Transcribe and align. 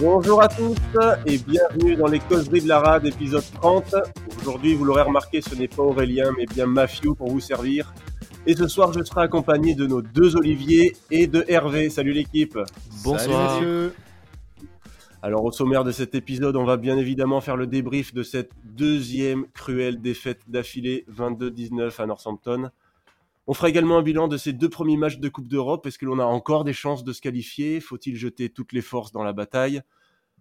Bonjour 0.00 0.40
à 0.40 0.46
tous 0.46 0.76
et 1.26 1.38
bienvenue 1.38 1.96
dans 1.96 2.06
les 2.06 2.20
causeries 2.20 2.60
de 2.60 2.68
la 2.68 2.78
rade, 2.78 3.04
épisode 3.04 3.42
30. 3.54 3.96
Aujourd'hui, 4.40 4.74
vous 4.74 4.84
l'aurez 4.84 5.02
remarqué, 5.02 5.40
ce 5.40 5.56
n'est 5.56 5.66
pas 5.66 5.82
Aurélien, 5.82 6.30
mais 6.36 6.46
bien 6.46 6.66
Mafiou 6.66 7.16
pour 7.16 7.28
vous 7.30 7.40
servir. 7.40 7.92
Et 8.46 8.54
ce 8.54 8.68
soir, 8.68 8.92
je 8.92 9.02
serai 9.02 9.22
accompagné 9.22 9.74
de 9.74 9.88
nos 9.88 10.00
deux 10.00 10.36
Olivier 10.36 10.94
et 11.10 11.26
de 11.26 11.44
Hervé. 11.48 11.90
Salut 11.90 12.12
l'équipe. 12.12 12.56
Bonsoir. 13.02 13.50
Salut, 13.50 13.66
messieurs. 13.66 13.94
Alors 15.20 15.44
au 15.44 15.50
sommaire 15.50 15.82
de 15.82 15.90
cet 15.90 16.14
épisode, 16.14 16.54
on 16.54 16.64
va 16.64 16.76
bien 16.76 16.96
évidemment 16.96 17.40
faire 17.40 17.56
le 17.56 17.66
débrief 17.66 18.14
de 18.14 18.22
cette 18.22 18.52
deuxième 18.62 19.46
cruelle 19.48 20.00
défaite 20.00 20.42
d'affilée 20.46 21.06
22-19 21.10 22.00
à 22.00 22.06
Northampton. 22.06 22.70
On 23.50 23.54
fera 23.54 23.70
également 23.70 23.96
un 23.96 24.02
bilan 24.02 24.28
de 24.28 24.36
ces 24.36 24.52
deux 24.52 24.68
premiers 24.68 24.98
matchs 24.98 25.20
de 25.20 25.28
Coupe 25.30 25.48
d'Europe. 25.48 25.86
Est-ce 25.86 25.98
que 25.98 26.04
l'on 26.04 26.18
a 26.18 26.24
encore 26.24 26.64
des 26.64 26.74
chances 26.74 27.02
de 27.02 27.14
se 27.14 27.22
qualifier? 27.22 27.80
Faut-il 27.80 28.14
jeter 28.14 28.50
toutes 28.50 28.74
les 28.74 28.82
forces 28.82 29.10
dans 29.10 29.22
la 29.22 29.32
bataille? 29.32 29.80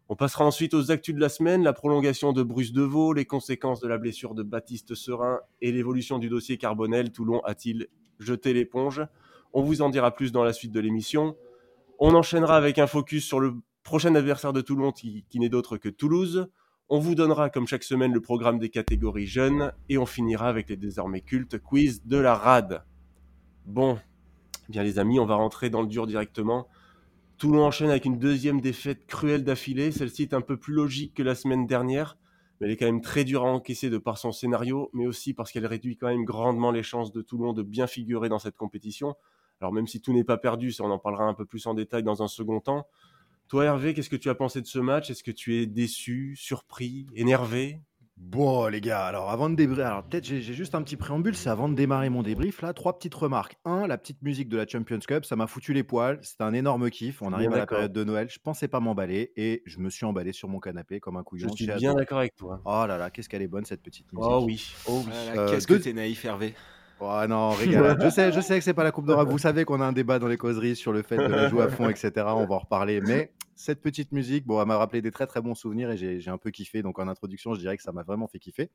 On 0.10 0.16
passera 0.16 0.46
ensuite 0.46 0.74
aux 0.74 0.90
actus 0.90 1.14
de 1.14 1.20
la 1.20 1.28
semaine, 1.28 1.64
la 1.64 1.74
prolongation 1.74 2.32
de 2.32 2.42
Bruce 2.42 2.72
Deveau, 2.72 3.12
les 3.12 3.26
conséquences 3.26 3.82
de 3.82 3.90
la 3.90 3.98
blessure 3.98 4.36
de 4.36 4.44
Baptiste 4.44 4.96
Serin 4.96 5.42
et 5.62 5.74
l'évolution 5.74 6.18
du 6.18 6.30
dossier 6.30 6.58
Carbonel. 6.58 7.12
Toulon 7.12 7.42
a-t-il 7.42 7.88
jeté 8.18 8.54
l'éponge? 8.54 9.02
On 9.52 9.64
vous 9.64 9.82
en 9.82 9.90
dira 9.90 10.12
plus 10.12 10.32
dans 10.32 10.46
la 10.46 10.54
suite 10.54 10.72
de 10.72 10.80
l'émission. 10.80 11.36
On 12.00 12.14
enchaînera 12.16 12.56
avec 12.56 12.80
un 12.80 12.88
focus 12.88 13.26
sur 13.26 13.42
le 13.42 13.56
prochain 13.84 14.16
adversaire 14.16 14.54
de 14.54 14.62
Toulon 14.62 14.94
qui, 14.94 15.26
qui 15.28 15.40
n'est 15.40 15.50
d'autre 15.50 15.76
que 15.76 15.90
Toulouse. 15.90 16.48
On 16.88 17.00
vous 17.00 17.16
donnera 17.16 17.50
comme 17.50 17.68
chaque 17.68 17.84
semaine 17.84 18.14
le 18.14 18.22
programme 18.22 18.60
des 18.60 18.70
catégories 18.70 19.28
jeunes 19.28 19.74
et 19.90 19.98
on 19.98 20.06
finira 20.06 20.48
avec 20.48 20.70
les 20.70 20.78
désormais 20.78 21.20
cultes 21.20 21.58
quiz 21.58 22.06
de 22.06 22.16
la 22.16 22.34
RAD. 22.34 22.86
Bon, 23.66 24.00
bien 24.70 24.84
les 24.84 25.00
amis, 25.00 25.20
on 25.20 25.26
va 25.26 25.36
rentrer 25.36 25.70
dans 25.70 25.82
le 25.82 25.88
dur 25.88 26.08
directement. 26.08 26.70
Toulon 27.38 27.66
enchaîne 27.66 27.92
avec 27.92 28.06
une 28.06 28.18
deuxième 28.18 28.62
défaite 28.62 29.06
cruelle 29.06 29.44
d'affilée. 29.44 29.92
Celle-ci 29.92 30.24
est 30.24 30.34
un 30.34 30.42
peu 30.42 30.58
plus 30.58 30.74
logique 30.74 31.14
que 31.14 31.22
la 31.22 31.36
semaine 31.36 31.68
dernière, 31.68 32.18
mais 32.60 32.66
elle 32.66 32.74
est 32.74 32.78
quand 32.78 32.88
même 32.88 33.02
très 33.02 33.26
dure 33.26 33.46
à 33.46 33.52
encaisser 33.52 33.92
de 33.92 34.00
par 34.00 34.18
son 34.18 34.32
scénario, 34.32 34.90
mais 34.94 35.06
aussi 35.06 35.36
parce 35.36 35.52
qu'elle 35.52 35.68
réduit 35.68 35.98
quand 35.98 36.08
même 36.08 36.26
grandement 36.26 36.72
les 36.72 36.82
chances 36.82 37.12
de 37.12 37.22
Toulon 37.22 37.54
de 37.54 37.62
bien 37.62 37.86
figurer 37.86 38.28
dans 38.28 38.40
cette 38.40 38.58
compétition. 38.58 39.16
Alors 39.62 39.72
même 39.72 39.86
si 39.86 40.02
tout 40.02 40.14
n'est 40.14 40.24
pas 40.24 40.38
perdu, 40.38 40.72
ça 40.72 40.84
on 40.84 40.90
en 40.90 40.98
parlera 40.98 41.26
un 41.26 41.36
peu 41.36 41.46
plus 41.46 41.68
en 41.68 41.76
détail 41.76 42.02
dans 42.02 42.24
un 42.24 42.28
second 42.28 42.60
temps. 42.60 42.88
Toi 43.50 43.66
Hervé, 43.66 43.94
qu'est-ce 43.94 44.10
que 44.10 44.16
tu 44.16 44.30
as 44.30 44.36
pensé 44.36 44.60
de 44.60 44.68
ce 44.68 44.80
match? 44.80 45.12
Est-ce 45.12 45.24
que 45.24 45.32
tu 45.32 45.58
es 45.58 45.68
déçu, 45.68 46.36
surpris, 46.36 47.06
énervé? 47.14 47.82
Bon, 48.20 48.68
les 48.68 48.82
gars, 48.82 49.06
alors 49.06 49.30
avant 49.30 49.50
de 49.50 49.56
débriefer, 49.56 49.84
alors 49.84 50.04
peut-être 50.04 50.26
j'ai 50.26 50.42
j'ai 50.42 50.54
juste 50.54 50.76
un 50.76 50.82
petit 50.82 50.98
préambule, 50.98 51.36
c'est 51.36 51.50
avant 51.50 51.70
de 51.70 51.76
démarrer 51.76 52.10
mon 52.10 52.24
débrief, 52.24 52.62
là, 52.62 52.74
trois 52.74 52.98
petites 52.98 53.14
remarques. 53.16 53.56
Un, 53.64 53.88
la 53.88 53.98
petite 53.98 54.22
musique 54.22 54.50
de 54.50 54.58
la 54.58 54.68
Champions 54.68 55.00
Cup, 55.00 55.24
ça 55.24 55.36
m'a 55.36 55.48
foutu 55.48 55.72
les 55.72 55.84
poils, 55.84 56.20
c'était 56.24 56.44
un 56.44 56.54
énorme 56.54 56.90
kiff. 56.90 57.22
On 57.22 57.28
Bien 57.28 57.36
arrive 57.38 57.50
à 57.50 57.52
la 57.52 57.58
d'accord. 57.62 57.78
période 57.78 57.94
de 57.94 58.04
Noël, 58.04 58.28
je 58.30 58.40
pensais 58.40 58.68
pas 58.68 58.80
m'emballer 58.80 59.32
et 59.38 59.62
je 59.66 59.80
me 59.80 59.90
suis 59.90 60.06
emballé 60.06 60.34
sur 60.34 60.50
mon 60.50 60.60
canapé 60.60 61.00
comme 61.00 61.16
un 61.16 61.20
Je 61.20 61.24
couillon. 61.26 61.50
suis 61.54 61.66
j'ai 61.66 61.74
bien 61.76 61.92
adoré. 61.92 62.02
d'accord 62.04 62.18
avec 62.20 62.36
toi. 62.36 62.60
Oh 62.66 62.86
là 62.88 62.98
là, 62.98 63.10
qu'est-ce 63.12 63.30
qu'elle 63.30 63.44
est 63.44 63.48
bonne 63.48 63.66
cette 63.66 63.82
petite 63.84 64.12
musique. 64.12 64.30
Oh 64.30 64.44
oui, 64.46 64.74
oh 64.88 65.04
oui. 65.06 65.12
Euh, 65.38 65.50
Qu'est-ce 65.50 65.68
deux- 65.68 65.78
que 65.78 65.84
t'es 65.84 65.94
naïf, 65.94 66.26
Hervé 66.26 66.54
Oh 67.00 67.22
non, 67.30 67.52
régalade. 67.52 68.02
je 68.04 68.10
sais, 68.10 68.32
je 68.32 68.42
sais 68.42 68.58
que 68.58 68.64
c'est 68.64 68.74
pas 68.74 68.84
la 68.84 68.92
Coupe 68.92 69.06
d'Europe. 69.06 69.30
Vous 69.30 69.38
savez 69.38 69.64
qu'on 69.66 69.80
a 69.82 69.86
un 69.86 69.92
débat 69.94 70.18
dans 70.18 70.26
les 70.28 70.38
causeries 70.38 70.76
sur 70.76 70.92
le 70.92 71.04
fait 71.04 71.18
de 71.18 71.22
la 71.32 71.48
jouer 71.48 71.62
à 71.62 71.70
fond, 71.70 71.88
etc. 71.88 72.12
On 72.26 72.48
va 72.48 72.56
en 72.56 72.58
reparler. 72.58 73.02
Mais 73.02 73.32
cette 73.58 73.82
petite 73.82 74.12
musique, 74.12 74.46
bon, 74.46 74.62
elle 74.62 74.68
m'a 74.68 74.78
rappelé 74.78 75.02
des 75.02 75.12
très 75.12 75.28
très 75.28 75.42
bons 75.42 75.56
souvenirs 75.56 75.90
et 75.92 75.98
j'ai 75.98 76.30
un 76.30 76.38
peu 76.38 76.52
kiffé. 76.52 76.82
Donc 76.82 77.00
en 77.00 77.08
introduction, 77.08 77.54
je 77.56 77.60
dirais 77.60 77.76
que 77.76 77.84
ça 77.84 77.92
m'a 77.92 78.04
vraiment 78.04 78.28
fait 78.28 78.40
kiffer. 78.40 78.70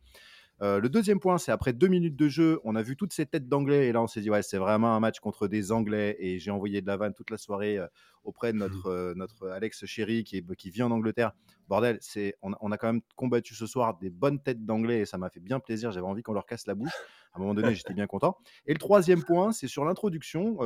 Euh, 0.62 0.78
le 0.78 0.88
deuxième 0.88 1.18
point, 1.18 1.38
c'est 1.38 1.50
après 1.50 1.72
deux 1.72 1.88
minutes 1.88 2.14
de 2.14 2.28
jeu, 2.28 2.60
on 2.62 2.76
a 2.76 2.82
vu 2.82 2.96
toutes 2.96 3.12
ces 3.12 3.26
têtes 3.26 3.48
d'anglais 3.48 3.88
et 3.88 3.92
là 3.92 4.00
on 4.00 4.06
s'est 4.06 4.20
dit 4.20 4.30
ouais, 4.30 4.42
c'est 4.42 4.58
vraiment 4.58 4.94
un 4.94 5.00
match 5.00 5.18
contre 5.18 5.48
des 5.48 5.72
anglais 5.72 6.16
et 6.20 6.38
j'ai 6.38 6.52
envoyé 6.52 6.80
de 6.80 6.86
la 6.86 6.96
vanne 6.96 7.14
toute 7.14 7.30
la 7.30 7.36
soirée 7.36 7.78
euh, 7.78 7.86
auprès 8.22 8.52
de 8.52 8.58
notre, 8.58 8.86
euh, 8.90 9.14
notre 9.16 9.48
Alex 9.48 9.84
Chéri 9.86 10.22
qui, 10.22 10.36
est- 10.36 10.54
qui 10.54 10.70
vit 10.70 10.84
en 10.84 10.92
Angleterre. 10.92 11.32
Bordel, 11.66 11.98
c'est 12.00 12.36
on, 12.42 12.52
a- 12.52 12.58
on 12.60 12.70
a 12.70 12.78
quand 12.78 12.86
même 12.86 13.00
combattu 13.16 13.54
ce 13.56 13.66
soir 13.66 13.98
des 13.98 14.10
bonnes 14.10 14.40
têtes 14.40 14.64
d'anglais 14.64 15.00
et 15.00 15.04
ça 15.04 15.18
m'a 15.18 15.30
fait 15.30 15.40
bien 15.40 15.58
plaisir. 15.58 15.90
J'avais 15.90 16.06
envie 16.06 16.22
qu'on 16.22 16.32
leur 16.32 16.46
casse 16.46 16.66
la 16.68 16.76
bouche. 16.76 16.92
À 17.34 17.38
un 17.38 17.40
moment 17.40 17.54
donné, 17.54 17.74
j'étais 17.74 17.94
bien 17.94 18.06
content. 18.06 18.36
Et 18.66 18.72
le 18.74 18.78
troisième 18.78 19.24
point, 19.24 19.52
c'est 19.52 19.66
sur 19.66 19.84
l'introduction. 19.86 20.58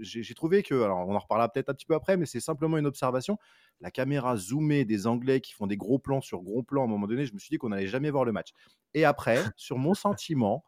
J'ai 0.00 0.34
trouvé 0.34 0.62
que, 0.62 0.74
alors 0.82 1.06
on 1.06 1.14
en 1.14 1.18
reparlera 1.18 1.50
peut-être 1.50 1.68
un 1.68 1.74
petit 1.74 1.84
peu 1.86 1.94
après, 1.94 2.16
mais 2.16 2.24
c'est 2.26 2.40
simplement 2.40 2.78
une 2.78 2.86
observation. 2.86 3.36
La 3.80 3.90
caméra 3.90 4.36
zoomée 4.36 4.84
des 4.84 5.06
Anglais 5.06 5.40
qui 5.40 5.52
font 5.52 5.66
des 5.66 5.76
gros 5.76 5.98
plans 5.98 6.20
sur 6.20 6.42
gros 6.42 6.62
plans, 6.62 6.82
à 6.82 6.84
un 6.84 6.88
moment 6.88 7.06
donné, 7.06 7.26
je 7.26 7.34
me 7.34 7.38
suis 7.38 7.50
dit 7.50 7.58
qu'on 7.58 7.68
n'allait 7.68 7.86
jamais 7.86 8.10
voir 8.10 8.24
le 8.24 8.32
match. 8.32 8.50
Et 8.94 9.04
après, 9.04 9.42
sur 9.56 9.78
mon 9.78 9.94
sentiment, 9.94 10.64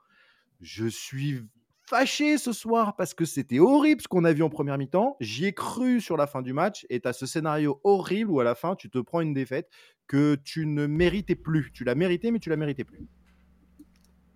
je 0.60 0.86
suis 0.86 1.42
fâché 1.86 2.38
ce 2.38 2.52
soir 2.52 2.94
parce 2.94 3.14
que 3.14 3.24
c'était 3.24 3.58
horrible 3.58 4.00
ce 4.00 4.06
qu'on 4.06 4.24
a 4.24 4.32
vu 4.32 4.44
en 4.44 4.48
première 4.48 4.78
mi-temps. 4.78 5.16
J'y 5.20 5.46
ai 5.46 5.52
cru 5.52 6.00
sur 6.00 6.16
la 6.16 6.28
fin 6.28 6.40
du 6.40 6.52
match 6.52 6.86
et 6.88 7.00
tu 7.00 7.08
as 7.08 7.12
ce 7.12 7.26
scénario 7.26 7.80
horrible 7.82 8.30
où 8.30 8.38
à 8.38 8.44
la 8.44 8.54
fin, 8.54 8.76
tu 8.76 8.88
te 8.90 8.98
prends 8.98 9.20
une 9.20 9.34
défaite 9.34 9.68
que 10.06 10.36
tu 10.36 10.66
ne 10.66 10.86
méritais 10.86 11.34
plus. 11.34 11.72
Tu 11.72 11.82
l'as 11.84 11.96
mérité, 11.96 12.30
mais 12.30 12.38
tu 12.38 12.48
la 12.48 12.56
méritais 12.56 12.84
plus. 12.84 13.08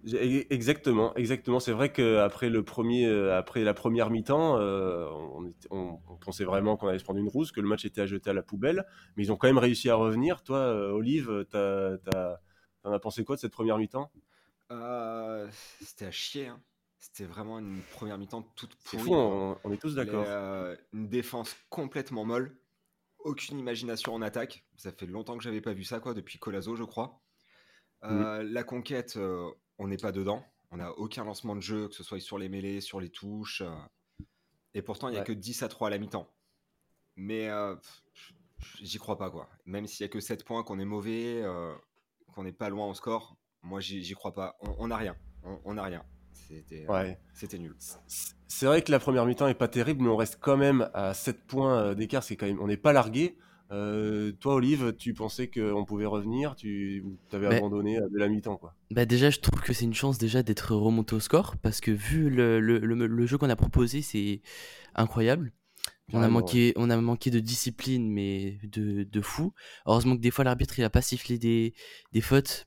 Exactement, 0.07 1.15
exactement. 1.17 1.61
C'est 1.61 1.73
vrai 1.73 1.91
qu'après 1.93 2.51
le 2.51 2.63
premier, 2.63 3.07
euh, 3.07 3.37
après 3.37 3.65
la 3.65 3.73
première 3.75 4.11
mi-temps, 4.11 4.59
euh, 4.59 5.09
on, 5.11 5.47
était- 5.47 5.69
on- 5.71 5.99
on 6.09 6.17
pensait 6.17 6.45
vraiment 6.45 6.77
qu'on 6.77 6.89
allait 6.89 6.99
se 6.99 7.05
prendre 7.05 7.21
une 7.21 7.29
rousse, 7.29 7.53
que 7.53 7.61
le 7.61 7.69
match 7.69 7.85
était 7.85 8.03
à 8.03 8.07
jeter 8.07 8.31
à 8.31 8.33
la 8.35 8.43
poubelle, 8.43 8.85
mais 9.17 9.25
ils 9.25 9.33
ont 9.33 9.37
quand 9.37 9.47
même 9.49 9.59
réussi 9.59 9.89
à 9.89 9.95
revenir. 9.95 10.43
Toi, 10.43 10.59
euh, 10.59 10.91
Olive, 10.91 11.47
t'en 11.51 12.93
as 12.93 12.99
pensé 12.99 13.25
quoi 13.25 13.37
de 13.37 13.41
cette 13.41 13.53
première 13.53 13.79
mi-temps? 13.79 14.11
Euh, 14.71 15.49
C'était 15.81 16.07
à 16.07 16.11
chier. 16.11 16.49
hein. 16.49 16.61
C'était 16.99 17.25
vraiment 17.25 17.59
une 17.59 17.81
première 17.95 18.19
mi-temps 18.19 18.43
toute 18.57 18.75
C'est 18.85 18.97
pourrie. 18.97 19.11
fou, 19.11 19.17
quoi. 19.17 19.19
on, 19.21 19.59
on 19.65 19.73
est 19.73 19.77
tous 19.81 19.95
d'accord. 19.95 20.25
une 20.93 21.09
défense 21.09 21.55
complètement 21.71 22.25
molle. 22.25 22.57
Aucune 23.21 23.59
imagination 23.59 24.15
en 24.15 24.23
attaque. 24.23 24.65
Ça 24.77 24.93
fait 24.93 25.07
longtemps 25.07 25.37
que 25.39 25.45
j'avais 25.45 25.61
pas 25.63 25.73
vu 25.73 25.85
ça, 25.85 26.01
quoi, 26.01 26.15
depuis 26.15 26.39
Colazo, 26.39 26.77
je 26.77 26.85
crois. 26.85 27.21
Euh, 28.05 28.43
La 28.43 28.65
conquête, 28.65 29.19
on 29.79 29.89
n'est 29.89 29.97
pas 29.97 30.13
dedans. 30.13 30.45
On 30.71 30.77
n'a 30.79 30.93
aucun 30.93 31.25
lancement 31.25 31.55
de 31.55 31.61
jeu, 31.61 31.89
que 31.89 31.95
ce 31.95 32.03
soit 32.03 32.21
sur 32.21 32.39
les 32.39 32.49
mêlées, 32.49 32.81
sur 32.81 33.01
les 33.01 33.11
touches. 33.11 33.63
euh, 33.63 33.75
Et 34.75 34.83
pourtant, 34.83 35.09
il 35.09 35.13
n'y 35.13 35.17
a 35.19 35.21
Ouais. 35.21 35.27
que 35.27 35.33
10 35.33 35.63
à 35.63 35.69
3 35.69 35.87
à 35.89 35.91
la 35.91 35.99
mi-temps. 35.99 36.29
Mais 37.17 37.49
euh, 37.49 37.77
j'y 38.83 38.99
crois 38.99 39.17
pas, 39.19 39.31
quoi. 39.31 39.49
Même 39.67 39.87
s'il 39.87 40.03
y 40.05 40.07
a 40.07 40.09
que 40.09 40.19
7 40.21 40.45
points, 40.45 40.65
qu'on 40.65 40.79
est 40.81 40.85
mauvais, 40.85 41.41
euh, 41.43 41.73
qu'on 42.35 42.43
n'est 42.43 42.53
pas 42.53 42.71
loin 42.71 42.89
au 42.89 42.95
score, 42.95 43.37
moi, 43.63 43.79
j'y 43.81 44.13
crois 44.15 44.35
pas. 44.35 44.57
On- 44.61 44.89
n'a 44.89 44.97
rien. 44.97 45.17
On- 45.65 45.75
n'a 45.75 45.85
rien. 45.85 46.05
C'était 46.33 46.87
Ouais. 46.89 47.19
nul. 47.59 47.77
C'est 48.49 48.67
vrai 48.67 48.83
que 48.83 48.91
la 48.91 48.99
première 48.99 49.25
mi-temps 49.27 49.47
est 49.47 49.55
pas 49.55 49.69
terrible, 49.69 50.03
mais 50.03 50.11
on 50.11 50.17
reste 50.17 50.39
quand 50.41 50.57
même 50.57 50.91
à 50.93 51.15
7 51.15 51.47
points 51.47 51.95
d'écart. 51.95 52.23
C'est 52.25 52.37
quand 52.37 52.47
même, 52.47 52.61
on 52.61 52.67
n'est 52.67 52.77
pas 52.77 52.93
largué. 52.93 53.39
Euh, 53.75 54.33
toi, 54.41 54.55
Olive, 54.55 54.95
tu 54.97 55.15
pensais 55.15 55.49
qu'on 55.49 55.85
pouvait 55.85 56.07
revenir, 56.07 56.55
tu 56.55 57.05
avais 57.33 57.49
Mais- 57.49 57.57
abandonné 57.57 57.99
euh, 57.99 58.09
de 58.09 58.19
la 58.19 58.29
mi-temps, 58.29 58.57
quoi. 58.57 58.75
Bah 58.91 59.05
déjà, 59.05 59.31
je 59.31 59.41
trouve 59.41 59.61
que 59.61 59.73
c'est 59.73 59.85
une 59.85 59.95
chance 59.95 60.17
déjà 60.19 60.43
d'être 60.45 60.75
remonté 60.77 61.15
au 61.17 61.21
score 61.21 61.57
parce 61.57 61.81
que 61.81 61.91
vu 61.91 62.31
le, 62.31 62.61
le- 62.61 62.79
le- 62.79 63.07
le 63.07 63.27
jeu 63.27 63.37
qu'on 63.37 63.51
a 63.51 63.57
proposé, 63.57 64.01
c'est 64.03 64.43
incroyable. 64.95 65.53
On 66.13 66.23
a, 66.23 66.29
manqué, 66.29 66.73
on 66.77 66.91
a 66.91 66.97
manqué 66.99 67.31
de 67.31 67.41
discipline, 67.41 68.11
mais 68.13 68.59
de, 68.63 69.05
de 69.05 69.21
fou. 69.23 69.53
Heureusement 69.87 70.15
que 70.17 70.21
des 70.21 70.31
fois, 70.31 70.45
l'arbitre, 70.45 70.79
il 70.79 70.85
a 70.85 70.91
pas 70.91 71.01
sifflé 71.03 71.39
des, 71.39 71.75
des 72.13 72.21
fautes. 72.21 72.67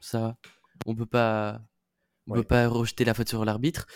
Ça, 0.00 0.36
on 0.86 0.94
peut 0.94 1.04
pas, 1.04 1.60
on 2.28 2.32
Ouais. 2.34 2.38
peut 2.38 2.46
pas 2.46 2.68
rejeter 2.68 3.04
la 3.04 3.12
faute 3.12 3.28
sur 3.28 3.44
l'arbitre. 3.44 3.86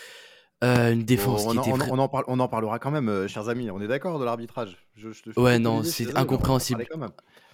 Euh, 0.63 0.93
une 0.93 1.03
défense 1.03 1.41
Oh, 1.45 1.49
on, 1.49 1.51
qui 1.53 1.57
en, 1.57 1.61
était 1.63 1.71
on 1.71 1.73
en- 1.75 1.77
vra- 1.77 1.89
on 1.91 1.99
en 1.99 2.07
parle- 2.09 2.25
on 2.27 2.39
en 2.39 2.47
parlera 2.47 2.77
quand 2.79 2.91
même, 2.91 3.09
euh, 3.09 3.27
chers 3.27 3.49
amis. 3.49 3.71
On 3.71 3.81
est 3.81 3.87
d'accord 3.87 4.19
de 4.19 4.25
l'arbitrage. 4.25 4.77
Je- 4.95 5.11
je 5.11 5.23
te- 5.23 5.31
je 5.31 5.39
Ouais, 5.39 5.57
non, 5.59 5.83
c'est 5.83 6.15
incompréhensible. 6.17 6.85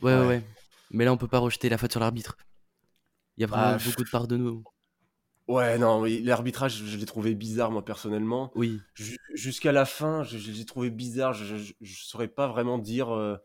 Ouais, 0.01 0.13
ouais, 0.13 0.27
Ouais. 0.27 0.43
Mais 0.91 1.05
là, 1.05 1.13
on 1.13 1.17
peut 1.17 1.27
pas 1.27 1.39
rejeter 1.39 1.69
la 1.69 1.77
faute 1.77 1.91
sur 1.91 1.99
l'arbitre. 1.99 2.37
Il 3.37 3.41
y 3.41 3.43
a 3.43 3.47
vraiment 3.47 3.73
Bah, 3.77 3.83
beaucoup 3.85 4.03
de 4.03 4.09
part 4.09 4.27
de 4.27 4.37
nous. 4.37 4.63
Ouais, 5.47 5.77
non, 5.77 6.01
mais 6.01 6.19
l'arbitrage, 6.19 6.83
je 6.83 6.97
l'ai 6.97 7.05
trouvé 7.05 7.33
bizarre, 7.35 7.71
moi, 7.71 7.83
personnellement. 7.85 8.51
Oui. 8.55 8.81
Ju- 8.95 9.17
Jusqu'à 9.33 9.71
la 9.71 9.85
fin, 9.85 10.23
je, 10.23 10.37
je 10.37 10.51
l'ai 10.51 10.65
trouvé 10.65 10.89
bizarre. 10.89 11.33
Je, 11.33 11.55
je, 11.55 11.73
je 11.79 12.03
saurais 12.03 12.27
pas 12.27 12.47
vraiment 12.47 12.77
dire 12.77 13.13
euh, 13.15 13.37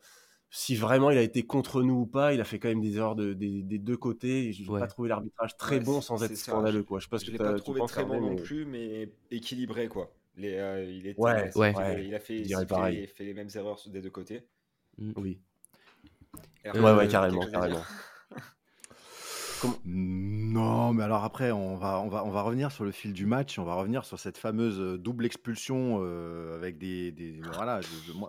si 0.55 0.77
vraiment 0.77 1.11
il 1.11 1.17
a 1.19 1.23
été 1.23 1.43
contre 1.43 1.83
nous 1.83 2.01
ou 2.03 2.07
pas. 2.07 2.35
Il 2.35 2.41
a 2.41 2.45
fait 2.45 2.59
quand 2.61 2.69
même 2.69 2.83
des 2.83 2.97
erreurs 2.99 3.17
de, 3.17 3.33
des, 3.33 3.63
des 3.63 3.79
deux 3.79 3.97
côtés. 3.97 4.53
Je 4.53 4.63
n'ai 4.63 4.69
Ouais. 4.69 4.81
pas 4.81 4.87
trouvé 4.87 5.09
l'arbitrage 5.09 5.57
très 5.57 5.79
Ouais, 5.79 5.85
bon 5.85 6.01
sans 6.03 6.23
être 6.23 6.37
ça. 6.37 6.53
scandaleux, 6.53 6.83
quoi. 6.85 7.01
Je 7.01 7.09
que 7.09 7.31
l'ai 7.33 7.39
pas 7.39 7.55
trouvé 7.55 7.81
très 7.89 8.05
bon 8.05 8.21
non 8.21 8.31
mais- 8.31 8.37
plus, 8.43 8.65
mais 8.67 9.11
équilibré 9.31 9.89
quoi. 9.89 10.13
Les, 10.37 10.55
euh, 10.55 10.85
il, 10.85 11.07
était, 11.07 11.21
Ouais, 11.21 11.33
il 11.33 11.37
a 11.37 11.59
ouais. 11.59 11.73
sifflé- 11.73 12.05
il 12.07 12.15
a 12.15 12.21
fait, 12.21 13.25
les 13.25 13.35
mêmes 13.35 13.49
erreurs 13.55 13.81
des 13.89 14.01
deux 14.01 14.11
côtés. 14.11 14.43
Oui. 15.17 15.41
Hervé, 16.65 16.81
Ouais, 16.81 16.87
euh, 16.87 16.97
ouais, 16.97 17.01
quelque 17.03 17.13
carrément, 17.13 17.41
Non, 19.85 20.93
mais 20.93 21.03
alors 21.03 21.25
après, 21.25 21.53
on 21.53 21.77
va, 21.77 22.01
revenir 22.43 22.71
sur 22.73 22.85
le 22.85 22.91
fil 22.91 23.13
du 23.13 23.27
match. 23.27 23.59
On 23.59 23.65
va 23.65 23.75
revenir 23.75 24.05
sur 24.05 24.19
cette 24.19 24.39
fameuse 24.39 24.81
euh, 24.81 24.99
double 24.99 25.27
expulsion 25.27 26.01
euh, 26.03 26.57
avec 26.57 26.79
des. 26.79 27.41
voilà, 27.55 27.81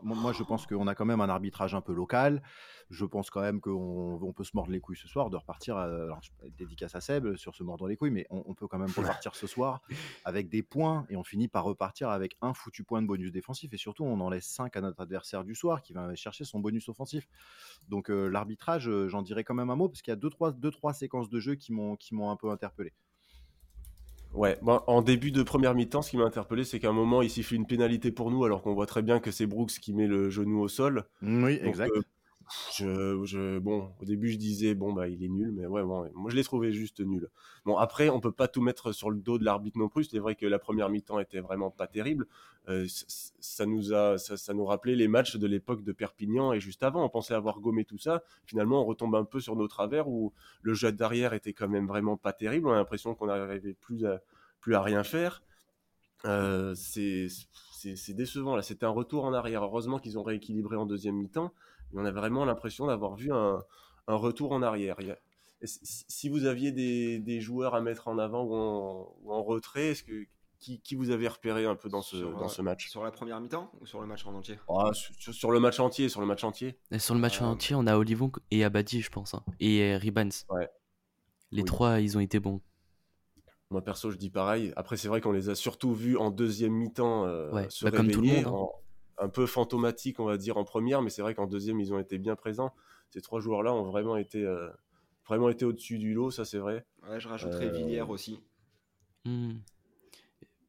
moi, 0.03 0.33
je 0.33 0.43
pense 0.43 0.65
qu'on 0.65 0.87
a 0.87 0.95
quand 0.95 1.05
même 1.05 1.21
un 1.21 1.29
arbitrage 1.29 1.75
un 1.75 1.81
peu 1.81 1.93
local. 1.93 2.41
Je 2.89 3.05
pense 3.05 3.29
quand 3.29 3.41
même 3.41 3.61
qu'on 3.61 4.19
on 4.21 4.33
peut 4.33 4.43
se 4.43 4.51
mordre 4.53 4.71
les 4.71 4.79
couilles 4.79 4.97
ce 4.97 5.07
soir, 5.07 5.29
de 5.29 5.37
repartir, 5.37 5.77
euh, 5.77 6.05
alors, 6.05 6.21
dédicace 6.57 6.95
à 6.95 7.01
Seb 7.01 7.35
sur 7.35 7.55
se 7.55 7.63
mordre 7.63 7.87
les 7.87 7.95
couilles, 7.95 8.11
mais 8.11 8.25
on, 8.29 8.53
peut 8.53 8.67
quand 8.67 8.77
même 8.77 8.91
repartir 8.95 9.35
ce 9.35 9.47
soir 9.47 9.81
avec 10.25 10.49
des 10.49 10.63
points 10.63 11.05
et 11.09 11.15
on 11.15 11.23
finit 11.23 11.47
par 11.47 11.63
repartir 11.63 12.09
avec 12.09 12.37
un 12.41 12.53
foutu 12.53 12.83
point 12.83 13.01
de 13.01 13.07
bonus 13.07 13.31
défensif 13.31 13.73
et 13.73 13.77
surtout 13.77 14.03
on 14.03 14.19
en 14.19 14.29
laisse 14.29 14.45
5 14.45 14.75
à 14.75 14.81
notre 14.81 15.01
adversaire 15.01 15.43
du 15.43 15.55
soir 15.55 15.81
qui 15.81 15.93
va 15.93 16.13
chercher 16.15 16.45
son 16.45 16.59
bonus 16.59 16.89
offensif. 16.89 17.27
Donc 17.89 18.09
euh, 18.09 18.27
l'arbitrage, 18.27 18.87
euh, 18.87 19.07
j'en 19.07 19.21
dirais 19.21 19.43
quand 19.43 19.55
même 19.55 19.69
un 19.69 19.75
mot 19.75 19.89
parce 19.89 20.01
qu'il 20.01 20.11
y 20.11 20.15
a 20.15 20.19
2-3 20.19 20.19
deux, 20.19 20.29
trois, 20.29 20.51
deux, 20.51 20.71
trois 20.71 20.93
séquences 20.93 21.29
de 21.29 21.39
jeu 21.39 21.55
qui 21.55 21.73
m'ont 21.73 21.97
un 22.29 22.35
peu 22.35 22.49
interpellé. 22.49 22.93
Ouais, 24.33 24.57
en 24.63 25.03
début 25.03 25.31
de 25.31 25.43
première 25.43 25.75
mi-temps, 25.75 26.01
ce 26.01 26.09
qui 26.09 26.17
m'a 26.17 26.23
interpellé, 26.23 26.63
c'est 26.63 26.79
qu'à 26.79 26.89
un 26.89 26.93
moment, 26.93 27.21
il 27.21 27.29
siffle 27.29 27.53
une 27.53 27.67
pénalité 27.67 28.11
pour 28.11 28.31
nous, 28.31 28.43
alors 28.43 28.63
qu'on 28.63 28.73
voit 28.73 28.87
très 28.87 29.03
bien 29.03 29.19
que 29.19 29.29
c'est 29.29 29.45
Brooks 29.45 29.73
qui 29.73 29.93
met 29.93 30.07
le 30.07 30.31
genou 30.31 30.59
au 30.59 30.67
sol. 30.67 31.05
Oui, 31.21 31.59
exact. 31.61 31.91
Euh, 31.95 32.01
je, 32.77 33.59
bon, 33.59 33.91
au 34.01 34.05
début, 34.05 34.29
je 34.29 34.37
disais, 34.37 34.75
bon, 34.75 34.93
bah, 34.93 35.07
il 35.07 35.23
est 35.23 35.29
nul, 35.29 35.51
mais 35.51 35.65
ouais, 35.65 35.83
moi, 35.83 36.09
je 36.27 36.35
l'ai 36.35 36.43
trouvé 36.43 36.71
juste 36.71 36.99
nul. 36.99 37.29
Bon, 37.65 37.77
après, 37.77 38.09
on 38.09 38.19
peut 38.19 38.31
pas 38.31 38.47
tout 38.47 38.61
mettre 38.61 38.91
sur 38.91 39.09
le 39.09 39.17
dos 39.17 39.37
de 39.37 39.45
l'arbitre 39.45 39.77
non 39.77 39.89
plus. 39.89 40.05
C'est 40.05 40.19
vrai 40.19 40.35
que 40.35 40.45
la 40.45 40.59
première 40.59 40.89
mi-temps 40.89 41.19
était 41.19 41.39
vraiment 41.39 41.71
pas 41.71 41.87
terrible. 41.87 42.27
Euh, 42.69 42.85
ça, 43.39 43.65
nous 43.65 43.93
a, 43.93 44.17
ça, 44.17 44.53
nous 44.53 44.65
rappelait 44.65 44.95
les 44.95 45.07
matchs 45.07 45.35
de 45.35 45.47
l'époque 45.47 45.83
de 45.83 45.91
Perpignan 45.91 46.53
et 46.53 46.59
juste 46.59 46.83
avant. 46.83 47.03
On 47.03 47.09
pensait 47.09 47.33
avoir 47.33 47.59
gommé 47.59 47.85
tout 47.85 47.97
ça. 47.97 48.23
Finalement, 48.45 48.81
on 48.81 48.85
retombe 48.85 49.15
un 49.15 49.25
peu 49.25 49.39
sur 49.39 49.55
nos 49.55 49.67
travers 49.67 50.07
où 50.07 50.33
le 50.61 50.73
jeu 50.73 50.91
d'arrière 50.91 51.33
était 51.33 51.53
quand 51.53 51.67
même 51.67 51.87
vraiment 51.87 52.17
pas 52.17 52.33
terrible. 52.33 52.67
On 52.67 52.71
a 52.71 52.75
l'impression 52.75 53.15
qu'on 53.15 53.27
n'arrivait 53.27 53.73
plus 53.73 54.05
à, 54.05 54.21
plus 54.61 54.75
à 54.75 54.81
rien 54.81 55.03
faire. 55.03 55.43
Euh, 56.25 56.73
c'est 56.75 57.27
décevant 58.13 58.55
là. 58.55 58.61
C'était 58.61 58.85
un 58.85 58.89
retour 58.89 59.25
en 59.25 59.33
arrière. 59.33 59.63
Heureusement 59.63 59.99
qu'ils 59.99 60.17
ont 60.17 60.23
rééquilibré 60.23 60.77
en 60.77 60.85
deuxième 60.85 61.15
mi-temps 61.15 61.53
on 61.95 62.05
a 62.05 62.11
vraiment 62.11 62.45
l'impression 62.45 62.87
d'avoir 62.87 63.15
vu 63.15 63.31
un, 63.31 63.63
retour 64.07 64.51
en 64.51 64.61
arrière. 64.61 64.97
si 65.63 66.29
vous 66.29 66.45
aviez 66.45 66.71
des, 66.71 67.41
joueurs 67.41 67.75
à 67.75 67.81
mettre 67.81 68.07
en 68.07 68.17
avant 68.17 68.43
ou 68.43 69.31
en, 69.31 69.43
retrait, 69.43 69.89
est-ce 69.89 70.03
que 70.03 70.25
qui, 70.59 70.95
vous 70.95 71.09
avez 71.09 71.27
repéré 71.27 71.65
un 71.65 71.75
peu 71.75 71.89
dans 71.89 72.01
ce, 72.01 72.15
dans 72.15 72.47
ce 72.47 72.61
match? 72.61 72.89
Sur 72.89 73.03
la 73.03 73.11
première 73.11 73.41
mi-temps 73.41 73.69
ou 73.81 73.85
sur 73.85 73.99
le 73.99 74.07
match 74.07 74.25
en 74.25 74.33
entier? 74.33 74.57
Ah, 74.69 74.91
sur, 74.93 75.51
le 75.51 75.59
match 75.59 75.79
entier, 75.79 76.07
sur 76.07 76.21
le 76.21 76.27
match 76.27 76.43
entier. 76.43 76.77
sur 76.97 77.13
le 77.13 77.19
match 77.19 77.41
euh, 77.41 77.45
entier, 77.45 77.75
on 77.75 77.85
a 77.85 77.97
Olivon 77.97 78.31
et 78.49 78.63
Abadi, 78.63 79.01
je 79.01 79.09
pense, 79.09 79.33
hein. 79.33 79.43
et 79.59 79.81
euh, 79.81 79.97
Ribans. 79.97 80.31
Les 81.51 81.63
trois, 81.63 81.99
ils 81.99 82.17
ont 82.17 82.21
été 82.21 82.39
bons. 82.39 82.61
Moi 83.69 83.83
perso, 83.83 84.11
je 84.11 84.17
dis 84.17 84.29
pareil. 84.29 84.71
Après, 84.75 84.97
c'est 84.97 85.07
vrai 85.07 85.19
qu'on 85.19 85.31
les 85.31 85.49
a 85.49 85.55
surtout 85.55 85.93
vus 85.93 86.15
en 86.15 86.29
deuxième 86.29 86.73
mi-temps 86.73 87.25
euh, 87.25 87.67
se 87.69 87.85
bah, 87.85 87.91
comme 87.91 88.09
tout 88.09 88.21
le 88.21 88.27
monde. 88.27 88.45
Hein 88.47 88.79
un 89.17 89.29
peu 89.29 89.45
fantomatique, 89.45 90.19
on 90.19 90.25
va 90.25 90.37
dire, 90.37 90.57
en 90.57 90.63
première, 90.63 91.01
mais 91.01 91.09
c'est 91.09 91.21
vrai 91.21 91.35
qu'en 91.35 91.47
deuxième, 91.47 91.79
ils 91.79 91.93
ont 91.93 91.99
été 91.99 92.17
bien 92.17 92.35
présents. 92.35 92.73
Ces 93.11 93.21
trois 93.21 93.39
joueurs-là 93.39 93.73
ont 93.73 93.83
vraiment 93.83 94.17
été, 94.17 94.43
euh, 94.43 94.69
vraiment 95.27 95.49
été 95.49 95.65
au-dessus 95.65 95.97
du 95.99 96.13
lot, 96.13 96.31
ça 96.31 96.45
c'est 96.45 96.57
vrai. 96.57 96.85
Ouais, 97.07 97.19
je 97.19 97.27
rajouterais 97.27 97.67
euh, 97.67 97.77
Villiers 97.77 98.01
aussi. 98.01 98.39
Hmm. 99.25 99.53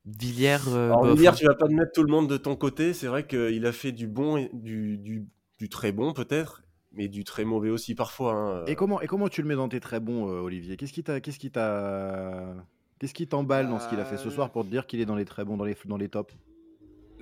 Villiers. 0.05 0.58
Euh, 0.69 0.93
Alors, 0.93 1.06
Villiers, 1.14 1.32
tu 1.37 1.46
vas 1.46 1.55
pas 1.55 1.69
mettre 1.69 1.93
tout 1.93 2.02
le 2.02 2.11
monde 2.12 2.29
de 2.29 2.37
ton 2.37 2.56
côté. 2.56 2.93
C'est 2.93 3.06
vrai 3.06 3.26
qu'il 3.26 3.64
a 3.64 3.73
fait 3.73 3.93
du 3.93 4.06
bon 4.06 4.37
et 4.37 4.50
du, 4.52 4.99
du, 4.99 5.26
du 5.58 5.69
très 5.70 5.93
bon 5.93 6.12
peut-être, 6.12 6.62
mais 6.93 7.08
du 7.08 7.25
très 7.25 7.44
mauvais 7.44 7.70
aussi 7.70 7.94
parfois. 7.94 8.35
Hein. 8.35 8.64
Et 8.67 8.76
comment 8.76 9.00
et 9.00 9.06
comment 9.06 9.29
tu 9.29 9.40
le 9.40 9.49
mets 9.49 9.56
dans 9.56 9.70
tes 9.70 9.81
très 9.81 10.00
bons, 10.00 10.25
Olivier? 10.25 10.76
Qu'est-ce 10.76 10.93
qui 10.93 11.02
t'a 11.02 11.20
qu'est-ce 11.20 11.38
qui 11.38 11.50
t'a 11.50 12.55
qu'est-ce 12.99 13.14
qui 13.14 13.26
t'emballe 13.26 13.70
dans 13.70 13.81
ce 13.81 13.88
qu'il 13.88 13.99
a 13.99 14.05
fait 14.05 14.19
ce 14.19 14.29
soir 14.29 14.50
pour 14.50 14.64
te 14.64 14.69
dire 14.70 14.87
qu'il 14.87 15.00
est 15.00 15.06
dans 15.06 15.17
les 15.17 15.25
très 15.25 15.47
bons 15.47 15.56
dans 15.56 15.64
les 15.64 15.76
dans 15.87 15.97
les 15.97 16.11
tops? 16.11 16.35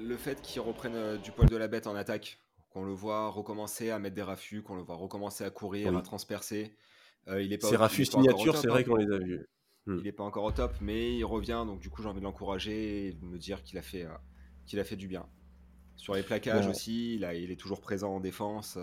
Le 0.02 0.16
fait 0.16 0.40
qu'il 0.42 0.60
reprenne 0.60 0.94
euh, 0.94 1.18
du 1.18 1.30
poil 1.32 1.48
de 1.48 1.56
la 1.56 1.68
bête 1.68 1.86
en 1.86 1.94
attaque, 1.94 2.38
qu'on 2.70 2.84
le 2.84 2.92
voit 2.92 3.28
recommencer 3.28 3.90
à 3.90 3.98
mettre 3.98 4.14
des 4.14 4.22
raffus, 4.22 4.62
qu'on 4.62 4.76
le 4.76 4.82
voit 4.82 4.96
recommencer 4.96 5.44
à 5.44 5.50
courir, 5.50 5.96
à 5.96 6.02
transpercer. 6.02 6.74
Euh, 7.28 7.42
il 7.42 7.52
est 7.52 7.58
pas, 7.58 7.68
Ces 7.68 7.76
raffus 7.76 8.06
signature, 8.06 8.56
c'est 8.56 8.68
vrai 8.68 8.80
hein. 8.80 8.84
qu'on 8.84 8.96
les 8.96 9.12
a 9.12 9.18
vus. 9.18 9.46
Hmm. 9.86 9.96
Il 9.98 10.04
n'est 10.04 10.12
pas 10.12 10.24
encore 10.24 10.44
au 10.44 10.52
top, 10.52 10.74
mais 10.80 11.16
il 11.16 11.24
revient, 11.24 11.64
donc 11.66 11.80
du 11.80 11.90
coup 11.90 12.02
j'ai 12.02 12.08
envie 12.08 12.20
de 12.20 12.24
l'encourager 12.24 13.08
et 13.08 13.12
de 13.12 13.24
me 13.24 13.38
dire 13.38 13.62
qu'il 13.62 13.78
a, 13.78 13.82
fait, 13.82 14.04
euh, 14.04 14.14
qu'il 14.64 14.78
a 14.78 14.84
fait 14.84 14.96
du 14.96 15.08
bien. 15.08 15.26
Sur 15.96 16.14
les 16.14 16.22
plaquages 16.22 16.66
aussi, 16.66 17.16
il, 17.16 17.28
il 17.34 17.50
est 17.50 17.60
toujours 17.60 17.80
présent 17.80 18.16
en 18.16 18.20
défense. 18.20 18.78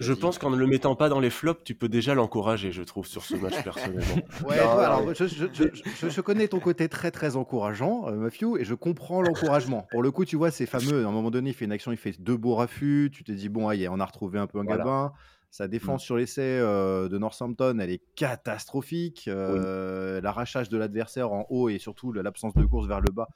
Je 0.00 0.12
pense 0.12 0.38
qu'en 0.38 0.50
ne 0.50 0.56
le 0.56 0.66
mettant 0.66 0.94
pas 0.94 1.08
dans 1.08 1.20
les 1.20 1.30
flops, 1.30 1.62
tu 1.64 1.74
peux 1.74 1.88
déjà 1.88 2.14
l'encourager, 2.14 2.72
je 2.72 2.82
trouve, 2.82 3.06
sur 3.06 3.24
ce 3.24 3.36
match 3.36 3.54
personnellement. 3.64 4.16
ouais, 4.46 4.58
alors, 4.58 5.14
je, 5.14 5.26
je, 5.26 6.20
connais 6.20 6.48
ton 6.48 6.60
côté 6.60 6.88
très 6.88 7.10
très 7.10 7.36
encourageant, 7.36 8.08
euh, 8.08 8.16
Matthew, 8.16 8.58
et 8.58 8.64
je 8.64 8.74
comprends 8.74 9.22
l'encouragement. 9.22 9.86
Pour 9.90 10.02
le 10.02 10.10
coup, 10.10 10.24
tu 10.24 10.36
vois, 10.36 10.50
c'est 10.50 10.66
fameux. 10.66 11.04
À 11.04 11.08
un 11.08 11.12
moment 11.12 11.30
donné, 11.30 11.50
il 11.50 11.54
fait 11.54 11.64
une 11.64 11.72
action, 11.72 11.92
il 11.92 11.98
fait 11.98 12.20
deux 12.20 12.36
beaux 12.36 12.54
raffus. 12.54 13.10
Tu 13.12 13.24
te 13.24 13.32
dis, 13.32 13.48
bon, 13.48 13.68
allez, 13.68 13.88
on 13.88 14.00
a 14.00 14.04
retrouvé 14.04 14.38
un 14.38 14.46
peu 14.46 14.58
un 14.58 14.64
gabin. 14.64 15.12
Sa 15.50 15.66
défense 15.66 16.02
mm. 16.02 16.04
sur 16.04 16.16
l'essai 16.16 16.42
euh, 16.42 17.08
de 17.08 17.18
Northampton, 17.18 17.78
elle 17.80 17.90
est 17.90 18.02
catastrophique. 18.14 19.26
Euh, 19.28 20.20
l'arrachage 20.20 20.68
de 20.68 20.78
l'adversaire 20.78 21.32
en 21.32 21.46
haut 21.50 21.68
et 21.68 21.78
surtout 21.78 22.12
l'absence 22.12 22.54
de 22.54 22.64
course 22.64 22.86
vers 22.86 23.00
le 23.00 23.10
bas, 23.12 23.28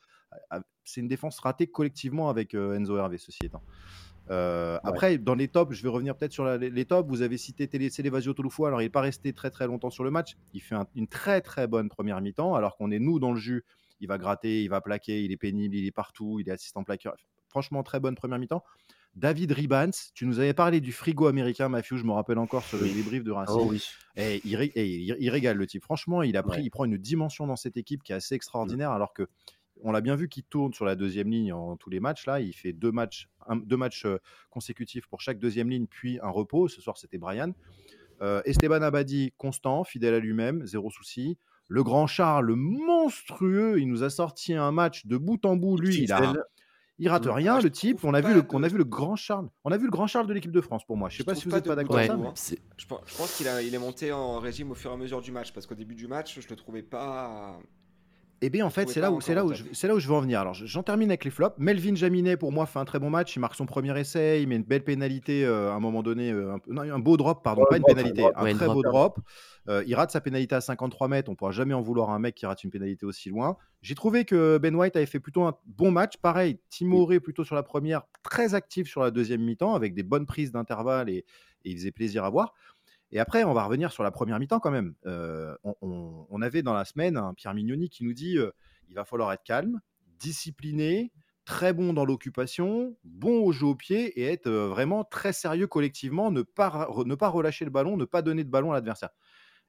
c'est 0.85 1.01
une 1.01 1.09
défense 1.09 1.39
ratée 1.41 1.67
collectivement 1.67 2.29
avec 2.29 2.55
Enzo 2.55 2.97
Hervé, 2.97 3.19
ceci 3.19 3.47
étant. 3.47 3.63
Euh, 4.31 4.79
après, 4.85 5.19
dans 5.19 5.35
les 5.35 5.49
tops, 5.49 5.75
je 5.75 5.83
vais 5.83 5.89
revenir 5.89 6.17
peut-être 6.17 6.33
sur 6.33 6.47
les 6.47 6.85
tops. 6.85 7.09
Vous 7.09 7.23
avez 7.23 7.37
cité 7.37 7.69
Télévasio 7.69 8.33
Touloufou. 8.33 8.67
Alors, 8.67 8.81
il 8.81 8.85
n'est 8.85 8.91
pas 8.91 9.01
resté 9.01 9.33
très 9.33 9.51
très 9.51 9.67
longtemps 9.67 9.91
sur 9.91 10.05
le 10.05 10.11
match. 10.11 10.37
Il 10.53 10.63
fait 10.63 10.77
une 10.95 11.09
très 11.09 11.41
très 11.41 11.67
bonne 11.67 11.89
première 11.89 12.21
mi-temps, 12.21 12.55
alors 12.55 12.77
qu'on 12.77 12.91
est 12.91 12.99
nous 12.99 13.19
dans 13.19 13.33
le 13.33 13.39
jus. 13.39 13.65
Il 14.01 14.09
va 14.09 14.19
gratter, 14.19 14.63
il 14.63 14.69
va 14.69 14.81
plaquer, 14.81 15.25
il 15.25 15.33
est 15.33 15.37
pénible, 15.37 15.77
il 15.77 15.87
est 15.87 15.93
partout, 15.93 16.39
il 16.41 16.49
est 16.49 16.53
assistant 16.53 16.85
plaqueur. 16.85 17.15
Franchement, 17.49 17.83
très 17.83 18.01
bonne 18.01 18.15
première 18.15 18.39
mi-temps. 18.39 18.65
David 19.17 19.53
Ribans, 19.53 19.93
tu 20.13 20.27
nous 20.27 20.41
avais 20.41 20.55
parlé 20.55 20.81
du 20.81 20.91
frigo 20.91 21.29
américain, 21.29 21.69
Mathieu, 21.69 21.97
je 21.97 22.05
me 22.05 22.11
rappelle 22.11 22.39
encore 22.39 22.65
sur 22.65 22.79
le 22.79 22.89
débrief 22.89 23.23
de 23.23 23.31
Racing. 23.31 23.57
Oh 23.57 23.73
et, 24.17 24.41
il, 24.45 25.31
régale 25.31 25.57
le 25.57 25.67
type. 25.67 25.85
Franchement, 25.85 26.23
il 26.23 26.37
a 26.37 26.43
pris, 26.43 26.63
il 26.63 26.71
prend 26.71 26.85
une 26.85 26.99
dimension 26.99 27.47
dans 27.47 27.55
cette 27.55 27.77
équipe 27.77 28.03
qui 28.03 28.11
est 28.11 28.17
assez 28.17 28.35
extraordinaire, 28.35 28.91
alors 28.91 29.13
que 29.13 29.29
on 29.83 29.93
l'a 29.93 30.01
bien 30.01 30.17
vu 30.17 30.29
qu'il 30.29 30.45
tourne 30.45 30.73
sur 30.73 30.85
la 30.85 30.95
deuxième 30.95 31.31
ligne 31.31 31.53
en 31.53 31.77
tous 31.77 31.91
les 31.91 32.01
matchs. 32.01 32.27
Là, 32.27 32.41
il 32.41 32.53
fait 32.53 32.73
deux 32.73 32.93
matchs, 32.93 33.29
deux 33.65 33.77
matchs 33.77 34.07
euh, 34.07 34.19
consécutifs 34.51 35.07
pour 35.07 35.21
chaque 35.21 35.39
deuxième 35.39 35.69
ligne, 35.69 35.87
puis 35.87 36.19
un 36.23 36.31
repos. 36.31 36.69
Ce 36.69 36.81
soir, 36.81 36.97
c'était 36.97 37.19
Brian. 37.19 37.53
Euh, 38.23 38.41
Esteban 38.45 38.83
Abadi, 38.83 39.33
constant, 39.37 39.85
fidèle 39.85 40.15
à 40.15 40.21
lui-même, 40.21 40.65
zéro 40.67 40.91
souci. 40.91 41.37
Le 41.69 41.83
grand 41.83 42.07
Charles, 42.07 42.55
monstrueux, 42.55 43.81
il 43.81 43.89
nous 43.89 44.03
a 44.03 44.11
sorti 44.11 44.55
un 44.55 44.71
match 44.71 45.07
de 45.07 45.17
bout 45.17 45.45
en 45.45 45.57
bout. 45.57 45.77
Lui, 45.79 46.03
il 46.03 46.13
a, 46.13 46.35
il 46.99 47.09
rate 47.09 47.27
rien, 47.27 47.61
le 47.61 47.71
type. 47.71 48.05
On 48.05 48.15
a, 48.15 48.21
vu 48.21 48.35
le, 48.35 48.43
on 48.53 48.63
a 48.63 48.69
vu 48.69 48.79
le 48.79 48.85
grand 48.85 49.17
Charles. 49.17 49.49
On 49.65 49.73
a 49.73 49.77
vu 49.77 49.87
le 49.87 49.91
grand 49.91 50.07
Charles 50.07 50.27
de 50.27 50.33
l'équipe 50.33 50.53
de 50.53 50.61
France 50.61 50.85
pour 50.85 50.97
moi. 50.97 51.09
Je 51.09 51.19
sais 51.19 51.25
pas 51.25 51.35
si 51.35 51.49
vous 51.49 51.55
êtes 51.55 51.67
pas 51.67 51.75
d'accord 51.75 51.97
avec 51.97 52.11
ça. 52.11 52.57
Je 52.77 52.87
pense, 52.87 53.37
qu'il 53.37 53.47
il 53.63 53.75
est 53.75 53.79
monté 53.79 54.13
en 54.13 54.39
régime 54.39 54.71
au 54.71 54.75
fur 54.75 54.91
et 54.91 54.95
à 54.95 54.97
mesure 54.97 55.21
du 55.21 55.33
match 55.33 55.53
parce 55.53 55.67
qu'au 55.67 55.75
début 55.75 55.95
du 55.95 56.07
match, 56.07 56.39
je 56.41 56.49
le 56.49 56.57
trouvais 56.57 56.83
pas 56.83 57.59
et 58.41 58.47
eh 58.47 58.51
bien 58.51 58.67
en 58.67 58.71
fait, 58.71 58.89
c'est 58.89 59.01
là, 59.01 59.11
où, 59.11 59.21
c'est, 59.21 59.35
là 59.35 59.45
où 59.45 59.55
je, 59.55 59.63
c'est 59.73 59.89
là 59.89 59.95
où 59.95 59.99
je 59.99 60.09
veux 60.09 60.15
en 60.15 60.21
venir. 60.21 60.41
Alors 60.41 60.55
j'en 60.55 60.83
termine 60.83 61.09
avec 61.09 61.25
les 61.25 61.31
flops. 61.31 61.55
Melvin 61.57 61.95
Jaminet, 61.95 62.37
pour 62.37 62.53
moi, 62.53 62.67
fait 62.67 62.79
un 62.79 62.85
très 62.85 62.99
bon 62.99 63.09
match. 63.09 63.35
Il 63.37 63.39
marque 63.39 63.55
son 63.55 63.65
premier 63.65 63.99
essai. 63.99 64.43
Il 64.43 64.49
met 64.49 64.57
une 64.57 64.65
belle 64.65 64.85
pénalité 64.85 65.47
euh, 65.47 65.71
à 65.71 65.75
un 65.75 65.81
moment 65.81 66.03
donné. 66.03 66.31
Euh, 66.31 66.55
un, 66.55 66.61
non, 66.67 66.83
un, 66.83 66.99
beau 66.99 67.17
drop, 67.17 67.43
pardon, 67.43 67.65
pas 67.71 67.77
une 67.77 67.85
pénalité. 67.85 68.25
Un, 68.35 68.55
très 68.55 68.67
beau 68.67 68.83
drop. 68.83 69.21
Euh, 69.69 69.83
il 69.87 69.95
rate 69.95 70.11
sa 70.11 70.21
pénalité 70.21 70.55
à 70.55 70.61
53 70.61 71.09
mètres. 71.09 71.31
On 71.31 71.37
pourra 71.37 71.53
jamais 71.53 71.75
en 71.75 71.81
vouloir 71.81 72.11
un 72.11 72.19
mec 72.19 72.35
qui 72.35 72.45
rate 72.45 72.65
une 72.65 72.71
pénalité 72.71 73.07
aussi 73.07 73.31
loin. 73.31 73.57
J'ai 73.83 73.95
trouvé 73.95 74.25
que 74.25 74.59
Ben 74.59 74.75
White 74.75 74.97
avait 74.97 75.07
fait 75.07 75.21
plutôt 75.21 75.45
un 75.45 75.57
bon 75.65 75.91
match. 75.91 76.17
Pareil, 76.19 76.59
Timoré 76.69 77.21
plutôt 77.21 77.45
sur 77.45 77.55
la 77.55 77.63
première, 77.63 78.03
très 78.23 78.55
actif 78.55 78.89
sur 78.89 79.03
la 79.03 79.11
deuxième 79.11 79.43
mi-temps, 79.43 79.75
avec 79.75 79.95
des 79.95 80.03
bonnes 80.03 80.27
prises 80.27 80.53
d'intervalle 80.53 81.09
et, 81.09 81.25
et 81.65 81.71
il 81.71 81.77
faisait 81.77 81.93
plaisir 81.93 82.25
à 82.25 82.31
voir. 82.31 82.53
Et 83.15 83.21
après, 83.21 83.45
on 83.45 83.55
va 83.55 83.65
revenir 83.65 83.93
sur 83.93 84.03
la 84.03 84.11
première 84.11 84.41
mi-temps 84.41 84.59
quand 84.59 84.73
même. 84.73 84.95
on, 85.05 86.43
avait 86.43 86.63
dans 86.63 86.75
la 86.75 86.85
semaine 86.85 87.17
un 87.17 87.33
Pierre 87.33 87.55
Mignoni 87.55 87.89
qui 87.89 88.05
nous 88.05 88.13
dit 88.13 88.37
il 88.89 88.95
va 88.95 89.05
falloir 89.05 89.33
être 89.33 89.45
calme, 89.45 89.81
discipliné, 90.19 91.13
très 91.45 91.73
bon 91.73 91.93
dans 91.93 92.05
l'occupation, 92.05 92.97
bon 93.05 93.45
au 93.45 93.53
jeu 93.53 93.67
au 93.67 93.77
pied 93.77 94.19
et 94.21 94.25
être 94.25 94.51
vraiment 94.51 95.05
très 95.05 95.33
sérieux 95.33 95.69
collectivement, 95.69 96.33
ne 96.33 96.43
pas, 96.43 96.89
ne 97.07 97.15
pas 97.15 97.29
relâcher 97.29 97.65
le 97.65 97.71
ballon, 97.71 97.97
ne 97.97 98.05
pas 98.05 98.21
donner 98.21 98.43
de 98.43 98.51
ballon 98.51 98.73
à 98.73 98.75
l'adversaire. 98.75 99.11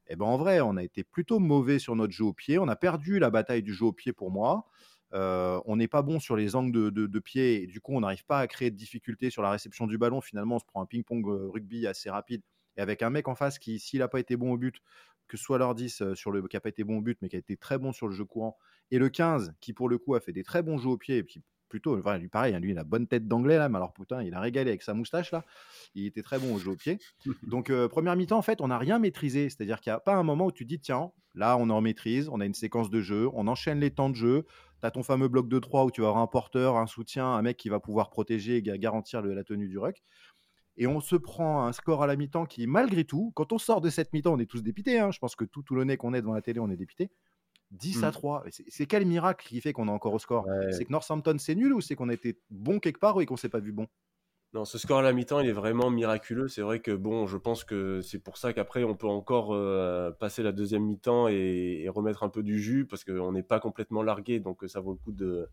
Et 0.08 0.14
eh 0.14 0.16
ben 0.16 0.26
en 0.26 0.38
vrai, 0.38 0.62
on 0.62 0.78
a 0.78 0.84
été 0.84 1.04
plutôt 1.04 1.40
mauvais 1.40 1.80
sur 1.80 1.96
notre 1.96 2.14
jeu 2.14 2.26
au 2.26 2.34
pied. 2.34 2.60
On 2.60 2.68
a 2.68 2.76
perdu 2.76 3.18
la 3.18 3.32
bataille 3.32 3.64
du 3.64 3.74
jeu 3.74 3.86
au 3.86 3.94
pied 3.94 4.14
pour 4.14 4.32
moi. 4.32 4.66
on 5.12 5.76
n'est 5.76 5.88
pas 5.88 6.02
bon 6.02 6.20
sur 6.20 6.36
les 6.36 6.56
angles 6.56 6.92
de, 6.92 7.20
pied 7.20 7.64
et 7.64 7.68
du 7.68 7.80
coup, 7.80 7.94
on 7.96 8.02
n'arrive 8.02 8.26
pas 8.26 8.40
à 8.40 8.48
créer 8.48 8.72
de 8.72 8.76
difficultés 8.76 9.30
sur 9.30 9.44
la 9.44 9.52
réception 9.52 9.86
du 9.86 9.98
ballon. 10.00 10.22
Finalement, 10.22 10.56
on 10.56 10.60
se 10.60 10.66
prend 10.66 10.82
un 10.82 10.86
ping-pong 10.86 11.26
rugby 11.52 11.86
assez 11.86 12.10
rapide 12.10 12.42
et 12.78 12.82
avec 12.82 13.02
un 13.02 13.10
mec 13.10 13.28
en 13.28 13.36
face 13.36 13.60
qui, 13.60 13.80
s'il 13.80 14.00
n'a 14.00 14.08
pas 14.08 14.20
été 14.20 14.38
bon 14.38 14.52
au 14.52 14.58
but, 14.58 14.82
que 15.28 15.38
ce 15.38 15.44
soit 15.44 15.58
leur 15.58 15.76
10 15.76 16.14
sur 16.14 16.32
le, 16.32 16.42
qui 16.48 16.56
n'a 16.56 16.62
pas 16.62 16.70
été 16.70 16.84
bon 16.84 16.98
au 16.98 17.02
but, 17.02 17.18
mais 17.22 17.30
qui 17.30 17.36
a 17.36 17.40
été 17.40 17.58
très 17.58 17.78
bon 17.78 17.92
sur 17.92 18.08
le 18.08 18.14
jeu 18.14 18.26
courant, 18.26 18.58
et 18.92 19.00
le 19.00 19.10
15 19.10 19.54
qui 19.60 19.74
pour 19.74 19.90
le 19.90 19.98
coup 19.98 20.16
a 20.16 20.20
fait 20.20 20.34
des 20.34 20.44
très 20.44 20.62
bons 20.62 20.78
jeux 20.78 20.90
au 20.90 20.98
pied, 20.98 21.18
et 21.18 21.24
puis 21.24 21.42
plutôt, 21.68 21.98
enfin, 21.98 22.18
lui 22.20 22.30
pareil, 22.30 22.54
hein, 22.54 22.60
lui 22.60 22.72
il 22.72 22.78
a 22.78 22.84
bonne 22.84 23.08
tête 23.08 23.28
d'anglais 23.28 23.58
là, 23.58 23.70
mais 23.70 23.78
alors 23.78 23.92
putain, 23.94 24.22
il 24.22 24.34
a 24.36 24.40
régalé 24.40 24.70
avec 24.70 24.84
sa 24.84 24.94
moustache 24.94 25.32
là, 25.32 25.44
il 25.96 26.06
était 26.06 26.22
très 26.22 26.40
bon 26.40 26.54
au 26.54 26.60
jeu 26.60 26.72
au 26.72 26.76
pied. 26.76 27.00
Donc 27.48 27.72
première 27.88 28.16
mi-temps 28.16 28.38
en 28.38 28.44
fait, 28.44 28.62
on 28.62 28.68
n'a 28.68 28.78
rien 28.78 29.00
maîtrisé, 29.00 29.50
c'est-à-dire 29.50 29.82
qu'il 29.82 29.92
n'y 29.92 29.96
a 29.96 30.00
pas 30.00 30.16
un 30.16 30.24
moment 30.24 30.46
où 30.46 30.52
tu 30.52 30.64
dis 30.64 30.80
tiens, 30.80 31.12
là 31.34 31.58
on 31.58 31.70
en 31.72 31.82
maîtrise, 31.82 32.30
on 32.32 32.40
a 32.40 32.46
une 32.46 32.54
séquence 32.54 32.90
de 32.90 33.02
jeu, 33.02 33.30
on 33.34 33.48
enchaîne 33.48 33.80
les 33.80 33.92
temps 33.92 34.10
de 34.10 34.16
jeu, 34.16 34.46
tu 34.80 34.86
as 34.86 34.92
ton 34.92 35.04
fameux 35.04 35.28
bloc 35.28 35.50
de 35.50 35.58
3 35.60 35.86
où 35.86 35.92
tu 35.92 36.02
vas 36.02 36.10
avoir 36.10 36.22
un 36.22 36.28
porteur, 36.28 36.78
un 36.78 36.88
soutien, 36.88 37.26
un 37.26 37.42
mec 37.42 37.58
qui 37.58 37.70
va 37.70 37.80
pouvoir 37.80 38.10
protéger 38.10 38.58
et 38.58 38.62
garantir 38.62 39.22
la 39.24 39.44
tenue 39.44 39.68
du 39.68 39.78
ruck. 39.78 40.04
Et 40.78 40.88
on 40.88 41.00
se 41.00 41.16
prend 41.16 41.66
un 41.66 41.72
score 41.72 42.04
à 42.04 42.08
la 42.08 42.16
mi-temps 42.16 42.46
qui, 42.46 42.68
malgré 42.68 43.04
tout, 43.06 43.32
quand 43.36 43.52
on 43.54 43.58
sort 43.58 43.82
de 43.82 43.90
cette 43.90 44.14
mi-temps, 44.14 44.34
on 44.34 44.40
est 44.40 44.46
tous 44.46 44.64
dépités. 44.64 45.00
hein. 45.00 45.12
Je 45.12 45.20
pense 45.20 45.36
que 45.36 45.46
tout 45.46 45.64
Toulonnais 45.64 45.98
qu'on 45.98 46.14
est 46.14 46.22
devant 46.22 46.34
la 46.34 46.42
télé, 46.42 46.60
on 46.60 46.70
est 46.70 46.78
dépité. 46.78 47.12
10 47.72 48.04
à 48.04 48.10
Mm. 48.10 48.12
3. 48.12 48.44
Et 48.48 48.52
C'est 48.68 48.86
quel 48.86 49.06
miracle 49.06 49.46
qui 49.48 49.60
fait 49.62 49.74
qu'on 49.74 49.88
est 49.88 49.92
encore 49.92 50.14
au 50.14 50.20
score? 50.20 50.46
Ouais. 50.48 50.72
C'est 50.72 50.86
que 50.86 50.92
Northampton 50.92 51.38
c'est 51.40 51.56
nul 51.56 51.74
ou 51.74 51.82
c'est 51.82 51.96
qu'on 51.96 52.10
été 52.10 52.40
bon 52.50 52.80
quelque 52.80 53.00
part 53.00 53.20
et 53.22 53.26
qu'on 53.26 53.38
s'est 53.38 53.50
pas 53.50 53.60
vu 53.60 53.72
bon? 53.72 53.88
Non, 54.54 54.64
ce 54.64 54.78
score 54.78 55.00
à 55.00 55.02
la 55.02 55.12
mi-temps, 55.12 55.42
il 55.42 55.50
est 55.50 55.54
vraiment 55.54 55.90
miraculeux. 55.90 56.48
C'est 56.48 56.62
vrai 56.62 56.80
que 56.80 56.92
bon, 56.92 57.28
je 57.28 57.36
pense 57.38 57.66
que 57.66 58.00
c'est 58.02 58.20
pour 58.20 58.38
ça 58.38 58.54
qu'après, 58.54 58.86
on 58.86 58.96
peut 58.96 59.08
encore 59.08 59.54
euh, 59.54 60.12
passer 60.12 60.44
la 60.44 60.54
deuxième 60.54 60.84
mi-temps 60.86 61.28
et, 61.28 61.82
et 61.84 61.90
remettre 61.90 62.24
un 62.24 62.30
peu 62.30 62.42
du 62.42 62.62
jus 62.62 62.86
parce 62.86 63.04
qu'on 63.04 63.34
n'est 63.34 63.44
pas 63.44 63.60
complètement 63.60 64.02
largué, 64.02 64.40
donc 64.40 64.64
euh, 64.64 64.68
ça 64.70 64.80
vaut 64.80 64.92
le 64.94 64.98
coup 64.98 65.12
de- 65.12 65.50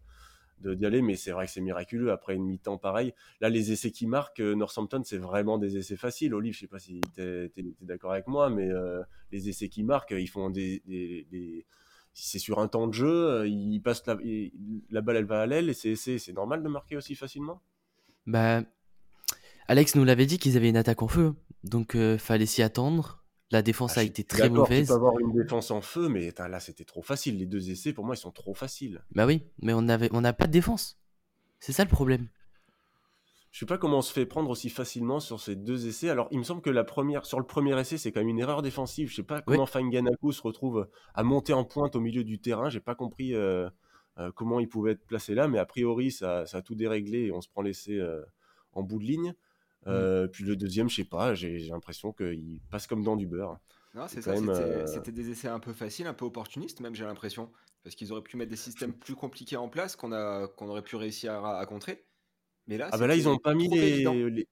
d'y 0.62 0.86
aller. 0.86 1.02
Mais 1.02 1.16
c'est 1.16 1.32
vrai 1.32 1.46
que 1.46 1.52
c'est 1.52 1.60
miraculeux 1.60 2.12
après 2.12 2.34
une 2.34 2.44
mi-temps 2.44 2.78
pareil. 2.78 3.14
Là, 3.40 3.48
les 3.48 3.72
essais 3.72 3.90
qui 3.90 4.06
marquent, 4.06 4.40
euh, 4.40 4.54
Northampton, 4.54 5.02
c'est 5.04 5.18
vraiment 5.18 5.58
des 5.58 5.76
essais 5.76 5.96
faciles. 5.96 6.34
Olive, 6.34 6.54
je 6.54 6.60
sais 6.60 6.66
pas 6.66 6.78
si 6.78 7.00
tu 7.16 7.22
es, 7.22 7.52
d'accord 7.80 8.12
avec 8.12 8.26
moi, 8.26 8.50
mais 8.50 8.70
euh, 8.70 9.02
les 9.30 9.48
essais 9.48 9.68
qui 9.68 9.82
marquent, 9.82 10.14
ils 10.16 10.28
font 10.28 10.50
des, 10.50 10.82
c'est 12.14 12.38
sur 12.38 12.58
un 12.58 12.68
temps 12.68 12.86
de 12.86 12.92
jeu, 12.92 13.30
euh, 13.30 13.48
ils 13.48 13.80
passent 13.80 14.04
la, 14.06 15.00
balle, 15.00 15.16
elle 15.16 15.24
va 15.24 15.40
à 15.40 15.46
l'aile 15.46 15.70
et 15.70 15.74
c'est 15.74 16.32
normal 16.32 16.62
de 16.62 16.68
marquer 16.68 16.96
aussi 16.96 17.14
facilement. 17.14 17.62
Bah, 18.26 18.62
Alex 19.68 19.94
nous 19.94 20.04
l'avait 20.04 20.26
dit 20.26 20.38
qu'ils 20.38 20.56
avaient 20.56 20.68
une 20.68 20.76
attaque 20.76 21.02
en 21.02 21.08
feu, 21.08 21.34
donc 21.64 21.96
fallait 22.18 22.46
s'y 22.46 22.62
attendre. 22.62 23.21
La 23.52 23.62
défense 23.62 23.96
Ah, 23.96 24.00
a 24.00 24.02
été 24.02 24.24
très 24.24 24.48
d'accord, 24.48 24.66
Tu 24.66 24.72
mauvaise. 24.72 24.88
peux 24.88 24.94
avoir 24.94 25.18
une 25.20 25.32
défense 25.32 25.70
en 25.70 25.82
feu, 25.82 26.08
mais 26.08 26.32
là 26.38 26.58
c'était 26.58 26.84
trop 26.84 27.02
facile. 27.02 27.38
Les 27.38 27.46
deux 27.46 27.70
essais, 27.70 27.92
pour 27.92 28.04
moi, 28.04 28.14
ils 28.14 28.18
sont 28.18 28.30
trop 28.30 28.54
faciles. 28.54 29.04
Bah 29.14 29.26
oui, 29.26 29.42
mais 29.60 29.74
on 29.74 29.88
avait, 29.88 30.08
on 30.12 30.22
n'a 30.22 30.32
pas 30.32 30.46
de 30.46 30.52
défense. 30.52 30.98
C'est 31.60 31.72
ça 31.72 31.84
le 31.84 31.90
problème. 31.90 32.28
Je 33.50 33.58
sais 33.58 33.66
pas 33.66 33.76
comment 33.76 33.98
on 33.98 34.02
se 34.02 34.12
fait 34.12 34.24
prendre 34.24 34.48
aussi 34.48 34.70
facilement 34.70 35.20
sur 35.20 35.38
ces 35.38 35.54
deux 35.54 35.86
essais. 35.86 36.08
Alors, 36.08 36.26
il 36.30 36.38
me 36.38 36.42
semble 36.42 36.62
que 36.62 36.70
la 36.70 36.84
première, 36.84 37.26
sur 37.26 37.38
le 37.38 37.44
premier 37.44 37.78
essai, 37.78 37.98
c'est 37.98 38.10
quand 38.10 38.20
même 38.20 38.30
une 38.30 38.38
erreur 38.38 38.62
défensive. 38.62 39.10
Je 39.10 39.16
sais 39.16 39.22
pas 39.22 39.42
comment 39.42 39.66
Fanganaku 39.66 40.32
se 40.32 40.40
retrouve 40.40 40.88
à 41.14 41.22
monter 41.22 41.52
en 41.52 41.64
pointe 41.64 41.94
au 41.94 42.00
milieu 42.00 42.24
du 42.24 42.38
terrain. 42.38 42.70
J'ai 42.70 42.80
pas 42.80 42.94
compris 42.94 43.34
euh, 43.34 43.68
euh, 44.18 44.32
comment 44.34 44.58
il 44.58 44.68
pouvait 44.70 44.92
être 44.92 45.04
placé 45.06 45.34
là, 45.34 45.48
mais 45.48 45.58
a 45.58 45.66
priori, 45.66 46.10
ça, 46.10 46.46
ça 46.46 46.58
a 46.58 46.62
tout 46.62 46.74
déréglé 46.74 47.26
et 47.26 47.32
on 47.32 47.42
se 47.42 47.48
prend 47.50 47.60
l'essai 47.60 47.98
euh, 47.98 48.22
en 48.72 48.82
bout 48.82 48.98
de 48.98 49.04
ligne. 49.04 49.34
Euh, 49.86 50.28
Puis 50.28 50.44
le 50.44 50.56
deuxième, 50.56 50.88
je 50.88 50.96
sais 50.96 51.04
pas, 51.04 51.34
j'ai 51.34 51.58
l'impression 51.58 52.12
qu'il 52.12 52.60
passe 52.70 52.86
comme 52.86 53.02
dans 53.02 53.16
du 53.16 53.26
beurre. 53.26 53.58
Non, 53.94 54.06
c'est 54.08 54.22
ça, 54.22 54.36
c'était 54.36 54.48
euh, 54.48 54.86
c'était 54.86 55.12
des 55.12 55.30
essais 55.30 55.48
un 55.48 55.60
peu 55.60 55.72
faciles, 55.72 56.06
un 56.06 56.14
peu 56.14 56.24
opportunistes 56.24 56.80
même, 56.80 56.94
j'ai 56.94 57.04
l'impression. 57.04 57.50
Parce 57.82 57.96
qu'ils 57.96 58.12
auraient 58.12 58.22
pu 58.22 58.36
mettre 58.36 58.50
des 58.50 58.56
systèmes 58.56 58.92
plus 58.92 59.16
compliqués 59.16 59.56
en 59.56 59.68
place 59.68 59.96
qu'on 59.96 60.12
aurait 60.12 60.82
pu 60.82 60.96
réussir 60.96 61.32
à, 61.32 61.58
à 61.58 61.66
contrer. 61.66 62.04
Mais 62.68 62.78
là, 62.78 62.88
Ah 62.92 62.96
bah 62.96 63.06
là, 63.06 63.16
ils 63.16 63.22
c'était 63.22 63.30
ont 63.30 63.38
pas 63.38 63.54
mis 63.54 63.68
les... 63.68 64.46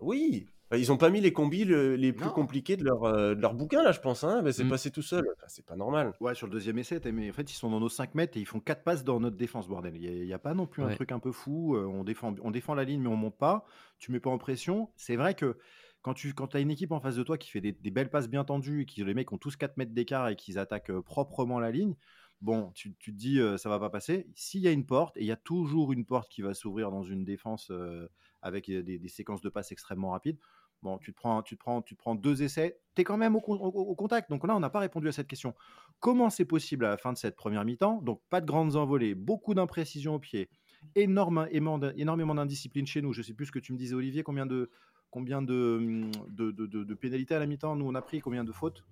Oui, 0.00 0.46
ils 0.78 0.92
ont 0.92 0.96
pas 0.96 1.10
mis 1.10 1.20
les 1.20 1.32
combis 1.32 1.64
le- 1.64 1.96
les 1.96 2.12
plus 2.12 2.26
Non. 2.26 2.32
compliqués 2.32 2.76
de 2.76 2.84
leur, 2.84 3.04
euh, 3.04 3.34
de 3.34 3.40
leur 3.40 3.54
bouquin, 3.54 3.82
là, 3.82 3.92
je 3.92 4.00
pense. 4.00 4.24
Hein. 4.24 4.42
Bah, 4.42 4.52
c'est 4.52 4.64
Mm. 4.64 4.68
passé 4.70 4.90
tout 4.90 5.02
seul. 5.02 5.24
Enfin, 5.36 5.46
c'est 5.48 5.64
pas 5.66 5.76
normal. 5.76 6.12
Ouais, 6.20 6.34
sur 6.34 6.46
le 6.46 6.52
deuxième 6.52 6.78
essai, 6.78 7.00
t'as- 7.00 7.12
mais 7.12 7.28
en 7.30 7.32
fait, 7.32 7.50
ils 7.50 7.54
sont 7.56 7.70
dans 7.70 7.80
nos 7.80 7.88
5 7.88 8.14
mètres 8.14 8.36
et 8.36 8.40
ils 8.40 8.46
font 8.46 8.60
4 8.60 8.82
passes 8.84 9.04
dans 9.04 9.20
notre 9.20 9.36
défense, 9.36 9.68
bordel. 9.68 9.96
Il 9.96 10.24
n'y 10.24 10.32
a, 10.32 10.38
pas 10.38 10.54
non 10.54 10.66
plus 10.66 10.82
un 10.82 10.86
Ouais. 10.88 10.94
truc 10.94 11.12
un 11.12 11.18
peu 11.18 11.32
fou. 11.32 11.76
euh, 11.76 11.84
on, 11.86 12.04
défend, 12.04 12.34
on 12.42 12.50
défend 12.50 12.74
la 12.74 12.84
ligne, 12.84 13.00
mais 13.02 13.08
on 13.08 13.16
monte 13.16 13.36
pas. 13.38 13.64
Tu 13.98 14.12
mets 14.12 14.20
pas 14.20 14.30
en 14.30 14.38
pression. 14.38 14.90
C'est 14.96 15.16
vrai 15.16 15.34
que 15.34 15.58
quand 16.02 16.14
tu 16.14 16.32
quand 16.34 16.54
as 16.54 16.60
une 16.60 16.70
équipe 16.70 16.90
en 16.92 17.00
face 17.00 17.16
de 17.16 17.22
toi 17.22 17.38
qui 17.38 17.50
fait 17.50 17.60
des, 17.60 17.72
des 17.72 17.90
belles 17.90 18.10
passes 18.10 18.28
bien 18.28 18.44
tendues 18.44 18.82
et 18.82 18.86
que 18.86 19.02
les 19.06 19.14
mecs 19.14 19.30
ont 19.32 19.38
tous 19.38 19.56
4 19.56 19.76
mètres 19.76 19.92
d'écart 19.92 20.28
et 20.28 20.36
qu'ils 20.36 20.58
attaquent 20.58 20.90
euh, 20.90 21.00
proprement 21.02 21.60
la 21.60 21.70
ligne, 21.70 21.94
bon, 22.40 22.72
tu, 22.74 22.94
tu 22.98 23.12
te 23.12 23.16
dis 23.16 23.38
euh, 23.38 23.56
ça 23.56 23.68
va 23.68 23.78
pas 23.78 23.88
passer. 23.90 24.26
S'il 24.34 24.60
y 24.62 24.68
a 24.68 24.72
une 24.72 24.84
porte, 24.86 25.16
et 25.16 25.20
il 25.20 25.26
y 25.26 25.32
a 25.32 25.36
toujours 25.36 25.92
une 25.92 26.04
porte 26.04 26.28
qui 26.30 26.42
va 26.42 26.54
s'ouvrir 26.54 26.90
dans 26.90 27.04
une 27.04 27.24
défense 27.24 27.70
euh, 27.70 28.08
avec 28.40 28.68
euh, 28.68 28.82
des, 28.82 28.98
des 28.98 29.08
séquences 29.08 29.42
de 29.42 29.48
passes 29.48 29.70
extrêmement 29.70 30.10
rapides. 30.10 30.38
Bon, 30.82 30.98
tu 30.98 31.12
te 31.12 31.16
prends, 31.16 31.42
tu 31.42 31.56
te 31.56 31.60
prends, 31.60 31.80
tu 31.80 31.94
te 31.94 32.00
prends 32.00 32.14
deux 32.16 32.42
essais, 32.42 32.80
tu 32.96 33.02
es 33.02 33.04
quand 33.04 33.16
même 33.16 33.36
au, 33.36 33.40
con- 33.40 33.56
au- 33.56 33.68
au 33.68 33.94
contact. 33.94 34.28
Donc 34.30 34.46
là, 34.46 34.56
on 34.56 34.60
n'a 34.60 34.70
pas 34.70 34.80
répondu 34.80 35.06
à 35.08 35.12
cette 35.12 35.28
question. 35.28 35.54
Comment 36.00 36.28
c'est 36.28 36.44
possible 36.44 36.84
à 36.84 36.88
la 36.90 36.96
fin 36.96 37.12
de 37.12 37.18
cette 37.18 37.36
première 37.36 37.64
mi-temps? 37.64 38.02
Donc, 38.02 38.20
pas 38.30 38.40
de 38.40 38.46
grandes 38.46 38.74
envolées, 38.74 39.14
beaucoup 39.14 39.54
d'imprécisions 39.54 40.16
au 40.16 40.18
pied, 40.18 40.48
énormément, 40.96 41.78
d- 41.78 41.92
énormément 41.96 42.34
d'indiscipline 42.34 42.86
chez 42.86 43.00
nous. 43.00 43.12
Je 43.12 43.22
sais 43.22 43.32
plus 43.34 43.46
ce 43.46 43.52
que 43.52 43.60
tu 43.60 43.72
me 43.72 43.78
disais, 43.78 43.94
Olivier, 43.94 44.24
combien 44.24 44.44
de, 44.46 44.70
combien 45.10 45.40
de, 45.40 45.76
hum, 45.78 46.10
de, 46.30 46.50
de- 46.50 46.66
de- 46.66 46.94
pénalités 46.94 47.34
à 47.34 47.38
la 47.38 47.46
mi-temps 47.46 47.76
nous 47.76 47.86
on 47.86 47.94
a 47.94 48.02
pris, 48.02 48.20
combien 48.20 48.42
de 48.44 48.52
fautes? 48.52 48.84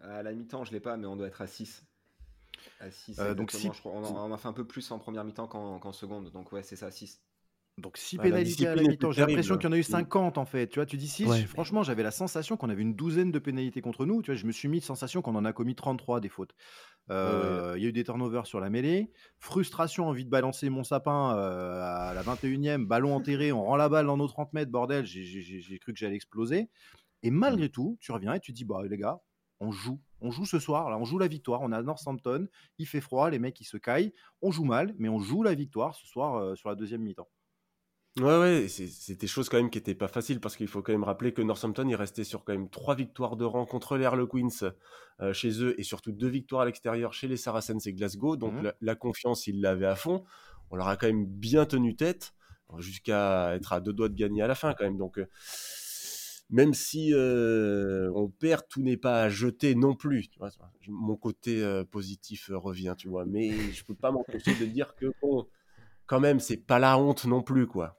À 0.00 0.22
la 0.22 0.32
mi-temps, 0.32 0.64
je 0.64 0.72
l'ai 0.72 0.80
pas, 0.80 0.96
mais 0.96 1.06
on 1.06 1.16
doit 1.16 1.26
être 1.26 1.42
à 1.42 1.46
6. 1.48 1.84
À 2.80 2.90
6, 2.90 3.18
Euh, 3.18 3.34
donc 3.34 3.50
exactement, 3.50 3.72
six- 3.72 3.76
je 3.76 3.80
crois. 3.80 3.92
On, 3.92 4.32
a 4.32 4.38
fait 4.38 4.48
un 4.48 4.52
peu 4.52 4.64
plus 4.64 4.88
en 4.92 4.98
première 5.00 5.24
mi-temps 5.24 5.48
qu'en 5.48 5.78
qu'en 5.80 5.92
seconde. 5.92 6.30
Donc 6.30 6.52
ouais, 6.52 6.62
c'est 6.62 6.76
ça, 6.76 6.90
6. 6.92 7.20
Donc 7.78 7.96
6 7.96 8.16
Ouais, 8.18 8.24
la 8.24 8.30
pénalités 8.30 8.66
à 8.66 8.70
la 8.70 8.74
discipline 8.74 8.90
mi-temps. 8.90 9.12
J'ai 9.12 9.20
l'impression 9.20 9.56
terrible. 9.56 9.60
qu'il 9.60 9.68
y 9.68 9.70
en 9.70 9.72
a 9.72 9.76
eu 9.78 9.80
Mm. 9.80 10.04
50 10.08 10.38
en 10.38 10.44
fait. 10.44 10.66
Tu 10.66 10.78
vois, 10.80 10.86
tu 10.86 10.96
dis 10.96 11.06
6. 11.08 11.26
Ouais. 11.26 11.46
Franchement, 11.46 11.82
j'avais 11.84 12.02
la 12.02 12.10
sensation 12.10 12.56
qu'on 12.56 12.68
avait 12.70 12.82
une 12.82 12.94
douzaine 12.94 13.30
de 13.30 13.38
pénalités 13.38 13.80
contre 13.80 14.04
nous. 14.04 14.20
Tu 14.20 14.32
vois, 14.32 14.36
je 14.36 14.46
me 14.46 14.52
suis 14.52 14.66
mis 14.68 14.80
sensation 14.80 15.22
qu'on 15.22 15.36
en 15.36 15.44
a 15.44 15.52
commis 15.52 15.74
33 15.76 16.20
des 16.20 16.28
fautes. 16.28 16.54
Euh, 17.10 17.74
Il 17.76 17.82
y 17.82 17.86
a 17.86 17.88
eu 17.88 17.92
des 17.92 18.04
turnovers 18.04 18.46
sur 18.46 18.60
la 18.60 18.68
mêlée. 18.68 19.10
Frustration, 19.38 20.08
envie 20.08 20.24
de 20.24 20.30
balancer 20.30 20.68
mon 20.70 20.82
sapin 20.84 21.36
euh, 21.38 21.80
à 21.82 22.12
la 22.14 22.22
21e. 22.22 22.84
Ballon 22.86 23.14
enterré, 23.14 23.52
on 23.52 23.62
rend 23.64 23.76
la 23.76 23.88
balle 23.88 24.06
dans 24.06 24.16
nos 24.16 24.26
30 24.28 24.52
mètres. 24.52 24.70
Bordel, 24.70 25.06
j'ai- 25.06 25.22
j'ai 25.22 25.40
j'ai- 25.40 25.60
j'ai 25.60 25.78
cru 25.78 25.92
que 25.92 25.98
j'allais 25.98 26.16
exploser. 26.16 26.68
Et 27.22 27.30
malgré 27.30 27.68
tout, 27.68 27.96
tu 28.00 28.12
reviens 28.12 28.34
et 28.34 28.40
tu 28.40 28.52
dis, 28.52 28.64
bah 28.64 28.80
les 28.88 28.96
gars, 28.98 29.20
on 29.60 29.70
joue. 29.72 30.00
On 30.20 30.30
joue 30.32 30.44
ce 30.46 30.58
soir, 30.58 30.90
là, 30.90 30.98
on 30.98 31.04
joue 31.04 31.18
la 31.18 31.28
victoire. 31.28 31.60
On 31.62 31.70
a 31.72 31.80
Northampton, 31.82 32.48
il 32.78 32.86
fait 32.86 33.00
froid, 33.00 33.30
les 33.30 33.38
mecs 33.38 33.60
ils 33.60 33.64
se 33.64 33.76
caillent. 33.76 34.12
On 34.42 34.50
joue 34.50 34.64
mal, 34.64 34.94
mais 34.98 35.08
on 35.08 35.20
joue 35.20 35.42
la 35.44 35.54
victoire 35.54 35.94
ce 35.94 36.06
soir 36.08 36.34
euh, 36.36 36.54
sur 36.56 36.68
la 36.68 36.74
deuxième 36.74 37.02
mi-temps. 37.02 37.28
Ouais, 38.18 38.38
ouais, 38.38 38.68
c'était 38.68 39.26
choses 39.26 39.48
quand 39.48 39.58
même 39.58 39.70
qui 39.70 39.78
étaient 39.78 39.94
pas 39.94 40.08
faciles 40.08 40.40
parce 40.40 40.56
qu'il 40.56 40.66
faut 40.66 40.82
quand 40.82 40.92
même 40.92 41.04
rappeler 41.04 41.32
que 41.32 41.42
Northampton, 41.42 41.86
il 41.88 41.94
restait 41.94 42.24
sur 42.24 42.42
quand 42.42 42.52
même 42.52 42.68
trois 42.70 42.94
victoires 42.94 43.36
de 43.36 43.44
rang 43.44 43.66
contre 43.66 43.96
les 43.96 44.06
Harlequins 44.06 44.48
euh, 45.20 45.32
chez 45.32 45.62
eux 45.62 45.78
et 45.78 45.82
surtout 45.82 46.10
deux 46.12 46.28
victoires 46.28 46.62
à 46.62 46.64
l'extérieur 46.64 47.12
chez 47.12 47.28
les 47.28 47.36
Saracens 47.36 47.86
et 47.86 47.92
Glasgow. 47.92 48.36
Donc 48.36 48.54
Mhm. 48.54 48.64
la, 48.64 48.74
la 48.80 48.94
confiance, 48.94 49.46
ils 49.46 49.60
l'avaient 49.60 49.86
à 49.86 49.94
fond. 49.94 50.24
On 50.70 50.76
leur 50.76 50.88
a 50.88 50.96
quand 50.96 51.06
même 51.06 51.26
bien 51.26 51.66
tenu 51.66 51.96
tête 51.96 52.32
jusqu'à 52.78 53.54
être 53.54 53.72
à 53.72 53.80
deux 53.80 53.92
doigts 53.92 54.08
de 54.08 54.14
gagner 54.14 54.42
à 54.42 54.46
la 54.46 54.54
fin 54.54 54.74
quand 54.74 54.84
même. 54.84 54.98
Donc 54.98 55.18
euh, 55.18 55.26
même 56.50 56.72
si 56.72 57.12
euh, 57.12 58.10
on 58.14 58.28
perd, 58.28 58.62
tout 58.68 58.82
n'est 58.82 58.96
pas 58.96 59.22
à 59.22 59.28
jeter 59.28 59.74
non 59.74 59.94
plus. 59.94 60.28
Tu 60.28 60.38
vois, 60.38 60.50
Je- 60.80 60.90
mon 60.90 61.16
côté 61.16 61.62
positif 61.90 62.50
revient, 62.54 62.94
tu 62.96 63.08
vois. 63.08 63.26
Mais 63.26 63.50
je 63.72 63.84
peux 63.84 63.94
pas 63.94 64.10
m'empêcher 64.10 64.54
de 64.54 64.64
dire 64.66 64.94
que 64.96 65.06
bon, 65.20 65.46
quand 66.08 66.18
même, 66.20 66.40
c'est 66.40 66.56
pas 66.56 66.80
la 66.80 66.98
honte 66.98 67.24
non 67.26 67.42
plus, 67.42 67.68
quoi. 67.68 67.94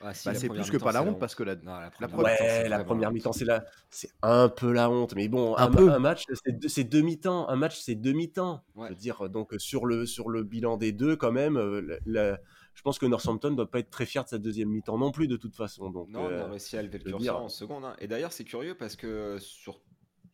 Ah, 0.00 0.14
si, 0.14 0.28
Bah, 0.28 0.34
c'est 0.34 0.48
plus 0.48 0.70
que 0.70 0.76
pas 0.76 0.92
la 0.92 1.02
honte 1.02 1.18
parce 1.18 1.34
que 1.34 1.42
la, 1.42 1.56
Non, 1.56 1.78
la 1.80 1.90
première 1.90 2.20
mi-temps, 2.30 2.36
c'est 2.38 2.42
Ouais, 2.62 2.68
la 2.68 2.76
vraiment 2.76 2.84
première 2.84 3.08
honte. 3.08 3.14
mi-temps, 3.14 3.32
c'est 3.32 3.44
la... 3.44 3.64
c'est 3.90 4.10
un 4.22 4.48
peu 4.48 4.70
la 4.70 4.88
honte. 4.90 5.14
Mais 5.16 5.26
bon, 5.26 5.56
Un 5.56 5.64
un, 5.64 5.70
peu. 5.70 5.90
un 5.90 5.98
match, 5.98 6.24
c'est 6.44 6.52
deux, 6.52 6.68
c'est 6.68 6.84
deux 6.84 7.00
mi-temps. 7.02 7.48
Un 7.48 7.56
match, 7.56 7.80
c'est 7.80 7.94
deux 7.96 8.12
mi-temps. 8.12 8.62
Ouais. 8.76 8.88
Je 8.88 8.92
veux 8.92 8.98
dire, 8.98 9.28
donc 9.30 9.54
sur 9.58 9.84
le, 9.86 10.06
sur 10.06 10.28
le 10.28 10.44
bilan 10.44 10.76
des 10.76 10.92
deux, 10.92 11.16
quand 11.16 11.32
même, 11.32 11.56
euh, 11.56 11.80
la- 11.80 11.98
la- 12.32 12.40
je 12.74 12.82
pense 12.82 12.98
que 12.98 13.06
Northampton 13.06 13.50
ne 13.50 13.56
doit 13.56 13.70
pas 13.70 13.78
être 13.80 13.90
très 13.90 14.06
fier 14.06 14.22
de 14.22 14.28
sa 14.28 14.38
deuxième 14.38 14.68
mi-temps 14.68 14.98
non 14.98 15.10
plus, 15.10 15.26
de 15.28 15.36
toute 15.36 15.56
façon. 15.56 15.90
Donc, 15.90 16.08
Non, 16.10 16.20
on 16.26 16.30
euh, 16.30 16.44
a 16.44 16.50
réussi 16.50 16.76
à 16.76 16.82
lever 16.82 16.98
le 16.98 17.04
curseur 17.04 17.18
dire- 17.20 17.36
en 17.38 17.48
seconde. 17.48 17.84
hein. 17.86 17.96
Et 17.98 18.06
d'ailleurs, 18.06 18.32
c'est 18.32 18.44
curieux 18.44 18.76
parce 18.76 18.94
que 18.96 19.38
sur 19.40 19.80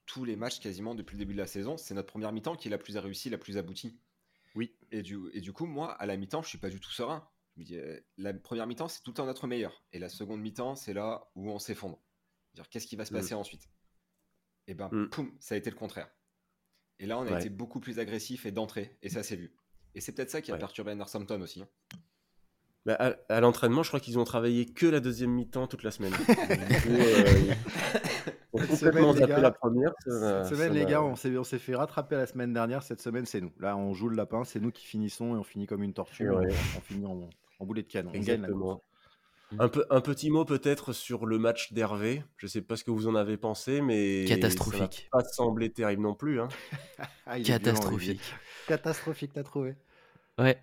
tous 0.07 0.25
les 0.25 0.35
matchs 0.37 0.59
quasiment 0.61 0.95
depuis 0.97 1.15
le 1.15 1.19
début 1.21 1.33
de 1.35 1.39
la 1.39 1.47
saison, 1.47 1.77
c'est 1.79 1.95
notre 1.95 2.09
première 2.09 2.33
mi-temps 2.33 2.57
qui 2.57 2.67
est 2.69 2.71
la 2.71 2.79
plus 2.79 2.99
réussie, 2.99 3.31
la 3.31 3.39
plus 3.39 3.57
aboutie. 3.57 3.97
Oui. 4.55 4.75
Et 4.91 5.03
du, 5.03 5.19
et 5.33 5.41
du 5.41 5.53
coup, 5.53 5.67
moi, 5.67 5.93
à 5.93 6.07
la 6.07 6.17
mi-temps, 6.17 6.43
je 6.43 6.49
suis 6.49 6.59
pas 6.59 6.69
du 6.71 6.81
tout 6.81 6.91
serein. 6.91 7.29
Je 7.57 7.61
me 7.61 7.65
dis, 7.67 7.77
euh, 7.79 8.01
la 8.17 8.33
première 8.35 8.67
mi-temps, 8.67 8.89
c'est 8.89 9.03
tout 9.03 9.11
le 9.11 9.15
temps 9.15 9.27
notre 9.27 9.47
meilleur. 9.47 9.85
Et 9.93 9.99
la 9.99 10.09
seconde 10.09 10.41
mi-temps, 10.41 10.75
c'est 10.75 10.95
là 10.95 11.31
où 11.35 11.51
on 11.51 11.59
s'effondre. 11.59 12.01
Dire, 12.55 12.69
Qu'est-ce 12.69 12.87
qui 12.87 12.97
va 12.97 13.05
se 13.05 13.13
Mm. 13.13 13.17
passer 13.17 13.35
ensuite? 13.35 13.69
Et 14.67 14.75
ben, 14.75 14.89
Mm. 14.93 15.09
poum, 15.11 15.37
ça 15.41 15.55
a 15.55 15.59
été 15.59 15.71
le 15.71 15.77
contraire. 15.77 16.11
Et 16.99 17.07
là, 17.07 17.19
on 17.19 17.23
a 17.27 17.33
Ouais. 17.33 17.39
été 17.41 17.49
beaucoup 17.51 17.81
plus 17.81 17.99
agressif 17.99 18.47
et 18.47 18.53
d'entrée. 18.53 18.97
Et 19.03 19.09
ça 19.09 19.23
s'est 19.23 19.37
vu. 19.37 19.55
Et 19.95 20.01
c'est 20.01 20.13
peut-être 20.15 20.31
ça 20.31 20.41
qui 20.41 20.51
a 20.51 20.55
Ouais. 20.55 20.61
perturbé 20.61 20.95
Northampton 20.95 21.41
aussi. 21.43 21.63
hein. 21.63 21.69
Bah, 22.85 22.97
à, 22.99 23.15
à 23.29 23.41
l'entraînement, 23.41 23.83
je 23.83 23.89
crois 23.89 24.01
qu'ils 24.01 24.19
ont 24.19 24.25
travaillé 24.25 24.67
que 24.67 24.87
la 24.87 25.01
deuxième 25.01 25.31
mi-temps 25.31 25.67
toute 25.69 25.83
la 25.85 25.91
semaine. 25.93 26.11
Donc, 26.12 26.27
du 26.27 26.81
coup, 26.81 26.89
euh, 26.91 27.55
ont 28.53 28.59
Cette 28.59 28.71
complètement 28.71 29.12
semaine, 29.12 29.15
les 29.15 29.19
zappé 29.21 29.33
gars, 29.33 29.41
la 29.41 29.51
première. 29.53 29.93
ça 30.05 30.45
Cette 30.45 30.57
semaine, 30.57 30.73
les 30.73 30.85
gars, 30.85 31.03
on 31.03 31.15
s'est, 31.15 31.37
on 31.37 31.45
fait 31.45 31.75
rattraper 31.77 32.17
la 32.17 32.27
semaine 32.27 32.53
dernière. 32.53 32.83
Cette 32.83 33.01
semaine, 33.01 33.25
c'est 33.25 33.41
nous. 33.41 33.53
Là, 33.61 33.77
on 33.77 33.95
joue 33.95 34.09
le 34.09 34.17
lapin. 34.17 34.45
C'est 34.45 34.61
nous 34.61 34.73
qui 34.73 34.85
finissons 34.85 35.37
et 35.37 35.39
on 35.39 35.45
finit 35.45 35.67
comme 35.67 35.83
une 35.83 35.95
tortue. 35.95 36.29
Ouais. 36.29 36.49
On, 36.75 36.79
on 36.79 36.81
finit 36.81 37.07
en, 37.07 37.31
en 37.61 37.65
boulet 37.67 37.83
de 37.83 37.89
canon. 37.89 38.11
On 38.11 38.19
gagne 38.19 38.25
la 38.27 38.49
Exactement. 38.49 38.75
course. 38.75 38.83
Un, 39.59 39.69
peu, 39.69 39.85
un 39.91 40.01
petit 40.01 40.31
mot 40.31 40.45
peut-être 40.45 40.93
sur 40.93 41.27
le 41.27 41.39
match 41.39 41.73
d'Hervé. 41.73 42.25
Je 42.39 42.47
sais 42.47 42.62
pas 42.62 42.75
ce 42.77 42.85
que 42.85 42.91
vous 42.91 43.07
en 43.07 43.15
avez 43.15 43.37
pensé, 43.37 43.81
mais 43.83 44.25
Catastrophique. 44.27 45.09
ça 45.12 45.19
pas 45.19 45.25
semblé 45.29 45.71
terrible 45.71 46.03
non 46.03 46.15
plus. 46.15 46.41
Hein. 46.41 46.49
Ah, 47.27 47.39
violent, 47.39 47.59
Catastrophique. 47.59 48.21
Catastrophique, 48.67 49.33
t'as 49.35 49.45
trouvé. 49.45 49.77
Ouais. 50.39 50.59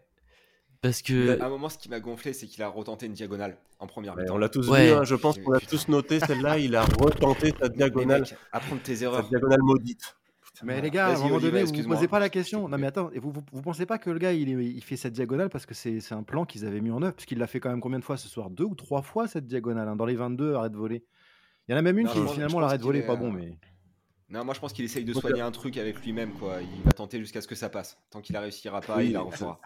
Parce 0.82 1.02
que. 1.02 1.40
À 1.42 1.46
un 1.46 1.50
moment, 1.50 1.70
ce 1.70 1.78
qui 1.78 1.90
m'a 1.90 2.00
gonflé, 2.00 2.34
c'est 2.34 2.48
qu'il 2.48 2.64
a 2.64 2.70
retenté 2.70 3.06
une 3.06 3.14
diagonale 3.14 3.58
en 3.80 3.88
première 3.88 4.16
Ouais, 4.16 4.24
mi-temps. 4.24 4.36
on 4.36 4.38
l'a 4.38 4.50
tous 4.50 4.70
Ouais. 4.70 4.88
vu, 4.88 4.94
hein, 4.94 5.04
je 5.04 5.16
pense 5.16 5.38
qu'on 5.38 5.52
l'a 5.52 5.60
tous 5.60 5.88
noté 5.90 6.20
celle-là. 6.20 6.58
Il 6.58 6.76
a 6.76 6.84
retenté 6.84 7.54
sa 7.60 7.68
diagonale, 7.70 8.22
mec, 8.22 8.36
apprendre 8.52 8.82
tes 8.82 8.96
sa 8.96 9.06
erreurs. 9.06 9.28
diagonale 9.28 9.60
maudite. 9.62 10.16
Mais 10.64 10.82
les 10.82 10.90
gars, 10.90 11.08
à 11.08 11.16
un 11.16 11.20
moment 11.20 11.40
donné, 11.40 11.52
vous 11.52 11.52
vous 11.52 11.58
excuse-moi. 11.58 11.96
posez 11.96 12.08
pas 12.10 12.20
la 12.20 12.30
question. 12.30 12.68
Non, 12.68 12.78
mais 12.78 12.88
attends, 12.88 13.10
et 13.12 13.20
vous, 13.20 13.32
vous, 13.32 13.42
vous 13.52 13.62
pensez 13.62 13.86
pas 13.86 13.98
que 13.98 14.10
le 14.10 14.20
gars, 14.20 14.34
il, 14.34 14.84
fait 14.84 14.98
cette 14.98 15.14
diagonale 15.14 15.50
parce 15.50 15.66
que 15.66 15.74
c'est 15.74 16.02
un 16.12 16.24
plan 16.24 16.46
qu'ils 16.46 16.66
avaient 16.66 16.82
mis 16.82 16.92
en 16.92 17.02
œuvre? 17.02 17.14
Parce 17.14 17.26
qu'il 17.26 17.38
l'a 17.38 17.48
fait 17.48 17.60
quand 17.62 17.70
même 17.70 17.80
combien 17.80 18.00
de 18.00 18.04
fois 18.04 18.18
ce 18.18 18.28
soir? 18.28 18.50
Deux 18.50 18.66
ou 18.66 18.76
trois 18.76 19.02
fois 19.02 19.28
cette 19.28 19.48
diagonale, 19.48 19.88
hein, 19.88 19.96
dans 19.96 20.06
les 20.06 20.16
22 20.16 20.56
arrêts 20.56 20.70
de 20.70 20.76
voler. 20.76 21.04
Il 21.68 21.72
y 21.72 21.76
en 21.76 21.78
a 21.78 21.82
même 21.82 21.98
une 22.00 22.08
Non, 22.08 22.14
qui, 22.14 22.34
finalement, 22.34 22.60
l'arrêt 22.60 22.78
de 22.78 22.84
voler 22.84 23.00
est, 23.00 23.06
pas 23.08 23.16
bon, 23.16 23.30
euh, 23.34 23.38
mais. 23.38 23.58
Non, 24.30 24.44
moi 24.44 24.54
je 24.54 24.60
pense 24.60 24.74
qu'il 24.74 24.84
essaye 24.86 25.06
de 25.06 25.14
soigner 25.14 25.42
un 25.42 25.52
truc 25.52 25.78
avec 25.78 26.04
lui-même, 26.04 26.34
quoi. 26.34 26.58
Il 26.62 26.84
va 26.84 26.92
tenter 26.92 27.20
jusqu'à 27.20 27.42
ce 27.42 27.48
que 27.48 27.56
ça 27.56 27.70
passe. 27.70 27.98
Tant 28.10 28.22
qu'il 28.22 28.34
la 28.34 28.42
réussira 28.42 28.82
pas, 28.82 28.98
Oui, 28.98 29.08
il 29.08 29.14
la 29.14 29.22
refera. 29.22 29.60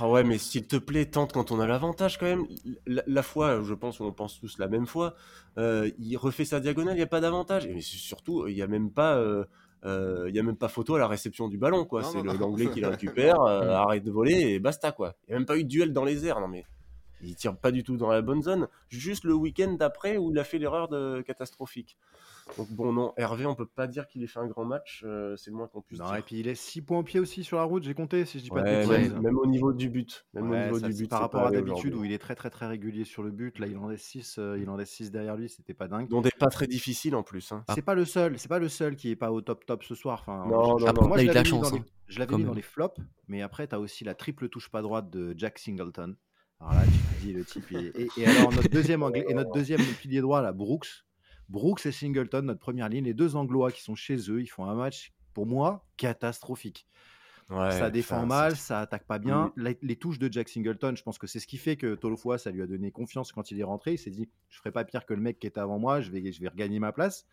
Ah 0.00 0.08
ouais, 0.08 0.22
mais 0.22 0.38
s'il 0.38 0.66
te 0.66 0.76
plaît, 0.76 1.06
tente 1.06 1.32
quand 1.32 1.50
on 1.50 1.58
a 1.60 1.66
l'avantage 1.66 2.18
quand 2.18 2.26
même. 2.26 2.46
La, 2.86 3.02
la 3.06 3.22
fois, 3.22 3.62
je 3.62 3.74
pense, 3.74 4.00
on 4.00 4.12
pense 4.12 4.38
tous 4.38 4.58
la 4.58 4.68
même 4.68 4.86
fois, 4.86 5.14
euh, 5.56 5.90
il 5.98 6.16
refait 6.16 6.44
sa 6.44 6.60
diagonale, 6.60 6.94
il 6.94 6.98
n'y 6.98 7.02
a 7.02 7.06
pas 7.08 7.20
d'avantage. 7.20 7.66
Et 7.66 7.74
mais 7.74 7.80
surtout, 7.80 8.46
il 8.46 8.54
n'y 8.54 8.62
a 8.62 8.66
même 8.68 8.90
pas, 8.92 9.16
euh, 9.16 9.44
euh, 9.84 10.26
il 10.28 10.34
y 10.34 10.38
a 10.38 10.42
même 10.42 10.56
pas 10.56 10.68
photo 10.68 10.94
à 10.94 10.98
la 10.98 11.08
réception 11.08 11.48
du 11.48 11.58
ballon, 11.58 11.84
quoi. 11.84 12.04
C'est 12.04 12.22
l'anglais 12.22 12.68
qui 12.70 12.80
le 12.80 12.88
récupère, 12.88 13.40
Mm. 13.40 13.68
arrête 13.70 14.04
de 14.04 14.10
voler 14.12 14.34
et 14.34 14.58
basta, 14.60 14.92
quoi. 14.92 15.16
Il 15.26 15.30
n'y 15.30 15.34
a 15.36 15.38
même 15.38 15.46
pas 15.46 15.56
eu 15.58 15.64
de 15.64 15.68
duel 15.68 15.92
dans 15.92 16.04
les 16.04 16.26
airs, 16.26 16.40
non 16.40 16.48
mais. 16.48 16.64
Il 17.20 17.34
tire 17.34 17.56
pas 17.56 17.72
du 17.72 17.82
tout 17.82 17.96
dans 17.96 18.10
la 18.10 18.22
bonne 18.22 18.44
zone. 18.44 18.68
Juste 18.90 19.24
le 19.24 19.34
week-end 19.34 19.72
d'après 19.72 20.18
où 20.18 20.30
il 20.30 20.38
a 20.38 20.44
fait 20.44 20.58
l'erreur 20.58 20.86
de 20.86 21.20
catastrophique. 21.22 21.98
Donc 22.56 22.68
bon, 22.70 22.92
non, 22.92 23.12
Hervé, 23.16 23.46
on 23.46 23.54
peut 23.54 23.66
pas 23.66 23.86
dire 23.86 24.06
qu'il 24.08 24.22
ait 24.22 24.26
fait 24.26 24.40
un 24.40 24.46
grand 24.46 24.64
match. 24.64 25.02
euh, 25.04 25.36
c'est 25.36 25.50
le 25.50 25.56
moins 25.56 25.68
qu'on 25.68 25.80
puisse 25.82 25.98
Non, 26.00 26.06
dire. 26.06 26.16
et 26.16 26.22
puis 26.22 26.40
il 26.40 26.48
est 26.48 26.54
6 26.54 26.82
points 26.82 26.98
au 26.98 27.02
pied 27.02 27.20
aussi 27.20 27.44
sur 27.44 27.56
la 27.58 27.62
route, 27.64 27.82
j'ai 27.84 27.94
compté, 27.94 28.24
si 28.24 28.38
je 28.38 28.44
dis 28.44 28.50
pas 28.50 28.62
de 28.62 28.70
même, 28.70 28.88
bêtises. 28.88 29.14
même 29.14 29.38
au 29.38 29.46
niveau 29.46 29.72
du 29.72 29.88
but. 29.90 30.26
Même 30.34 30.50
Ouais, 30.50 30.58
au 30.58 30.64
niveau 30.64 30.78
ça, 30.78 30.88
du 30.88 30.94
but. 30.94 31.08
par 31.08 31.20
rapport 31.20 31.46
à 31.46 31.50
d'habitude 31.50 31.94
où 31.94 32.04
il 32.04 32.12
est 32.12 32.18
très 32.18 32.34
très 32.34 32.50
très 32.50 32.66
régulier 32.66 33.04
sur 33.04 33.22
le 33.22 33.30
but, 33.30 33.58
là 33.58 33.66
il 33.66 33.76
en 33.76 33.88
laisse 33.88 34.02
6 34.02 34.38
il 34.58 34.68
en 34.70 34.76
laisse 34.76 34.90
6 34.90 35.10
derrière 35.10 35.36
lui, 35.36 35.48
c'était 35.48 35.74
pas 35.74 35.88
dingue. 35.88 36.08
dont 36.08 36.20
des 36.20 36.30
pas 36.30 36.46
très 36.48 36.66
difficiles 36.66 37.14
en 37.14 37.22
plus. 37.22 37.52
hein. 37.52 37.64
C'est 37.74 37.82
pas 37.82 37.94
le 37.94 38.04
seul, 38.04 38.38
c'est 38.38 38.48
pas 38.48 38.58
le 38.58 38.68
seul 38.68 38.96
qui 38.96 39.10
est 39.10 39.16
pas 39.16 39.30
au 39.30 39.40
top 39.40 39.64
top 39.66 39.84
ce 39.84 39.94
soir. 39.94 40.20
Enfin, 40.20 40.46
Non, 40.48 40.78
je- 40.78 40.86
non, 40.86 41.06
moi 41.06 41.18
eu 41.18 41.22
de 41.22 41.26
l'avais 41.28 41.38
la 41.40 41.44
chance, 41.44 41.70
dans 41.70 41.76
les, 41.76 41.82
hein, 41.82 41.86
je 42.08 42.18
l'avais 42.18 42.36
mis 42.36 42.42
dans 42.42 42.48
même. 42.48 42.56
les 42.56 42.62
flops, 42.62 43.00
mais 43.28 43.42
après 43.42 43.66
t'as 43.66 43.78
aussi 43.78 44.04
la 44.04 44.14
triple 44.14 44.48
touche 44.48 44.68
pas 44.70 44.82
droite 44.82 45.10
de 45.10 45.34
Jack 45.36 45.58
Singleton. 45.58 46.16
Alors 46.60 46.74
là 46.74 46.82
tu 46.86 46.90
te 47.16 47.20
dis 47.22 47.32
le 47.32 47.44
type 47.44 47.70
est- 47.72 47.92
et, 47.96 48.08
et 48.16 48.26
alors 48.26 48.52
notre 48.52 48.68
deuxième 48.68 49.02
anglais 49.04 49.24
et 49.28 49.34
notre 49.34 49.52
deuxième 49.52 49.80
pilier 50.00 50.20
droit 50.20 50.42
là, 50.42 50.52
Brooks, 50.52 51.04
Brooks 51.48 51.86
et 51.86 51.92
Singleton 51.92 52.42
notre 52.42 52.60
première 52.60 52.88
ligne, 52.88 53.04
les 53.04 53.14
deux 53.14 53.36
anglois 53.36 53.72
qui 53.72 53.82
sont 53.82 53.94
chez 53.94 54.16
eux, 54.30 54.40
ils 54.40 54.46
font 54.48 54.64
un 54.64 54.74
match 54.74 55.12
pour 55.34 55.46
moi 55.46 55.86
catastrophique. 55.96 56.86
Ouais, 57.50 57.70
ça 57.70 57.88
défend 57.88 58.26
mal, 58.26 58.56
ça 58.56 58.80
attaque 58.80 59.06
pas 59.06 59.18
bien. 59.18 59.54
Les, 59.56 59.78
les 59.80 59.96
touches 59.96 60.18
de 60.18 60.30
Jack 60.30 60.50
Singleton, 60.50 60.94
je 60.94 61.02
pense 61.02 61.16
que 61.16 61.26
c'est 61.26 61.40
ce 61.40 61.46
qui 61.46 61.56
fait 61.56 61.76
que 61.76 61.94
Tolofoa, 61.94 62.36
ça 62.36 62.50
lui 62.50 62.60
a 62.60 62.66
donné 62.66 62.90
confiance 62.90 63.32
quand 63.32 63.50
il 63.50 63.58
est 63.58 63.64
rentré. 63.64 63.94
Il 63.94 63.98
s'est 63.98 64.10
dit, 64.10 64.28
je 64.50 64.58
ferai 64.58 64.70
pas 64.70 64.84
pire 64.84 65.06
que 65.06 65.14
le 65.14 65.22
mec 65.22 65.38
qui 65.38 65.46
était 65.46 65.60
avant 65.60 65.78
moi, 65.78 66.02
je 66.02 66.10
vais, 66.10 66.30
je 66.30 66.40
vais 66.42 66.48
regagner 66.48 66.78
ma 66.78 66.92
place. 66.92 67.26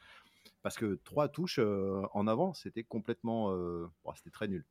Parce 0.62 0.78
que 0.78 1.00
trois 1.04 1.28
touches 1.28 1.60
euh, 1.60 2.02
en 2.14 2.28
avant, 2.28 2.54
c'était 2.54 2.84
complètement, 2.84 3.52
euh, 3.52 3.88
bon, 4.06 4.14
c'était 4.16 4.30
très 4.30 4.48
nul. 4.48 4.66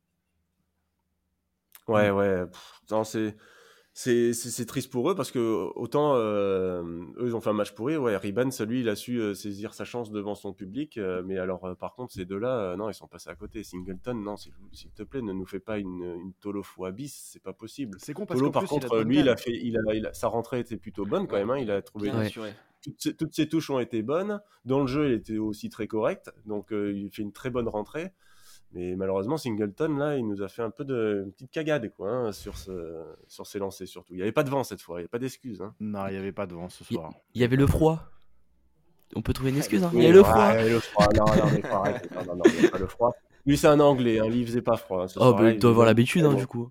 Ouais, 1.87 2.09
ouais. 2.09 2.47
pff, 2.47 2.81
non, 2.89 3.03
c'est. 3.03 3.37
C'est 3.97 4.33
c'est- 4.33 4.49
c'est 4.49 4.65
triste 4.65 4.91
pour 4.91 5.09
eux 5.09 5.15
parce 5.15 5.31
que 5.31 5.39
autant 5.75 6.15
euh, 6.17 6.83
eux 7.17 7.27
ils 7.27 7.33
ont 7.35 7.39
fait 7.39 7.49
un 7.49 7.53
match 7.53 7.71
pourri, 7.71 7.95
ouais, 7.95 8.17
Ribans 8.17 8.51
lui 8.67 8.81
il 8.81 8.89
a 8.89 8.95
su 8.97 9.21
euh, 9.21 9.33
saisir 9.33 9.73
sa 9.73 9.85
chance 9.85 10.11
devant 10.11 10.35
son 10.35 10.51
public, 10.51 10.97
euh, 10.97 11.23
mais 11.25 11.37
alors 11.37 11.63
euh, 11.63 11.75
par 11.75 11.95
contre 11.95 12.13
ces 12.13 12.25
deux-là, 12.25 12.59
euh, 12.73 12.75
non 12.75 12.89
ils 12.89 12.93
sont 12.93 13.07
passés 13.07 13.29
à 13.29 13.35
côté. 13.35 13.63
Singleton, 13.63 14.21
non 14.21 14.35
s'il 14.35 14.51
s'il 14.73 14.91
te 14.91 15.03
plaît 15.03 15.21
ne 15.21 15.31
nous 15.31 15.45
fais 15.45 15.61
pas 15.61 15.77
une, 15.77 16.03
une 16.03 16.33
Tolo 16.41 16.61
fois 16.61 16.91
bis, 16.91 17.29
c'est 17.31 17.41
pas 17.41 17.53
possible. 17.53 17.97
C'est 18.01 18.13
con 18.13 18.25
parce 18.25 18.37
Tolo 18.37 18.51
par 18.51 18.63
plus, 18.63 18.67
contre 18.69 18.99
lui 19.01 19.19
il 19.19 19.29
a 19.29 19.37
fait, 19.37 19.53
il 19.55 19.77
a, 19.77 19.93
il 19.93 20.05
a- 20.07 20.13
sa 20.13 20.27
rentrée 20.27 20.59
était 20.59 20.75
plutôt 20.75 21.05
bonne 21.05 21.25
quand 21.25 21.37
même, 21.37 21.51
hein, 21.51 21.57
il 21.57 21.71
a 21.71 21.81
trouvé 21.81 22.11
Ouais. 22.11 22.29
toutes 22.83 23.01
ses, 23.01 23.15
toutes 23.15 23.33
ses 23.33 23.47
touches 23.47 23.69
ont 23.69 23.79
été 23.79 24.01
bonnes. 24.01 24.41
Dans 24.65 24.81
le 24.81 24.87
jeu, 24.87 25.07
il 25.07 25.13
était 25.13 25.37
aussi 25.37 25.69
très 25.69 25.87
correct. 25.87 26.31
Donc, 26.45 26.71
euh, 26.73 26.91
il 26.93 27.09
fait 27.11 27.21
une 27.23 27.31
très 27.31 27.49
bonne 27.49 27.67
rentrée. 27.69 28.11
Mais 28.73 28.95
malheureusement, 28.95 29.37
Singleton, 29.37 29.97
là, 29.97 30.17
il 30.17 30.27
nous 30.27 30.41
a 30.41 30.49
fait 30.49 30.61
un 30.61 30.69
peu 30.69 30.83
de 30.83 31.23
une 31.25 31.31
petite 31.31 31.51
cagade 31.51 31.89
quoi, 31.95 32.09
hein, 32.11 32.31
sur, 32.33 32.57
ce, 32.57 33.03
sur 33.27 33.47
ses 33.47 33.59
lancers 33.59 33.87
surtout. 33.87 34.13
Il 34.13 34.17
n'y 34.17 34.21
avait 34.21 34.31
pas 34.33 34.43
de 34.43 34.49
vent 34.49 34.63
cette 34.65 34.81
fois, 34.81 34.95
il 34.95 34.99
n'y 34.99 35.03
avait 35.03 35.07
pas 35.09 35.19
d'excuses. 35.19 35.61
Hein. 35.61 35.73
Non, 35.79 36.07
il 36.07 36.11
n'y 36.11 36.17
avait 36.17 36.33
pas 36.33 36.45
de 36.45 36.53
vent 36.53 36.67
ce 36.67 36.83
soir. 36.83 37.11
il 37.33 37.41
y 37.41 37.43
avait 37.45 37.55
le 37.55 37.67
froid. 37.67 38.03
On 39.15 39.21
peut 39.21 39.31
trouver 39.33 39.51
une 39.51 39.57
excuse. 39.57 39.81
Hein. 39.83 39.91
Il 39.93 40.01
y 40.03 40.07
a 40.07 40.11
le 40.11 40.17
ouais, 40.17 40.23
froid. 40.25 40.53
le 40.61 40.79
froid. 40.79 41.07
Non, 41.15 41.25
non, 41.25 41.45
mais 41.53 41.65
arrêter. 41.65 42.09
non, 42.15 42.25
non, 42.25 42.35
non, 42.37 42.43
il 42.57 42.63
y 42.63 42.67
a 42.67 42.69
pas 42.69 42.79
le 42.79 42.87
froid. 42.87 43.13
Lui, 43.45 43.55
c'est 43.57 43.67
un 43.67 43.79
Anglais, 43.79 44.19
hein, 44.19 44.27
lui, 44.27 44.41
il 44.41 44.45
faisait 44.47 44.61
pas 44.63 44.75
froid. 44.75 45.03
hein, 45.03 45.07
ce 45.07 45.19
Oh, 45.19 45.23
soir-là, 45.29 45.41
bah, 45.43 45.51
il 45.51 45.59
doit 45.59 45.69
avoir 45.71 45.85
l'habitude, 45.85 46.25
hein, 46.25 46.33
du 46.33 46.47
coup. 46.47 46.69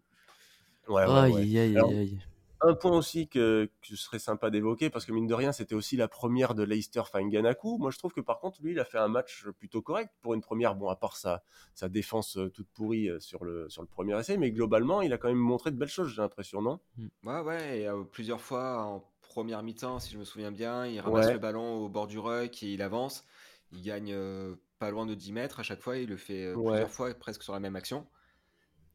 Ouais, 0.88 1.07
ouais, 1.07 1.11
Aïe, 1.11 1.33
ouais. 1.33 1.40
aïe, 1.40 1.59
aïe, 1.59 1.79
aïe, 1.79 1.99
aïe. 1.99 2.19
Un 2.66 2.74
point 2.74 2.96
aussi 2.96 3.29
que, 3.29 3.70
que 3.83 3.88
ce 3.88 3.96
serait 3.96 4.18
sympa 4.18 4.48
d'évoquer, 4.50 4.88
parce 4.88 5.05
que 5.05 5.12
mine 5.12 5.27
de 5.27 5.35
rien, 5.35 5.53
c'était 5.53 5.74
aussi 5.74 5.96
la 5.96 6.09
première 6.09 6.55
de 6.55 6.62
Leicester 6.62 7.03
Fanganaku. 7.11 7.77
Moi, 7.79 7.90
je 7.90 7.98
trouve 7.98 8.12
que 8.14 8.22
par 8.22 8.40
contre, 8.40 8.62
lui, 8.62 8.72
il 8.72 8.81
a 8.81 8.85
fait 8.87 8.98
un 8.98 9.09
match 9.09 9.44
plutôt 9.59 9.83
correct 9.83 10.11
pour 10.22 10.33
une 10.35 10.40
première. 10.40 10.74
Bon, 10.74 10.88
à 10.88 10.96
part 10.96 11.16
sa, 11.16 11.42
sa 11.74 11.88
défense 11.90 12.38
euh, 12.38 12.48
toute 12.50 12.68
pourrie 12.68 13.09
euh, 13.11 13.20
sur 13.20 13.44
le, 13.44 13.68
sur 13.68 13.83
le 13.83 13.88
premier 13.88 14.18
essai, 14.18 14.38
mais 14.38 14.50
globalement, 14.50 15.03
il 15.03 15.12
a 15.12 15.18
quand 15.18 15.29
même 15.29 15.37
montré 15.37 15.70
de 15.72 15.77
belles 15.77 15.88
choses, 15.88 16.09
j'ai 16.14 16.22
l'impression, 16.22 16.62
non? 16.62 16.81
Ouais, 17.24 17.40
ouais, 17.40 17.81
et 17.81 17.88
euh, 17.88 18.05
plusieurs 18.05 18.40
fois 18.40 18.83
en 18.85 19.05
première 19.22 19.62
mi-temps, 19.62 19.98
si 19.98 20.12
je 20.12 20.18
me 20.18 20.24
souviens 20.24 20.53
bien, 20.53 20.87
il 20.87 21.00
ramasse 21.00 21.27
Ouais. 21.27 21.33
le 21.33 21.38
ballon 21.38 21.77
au 21.85 21.88
bord 21.88 22.07
du 22.07 22.18
ruck 22.18 22.62
et 22.62 22.72
il 22.72 22.83
avance. 22.83 23.24
Il 23.72 23.83
gagne 23.83 24.12
euh, 24.12 24.55
pas 24.79 24.90
loin 24.90 25.07
de 25.07 25.14
10 25.14 25.33
mètres 25.33 25.59
à 25.61 25.62
chaque 25.62 25.81
fois, 25.81 25.96
il 25.98 26.09
le 26.09 26.16
fait 26.16 26.44
euh, 26.44 26.57
Ouais. 26.57 26.62
plusieurs 26.70 26.90
fois 26.90 27.12
presque 27.14 27.42
sur 27.42 27.53
la 27.53 27.61
même 27.61 27.77
action. 27.77 28.07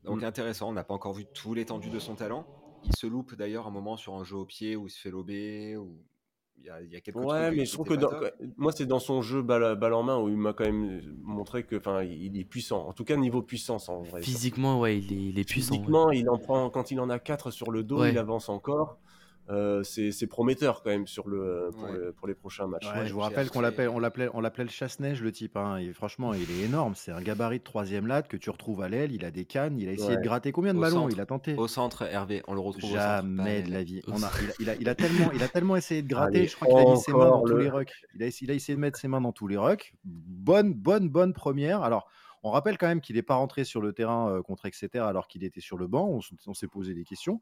Donc 0.03 0.21
Mm. 0.21 0.25
intéressant, 0.25 0.69
on 0.69 0.73
n'a 0.73 0.83
pas 0.83 0.93
encore 0.93 1.13
vu 1.13 1.25
tout 1.25 1.53
l'étendue 1.53 1.89
de 1.89 1.99
son 1.99 2.15
talent. 2.15 2.47
Il 2.85 2.95
se 2.95 3.07
loupe 3.07 3.35
d'ailleurs 3.35 3.67
un 3.67 3.71
moment 3.71 3.97
sur 3.97 4.15
un 4.15 4.23
jeu 4.23 4.35
au 4.37 4.45
pied 4.45 4.75
où 4.75 4.87
il 4.87 4.89
se 4.89 4.99
fait 4.99 5.11
lober, 5.11 5.77
ou 5.77 5.97
il 6.57 6.65
y 6.65 6.69
a, 6.69 6.81
il 6.81 6.89
y 6.91 6.95
a 6.95 7.01
quelques 7.01 7.17
Ouais, 7.17 7.45
trucs 7.47 7.57
mais 7.57 7.65
je 7.65 7.71
trouve 7.73 7.87
que 7.87 7.93
dans- 7.93 8.09
moi, 8.57 8.71
c'est 8.71 8.85
dans 8.85 8.99
son 8.99 9.21
jeu 9.21 9.41
balle, 9.41 9.77
balle 9.77 9.93
en 9.93 10.03
main 10.03 10.17
où 10.19 10.27
il 10.29 10.35
m'a 10.37 10.53
quand 10.53 10.65
même 10.65 11.01
montré 11.23 11.63
que, 11.63 11.75
enfin, 11.77 12.03
il 12.03 12.37
est 12.37 12.43
puissant. 12.43 12.85
En 12.87 12.93
tout 12.93 13.03
cas, 13.05 13.15
niveau 13.15 13.41
puissance, 13.41 13.87
en 13.89 14.01
vrai. 14.03 14.21
Physiquement, 14.21 14.79
ouais, 14.79 14.97
il 14.99 15.13
est, 15.13 15.29
il 15.29 15.39
est 15.39 15.43
puissant. 15.45 15.71
ouais. 15.71 15.77
Physiquement, 15.77 16.11
il 16.11 16.29
en 16.29 16.37
prend 16.37 16.69
quand 16.69 16.91
il 16.91 16.99
en 16.99 17.09
a 17.09 17.19
4 17.19 17.51
sur 17.51 17.71
le 17.71 17.83
dos, 17.83 18.01
Ouais. 18.01 18.11
il 18.11 18.17
avance 18.17 18.49
encore. 18.49 18.97
Euh, 19.49 19.81
c'est 19.83 20.27
prometteur 20.27 20.83
quand 20.83 20.91
même 20.91 21.07
sur 21.07 21.27
le, 21.27 21.69
pour, 21.73 21.83
Ouais. 21.85 21.91
le- 21.91 22.11
pour 22.13 22.27
les 22.27 22.35
prochains 22.35 22.67
matchs. 22.67 22.85
Ouais, 22.93 22.99
Ouais, 22.99 23.07
je 23.07 23.13
vous 23.13 23.19
rappelle 23.19 23.49
qu'on 23.49 23.61
l'appelle, 23.61 23.89
on 23.89 23.97
l'appelait, 23.97 24.29
on 24.35 24.41
l'appelait 24.41 24.63
le 24.65 24.69
chasse-neige, 24.69 25.23
le 25.23 25.31
type. 25.31 25.57
hein. 25.57 25.77
Et 25.77 25.91
franchement, 25.91 26.33
il 26.35 26.43
est 26.51 26.65
énorme. 26.65 26.93
C'est 26.95 27.11
un 27.11 27.21
gabarit 27.21 27.57
de 27.57 27.63
troisième 27.63 28.05
latte 28.05 28.27
que 28.27 28.37
tu 28.37 28.51
retrouves 28.51 28.81
à 28.83 28.89
l'aile. 28.89 29.11
Il 29.11 29.25
a 29.25 29.31
des 29.31 29.45
cannes. 29.45 29.79
Il 29.79 29.89
a 29.89 29.91
essayé 29.93 30.11
Ouais. 30.11 30.17
de 30.17 30.21
gratter 30.21 30.51
combien 30.51 30.73
de 30.73 30.77
Au 30.77 30.81
ballons 30.81 31.01
centre. 31.03 31.15
Il 31.15 31.19
a 31.21 31.25
tenté? 31.25 31.55
Au 31.55 31.67
centre, 31.67 32.03
Hervé, 32.03 32.43
on 32.47 32.53
le 32.53 32.59
retrouve 32.59 32.83
au 32.91 32.95
centre. 32.95 32.99
Jamais 32.99 33.63
de 33.63 33.71
la 33.71 33.83
vie. 33.83 34.01
On 34.07 34.21
a, 34.21 34.29
il, 34.39 34.49
a, 34.49 34.53
il 34.59 34.69
a- 34.69 34.75
il 34.81 34.89
a 34.89 34.93
tellement, 34.95 35.31
il 35.33 35.41
a 35.41 35.47
tellement 35.47 35.75
essayé 35.75 36.03
de 36.03 36.07
gratter. 36.07 36.37
Allez, 36.39 36.47
je 36.47 36.55
crois 36.55 36.67
qu'il 36.67 36.77
a 36.77 36.91
mis 36.91 36.99
ses 36.99 37.11
mains 37.11 37.25
dans 37.29 37.41
tous 37.41 37.53
le- 37.55 37.63
les 37.63 37.69
rucks. 37.69 37.93
Il 38.15 38.21
a, 38.23 38.27
essa- 38.27 38.45
il 38.45 38.51
a 38.51 38.53
essayé 38.53 38.75
de 38.75 38.81
mettre 38.81 38.99
ses 38.99 39.07
mains 39.07 39.21
dans 39.21 39.31
tous 39.31 39.47
les 39.47 39.57
rucks. 39.57 39.93
Bonne, 40.05 40.73
bonne, 40.73 41.09
bonne 41.09 41.33
première. 41.33 41.81
Alors, 41.81 42.07
on 42.43 42.51
rappelle 42.51 42.77
quand 42.77 42.87
même 42.87 43.01
qu'il 43.01 43.15
n'est 43.15 43.21
pas 43.21 43.35
rentré 43.35 43.63
sur 43.63 43.81
le 43.81 43.93
terrain 43.93 44.29
euh, 44.29 44.41
contre 44.41 44.65
Exeter 44.65 44.99
alors 44.99 45.27
qu'il 45.27 45.43
était 45.43 45.61
sur 45.61 45.77
le 45.77 45.87
banc. 45.87 46.19
On, 46.47 46.53
s'est 46.53 46.67
posé 46.67 46.93
des 46.93 47.03
questions. 47.03 47.39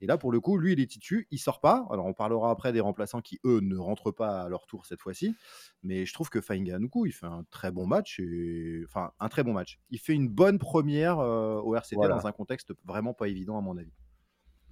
Et 0.00 0.06
là, 0.06 0.16
pour 0.18 0.32
le 0.32 0.40
coup, 0.40 0.58
lui, 0.58 0.72
il 0.72 0.80
est 0.80 0.86
titu. 0.86 1.26
Il 1.30 1.38
sort 1.38 1.60
pas. 1.60 1.86
Alors, 1.90 2.06
on 2.06 2.14
parlera 2.14 2.50
après 2.50 2.72
des 2.72 2.80
remplaçants 2.80 3.20
qui, 3.20 3.40
eux, 3.44 3.60
ne 3.60 3.76
rentrent 3.76 4.10
pas 4.10 4.42
à 4.42 4.48
leur 4.48 4.66
tour 4.66 4.86
cette 4.86 5.00
fois-ci. 5.00 5.34
Mais 5.82 6.06
je 6.06 6.12
trouve 6.12 6.30
que 6.30 6.40
Fainga 6.40 6.78
Nuku, 6.78 7.06
il 7.06 7.12
fait 7.12 7.26
un 7.26 7.44
très 7.50 7.70
bon 7.70 7.86
match. 7.86 8.20
Et... 8.20 8.82
Enfin, 8.84 9.12
un 9.20 9.28
très 9.28 9.42
bon 9.44 9.52
match. 9.52 9.78
Il 9.90 9.98
fait 9.98 10.14
une 10.14 10.28
bonne 10.28 10.58
première 10.58 11.18
euh, 11.18 11.60
au 11.60 11.74
RCT 11.74 11.96
Voilà. 11.96 12.16
dans 12.16 12.26
un 12.26 12.32
contexte 12.32 12.72
vraiment 12.84 13.14
pas 13.14 13.28
évident, 13.28 13.58
à 13.58 13.60
mon 13.60 13.76
avis. 13.76 13.92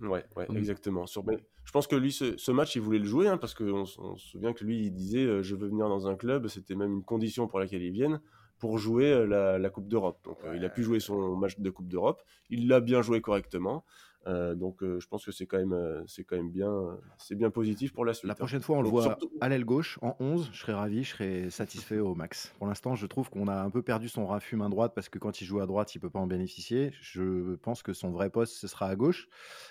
Ouais, 0.00 0.24
ouais, 0.36 0.46
Mm. 0.48 0.56
exactement. 0.56 1.06
Sur, 1.06 1.24
je 1.64 1.72
pense 1.72 1.86
que 1.86 1.96
lui, 1.96 2.12
ce, 2.12 2.36
ce 2.36 2.52
match, 2.52 2.76
il 2.76 2.82
voulait 2.82 2.98
le 2.98 3.06
jouer, 3.06 3.28
hein, 3.28 3.38
parce 3.38 3.54
qu'on 3.54 3.84
on 3.98 4.16
se 4.16 4.28
souvient 4.28 4.52
que 4.52 4.64
lui, 4.64 4.86
il 4.86 4.92
disait 4.92 5.24
euh, 5.24 5.42
Je 5.42 5.56
veux 5.56 5.68
venir 5.68 5.88
dans 5.88 6.06
un 6.06 6.16
club, 6.16 6.48
c'était 6.48 6.74
même 6.74 6.92
une 6.92 7.04
condition 7.04 7.46
pour 7.48 7.58
laquelle 7.58 7.82
il 7.82 7.92
vienne, 7.92 8.20
pour 8.58 8.78
jouer 8.78 9.12
euh, 9.12 9.26
la, 9.26 9.58
la 9.58 9.70
Coupe 9.70 9.88
d'Europe. 9.88 10.18
Donc, 10.24 10.38
euh, 10.44 10.56
il 10.56 10.64
a 10.64 10.68
pu 10.68 10.82
jouer 10.82 11.00
son 11.00 11.36
match 11.36 11.58
de 11.58 11.70
Coupe 11.70 11.88
d'Europe, 11.88 12.22
il 12.50 12.68
l'a 12.68 12.80
bien 12.80 13.02
joué 13.02 13.20
correctement. 13.20 13.84
Euh, 14.26 14.54
donc, 14.56 14.82
euh, 14.82 14.98
je 14.98 15.06
pense 15.06 15.24
que 15.24 15.30
c'est 15.30 15.46
quand 15.46 15.58
même, 15.58 15.72
euh, 15.72 16.02
c'est 16.06 16.24
quand 16.24 16.36
même 16.36 16.50
bien, 16.50 16.98
c'est 17.16 17.36
bien 17.36 17.50
positif 17.50 17.92
pour 17.92 18.04
la 18.04 18.12
suite. 18.12 18.26
La 18.26 18.32
hein. 18.32 18.36
prochaine 18.36 18.60
fois, 18.60 18.78
on 18.78 18.82
le 18.82 18.88
voit 18.88 19.02
surtout- 19.02 19.30
à 19.40 19.48
l'aile 19.48 19.64
gauche, 19.64 19.98
en 20.02 20.16
11, 20.18 20.50
je 20.52 20.60
serais 20.60 20.72
ravi, 20.72 21.04
je 21.04 21.10
serais 21.10 21.50
satisfait 21.50 21.98
au 21.98 22.14
max. 22.14 22.52
Pour 22.58 22.66
l'instant, 22.66 22.96
je 22.96 23.06
trouve 23.06 23.30
qu'on 23.30 23.46
a 23.46 23.54
un 23.54 23.70
peu 23.70 23.82
perdu 23.82 24.08
son 24.08 24.26
raffut 24.26 24.56
main 24.56 24.68
droite 24.68 24.92
parce 24.94 25.08
que 25.08 25.18
quand 25.18 25.40
il 25.40 25.44
joue 25.44 25.60
à 25.60 25.66
droite, 25.66 25.94
il 25.94 26.00
peut 26.00 26.10
pas 26.10 26.18
en 26.18 26.26
bénéficier. 26.26 26.92
Je 27.00 27.54
pense 27.56 27.82
que 27.82 27.92
son 27.92 28.10
vrai 28.10 28.30
poste, 28.30 28.56
ce 28.56 28.66
sera 28.66 28.88
à 28.88 28.96
gauche 28.96 29.28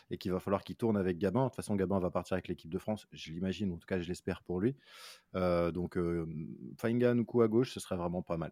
et 0.10 0.18
qu'il 0.18 0.32
va 0.32 0.40
falloir 0.40 0.64
qu'il 0.64 0.78
tourne 0.78 0.96
avec 0.96 1.18
Gabin. 1.18 1.44
De 1.44 1.50
toute 1.50 1.58
façon, 1.58 1.76
Gabin 1.76 2.00
va 2.00 2.10
partir 2.10 2.36
avec 2.36 2.48
l'équipe 2.48 2.70
de 2.70 2.80
France, 2.80 3.08
je 3.12 3.32
l'imagine, 3.32 3.74
en 3.74 3.78
tout 3.78 3.88
cas, 3.88 4.00
je 4.00 4.08
l'espère 4.08 4.42
pour 4.42 4.62
lui. 4.62 4.76
Donc, 5.34 6.00
Fainga, 6.78 7.14
Nuku 7.14 7.42
à 7.42 7.48
gauche, 7.50 7.74
ce 7.74 7.82
serait 7.82 7.98
vraiment 7.98 8.22
pas 8.22 8.38
mal. 8.38 8.52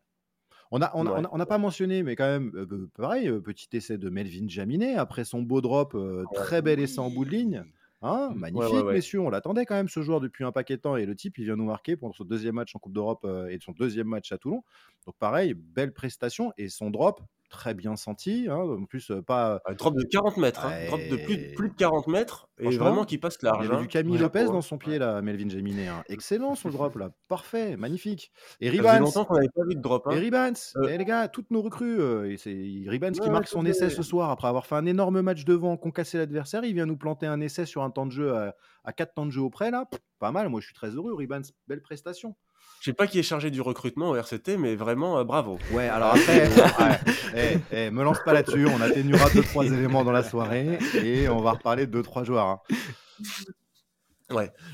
On 0.76 0.80
n'a 0.80 0.90
on 0.96 1.06
a, 1.06 1.12
Ouais. 1.12 1.20
on 1.20 1.24
a- 1.26 1.30
on 1.44 1.46
pas 1.46 1.60
mentionné, 1.60 2.02
mais 2.02 2.16
quand 2.16 2.26
même, 2.26 2.52
euh, 2.56 2.90
pareil, 2.96 3.28
euh, 3.30 3.40
petit 3.40 3.68
essai 3.74 4.00
de 4.00 4.10
Melvin 4.10 4.48
Jaminet 4.48 4.96
après 4.96 5.24
son 5.24 5.44
beau 5.44 5.62
drop, 5.62 5.94
euh, 5.94 6.24
très 6.34 6.64
bel 6.64 6.80
essai 6.80 6.98
en 6.98 7.12
bout 7.12 7.26
de 7.26 7.30
ligne. 7.30 7.64
Hein, 8.02 8.32
Mm. 8.34 8.40
magnifique, 8.40 8.74
ouais, 8.74 8.82
ouais. 8.82 8.94
messieurs. 8.94 9.20
On 9.22 9.30
l'attendait 9.30 9.66
quand 9.68 9.76
même 9.76 9.88
ce 9.88 10.02
joueur 10.02 10.20
depuis 10.20 10.44
un 10.44 10.52
paquet 10.52 10.76
de 10.78 10.82
temps 10.82 10.98
et 10.98 11.06
le 11.06 11.16
type, 11.16 11.38
il 11.38 11.46
vient 11.46 11.56
nous 11.56 11.64
marquer 11.66 11.96
pour 11.96 12.14
son 12.16 12.24
deuxième 12.24 12.56
match 12.56 12.76
en 12.76 12.80
Coupe 12.80 12.92
d'Europe 12.94 13.24
euh, 13.24 13.48
et 13.50 13.60
son 13.64 13.72
deuxième 13.72 14.08
match 14.08 14.32
à 14.32 14.40
Toulon. 14.40 14.64
Donc 15.06 15.16
pareil, 15.20 15.54
belle 15.54 15.94
prestation 15.94 16.52
et 16.58 16.70
son 16.70 16.90
drop 16.90 17.22
très 17.54 17.74
bien 17.74 17.96
senti. 17.96 18.48
hein, 18.50 18.56
En 18.58 18.86
plus, 18.86 19.12
pas. 19.26 19.62
Un 19.66 19.74
drop 19.74 19.96
de 19.96 20.04
40 20.04 20.38
mètres, 20.38 20.66
hein, 20.66 20.72
drop 20.88 21.00
de 21.10 21.16
plus, 21.18 21.38
de 21.38 21.56
plus 21.56 21.70
de 21.70 21.76
40 21.76 22.08
mètres, 22.08 22.50
et 22.60 22.76
vraiment 22.78 23.06
qui 23.06 23.18
passe 23.18 23.38
Il 23.42 23.46
large. 23.46 23.64
y 23.64 23.68
avait 23.68 23.78
hein. 23.78 23.82
du 23.82 23.88
Camille 23.88 24.16
Ouais. 24.16 24.20
Lopez 24.22 24.40
Ouais. 24.42 24.46
dans 24.52 24.62
son 24.62 24.78
pied, 24.78 24.98
là, 25.00 25.22
Melvin 25.22 25.48
Jaminet. 25.50 25.88
hein. 25.88 26.04
Excellent 26.10 26.56
son 26.56 26.70
drop, 26.70 26.96
là. 26.98 27.12
Parfait, 27.28 27.78
magnifique. 27.78 28.32
Et 28.60 28.68
Ça 28.68 28.72
Ribans, 28.74 29.00
longtemps 29.00 29.26
qu'on 29.26 29.36
n'avait 29.36 29.48
pas 29.56 29.64
vu 29.68 29.76
de 29.76 29.82
drop. 29.82 30.08
et 30.12 30.16
Hein. 30.16 30.20
Ribans, 30.20 30.54
Euh. 30.78 30.88
eh, 30.90 30.98
les 30.98 31.06
gars, 31.06 31.28
toutes 31.28 31.52
nos 31.52 31.62
recrues. 31.62 32.00
euh, 32.02 32.30
et 32.32 32.38
c'est 32.38 32.52
Ribans 32.88 33.12
qui 33.14 33.30
marque 33.30 33.48
son 33.48 33.66
essai 33.66 33.90
ce 33.90 34.04
soir 34.04 34.30
après 34.32 34.48
avoir 34.48 34.66
fait 34.66 34.76
un 34.76 34.86
énorme 34.86 35.22
match 35.22 35.46
devant, 35.46 35.78
concassé 35.78 36.18
l'adversaire. 36.18 36.64
Il 36.66 36.74
vient 36.74 36.86
nous 36.86 36.98
planter 36.98 37.28
un 37.28 37.40
essai 37.42 37.66
sur 37.66 37.84
un 37.84 37.90
temps 37.92 38.06
de 38.06 38.12
jeu 38.12 38.34
à, 38.36 38.56
à 38.84 38.94
4 38.94 39.14
temps 39.14 39.26
de 39.26 39.32
jeu 39.32 39.42
auprès, 39.42 39.72
là. 39.72 39.86
Pff, 39.90 40.00
Pas 40.20 40.32
mal, 40.32 40.50
moi 40.50 40.60
je 40.62 40.66
suis 40.68 40.76
très 40.76 40.90
heureux. 40.90 41.14
Ribans, 41.14 41.44
belle 41.68 41.82
prestation. 41.82 42.36
Je 42.84 42.90
sais 42.90 42.94
pas 42.94 43.08
qui 43.08 43.18
est 43.18 43.24
chargé 43.24 43.50
du 43.50 43.62
recrutement 43.62 44.10
au 44.10 44.16
RCT, 44.18 44.58
mais 44.58 44.76
vraiment 44.76 45.18
euh, 45.18 45.24
bravo. 45.24 45.58
Ouais, 45.72 45.88
alors 45.88 46.16
après, 46.16 46.50
ouais, 46.50 47.00
eh, 47.38 47.58
eh, 47.72 47.92
me 47.92 48.04
lance 48.04 48.20
pas 48.26 48.34
là-dessus. 48.34 48.66
On 48.66 48.82
atténuera 48.82 49.30
deux 49.30 49.42
trois 49.42 49.66
éléments 49.66 50.04
dans 50.04 50.12
la 50.12 50.22
soirée 50.22 50.80
et 51.02 51.30
on 51.30 51.40
va 51.40 51.52
reparler 51.52 51.86
de 51.88 51.92
deux 51.92 52.04
trois 52.04 52.26
joueurs. 52.26 52.46
hein. 52.46 52.62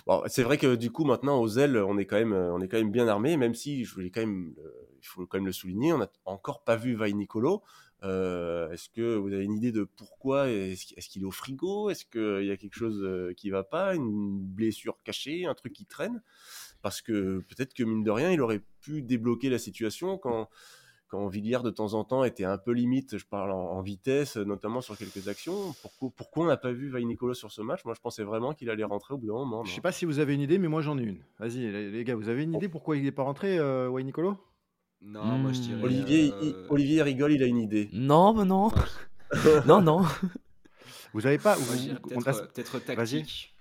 Bon, 0.07 0.23
c'est 0.25 0.41
vrai 0.41 0.57
que 0.57 0.73
du 0.73 0.89
coup 0.89 1.03
maintenant 1.05 1.39
aux 1.39 1.59
ailes, 1.59 1.77
on 1.77 1.99
est 1.99 2.07
quand 2.07 2.17
même, 2.17 2.33
euh, 2.33 2.51
on 2.51 2.61
est 2.61 2.67
quand 2.67 2.77
même 2.77 2.89
bien 2.89 3.07
armé, 3.07 3.37
même 3.37 3.53
si 3.53 3.85
je 3.85 3.93
voulais 3.93 4.09
quand 4.09 4.21
même, 4.21 4.55
euh, 4.57 4.71
il 4.99 5.05
faut 5.05 5.27
quand 5.27 5.37
même 5.37 5.45
le 5.45 5.51
souligner, 5.51 5.93
on 5.93 5.99
n'a 5.99 6.09
encore 6.25 6.63
pas 6.63 6.77
vu 6.77 6.95
Vai 6.95 7.13
Nicolo. 7.13 7.61
Euh, 8.01 8.71
est-ce 8.71 8.89
que 8.89 9.17
vous 9.17 9.33
avez 9.33 9.43
une 9.43 9.53
idée 9.53 9.71
de 9.71 9.83
pourquoi? 9.83 10.49
Est-ce 10.49 11.09
qu'il 11.09 11.21
est 11.21 11.25
au 11.25 11.31
frigo? 11.31 11.91
Est-ce 11.91 12.05
qu'il 12.05 12.47
y 12.47 12.51
a 12.51 12.57
quelque 12.57 12.75
chose 12.75 13.05
qui 13.35 13.51
va 13.51 13.63
pas? 13.63 13.93
Une 13.93 14.39
blessure 14.39 14.97
cachée? 15.03 15.45
Un 15.45 15.53
truc 15.53 15.73
qui 15.73 15.85
traîne? 15.85 16.23
Parce 16.81 17.01
que 17.01 17.39
peut-être 17.49 17.73
que 17.73 17.83
mine 17.83 18.03
de 18.03 18.11
rien, 18.11 18.31
il 18.31 18.41
aurait 18.41 18.61
pu 18.81 19.01
débloquer 19.01 19.49
la 19.49 19.57
situation 19.59 20.17
quand, 20.17 20.47
quand 21.09 21.27
Villiers 21.27 21.59
de 21.63 21.69
temps 21.71 21.93
en 21.93 22.03
temps 22.05 22.23
était 22.23 22.45
un 22.45 22.57
peu 22.57 22.71
limite, 22.71 23.17
je 23.17 23.25
parle 23.25 23.51
en, 23.51 23.71
en 23.73 23.81
vitesse, 23.81 24.37
notamment 24.37 24.79
sur 24.79 24.97
quelques 24.97 25.27
actions. 25.27 25.73
Pourquoi, 25.81 26.09
pourquoi 26.15 26.45
on 26.45 26.47
n'a 26.47 26.55
pas 26.57 26.71
vu 26.71 26.89
Vai 26.89 27.03
Nicolo 27.03 27.33
sur 27.33 27.51
ce 27.51 27.61
match? 27.61 27.83
Moi 27.83 27.93
je 27.95 27.99
pensais 28.01 28.23
vraiment 28.23 28.53
qu'il 28.53 28.69
allait 28.69 28.83
rentrer 28.85 29.13
au 29.13 29.17
bout 29.17 29.27
d'un 29.27 29.33
moment. 29.33 29.63
Je 29.65 29.69
non 29.71 29.75
sais 29.75 29.81
pas 29.81 29.91
si 29.91 30.05
vous 30.05 30.19
avez 30.19 30.33
une 30.35 30.41
idée, 30.41 30.57
mais 30.57 30.67
moi 30.69 30.81
j'en 30.81 30.97
ai 30.97 31.03
une. 31.03 31.19
Vas-y, 31.39 31.69
les, 31.69 32.03
gars, 32.05 32.15
vous 32.15 32.29
avez 32.29 32.43
une 32.43 32.53
idée 32.53 32.69
pourquoi 32.69 32.95
il 32.95 33.03
n'est 33.03 33.11
pas 33.11 33.23
rentré, 33.23 33.57
euh, 33.57 33.89
Nicolo 34.01 34.37
Non, 35.01 35.23
moi 35.37 35.51
je 35.51 35.59
dirais. 35.59 35.83
Olivier, 35.83 36.33
il- 36.41 36.53
euh, 36.53 36.67
Olivier 36.69 37.01
rigole, 37.01 37.33
il 37.33 37.43
a 37.43 37.47
une 37.47 37.57
idée. 37.59 37.89
Non, 37.91 38.33
bah 38.33 38.45
non. 38.45 38.71
non, 39.65 39.81
non. 39.81 40.05
Vous 41.13 41.25
avez 41.27 41.39
pas 41.39 41.55
vous- 41.55 41.95
peut-être 42.07 42.27
a- 42.29 42.77
euh, 42.77 42.79
tactique. 42.95 43.55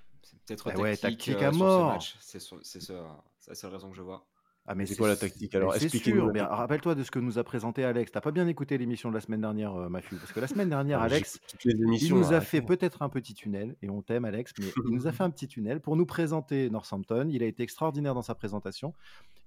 C'est 0.57 0.63
Peut-être 0.65 0.77
Ah 0.79 0.83
ouais, 0.83 0.97
tactique, 0.97 1.19
tactique 1.35 1.43
euh, 1.43 1.49
à 1.49 1.53
mort. 1.53 2.03
C'est 2.21 2.41
ça- 2.41 2.57
c'est 2.63 3.49
la 3.51 3.55
seule 3.55 3.71
raison 3.73 3.91
que 3.91 3.97
je 3.97 4.03
vois. 4.03 4.27
Ah 4.71 4.75
mais 4.75 4.85
C'est 4.85 4.97
quoi 4.97 5.09
la 5.09 5.17
tactique 5.17 5.55
alors? 5.55 5.73
tactique. 5.73 6.11
rappelle-toi 6.51 6.95
de 6.95 7.03
ce 7.03 7.11
que 7.11 7.19
nous 7.19 7.39
a 7.39 7.45
présenté 7.45 7.85
Alex. 7.85 8.13
T'as 8.13 8.21
pas 8.21 8.33
bien 8.33 8.47
écouté 8.47 8.77
l'émission 8.77 9.09
de 9.09 9.15
la 9.15 9.23
semaine 9.23 9.41
dernière, 9.41 9.75
euh, 9.75 9.89
Mafu, 9.89 10.17
parce 10.17 10.31
que 10.33 10.41
la 10.41 10.47
semaine 10.47 10.69
dernière, 10.69 11.01
Alex, 11.01 11.39
Il 11.65 12.15
nous 12.15 12.33
a 12.35 12.41
fait 12.43 12.61
peut-être 12.61 13.01
un 13.01 13.09
petit 13.09 13.33
tunnel, 13.33 13.77
et 13.81 13.89
on 13.89 14.03
t'aime 14.03 14.27
Alex, 14.27 14.53
mais 14.59 14.67
il 14.87 14.93
nous 14.95 15.07
a 15.07 15.13
fait 15.13 15.23
un 15.25 15.31
petit 15.31 15.49
tunnel 15.49 15.81
pour 15.81 15.97
nous 15.97 16.05
présenter 16.05 16.69
Northampton. 16.69 17.29
Il 17.31 17.43
a 17.43 17.47
été 17.47 17.63
extraordinaire 17.63 18.15
dans 18.15 18.21
sa 18.23 18.35
présentation. 18.35 18.93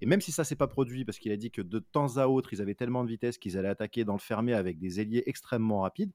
Et 0.01 0.07
même 0.07 0.21
si 0.21 0.31
ça 0.31 0.43
s'est 0.43 0.55
pas 0.55 0.67
produit, 0.67 1.05
parce 1.05 1.19
qu'il 1.19 1.31
a 1.31 1.37
dit 1.37 1.51
que 1.51 1.61
de 1.61 1.77
temps 1.77 2.17
à 2.17 2.25
autre, 2.27 2.53
ils 2.53 2.61
avaient 2.61 2.73
tellement 2.75 3.03
de 3.03 3.09
vitesse 3.09 3.37
qu'ils 3.37 3.59
allaient 3.59 3.69
attaquer 3.69 4.05
dans 4.05 4.13
le 4.13 4.19
fermé 4.19 4.53
avec 4.55 4.79
des 4.79 4.99
ailiers 5.01 5.21
extrêmement 5.27 5.81
rapides, 5.81 6.11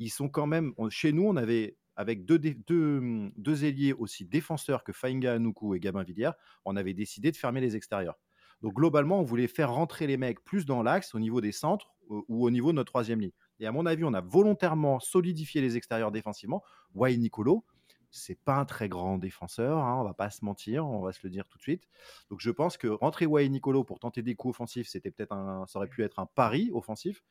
ils 0.00 0.10
sont 0.10 0.28
quand 0.28 0.46
même... 0.48 0.72
on- 0.76 0.90
Chez 0.90 1.12
nous, 1.12 1.24
on 1.24 1.36
avait, 1.36 1.76
avec 1.96 2.24
deux, 2.24 2.38
deux, 2.38 2.98
hum, 2.98 3.32
deux 3.36 3.64
ailiers 3.64 3.92
aussi 3.92 4.24
défenseurs 4.24 4.84
que 4.84 4.92
Fainga 4.92 5.34
Anoukou 5.34 5.74
et 5.74 5.80
Gabin 5.80 6.02
Villiers, 6.02 6.32
on 6.64 6.76
avait 6.76 6.94
décidé 6.94 7.30
de 7.30 7.36
fermer 7.36 7.60
les 7.60 7.76
extérieurs. 7.76 8.18
Donc 8.62 8.74
globalement, 8.74 9.20
on 9.20 9.24
voulait 9.24 9.46
faire 9.46 9.72
rentrer 9.72 10.06
les 10.06 10.16
mecs 10.16 10.44
plus 10.44 10.66
dans 10.66 10.82
l'axe, 10.82 11.14
au 11.14 11.18
niveau 11.18 11.40
des 11.40 11.52
centres 11.52 11.94
ou 12.08 12.44
au 12.44 12.50
niveau 12.50 12.72
de 12.72 12.76
notre 12.76 12.90
troisième 12.90 13.20
ligne. 13.20 13.32
Et 13.58 13.66
à 13.66 13.72
mon 13.72 13.86
avis, 13.86 14.04
on 14.04 14.12
a 14.14 14.20
volontairement 14.20 15.00
solidifié 15.00 15.60
les 15.60 15.76
extérieurs 15.76 16.10
défensivement. 16.10 16.62
Wai 16.94 17.16
Nicolo, 17.16 17.64
c'est 18.10 18.38
pas 18.38 18.56
un 18.56 18.64
très 18.64 18.88
grand 18.88 19.18
défenseur, 19.18 19.78
hein, 19.78 20.00
on 20.00 20.04
va 20.04 20.14
pas 20.14 20.30
se 20.30 20.44
mentir, 20.44 20.86
on 20.86 21.00
va 21.00 21.12
se 21.12 21.20
le 21.22 21.30
dire 21.30 21.46
tout 21.46 21.58
de 21.58 21.62
suite. 21.62 21.84
Donc 22.28 22.40
je 22.40 22.50
pense 22.50 22.76
que 22.76 22.88
rentrer 22.88 23.26
Wai 23.26 23.48
Nicolo 23.48 23.84
pour 23.84 24.00
tenter 24.00 24.22
des 24.22 24.34
coups 24.34 24.56
offensifs, 24.56 24.88
c'était 24.88 25.10
peut-être 25.10 25.32
un, 25.32 25.66
ça 25.66 25.78
aurait 25.78 25.88
pu 25.88 26.02
être 26.02 26.18
un 26.18 26.26
pari 26.26 26.70
offensif. 26.72 27.22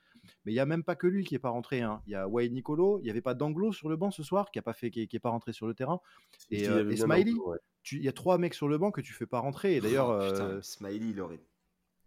Mais 0.46 0.52
il 0.52 0.56
y 0.56 0.60
a 0.60 0.66
même 0.66 0.84
pas 0.84 0.96
que 0.96 1.08
lui 1.08 1.24
qui 1.24 1.36
est 1.36 1.40
pas 1.40 1.50
rentré. 1.50 1.82
hein. 1.82 2.02
Il 2.08 2.12
y 2.12 2.16
a 2.16 2.28
Wai 2.28 2.50
Nicolo, 2.50 3.00
il 3.02 3.08
y 3.08 3.10
avait 3.10 3.22
pas 3.22 3.34
d'Anglo 3.34 3.72
sur 3.72 3.90
le 3.90 3.96
banc 3.96 4.12
ce 4.12 4.24
soir 4.24 4.52
qui 4.52 4.60
a 4.60 4.62
pas 4.62 4.74
fait, 4.74 4.92
qui, 4.92 5.02
est- 5.02 5.08
qui 5.08 5.16
est 5.16 5.20
pas 5.20 5.30
rentré 5.30 5.54
sur 5.54 5.68
le 5.68 5.74
terrain. 5.74 6.00
Et, 6.52 6.68
euh, 6.68 6.90
et 6.92 6.98
Smiley 6.98 7.34
ouais. 7.34 7.58
Il 7.92 8.04
y 8.04 8.08
a 8.08 8.14
trois 8.14 8.38
mecs 8.38 8.54
sur 8.54 8.68
le 8.68 8.78
banc 8.78 8.92
que 8.92 9.02
tu 9.02 9.14
fais 9.14 9.26
pas 9.26 9.40
rentrer. 9.40 9.76
Et 9.76 9.82
d'ailleurs, 9.82 10.10
Oh, 10.10 10.14
euh, 10.22 10.62
Smiley, 10.62 11.10
il 11.12 11.22
aurait. 11.22 11.40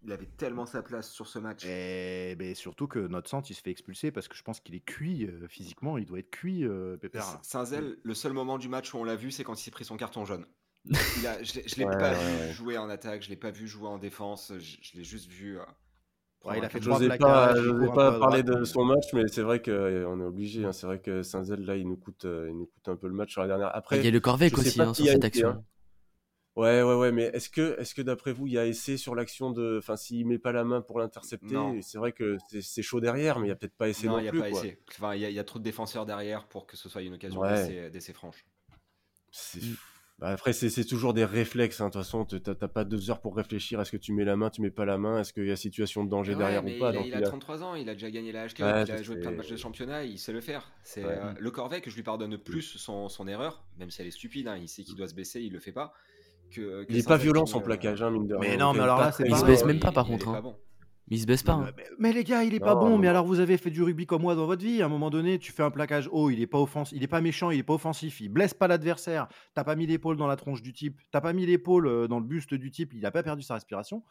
Il 0.05 0.11
avait 0.11 0.27
tellement 0.27 0.67
sa 0.67 0.83
place 0.83 1.11
sur 1.13 1.29
ce 1.29 1.39
match. 1.39 1.65
Et 1.65 2.35
ben, 2.37 2.55
surtout 2.57 2.89
que 2.89 2.99
notre 2.99 3.31
centre, 3.31 3.49
il 3.51 3.55
se 3.55 3.63
fait 3.63 3.71
expulser 3.71 4.11
parce 4.11 4.27
que 4.27 4.35
je 4.37 4.43
pense 4.43 4.59
qu'il 4.59 4.75
est 4.75 4.81
cuit 4.85 5.27
euh, 5.27 5.47
physiquement. 5.47 5.97
Il 5.97 6.07
doit 6.07 6.19
être 6.19 6.31
cuit, 6.31 6.65
euh, 6.65 6.97
Pépère. 6.97 7.39
Saint-Zel, 7.43 7.99
le 8.03 8.15
seul 8.15 8.33
moment 8.33 8.59
du 8.59 8.69
match 8.69 8.93
où 8.95 8.99
on 8.99 9.05
l'a 9.05 9.15
vu, 9.15 9.31
c'est 9.31 9.45
quand 9.45 9.55
il 9.55 9.63
s'est 9.63 9.71
pris 9.71 9.85
son 9.85 9.97
carton 9.97 10.25
jaune. 10.25 10.45
Il 11.19 11.27
a- 11.29 11.41
je 11.45 11.61
je 11.65 11.77
l'ai 11.77 11.85
Ouais, 11.85 11.97
pas 11.97 12.13
ouais, 12.15 12.49
vu 12.49 12.53
jouer 12.55 12.77
en 12.79 12.89
attaque, 12.89 13.23
je 13.23 13.29
l'ai 13.29 13.37
pas 13.37 13.53
vu 13.53 13.69
jouer 13.69 13.87
en 13.87 13.99
défense, 13.99 14.53
je, 14.59 14.77
je 14.83 14.97
l'ai 14.97 15.05
juste 15.05 15.29
vu. 15.31 15.61
euh, 15.61 15.65
Ouais, 16.45 16.59
il 16.59 16.65
a 16.65 16.69
fait 16.69 16.83
jaune. 16.83 16.99
plaquages, 16.99 17.19
pas, 17.55 17.55
il 17.61 17.93
pas 17.95 18.19
parler 18.19 18.43
de 18.43 18.65
son 18.65 18.85
match, 18.85 19.13
mais 19.13 19.29
c'est 19.29 19.43
vrai 19.43 19.63
qu'on 19.63 19.71
est 20.21 20.25
obligé. 20.25 20.65
hein. 20.65 20.73
C'est 20.73 20.87
vrai 20.87 21.01
que 21.01 21.23
Saint-Zel, 21.23 21.65
là, 21.65 21.77
il 21.77 21.87
nous, 21.89 21.97
coûte, 21.97 22.25
euh, 22.25 22.49
il 22.51 22.57
nous 22.59 22.67
coûte 22.67 22.89
un 22.89 22.97
peu 22.97 23.07
le 23.07 23.15
match 23.15 23.31
sur 23.33 23.43
la 23.43 23.47
dernière. 23.47 23.71
Il 23.73 23.79
Après, 23.79 24.03
y 24.03 24.07
a 24.09 24.11
le 24.11 24.21
Corvec 24.21 24.55
je 24.55 24.61
aussi 24.61 24.81
hein, 24.81 24.93
sur 24.93 25.05
a 25.05 25.09
cette 25.09 25.17
été, 25.19 25.27
action. 25.27 25.49
hein. 25.51 25.65
Ouais, 26.55 26.83
ouais, 26.83 26.95
ouais, 26.97 27.13
mais 27.13 27.31
est-ce 27.33 27.49
que, 27.49 27.79
est-ce 27.81 27.95
que 27.95 28.03
d'après 28.03 28.33
vous, 28.33 28.47
il 28.47 28.53
y 28.55 28.59
a 28.59 28.67
essai 28.67 28.97
sur 28.99 29.15
l'action 29.15 29.53
de. 29.53 29.79
Enfin, 29.79 29.97
s'il 29.97 30.27
met 30.27 30.39
pas 30.39 30.53
la 30.53 30.65
main 30.65 30.83
pour 30.83 30.99
l'intercepter, 30.99 31.57
c'est 31.81 31.97
vrai 31.97 32.13
que 32.13 32.37
c'est, 32.61 32.83
chaud 32.83 33.01
derrière, 33.01 33.39
mais 33.39 33.47
il 33.47 33.49
y 33.49 33.53
a 33.53 33.57
peut-être 33.57 33.77
pas 33.77 33.89
essai 33.89 34.07
non, 34.07 34.15
Non, 34.15 34.19
il 34.19 34.23
n'y 34.25 34.29
a 34.29 34.33
plus. 34.33 34.41
pas 34.41 34.51
quoi. 34.51 34.59
essai. 34.61 34.79
Enfin, 34.91 35.15
il 35.15 35.21
y, 35.23 35.25
a- 35.25 35.31
il 35.31 35.35
y 35.35 35.39
a 35.39 35.45
trop 35.45 35.59
de 35.61 35.65
défenseurs 35.65 36.05
derrière 36.05 36.47
pour 36.49 36.67
que 36.67 36.77
ce 36.77 36.89
soit 36.91 37.01
une 37.03 37.15
occasion 37.15 37.41
Ouais. 37.41 37.89
d'essai- 37.91 38.13
franche. 38.13 38.45
C'est- 39.31 39.63
Mm. 39.63 39.77
Bah, 40.19 40.29
après, 40.29 40.53
c'est, 40.53 40.71
c'est 40.71 40.85
toujours 40.85 41.15
des 41.15 41.25
réflexes. 41.25 41.81
hein. 41.81 41.87
De 41.89 41.93
toute 41.93 42.03
façon, 42.03 42.25
t'as, 42.25 42.55
t'as 42.55 42.69
pas 42.69 42.85
deux 42.85 43.11
heures 43.11 43.21
pour 43.21 43.35
réfléchir. 43.37 43.81
Est-ce 43.81 43.91
que 43.91 43.97
tu 43.97 44.13
mets 44.13 44.25
la 44.25 44.37
main, 44.37 44.51
tu 44.51 44.61
mets 44.61 44.71
pas 44.71 44.85
la 44.85 44.97
main 44.99 45.19
Est-ce 45.21 45.33
qu'il 45.33 45.47
y 45.47 45.51
a 45.51 45.57
situation 45.57 46.05
de 46.05 46.11
danger 46.11 46.33
Ouais, 46.33 46.39
derrière 46.39 46.65
ou 46.65 46.69
pas? 46.79 46.91
il, 46.93 46.97
a, 46.97 47.01
Donc, 47.01 47.07
il 47.09 47.15
a 47.15 47.19
il 47.19 47.25
a- 47.25 47.29
33 47.29 47.63
ans, 47.65 47.75
il 47.75 47.89
a 47.89 47.95
déjà 47.95 48.11
gagné 48.11 48.31
la 48.31 48.47
HK, 48.47 48.61
Ouais, 48.61 48.83
il 48.85 48.91
a 48.93 48.97
je 48.99 49.03
joué 49.03 49.17
plein 49.17 49.33
de 49.33 49.37
matchs 49.37 49.49
de 49.51 49.57
championnat, 49.57 50.05
il 50.05 50.19
sait 50.19 50.33
le 50.33 50.41
faire. 50.41 50.71
C'est 50.85 51.05
Ouais. 51.05 51.11
euh, 51.11 51.33
le 51.39 51.51
Corvette, 51.51 51.89
je 51.91 51.97
lui 51.97 52.05
pardonne 52.05 52.39
plus 52.39 52.63
son, 52.63 53.09
son 53.09 53.27
erreur, 53.27 53.65
même 53.79 53.91
si 53.91 54.01
elle 54.01 54.07
est 54.07 54.13
stupide, 54.13 54.47
hein, 54.47 54.57
il 54.57 54.69
sait 54.69 54.85
qu'il 54.85 54.95
doit 54.97 55.09
se 55.09 55.15
baisser, 55.15 55.41
il 55.41 55.53
le 55.53 55.59
fait 55.59 55.73
pas. 55.73 55.93
Que, 56.55 56.85
que 56.85 56.93
Il 56.93 56.99
est 56.99 57.09
pas 57.09 57.17
violent 57.17 57.47
son 57.47 57.59
euh, 57.61 57.63
plaquage, 57.63 58.03
hein, 58.03 58.11
mine 58.11 58.29
de 58.29 58.37
Mais 58.37 58.51
rien. 58.51 58.59
non, 58.59 58.75
mais 58.75 58.81
alors 58.81 58.99
pas 58.99 59.11
là, 59.11 59.17
Il 59.27 59.37
se 59.37 59.45
baisse 59.45 59.65
même 59.65 59.81
pas, 59.81 59.91
par 59.91 60.07
contre, 60.07 60.29
hein. 60.29 60.55
Mais 61.11 61.17
il 61.17 61.21
se 61.21 61.27
baisse 61.27 61.43
pas. 61.43 61.55
hein. 61.55 61.71
Mais, 61.77 61.85
mais 61.99 62.13
les 62.13 62.25
gars, 62.25 62.45
il 62.45 62.55
est 62.55 62.61
pas 62.61 62.75
Non, 62.75 62.81
bon. 62.81 62.91
non, 62.91 62.99
Mais 62.99 63.07
non. 63.07 63.11
alors, 63.11 63.27
vous 63.27 63.41
avez 63.41 63.59
fait 63.59 63.71
du 63.71 63.83
rugby 63.83 64.07
comme 64.07 64.23
moi 64.23 64.35
dans 64.35 64.47
votre 64.47 64.65
vie. 64.65 64.81
À 64.83 64.87
un 64.87 64.89
moment 64.89 65.11
donné, 65.11 65.39
tu 65.39 65.53
fais 65.53 65.63
un 65.63 65.71
plaquage 65.71 66.09
haut, 66.13 66.31
il 66.31 66.41
est 66.41 66.47
pas 66.47 66.59
offensif, 66.61 66.97
il 66.97 67.03
est 67.03 67.09
pas 67.09 67.21
méchant, 67.21 67.51
il 67.51 67.59
est 67.59 67.63
pas 67.65 67.75
offensif, 67.75 68.21
il 68.21 68.29
blesse 68.29 68.55
pas 68.55 68.69
l'adversaire. 68.69 69.29
T'as 69.55 69.65
pas 69.65 69.75
mis 69.77 69.87
l'épaule 69.87 70.17
dans 70.17 70.27
la 70.29 70.37
tronche 70.37 70.63
du 70.63 70.73
type, 70.73 71.01
t'as 71.11 71.21
pas 71.21 71.33
mis 71.33 71.45
l'épaule 71.45 71.87
euh, 71.87 72.07
dans 72.09 72.19
le 72.21 72.25
buste 72.25 72.55
du 72.55 72.71
type, 72.71 72.93
il 72.95 73.05
a 73.05 73.11
pas 73.11 73.23
perdu 73.23 73.43
sa 73.43 73.55
respiration. 73.55 74.05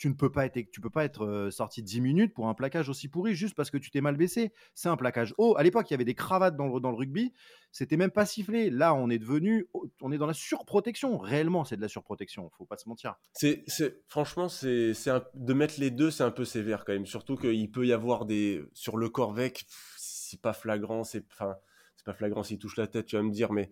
Tu 0.00 0.08
ne 0.08 0.14
peux 0.14 0.32
pas 0.32 0.46
être, 0.46 0.70
tu 0.70 0.80
peux 0.80 0.88
pas 0.88 1.04
être 1.04 1.26
euh, 1.26 1.50
sorti 1.50 1.82
10 1.82 2.00
minutes 2.00 2.32
pour 2.32 2.48
un 2.48 2.54
plaquage 2.54 2.88
aussi 2.88 3.06
pourri 3.06 3.34
juste 3.34 3.54
parce 3.54 3.70
que 3.70 3.76
tu 3.76 3.90
t'es 3.90 4.00
mal 4.00 4.16
baissé. 4.16 4.50
C'est 4.74 4.88
un 4.88 4.96
plaquage 4.96 5.34
haut. 5.36 5.54
À 5.58 5.62
l'époque, 5.62 5.90
il 5.90 5.92
y 5.92 5.94
avait 5.94 6.06
des 6.06 6.14
cravates 6.14 6.56
dans 6.56 6.68
le, 6.68 6.80
dans 6.80 6.90
le 6.90 6.96
rugby. 6.96 7.34
C'était 7.70 7.98
même 7.98 8.10
pas 8.10 8.24
sifflé. 8.24 8.70
Là, 8.70 8.94
on 8.94 9.10
est 9.10 9.18
devenu, 9.18 9.68
on 10.00 10.10
est 10.10 10.16
dans 10.16 10.26
la 10.26 10.32
surprotection. 10.32 11.18
Réellement, 11.18 11.66
c'est 11.66 11.76
de 11.76 11.82
la 11.82 11.88
surprotection. 11.88 12.48
Faut 12.56 12.64
pas 12.64 12.78
se 12.78 12.88
mentir. 12.88 13.16
C'est, 13.34 13.62
franchement, 14.08 14.48
c'est, 14.48 14.94
de 15.34 15.52
mettre 15.52 15.74
les 15.78 15.90
deux, 15.90 16.10
c'est 16.10 16.24
un 16.24 16.30
peu 16.30 16.46
sévère 16.46 16.86
quand 16.86 16.94
même. 16.94 17.04
Surtout 17.04 17.36
qu'il 17.36 17.70
peut 17.70 17.86
y 17.86 17.92
avoir 17.92 18.24
des 18.24 18.64
sur 18.72 18.96
le 18.96 19.10
Corvec, 19.10 19.66
c'est 19.98 20.40
pas 20.40 20.54
flagrant, 20.54 21.04
c'est, 21.04 21.26
enfin, 21.30 21.56
c'est 21.94 22.06
pas 22.06 22.14
flagrant 22.14 22.42
s'il 22.42 22.58
touche 22.58 22.78
la 22.78 22.86
tête, 22.86 23.04
tu 23.04 23.16
vas 23.16 23.22
me 23.22 23.30
dire, 23.30 23.52
mais, 23.52 23.70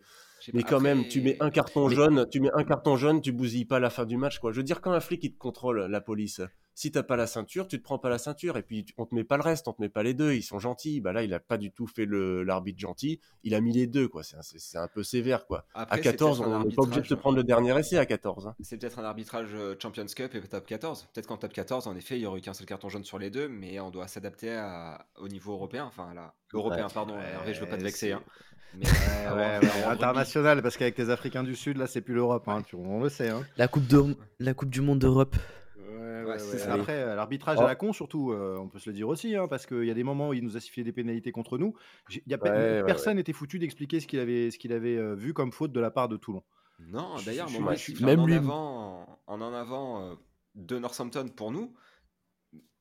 mais 0.52 0.62
quand 0.62 0.80
même, 0.80 1.06
tu 1.08 1.20
mets 1.20 1.36
un 1.40 1.50
carton 1.50 1.88
Mais- 1.88 1.94
jaune, 1.94 2.26
tu 2.30 2.40
mets 2.40 2.50
un 2.54 2.64
carton 2.64 2.96
jaune, 2.96 3.20
tu 3.20 3.32
bousilles 3.32 3.64
pas 3.64 3.80
la 3.80 3.90
fin 3.90 4.04
du 4.06 4.16
match, 4.16 4.38
quoi. 4.38 4.52
Je 4.52 4.56
veux 4.58 4.62
dire, 4.64 4.80
quand 4.80 4.92
un 4.92 5.00
flic 5.00 5.22
il 5.24 5.32
te 5.32 5.38
contrôle, 5.38 5.86
la 5.86 6.00
police, 6.00 6.40
si 6.74 6.92
t'as 6.92 7.02
pas 7.02 7.16
la 7.16 7.26
ceinture, 7.26 7.66
tu 7.66 7.78
te 7.78 7.82
prends 7.82 7.98
pas 7.98 8.08
la 8.08 8.18
ceinture, 8.18 8.56
et 8.56 8.62
puis 8.62 8.86
on 8.98 9.04
te 9.06 9.12
met 9.14 9.24
pas 9.24 9.36
le 9.36 9.42
reste, 9.42 9.66
on 9.66 9.72
te 9.72 9.82
met 9.82 9.88
pas 9.88 10.04
les 10.04 10.14
deux, 10.14 10.34
ils 10.34 10.42
sont 10.44 10.60
gentils. 10.60 11.00
Bah 11.00 11.12
là, 11.12 11.24
il 11.24 11.34
a 11.34 11.40
pas 11.40 11.58
du 11.58 11.72
tout 11.72 11.88
fait 11.88 12.04
le, 12.04 12.44
l'arbitre 12.44 12.78
gentil, 12.78 13.20
il 13.42 13.54
a 13.56 13.60
mis 13.60 13.72
les 13.72 13.88
deux, 13.88 14.06
quoi. 14.06 14.22
C'est, 14.22 14.36
un- 14.36 14.42
c'est, 14.42 14.60
c'est 14.60 14.78
un 14.78 14.86
peu 14.86 15.02
sévère, 15.02 15.44
quoi. 15.46 15.64
Après, 15.74 15.94
à 15.94 15.96
c'est 15.96 16.02
14, 16.10 16.38
peut-être 16.38 16.48
un 16.52 16.60
on 16.60 16.64
n'est 16.64 16.74
pas 16.74 16.82
obligé 16.82 17.00
de 17.00 17.06
te 17.06 17.14
arbitrage- 17.14 17.18
prendre 17.20 17.36
le 17.36 17.42
dernier 17.44 17.76
essai 17.78 17.98
à 17.98 18.06
14. 18.06 18.46
hein. 18.46 18.54
C'est 18.60 18.78
peut-être 18.78 19.00
un 19.00 19.04
arbitrage 19.04 19.48
euh, 19.54 19.74
Champions 19.82 20.06
Cup 20.06 20.34
et 20.36 20.40
top 20.42 20.66
14. 20.66 21.08
Peut-être 21.12 21.26
qu'en 21.26 21.36
top 21.36 21.52
14, 21.52 21.88
en 21.88 21.96
effet, 21.96 22.16
il 22.16 22.22
y 22.22 22.26
aurait 22.26 22.38
eu 22.38 22.42
qu'un 22.42 22.54
seul 22.54 22.66
carton 22.66 22.88
jaune 22.88 23.02
sur 23.04 23.18
les 23.18 23.30
deux, 23.30 23.48
mais 23.48 23.80
on 23.80 23.90
doit 23.90 24.06
s'adapter 24.06 24.56
au 25.16 25.26
niveau 25.26 25.52
européen. 25.54 25.84
Enfin, 25.84 26.14
là, 26.14 26.34
européen, 26.52 26.86
Ouais. 26.86 26.94
pardon. 26.94 27.18
Hervé, 27.18 27.54
je 27.54 27.60
veux 27.60 27.66
pas 27.68 27.76
te 27.76 27.82
vexer. 27.82 28.12
hein. 28.12 28.22
Mais, 28.74 28.84
euh, 28.86 28.88
Ouais, 29.34 29.36
ouais, 29.36 29.58
rugby, 29.58 29.82
international, 29.90 30.62
parce 30.62 30.76
qu'avec 30.76 30.96
les 30.98 31.10
Africains 31.10 31.42
du 31.42 31.54
Sud, 31.56 31.76
là, 31.76 31.86
c'est 31.86 32.00
plus 32.00 32.14
l'Europe. 32.14 32.48
hein, 32.48 32.62
tu- 32.62 32.76
on 32.76 33.00
le 33.00 33.08
sait. 33.08 33.28
Hein. 33.30 33.42
La 33.56 33.68
coupe, 33.68 33.86
de... 33.86 34.16
la 34.38 34.54
coupe 34.54 34.70
du 34.70 34.80
monde 34.80 34.98
d'Europe. 34.98 35.36
Après, 36.68 36.92
euh, 37.02 37.14
l'arbitrage 37.14 37.56
Oh. 37.58 37.64
à 37.64 37.66
la 37.66 37.74
con, 37.74 37.92
surtout, 37.92 38.32
euh, 38.32 38.58
on 38.58 38.68
peut 38.68 38.78
se 38.78 38.90
le 38.90 38.94
dire 38.94 39.08
aussi, 39.08 39.34
hein, 39.34 39.46
parce 39.48 39.64
qu'il 39.66 39.84
y 39.84 39.90
a 39.90 39.94
des 39.94 40.04
moments 40.04 40.28
où 40.28 40.34
il 40.34 40.44
nous 40.44 40.56
a 40.56 40.60
sifflé 40.60 40.84
des 40.84 40.92
pénalités 40.92 41.32
contre 41.32 41.56
nous. 41.58 41.74
Y 42.26 42.34
a 42.34 42.38
pe- 42.38 42.48
Ouais, 42.48 42.50
ouais, 42.80 42.84
personne 42.84 43.16
n'était 43.16 43.32
foutu 43.32 43.58
d'expliquer 43.58 44.00
ce 44.00 44.06
qu'il 44.06 44.18
avait, 44.20 44.50
ce 44.50 44.58
qu'il 44.58 44.72
avait 44.72 44.96
euh, 44.96 45.14
vu 45.14 45.32
comme 45.32 45.52
faute 45.52 45.72
de 45.72 45.80
la 45.80 45.90
part 45.90 46.08
de 46.08 46.16
Toulon. 46.18 46.42
Non, 46.80 47.14
d'ailleurs, 47.24 47.48
moi, 47.60 47.72
je- 47.74 47.78
je 47.78 47.82
suis 47.94 48.04
même 48.04 48.20
en 48.20 48.26
lui- 48.26 48.34
avant, 48.34 49.18
en 49.26 49.40
en 49.40 49.52
avant 49.54 50.02
euh, 50.02 50.14
de 50.54 50.78
Northampton 50.78 51.26
pour 51.34 51.50
nous. 51.50 51.72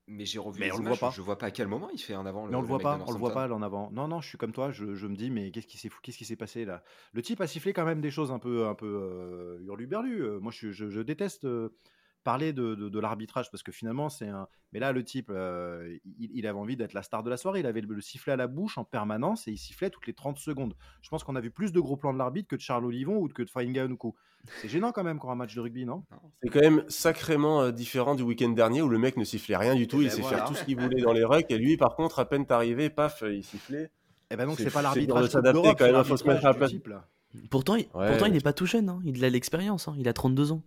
Mais 0.10 0.26
j'ai 0.26 0.40
revu 0.40 0.60
Mais 0.60 0.68
les 0.68 0.72
on 0.72 0.78
le 0.78 0.84
images, 0.84 1.00
voit 1.00 1.10
pas. 1.10 1.16
je 1.16 1.22
vois 1.22 1.38
pas 1.38 1.48
à 1.48 1.52
quel 1.52 1.68
moment 1.68 1.90
il 1.90 2.00
fait 2.00 2.16
en 2.16 2.26
avant 2.26 2.46
Mais 2.46 2.52
le, 2.52 2.58
on 2.58 2.62
le 2.62 2.68
le 2.68 2.68
voit 2.68 2.80
pas, 2.80 2.98
on 3.06 3.12
le 3.12 3.20
voit 3.20 3.34
pas 3.34 3.50
en 3.52 3.62
avant. 3.62 3.92
Non, 3.92 4.08
non, 4.08 4.22
je 4.22 4.30
suis 4.30 4.38
comme 4.38 4.54
toi, 4.54 4.72
je, 4.72 4.96
je 4.96 5.06
me 5.08 5.16
dis, 5.18 5.30
mais 5.30 5.52
qu'est-ce 5.52 5.68
qui 5.68 5.78
s'est 5.78 5.90
qu'est-ce 6.02 6.18
qui 6.18 6.24
s'est 6.24 6.38
passé 6.38 6.64
là? 6.64 6.82
Le 7.12 7.22
type 7.22 7.42
a 7.42 7.48
sifflé 7.48 7.74
quand 7.74 7.84
même 7.84 8.00
des 8.00 8.10
choses 8.12 8.32
un 8.32 8.40
peu, 8.40 8.68
un 8.68 8.76
peu 8.76 8.86
euh, 8.88 9.60
hurluberlu. 9.66 10.24
Euh, 10.24 10.40
moi, 10.40 10.54
je, 10.56 10.72
je- 10.72 10.90
je 10.90 11.02
déteste 11.02 11.44
euh, 11.44 11.76
parler 12.24 12.52
de, 12.54 12.76
de- 12.76 12.90
de 12.90 13.00
l'arbitrage 13.00 13.50
parce 13.52 13.64
que 13.64 13.72
finalement, 13.72 14.10
c'est 14.10 14.28
un. 14.28 14.48
Mais 14.74 14.80
là, 14.80 14.92
le 14.92 15.04
type, 15.04 15.30
euh, 15.30 15.98
il, 16.20 16.30
il 16.34 16.46
avait 16.46 16.60
envie 16.60 16.76
d'être 16.76 16.94
la 16.94 17.02
star 17.04 17.24
de 17.24 17.30
la 17.30 17.38
soirée. 17.38 17.62
Il 17.62 17.66
avait 17.66 17.80
le, 17.82 17.94
le 17.94 18.02
sifflet 18.02 18.34
à 18.34 18.36
la 18.36 18.48
bouche 18.48 18.78
en 18.78 18.84
permanence 18.84 19.48
et 19.48 19.52
il 19.52 19.58
sifflait 19.58 19.90
toutes 19.90 20.08
les 20.08 20.14
30 20.14 20.38
secondes. 20.38 20.74
Je 21.02 21.10
pense 21.10 21.24
qu'on 21.24 21.36
a 21.38 21.42
vu 21.42 21.52
plus 21.52 21.72
de 21.72 21.80
gros 21.80 21.96
plans 21.96 22.12
de 22.14 22.18
l'arbitre 22.18 22.50
que 22.50 22.56
de 22.58 22.62
Charles 22.62 22.84
Olivon 22.86 23.16
ou 23.18 23.28
que 23.30 23.44
de 23.44 23.50
Fainga 23.50 23.86
Onuku. 23.86 24.14
C'est 24.62 24.68
gênant 24.70 24.92
quand 24.92 25.04
même 25.04 25.20
pour 25.20 25.32
un 25.32 25.36
match 25.36 25.56
de 25.56 25.62
rugby, 25.62 25.86
non? 25.86 26.04
C'est 26.44 26.50
quand 26.50 26.60
même 26.62 26.84
sacrément 26.90 27.62
euh, 27.62 27.72
différent 27.72 28.16
du 28.16 28.24
week-end 28.24 28.50
dernier 28.50 28.82
où 28.82 28.90
le 28.90 28.98
mec 29.00 29.16
ne 29.18 29.24
sifflait 29.24 29.56
rien 29.58 29.76
du 29.76 29.88
tout, 29.88 30.02
Eh 30.02 30.06
il 30.06 30.10
ben 30.10 30.16
sait 30.16 30.22
voilà. 30.22 30.38
faire 30.38 30.48
tout 30.48 30.54
ce 30.56 30.64
qu'il 30.66 30.78
voulait 30.80 31.02
dans 31.02 31.14
les 31.14 31.24
rucks 31.24 31.50
et 31.50 31.58
lui 31.58 31.78
par 31.78 31.96
contre 31.96 32.20
à 32.20 32.26
peine 32.28 32.46
arrivé, 32.50 32.90
paf, 32.90 33.24
il 33.26 33.44
sifflait. 33.44 33.90
Eh 34.30 34.36
ben 34.36 34.46
donc 34.46 34.58
C'est- 34.58 34.70
pas 34.70 34.80
de 34.80 34.84
l'arbitrage 34.84 35.30
s'adapter 35.30 35.74
quand 35.78 35.92
même, 35.92 36.04
faut 36.04 36.18
se 36.18 36.28
mettre 36.28 36.46
à 36.46 36.50
la 36.50 36.54
place. 36.56 36.72
Pourtant, 37.50 37.76
il, 37.76 37.88
Ouais. 37.94 38.10
pourtant, 38.10 38.26
il 38.26 38.34
n'est 38.34 38.40
pas 38.42 38.54
tout 38.54 38.66
jeune. 38.66 38.90
hein. 38.90 39.00
Il 39.06 39.24
a 39.24 39.28
de 39.28 39.34
l'expérience. 39.34 39.88
hein. 39.88 39.96
Il 39.98 40.08
a 40.10 40.14
32 40.14 40.52
ans. 40.52 40.62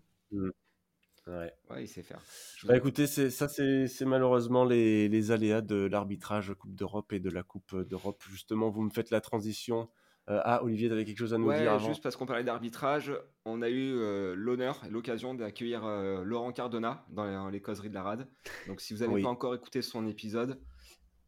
Ouais. 1.27 1.53
Ouais, 1.71 1.85
il 1.85 1.89
sait 1.89 2.03
faire. 2.03 2.21
Bah 2.65 2.77
écoutez, 2.77 3.07
ça 3.07 3.49
c'est 3.49 4.05
malheureusement 4.05 4.65
les, 4.65 5.09
les 5.09 5.31
aléas 5.31 5.61
de 5.61 5.77
l'arbitrage 5.87 6.55
Coupe 6.55 6.75
d'Europe 6.75 7.13
et 7.13 7.21
de 7.21 7.31
la 7.31 7.43
Coupe 7.43 7.77
d'Europe. 7.83 8.23
Justement, 8.31 8.71
vous 8.71 8.83
me 8.83 8.91
faites 8.91 9.11
la 9.11 9.21
transition. 9.21 9.89
Euh, 10.29 10.41
ah, 10.45 10.63
Olivier, 10.63 10.89
tu 10.89 10.93
avais 10.95 11.05
quelque 11.05 11.19
chose 11.19 11.35
à 11.35 11.39
nous 11.39 11.47
Ouais, 11.47 11.61
dire 11.61 11.73
avant? 11.73 11.87
juste 11.89 12.03
parce 12.03 12.15
qu'on 12.17 12.27
parlait 12.27 12.45
d'arbitrage, 12.45 13.13
on 13.45 13.63
a 13.63 13.69
eu 13.69 13.93
euh, 13.95 14.35
l'honneur 14.37 14.81
et 14.87 14.91
l'occasion 14.91 15.35
d'accueillir 15.35 15.85
euh, 15.85 16.23
Laurent 16.25 16.53
Cardona 16.53 17.05
dans 17.11 17.47
les, 17.49 17.53
les 17.53 17.61
causeries 17.61 17.89
de 17.89 17.95
la 17.95 18.03
rade. 18.03 18.29
Donc 18.67 18.81
si 18.81 18.93
vous 18.95 19.01
n'avez 19.01 19.15
Oui. 19.15 19.23
pas 19.23 19.29
encore 19.29 19.55
écouté 19.55 19.83
son 19.83 20.07
épisode, 20.07 20.61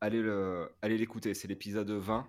allez 0.01 0.21
le, 0.23 0.69
allez 0.83 0.99
l'écouter. 0.99 1.35
C'est 1.35 1.49
l'épisode 1.49 1.91
20 1.91 2.27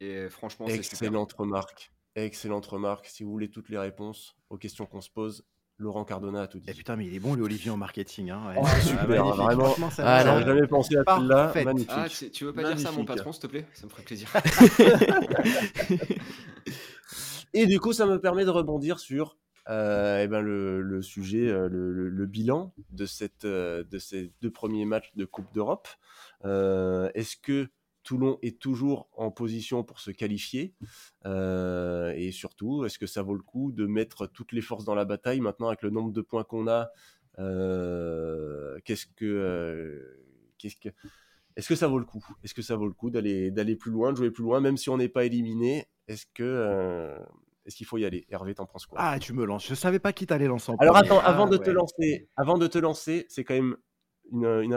et 0.00 0.28
franchement 0.28 0.66
c'est 0.66 0.82
super. 0.82 0.92
Excellente 1.08 1.32
remarque. 1.32 1.92
Excellente 2.14 2.66
remarque. 2.66 3.06
Si 3.06 3.22
vous 3.22 3.30
voulez 3.30 3.50
toutes 3.50 3.70
les 3.70 3.78
réponses 3.78 4.36
aux 4.50 4.58
questions 4.58 4.84
qu'on 4.86 5.00
se 5.00 5.10
pose, 5.10 5.46
Laurent 5.78 6.04
Cardona 6.04 6.42
a 6.42 6.46
tout 6.46 6.58
dit. 6.60 6.66
Eh 6.68 6.74
putain, 6.74 6.94
mais 6.96 7.06
il 7.06 7.14
est 7.14 7.18
bon, 7.18 7.34
le 7.34 7.42
Olivier 7.42 7.70
en 7.70 7.76
marketing. 7.76 8.30
Hein. 8.30 8.40
ouais. 8.48 8.54
Oh, 8.58 8.62
Ah, 8.64 8.80
super, 8.80 9.08
magnifique. 9.08 9.42
vraiment. 9.42 9.74
Ah, 9.98 10.22
J'aurais 10.24 10.44
jamais 10.44 10.66
pensé 10.68 10.96
à 10.96 11.02
celle-là. 11.16 11.52
Magnifique. 11.64 11.90
Ah, 11.92 12.06
tu, 12.32 12.44
veux 12.44 12.52
pas 12.52 12.62
dire 12.64 12.78
ça 12.78 12.90
à 12.90 12.92
mon 12.92 13.04
patron, 13.04 13.32
s'il 13.32 13.42
te 13.42 13.46
plaît? 13.48 13.66
Ça 13.74 13.86
me 13.86 13.90
ferait 13.90 14.02
plaisir. 14.04 14.28
Et 17.54 17.66
du 17.66 17.80
coup, 17.80 17.92
ça 17.92 18.06
me 18.06 18.18
permet 18.20 18.44
de 18.44 18.50
rebondir 18.50 18.98
sur 18.98 19.36
euh, 19.68 20.22
eh 20.22 20.26
ben, 20.28 20.40
le, 20.40 20.80
le 20.82 21.02
sujet, 21.02 21.48
euh, 21.48 21.68
le, 21.68 21.92
le- 21.92 22.08
le 22.08 22.26
bilan 22.26 22.72
de, 22.90 23.06
cette, 23.06 23.44
euh, 23.44 23.84
de 23.84 23.98
ces 23.98 24.32
deux 24.40 24.50
premiers 24.50 24.84
matchs 24.86 25.12
de 25.16 25.24
Coupe 25.24 25.52
d'Europe. 25.54 25.86
Euh, 26.44 27.10
Est-ce 27.14 27.36
que 27.36 27.68
Toulon 28.02 28.38
est 28.42 28.58
toujours 28.58 29.08
en 29.12 29.30
position 29.30 29.84
pour 29.84 30.00
se 30.00 30.10
qualifier. 30.10 30.74
Euh, 31.26 32.12
Et 32.16 32.32
surtout, 32.32 32.84
est-ce 32.84 32.98
que 32.98 33.06
ça 33.06 33.22
vaut 33.22 33.34
le 33.34 33.42
coup 33.42 33.72
de 33.72 33.86
mettre 33.86 34.26
toutes 34.26 34.52
les 34.52 34.60
forces 34.60 34.84
dans 34.84 34.94
la 34.94 35.04
bataille 35.04 35.40
maintenant 35.40 35.68
avec 35.68 35.82
le 35.82 35.90
nombre 35.90 36.12
de 36.12 36.20
points 36.20 36.44
qu'on 36.44 36.68
a 36.68 36.90
euh, 37.38 38.78
Qu'est-ce 38.84 39.06
que. 39.06 39.24
euh, 39.24 40.24
qu'est-ce 40.58 40.76
que 40.76 40.88
est-ce 41.54 41.68
que 41.68 41.74
ça 41.74 41.86
vaut 41.86 41.98
le 41.98 42.06
coup? 42.06 42.24
Est-ce 42.42 42.54
que 42.54 42.62
ça 42.62 42.76
vaut 42.76 42.86
le 42.86 42.94
coup 42.94 43.10
d'aller 43.10 43.50
d'aller 43.50 43.76
plus 43.76 43.90
loin, 43.90 44.12
de 44.12 44.16
jouer 44.16 44.30
plus 44.30 44.42
loin, 44.42 44.60
même 44.60 44.78
si 44.78 44.88
on 44.88 44.96
n'est 44.96 45.10
pas 45.10 45.24
éliminé? 45.26 45.86
Est-ce 46.08 46.24
que 46.32 47.14
est-ce 47.66 47.76
qu'il 47.76 47.86
faut 47.86 47.98
y 47.98 48.04
aller? 48.04 48.26
Hervé, 48.30 48.54
t'en 48.54 48.66
penses 48.66 48.86
quoi? 48.86 48.98
Ah, 49.00 49.18
tu 49.18 49.32
me 49.34 49.44
lances. 49.44 49.66
Je 49.68 49.74
savais 49.74 49.98
pas 49.98 50.12
qui 50.12 50.26
t'allait 50.26 50.46
lancer 50.48 50.72
en 50.72 50.76
Alors 50.76 50.96
attends, 50.96 51.20
Ah, 51.20 51.28
avant 51.28 51.46
de 51.46 51.56
te 51.58 51.70
lancer, 51.70 52.28
avant 52.36 52.58
de 52.58 52.66
te 52.66 52.78
lancer, 52.78 53.26
c'est 53.28 53.44
quand 53.44 53.54
même 53.54 53.76
une, 54.32 54.74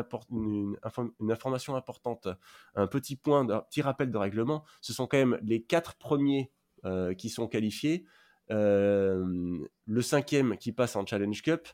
information 1.29 1.75
importante, 1.75 2.27
un 2.75 2.87
petit 2.87 3.15
point, 3.15 3.49
un 3.49 3.61
petit 3.61 3.81
rappel 3.81 4.11
de 4.11 4.17
règlement. 4.17 4.63
Ce 4.81 4.93
sont 4.93 5.07
quand 5.07 5.17
même 5.17 5.39
les 5.41 5.63
quatre 5.63 5.95
premiers 5.95 6.51
euh, 6.85 7.13
qui 7.13 7.29
sont 7.29 7.47
qualifiés, 7.47 8.05
euh, 8.51 9.57
le 9.85 10.01
cinquième 10.01 10.57
qui 10.57 10.71
passe 10.71 10.95
en 10.95 11.05
Challenge 11.05 11.41
Cup, 11.41 11.67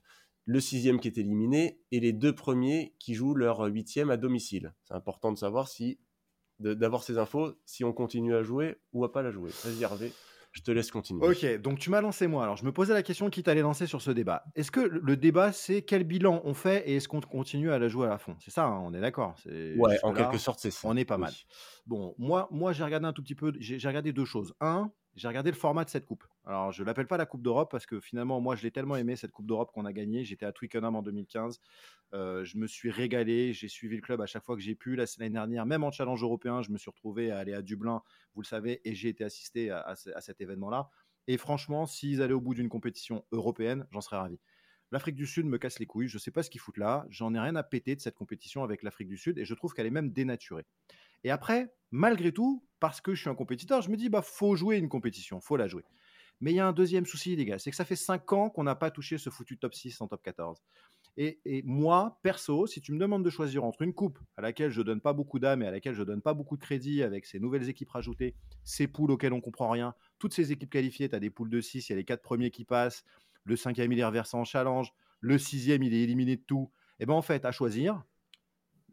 le 0.45 0.59
sixième 0.59 0.99
qui 0.99 1.07
est 1.07 1.17
éliminé 1.17 1.81
et 1.91 1.99
les 1.99 2.13
deux 2.13 2.33
premiers 2.33 2.95
qui 2.99 3.13
jouent 3.13 3.35
leur 3.35 3.59
huitième 3.61 4.09
à 4.09 4.17
domicile. 4.17 4.73
C'est 4.83 4.93
important 4.93 5.31
de 5.31 5.37
savoir 5.37 5.67
si 5.67 5.99
d'avoir 6.59 7.03
ces 7.03 7.17
infos, 7.17 7.55
si 7.65 7.83
on 7.83 7.91
continue 7.91 8.35
à 8.35 8.43
jouer 8.43 8.77
ou 8.93 9.03
à 9.03 9.11
pas 9.11 9.23
la 9.23 9.31
jouer. 9.31 9.49
Vas-y 9.63 9.83
je 10.51 10.61
te 10.61 10.71
laisse 10.71 10.91
continuer. 10.91 11.25
Ok, 11.25 11.61
donc 11.61 11.79
tu 11.79 11.89
m'as 11.89 12.01
lancé 12.01 12.27
moi. 12.27 12.43
Alors 12.43 12.57
je 12.57 12.65
me 12.65 12.71
posais 12.71 12.93
la 12.93 13.03
question 13.03 13.29
qui 13.29 13.43
t'allait 13.43 13.61
lancer 13.61 13.87
sur 13.87 14.01
ce 14.01 14.11
débat. 14.11 14.43
Est-ce 14.55 14.71
que 14.71 14.81
le 14.81 15.17
débat 15.17 15.51
c'est 15.51 15.81
quel 15.81 16.03
bilan 16.03 16.41
on 16.43 16.53
fait 16.53 16.87
et 16.89 16.95
est-ce 16.97 17.07
qu'on 17.07 17.21
continue 17.21 17.71
à 17.71 17.79
la 17.79 17.87
jouer 17.87 18.07
à 18.07 18.09
la 18.11 18.17
fond? 18.17 18.35
C'est 18.39 18.51
ça, 18.51 18.65
hein, 18.65 18.79
on 18.83 18.93
est 18.93 19.01
d'accord. 19.01 19.35
Ouais, 19.45 19.97
en 20.03 20.13
quelque 20.13 20.37
sorte, 20.37 20.59
c'est 20.59 20.71
ça. 20.71 20.87
on 20.87 20.95
est 20.97 21.05
pas 21.05 21.15
Oui. 21.15 21.21
mal. 21.21 21.33
Bon, 21.85 22.15
moi, 22.17 22.47
moi 22.51 22.73
j'ai 22.73 22.83
regardé 22.83 23.07
un 23.07 23.13
tout 23.13 23.23
petit 23.23 23.35
peu, 23.35 23.53
j'ai 23.59 23.87
regardé 23.87 24.11
deux 24.13 24.25
choses. 24.25 24.53
Un, 24.61 24.91
j'ai 25.15 25.28
regardé 25.28 25.52
le 25.52 25.58
format 25.58 25.84
de 25.84 25.89
cette 25.89 26.06
coupe. 26.06 26.24
Alors, 26.45 26.71
je 26.71 26.84
l'appelle 26.84 27.08
pas 27.08 27.17
la 27.17 27.26
Coupe 27.26 27.41
d'Europe 27.41 27.69
parce 27.69 27.86
que 27.86 28.00
finalement, 28.00 28.39
moi, 28.39 28.56
je 28.56 28.63
l'ai 28.63 28.71
tellement 28.71 28.95
aimé 28.95 29.15
cette 29.15 29.32
Coupe 29.32 29.45
d'Europe 29.45 29.71
qu'on 29.74 29.86
a 29.86 29.91
gagnée. 29.93 30.24
J'étais 30.24 30.45
à 30.45 30.52
Twickenham 30.54 30.95
en 30.95 31.02
2015. 31.02 31.60
Euh, 32.13 32.43
je 32.45 32.58
me 32.58 32.65
suis 32.67 32.89
régalé. 32.89 33.52
J'ai 33.54 33.67
suivi 33.67 33.95
le 33.97 34.02
club 34.02 34.21
à 34.21 34.26
chaque 34.26 34.43
fois 34.45 34.56
que 34.56 34.62
j'ai 34.62 34.76
pu. 34.76 34.95
La 34.95 35.06
l'année 35.19 35.34
dernière, 35.34 35.65
même 35.65 35.84
en 35.84 35.91
challenge 35.91 36.24
européen, 36.24 36.62
je 36.62 36.71
me 36.71 36.78
suis 36.78 36.89
retrouvé 36.89 37.32
à 37.32 37.39
aller 37.39 37.54
à 37.54 37.62
Dublin, 37.62 38.02
vous 38.36 38.41
le 38.41 38.47
savez, 38.47 38.82
et 38.89 38.95
j'ai 38.95 39.10
été 39.10 39.24
assisté 39.24 39.69
à, 39.71 39.82
à 39.82 39.95
ce- 39.95 40.10
à 40.12 40.21
cet 40.21 40.39
événement-là. 40.41 40.89
Et 41.28 41.38
franchement, 41.38 41.86
s'ils 41.86 42.21
allaient 42.21 42.34
au 42.34 42.41
bout 42.41 42.54
d'une 42.56 42.69
compétition 42.69 43.26
européenne, 43.32 43.88
j'en 43.91 44.02
serais 44.02 44.17
ravi. 44.17 44.39
L'Afrique 44.91 45.15
du 45.15 45.26
Sud 45.28 45.45
me 45.45 45.58
casse 45.58 45.80
les 45.80 45.86
couilles. 45.86 46.08
Je 46.10 46.17
sais 46.17 46.32
pas 46.32 46.43
ce 46.43 46.50
qu'ils 46.50 46.60
foutent 46.62 46.78
là. 46.78 47.06
J'en 47.10 47.34
ai 47.34 47.39
rien 47.39 47.56
à 47.56 47.63
péter 47.63 47.95
de 47.95 48.02
cette 48.02 48.15
compétition 48.15 48.63
avec 48.63 48.84
l'Afrique 48.84 49.08
du 49.08 49.17
Sud 49.17 49.38
et 49.38 49.45
je 49.45 49.54
trouve 49.54 49.74
qu'elle 49.74 49.86
est 49.88 49.91
même 49.91 50.12
dénaturée. 50.12 50.65
Et 51.23 51.31
après, 51.31 51.73
malgré 51.91 52.31
tout, 52.31 52.65
parce 52.79 53.01
que 53.01 53.13
je 53.13 53.21
suis 53.21 53.29
un 53.29 53.36
compétiteur, 53.36 53.81
je 53.81 53.89
me 53.89 53.97
dis, 53.97 54.10
bah, 54.10 54.21
faut 54.21 54.55
jouer 54.55 54.77
une 54.77 54.89
compétition, 54.89 55.39
faut 55.39 55.57
la 55.57 55.67
jouer. 55.67 55.84
Mais 56.39 56.51
il 56.51 56.55
y 56.55 56.60
a 56.60 56.67
un 56.67 56.73
deuxième 56.73 57.05
souci, 57.05 57.36
les 57.36 57.45
gars, 57.45 57.60
c'est 57.60 57.69
que 57.69 57.75
ça 57.75 57.86
fait 57.86 57.95
5 57.95 58.34
ans 58.34 58.49
qu'on 58.49 58.63
n'a 58.63 58.75
pas 58.75 58.89
touché 58.89 59.19
ce 59.19 59.29
foutu 59.29 59.60
top 59.60 59.75
6 59.75 60.01
en 60.01 60.07
top 60.07 60.23
14. 60.23 60.60
Et, 61.17 61.39
moi, 61.65 62.19
perso, 62.23 62.65
si 62.65 62.81
tu 62.81 62.93
me 62.93 62.97
demandes 62.97 63.23
de 63.23 63.29
choisir 63.29 63.63
entre 63.63 63.81
une 63.81 63.93
coupe 63.93 64.17
à 64.38 64.41
laquelle 64.41 64.71
je 64.71 64.81
donne 64.81 65.01
pas 65.01 65.13
beaucoup 65.13 65.39
d'âme 65.39 65.62
et 65.62 65.67
à 65.67 65.71
laquelle 65.71 65.93
je 65.93 66.03
donne 66.03 66.21
pas 66.21 66.34
beaucoup 66.34 66.55
de 66.55 66.62
crédit 66.62 67.03
avec 67.03 67.25
ces 67.25 67.39
nouvelles 67.39 67.69
équipes 67.69 67.89
rajoutées, 67.89 68.34
ces 68.63 68.88
poules 68.88 69.12
auxquelles 69.12 69.34
on 69.34 69.41
comprend 69.41 69.69
rien, 69.69 69.93
toutes 70.19 70.34
ces 70.34 70.51
équipes 70.51 70.69
qualifiées, 70.69 71.10
tu 71.10 71.15
as 71.15 71.19
des 71.19 71.29
poules 71.29 71.49
de 71.49 71.62
6, 71.62 71.89
il 71.89 71.91
y 71.91 71.93
a 71.93 71.97
les 71.97 72.05
4 72.05 72.21
premiers 72.21 72.49
qui 72.49 72.63
passent, 72.63 73.03
le 73.43 73.55
cinquième 73.55 73.91
il 73.91 73.99
est 73.99 74.05
reversé 74.05 74.38
en 74.38 74.45
challenge, 74.45 74.93
le 75.19 75.38
sixième 75.38 75.84
il 75.84 75.93
est 75.93 76.01
éliminé 76.01 76.38
de 76.38 76.43
tout. 76.43 76.71
Et 76.99 77.05
ben 77.05 77.13
en 77.13 77.21
fait, 77.21 77.45
à 77.45 77.51
choisir, 77.51 78.03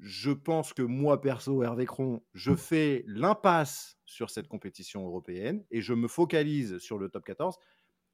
je 0.01 0.31
pense 0.31 0.73
que 0.73 0.83
moi, 0.83 1.21
perso, 1.21 1.63
Hervé 1.63 1.87
Cron, 1.87 2.23
je 2.35 2.55
fais 2.55 3.05
l'impasse 3.07 3.99
sur 4.07 4.31
cette 4.31 4.49
compétition 4.49 5.05
européenne 5.05 5.65
et 5.71 5.81
je 5.81 5.93
me 5.95 6.09
focalise 6.09 6.79
sur 6.79 6.99
le 6.99 7.09
top 7.09 7.25
14. 7.25 7.57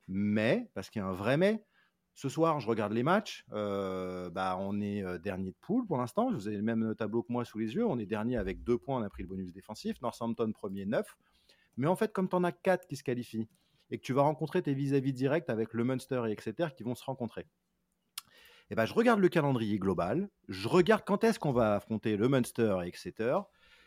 Mais, 0.08 0.70
parce 0.74 0.90
qu'il 0.90 1.00
y 1.00 1.02
a 1.02 1.08
un 1.08 1.12
vrai 1.12 1.36
mais, 1.36 1.64
ce 2.14 2.28
soir, 2.28 2.60
je 2.60 2.68
regarde 2.68 2.92
les 2.92 3.02
matchs. 3.02 3.44
euh, 3.52 4.30
bah, 4.30 4.56
on 4.60 4.80
est 4.80 5.02
euh, 5.02 5.18
dernier 5.18 5.50
de 5.50 5.56
poule 5.60 5.86
pour 5.86 5.98
l'instant. 5.98 6.30
Vous 6.32 6.46
avez 6.46 6.56
le 6.56 6.62
même 6.62 6.94
tableau 6.94 7.22
que 7.22 7.32
moi 7.32 7.44
sous 7.44 7.58
les 7.58 7.74
yeux. 7.74 7.84
On 7.84 7.98
est 7.98 8.06
dernier 8.06 8.36
avec 8.36 8.62
deux 8.62 8.78
points. 8.78 9.00
On 9.00 9.02
a 9.02 9.10
pris 9.10 9.22
le 9.22 9.28
bonus 9.28 9.52
défensif. 9.52 10.00
Northampton, 10.00 10.52
premier, 10.52 10.86
9. 10.86 11.16
Mais 11.76 11.88
en 11.88 11.96
fait, 11.96 12.12
comme 12.12 12.28
tu 12.28 12.36
en 12.36 12.44
as 12.44 12.52
quatre 12.52 12.86
qui 12.86 12.96
se 12.96 13.02
qualifient 13.02 13.48
et 13.90 13.98
que 13.98 14.04
tu 14.04 14.12
vas 14.12 14.22
rencontrer 14.22 14.62
tes 14.62 14.74
vis-à-vis 14.74 15.12
directs 15.12 15.50
avec 15.50 15.74
le 15.74 15.82
Munster 15.84 16.22
et 16.28 16.30
Exeter 16.30 16.68
qui 16.76 16.84
vont 16.84 16.94
se 16.94 17.04
rencontrer, 17.04 17.46
eh 18.70 18.74
ben, 18.74 18.86
je 18.86 18.94
regarde 18.94 19.20
le 19.20 19.28
calendrier 19.28 19.78
global, 19.78 20.28
je 20.48 20.68
regarde 20.68 21.02
quand 21.06 21.24
est-ce 21.24 21.38
qu'on 21.38 21.52
va 21.52 21.74
affronter 21.76 22.16
le 22.16 22.28
Munster 22.28 22.76
et 22.84 22.88
Exeter, 22.88 23.36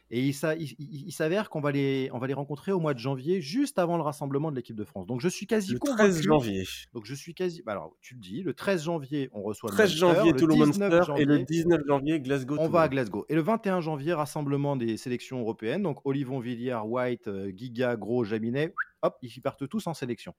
et 0.10 0.22
il, 0.22 0.34
s'a- 0.34 0.56
il- 0.56 0.74
il- 0.80 1.08
il 1.08 1.12
s'avère 1.12 1.50
qu'on 1.50 1.60
va 1.60 1.72
les, 1.74 2.10
on 2.14 2.18
va 2.18 2.28
les 2.28 2.34
rencontrer 2.34 2.72
au 2.72 2.80
mois 2.80 2.94
de 2.94 3.00
janvier, 3.00 3.42
juste 3.42 3.78
avant 3.78 3.98
le 3.98 4.04
rassemblement 4.04 4.52
de 4.52 4.56
l'équipe 4.56 4.76
de 4.78 4.86
France. 4.86 5.06
Donc 5.06 5.20
je 5.20 5.28
suis 5.28 5.48
quasi 5.48 5.74
Le 5.74 5.80
convaincu. 5.80 6.12
13 6.12 6.22
janvier. 6.22 6.64
Donc 6.94 7.04
je 7.06 7.14
suis 7.14 7.34
quasi. 7.34 7.62
bah 7.62 7.74
Alors 7.74 7.94
tu 8.00 8.14
le 8.14 8.22
dis, 8.22 8.42
le 8.42 8.54
13 8.54 8.84
janvier, 8.86 9.30
on 9.34 9.42
reçoit 9.42 9.70
13 9.70 10.00
le 10.00 10.06
Munster, 10.08 10.16
janvier, 10.16 10.32
le 10.32 10.40
Toulon 10.40 10.56
19 10.66 10.80
Munster 10.94 11.14
et 11.22 11.26
le 11.26 11.32
janvier, 11.34 11.46
19 11.50 11.82
janvier, 11.86 12.20
Glasgow. 12.22 12.54
on 12.54 12.58
Toulon. 12.58 12.70
va 12.70 12.82
à 12.84 12.88
Glasgow. 12.88 13.26
Et 13.28 13.36
le 13.36 13.42
21 13.42 13.82
janvier, 13.82 14.14
rassemblement 14.14 14.78
des 14.78 14.96
sélections 14.96 15.42
européennes. 15.42 15.84
Donc 15.84 16.00
Olivon, 16.06 16.40
Villiers, 16.40 16.80
White, 16.86 17.28
euh, 17.28 17.52
Giga, 17.54 17.98
Gros, 17.98 18.24
Jaminet, 18.24 18.74
hop, 19.02 19.18
ils 19.22 19.42
partent 19.42 19.68
tous 19.68 19.88
en 19.88 19.94
sélection. 19.94 20.34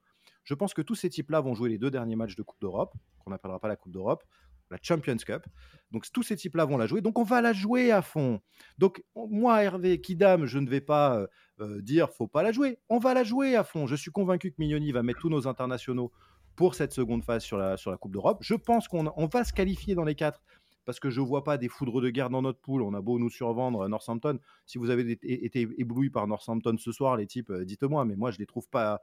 Je 0.48 0.54
pense 0.54 0.72
que 0.72 0.80
tous 0.80 0.94
ces 0.94 1.10
types-là 1.10 1.42
vont 1.42 1.52
jouer 1.54 1.68
les 1.68 1.76
deux 1.76 1.90
derniers 1.90 2.16
matchs 2.16 2.34
de 2.34 2.42
Coupe 2.42 2.58
d'Europe, 2.62 2.94
qu'on 3.22 3.30
n'appellera 3.30 3.58
pas 3.60 3.68
la 3.68 3.76
Coupe 3.76 3.92
d'Europe, 3.92 4.24
la 4.70 4.78
Champions 4.80 5.18
Cup. 5.18 5.42
Donc 5.90 6.10
tous 6.10 6.22
ces 6.22 6.36
types-là 6.36 6.64
vont 6.64 6.78
la 6.78 6.86
jouer. 6.86 7.02
Donc 7.02 7.18
on 7.18 7.22
va 7.22 7.42
la 7.42 7.52
jouer 7.52 7.92
à 7.92 8.00
fond. 8.00 8.40
Donc 8.78 9.04
on- 9.14 9.28
moi, 9.28 9.62
Hervé, 9.62 10.00
Kidam, 10.00 10.46
je 10.46 10.58
ne 10.58 10.66
vais 10.66 10.80
pas 10.80 11.18
euh, 11.18 11.26
euh, 11.60 11.82
dire 11.82 12.08
faut 12.08 12.28
pas 12.28 12.42
la 12.42 12.50
jouer. 12.52 12.78
On 12.88 12.98
va 12.98 13.12
la 13.12 13.24
jouer 13.24 13.56
à 13.56 13.62
fond. 13.62 13.86
Je 13.86 13.94
suis 13.94 14.10
convaincu 14.10 14.50
que 14.50 14.56
Mignoni 14.58 14.90
va 14.90 15.02
mettre 15.02 15.20
tous 15.20 15.28
nos 15.28 15.46
internationaux 15.46 16.12
pour 16.56 16.74
cette 16.74 16.94
seconde 16.94 17.24
phase 17.24 17.44
sur 17.44 17.58
la, 17.58 17.76
sur 17.76 17.90
la 17.90 17.98
Coupe 17.98 18.12
d'Europe. 18.12 18.38
Je 18.40 18.54
pense 18.54 18.88
qu'on 18.88 19.12
on 19.18 19.26
va 19.26 19.44
se 19.44 19.52
qualifier 19.52 19.94
dans 19.94 20.04
les 20.04 20.14
quatre 20.14 20.42
parce 20.86 20.98
que 20.98 21.10
je 21.10 21.20
vois 21.20 21.44
pas 21.44 21.58
des 21.58 21.68
foudres 21.68 22.00
de 22.00 22.08
guerre 22.08 22.30
dans 22.30 22.40
notre 22.40 22.58
poule. 22.60 22.80
On 22.80 22.94
a 22.94 23.02
beau 23.02 23.18
nous 23.18 23.28
survendre 23.28 23.82
euh, 23.82 23.88
Northampton. 23.88 24.38
Si 24.64 24.78
vous 24.78 24.88
avez 24.88 25.10
été 25.10 25.68
ébloui 25.76 26.08
par 26.08 26.26
Northampton 26.26 26.74
ce 26.78 26.90
soir, 26.90 27.18
les 27.18 27.26
types, 27.26 27.50
euh, 27.50 27.66
dites-moi. 27.66 28.06
Mais 28.06 28.16
moi, 28.16 28.30
je 28.30 28.38
les 28.38 28.46
trouve 28.46 28.66
pas 28.70 28.98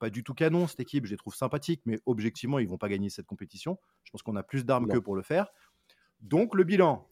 pas 0.00 0.10
du 0.10 0.24
tout 0.24 0.34
canon 0.34 0.66
cette 0.66 0.80
équipe. 0.80 1.06
Je 1.06 1.12
les 1.12 1.16
trouve 1.16 1.34
sympathiques, 1.34 1.82
mais 1.84 2.00
objectivement, 2.06 2.58
ils 2.58 2.66
vont 2.68 2.78
pas 2.78 2.88
gagner 2.88 3.10
cette 3.10 3.26
compétition. 3.26 3.78
Je 4.02 4.10
pense 4.10 4.22
qu'on 4.22 4.34
a 4.34 4.42
plus 4.42 4.64
d'armes 4.64 4.86
Non. 4.88 4.94
que 4.94 4.98
pour 4.98 5.14
le 5.14 5.22
faire. 5.22 5.46
Donc 6.20 6.54
le 6.56 6.64
bilan, 6.64 7.06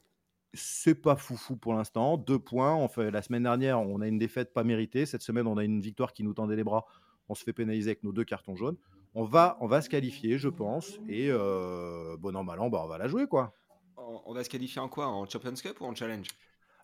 c'est 0.53 0.95
pas 0.95 1.15
foufou 1.15 1.55
pour 1.55 1.73
l'instant. 1.73 2.17
Deux 2.17 2.39
points. 2.39 2.75
On 2.75 2.87
fait, 2.89 3.11
la 3.11 3.21
semaine 3.21 3.43
dernière, 3.43 3.79
on 3.79 4.01
a 4.01 4.07
une 4.07 4.17
défaite 4.17 4.51
pas 4.53 4.63
méritée. 4.63 5.05
Cette 5.05 5.21
semaine, 5.21 5.47
on 5.47 5.57
a 5.57 5.63
une 5.63 5.79
victoire 5.79 6.11
qui 6.11 6.23
nous 6.23 6.33
tendait 6.33 6.55
les 6.57 6.63
bras. 6.63 6.85
On 7.29 7.35
se 7.35 7.43
fait 7.43 7.53
pénaliser 7.53 7.91
avec 7.91 8.03
nos 8.03 8.11
deux 8.11 8.25
cartons 8.25 8.55
jaunes. 8.55 8.77
On 9.15 9.23
va, 9.23 9.57
on 9.61 9.67
va 9.67 9.81
se 9.81 9.89
qualifier, 9.89 10.37
je 10.37 10.49
pense. 10.49 10.99
Et 11.07 11.27
euh, 11.29 12.17
bon, 12.17 12.31
normalement, 12.31 12.69
bah, 12.69 12.81
on 12.83 12.87
va 12.87 12.97
la 12.97 13.07
jouer, 13.07 13.27
quoi. 13.27 13.53
On 13.97 14.21
on 14.25 14.33
va 14.33 14.43
se 14.43 14.49
qualifier 14.49 14.81
en 14.81 14.89
quoi? 14.89 15.07
En 15.07 15.27
Champions 15.27 15.53
Cup 15.53 15.81
ou 15.81 15.85
en 15.85 15.95
Challenge? 15.95 16.27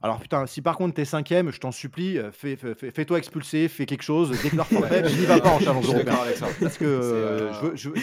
Alors 0.02 0.20
putain, 0.20 0.46
si 0.46 0.62
par 0.62 0.78
contre 0.78 0.94
t'es 0.96 1.06
cinquième, 1.06 1.52
je 1.52 1.60
t'en 1.60 1.72
supplie, 1.72 2.18
euh, 2.20 2.32
fais- 2.32 2.56
fais- 2.58 2.76
fais-toi 2.92 3.18
expulser, 3.18 3.68
fais 3.68 3.86
quelque 3.86 4.04
chose, 4.04 4.32
déclare 4.44 4.68
forfait, 4.68 5.08
je 5.08 5.20
n'y 5.20 5.26
va 5.26 5.40
pas 5.40 5.50
en 5.50 5.60
challenge 5.60 5.86
européen. 5.86 6.04
d'accord 6.06 6.24
avec 6.24 6.38
ça. 6.38 6.48
Parce 6.60 6.78
que 6.78 6.86
euh, 6.86 7.50
euh, 7.50 7.54
je 7.54 7.60
veux- 7.66 7.76
je 7.76 7.90
veux- 7.90 7.96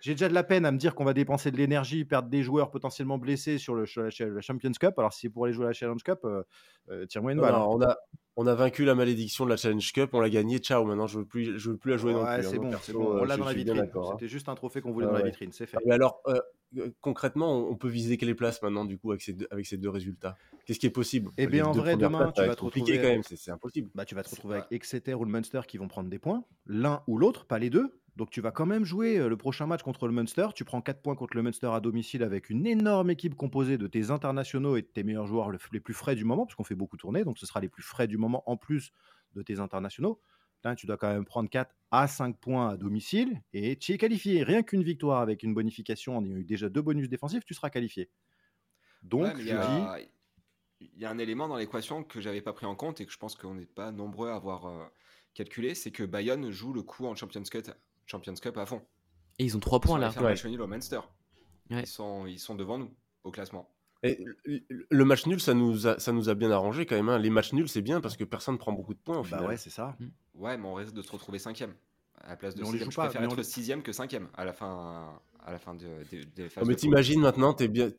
j'ai 0.00 0.12
déjà 0.12 0.28
de 0.28 0.34
la 0.34 0.42
peine 0.42 0.66
à 0.66 0.72
me 0.72 0.78
dire 0.78 0.94
qu'on 0.94 1.04
va 1.04 1.14
dépenser 1.14 1.50
de 1.50 1.56
l'énergie, 1.56 2.04
perdre 2.04 2.28
des 2.28 2.42
joueurs 2.42 2.70
potentiellement 2.70 3.18
blessés 3.18 3.58
sur 3.58 3.74
le, 3.74 3.84
la, 3.96 4.26
la 4.26 4.40
Champions 4.40 4.72
Cup. 4.78 4.94
Alors 4.98 5.12
si 5.12 5.20
c'est 5.22 5.28
pour 5.30 5.44
aller 5.44 5.54
jouer 5.54 5.64
à 5.66 5.68
la 5.68 5.72
Challenge 5.74 6.02
Cup, 6.02 6.18
euh, 6.24 7.06
tire-moi 7.06 7.32
une 7.32 7.36
Non, 7.38 7.42
balle. 7.44 7.52
non, 7.52 7.60
hein. 7.62 7.66
on, 7.70 7.82
a, 7.82 7.96
on 8.36 8.46
a 8.46 8.54
vacu 8.54 8.84
la 8.84 8.94
malédiction 8.94 9.44
de 9.44 9.50
la 9.50 9.56
Challenge 9.56 9.92
Cup, 9.92 10.10
on 10.12 10.20
l'a 10.20 10.30
gagné, 10.30 10.58
ciao, 10.58 10.84
maintenant 10.84 11.06
je 11.06 11.18
veux 11.20 11.24
plus, 11.24 11.58
je 11.58 11.70
veux 11.70 11.76
plus 11.76 11.92
la 11.92 11.96
jouer 11.98 12.12
non 12.14 12.24
Ouais, 12.24 12.38
plus. 12.38 12.46
hein. 12.46 12.50
c'est 12.50 12.58
Moi, 12.58 12.70
bon, 12.94 13.04
bon. 13.14 13.20
On 13.20 13.24
l'a 13.24 13.36
dans 13.36 13.44
la 13.44 13.52
vitrine. 13.54 13.90
hein. 13.94 14.00
C'était 14.12 14.28
juste 14.28 14.48
un 14.48 14.54
trophée 14.54 14.80
qu'on 14.80 14.92
voulait 14.92 15.06
Ah 15.08 15.12
dans 15.12 15.18
la 15.18 15.24
vitrine, 15.24 15.52
c'est 15.52 15.66
fait. 15.66 15.76
Ah, 15.78 15.82
Mais 15.86 15.94
alors, 15.94 16.20
euh, 16.26 16.38
concrètement, 17.00 17.68
on 17.68 17.76
peut 17.76 17.88
viser 17.88 18.16
quelles 18.16 18.34
places 18.36 18.62
maintenant, 18.62 18.84
du 18.84 18.98
coup, 18.98 19.10
avec 19.10 19.22
ces 19.22 19.32
deux, 19.32 19.46
avec 19.50 19.66
ces 19.66 19.76
deux 19.78 19.90
résultats? 19.90 20.38
Qu'est-ce 20.64 20.78
qui 20.78 20.86
est 20.86 20.90
possible? 20.90 21.30
Eh 21.36 21.46
bien, 21.46 21.66
en 21.66 21.74
vrai, 21.74 21.96
demain, 21.96 22.24
places, 22.24 22.34
tu 22.34 22.44
vas 22.44 22.56
te 22.56 22.62
retrouver- 22.62 22.98
quand 22.98 23.08
même, 23.08 23.22
c'est 23.22 23.50
impossible. 23.50 23.90
Bah, 23.94 24.04
tu 24.04 24.14
vas 24.14 24.22
te 24.22 24.30
retrouver 24.30 24.54
avec 24.56 24.66
Exeter 24.70 25.14
ou 25.14 25.24
le 25.24 25.30
Munster 25.30 25.60
qui 25.68 25.78
vont 25.78 25.88
prendre 25.88 26.08
des 26.08 26.18
points, 26.18 26.44
l'un 26.66 27.02
ou 27.06 27.18
l'autre, 27.18 27.46
pas 27.46 27.58
les 27.58 27.70
deux. 27.70 28.00
Donc 28.16 28.30
tu 28.30 28.40
vas 28.40 28.52
quand 28.52 28.66
même 28.66 28.84
jouer 28.84 29.18
euh, 29.18 29.28
le 29.28 29.36
prochain 29.36 29.66
match 29.66 29.82
contre 29.82 30.06
le 30.06 30.12
Munster. 30.12 30.46
Tu 30.54 30.64
prends 30.64 30.80
4 30.80 31.02
points 31.02 31.16
contre 31.16 31.36
le 31.36 31.42
Munster 31.42 31.66
à 31.72 31.80
domicile 31.80 32.22
avec 32.22 32.48
une 32.48 32.64
énorme 32.64 33.10
équipe 33.10 33.34
composée 33.34 33.76
de 33.76 33.88
tes 33.88 34.10
internationaux 34.10 34.76
et 34.76 34.82
de 34.82 34.86
tes 34.86 35.02
meilleurs 35.02 35.26
joueurs 35.26 35.50
le- 35.50 35.58
les 35.72 35.80
plus 35.80 35.94
frais 35.94 36.14
du 36.14 36.24
moment, 36.24 36.46
parce 36.46 36.54
qu'on 36.54 36.62
fait 36.64 36.76
beaucoup 36.76 36.96
tourner, 36.96 37.24
donc 37.24 37.38
ce 37.38 37.46
sera 37.46 37.60
les 37.60 37.68
plus 37.68 37.82
frais 37.82 38.06
du 38.06 38.16
moment 38.16 38.42
en 38.48 38.56
plus 38.56 38.92
de 39.34 39.42
tes 39.42 39.58
internationaux. 39.58 40.20
Là, 40.64 40.74
tu 40.74 40.86
dois 40.86 40.96
quand 40.96 41.12
même 41.12 41.24
prendre 41.26 41.48
4 41.50 41.74
à 41.90 42.08
5 42.08 42.38
points 42.40 42.70
à 42.70 42.76
domicile 42.76 43.42
et 43.52 43.76
tu 43.76 43.92
es 43.92 43.98
qualifié. 43.98 44.42
Rien 44.42 44.62
qu'une 44.62 44.82
victoire 44.82 45.20
avec 45.20 45.42
une 45.42 45.54
bonification 45.54 46.16
en 46.16 46.24
ayant 46.24 46.36
eu 46.36 46.44
déjà 46.44 46.68
deux 46.68 46.82
bonus 46.82 47.08
défensifs, 47.08 47.44
tu 47.44 47.54
seras 47.54 47.70
qualifié. 47.70 48.10
Donc, 49.02 49.22
Ouais, 49.24 49.34
mais 49.34 49.40
il 49.42 49.48
je 49.48 49.48
y, 49.48 49.50
dis, 49.52 49.56
a, 49.56 49.98
il 50.80 50.98
y 50.98 51.04
a 51.04 51.10
un 51.10 51.18
élément 51.18 51.48
dans 51.48 51.56
l'équation 51.56 52.02
que 52.04 52.20
j'avais 52.20 52.40
pas 52.40 52.52
pris 52.52 52.66
en 52.66 52.74
compte 52.74 53.00
et 53.00 53.06
que 53.06 53.12
je 53.12 53.18
pense 53.18 53.34
qu'on 53.36 53.54
n'est 53.54 53.66
pas 53.66 53.92
nombreux 53.92 54.30
à 54.30 54.36
avoir 54.36 54.66
euh, 54.66 54.84
calculé, 55.34 55.74
c'est 55.74 55.90
que 55.90 56.02
Bayonne 56.04 56.50
joue 56.50 56.72
le 56.72 56.82
coup 56.82 57.06
en 57.06 57.14
Champions 57.14 57.42
Cup, 57.42 57.70
Champions 58.06 58.34
Cup 58.34 58.56
à 58.56 58.66
fond. 58.66 58.82
Et 59.38 59.44
ils 59.44 59.56
ont 59.56 59.60
3 59.60 59.80
Ils 59.82 59.88
sont 59.88 59.88
points 59.88 59.96
allés 59.96 60.04
là. 60.06 60.22
Ouais. 60.22 60.36
au. 60.36 61.14
Ouais. 61.70 61.82
Ils, 61.82 61.86
sont, 61.86 62.26
ils 62.26 62.38
sont 62.38 62.54
devant 62.54 62.78
nous 62.78 62.94
au 63.24 63.30
classement. 63.30 63.73
Et 64.04 64.24
le- 64.90 65.04
match 65.04 65.26
nul, 65.26 65.40
ça 65.40 65.54
nous 65.54 65.86
a, 65.86 65.98
ça 65.98 66.12
nous 66.12 66.28
a 66.28 66.34
bien 66.34 66.50
arrangé 66.50 66.86
quand 66.86 66.94
même. 66.96 67.08
hein. 67.08 67.18
Les 67.18 67.30
matchs 67.30 67.52
nuls, 67.52 67.68
c'est 67.68 67.82
bien 67.82 68.00
parce 68.00 68.16
que 68.16 68.24
personne 68.24 68.58
prend 68.58 68.72
beaucoup 68.72 68.94
de 68.94 68.98
points 68.98 69.18
au 69.18 69.22
bah 69.22 69.28
final. 69.28 69.46
ouais, 69.46 69.56
c'est 69.56 69.70
ça. 69.70 69.96
Ouais, 70.34 70.56
mais 70.56 70.66
on 70.66 70.74
risque 70.74 70.92
de 70.94 71.02
se 71.02 71.10
retrouver 71.10 71.38
cinquième. 71.38 71.74
À 72.20 72.28
la 72.28 72.36
place 72.36 72.54
de 72.54 72.60
les 72.60 72.66
sixième. 72.66 72.90
Je 72.90 72.96
préfère 72.96 73.20
on 73.20 73.24
être 73.24 73.42
sixième 73.42 73.82
que 73.82 73.92
cinquième 73.92 74.28
à 74.34 74.44
la 74.44 74.52
fin, 74.52 75.20
à 75.46 75.52
la 75.52 75.58
fin 75.58 75.74
de- 75.74 75.82
de- 75.84 76.24
des 76.34 76.48
phases 76.48 76.62
Oh, 76.64 76.66
mais 76.66 76.74
de 76.74 76.78
t'imagines 76.80 77.20
maintenant, 77.20 77.54
bien, 77.68 77.90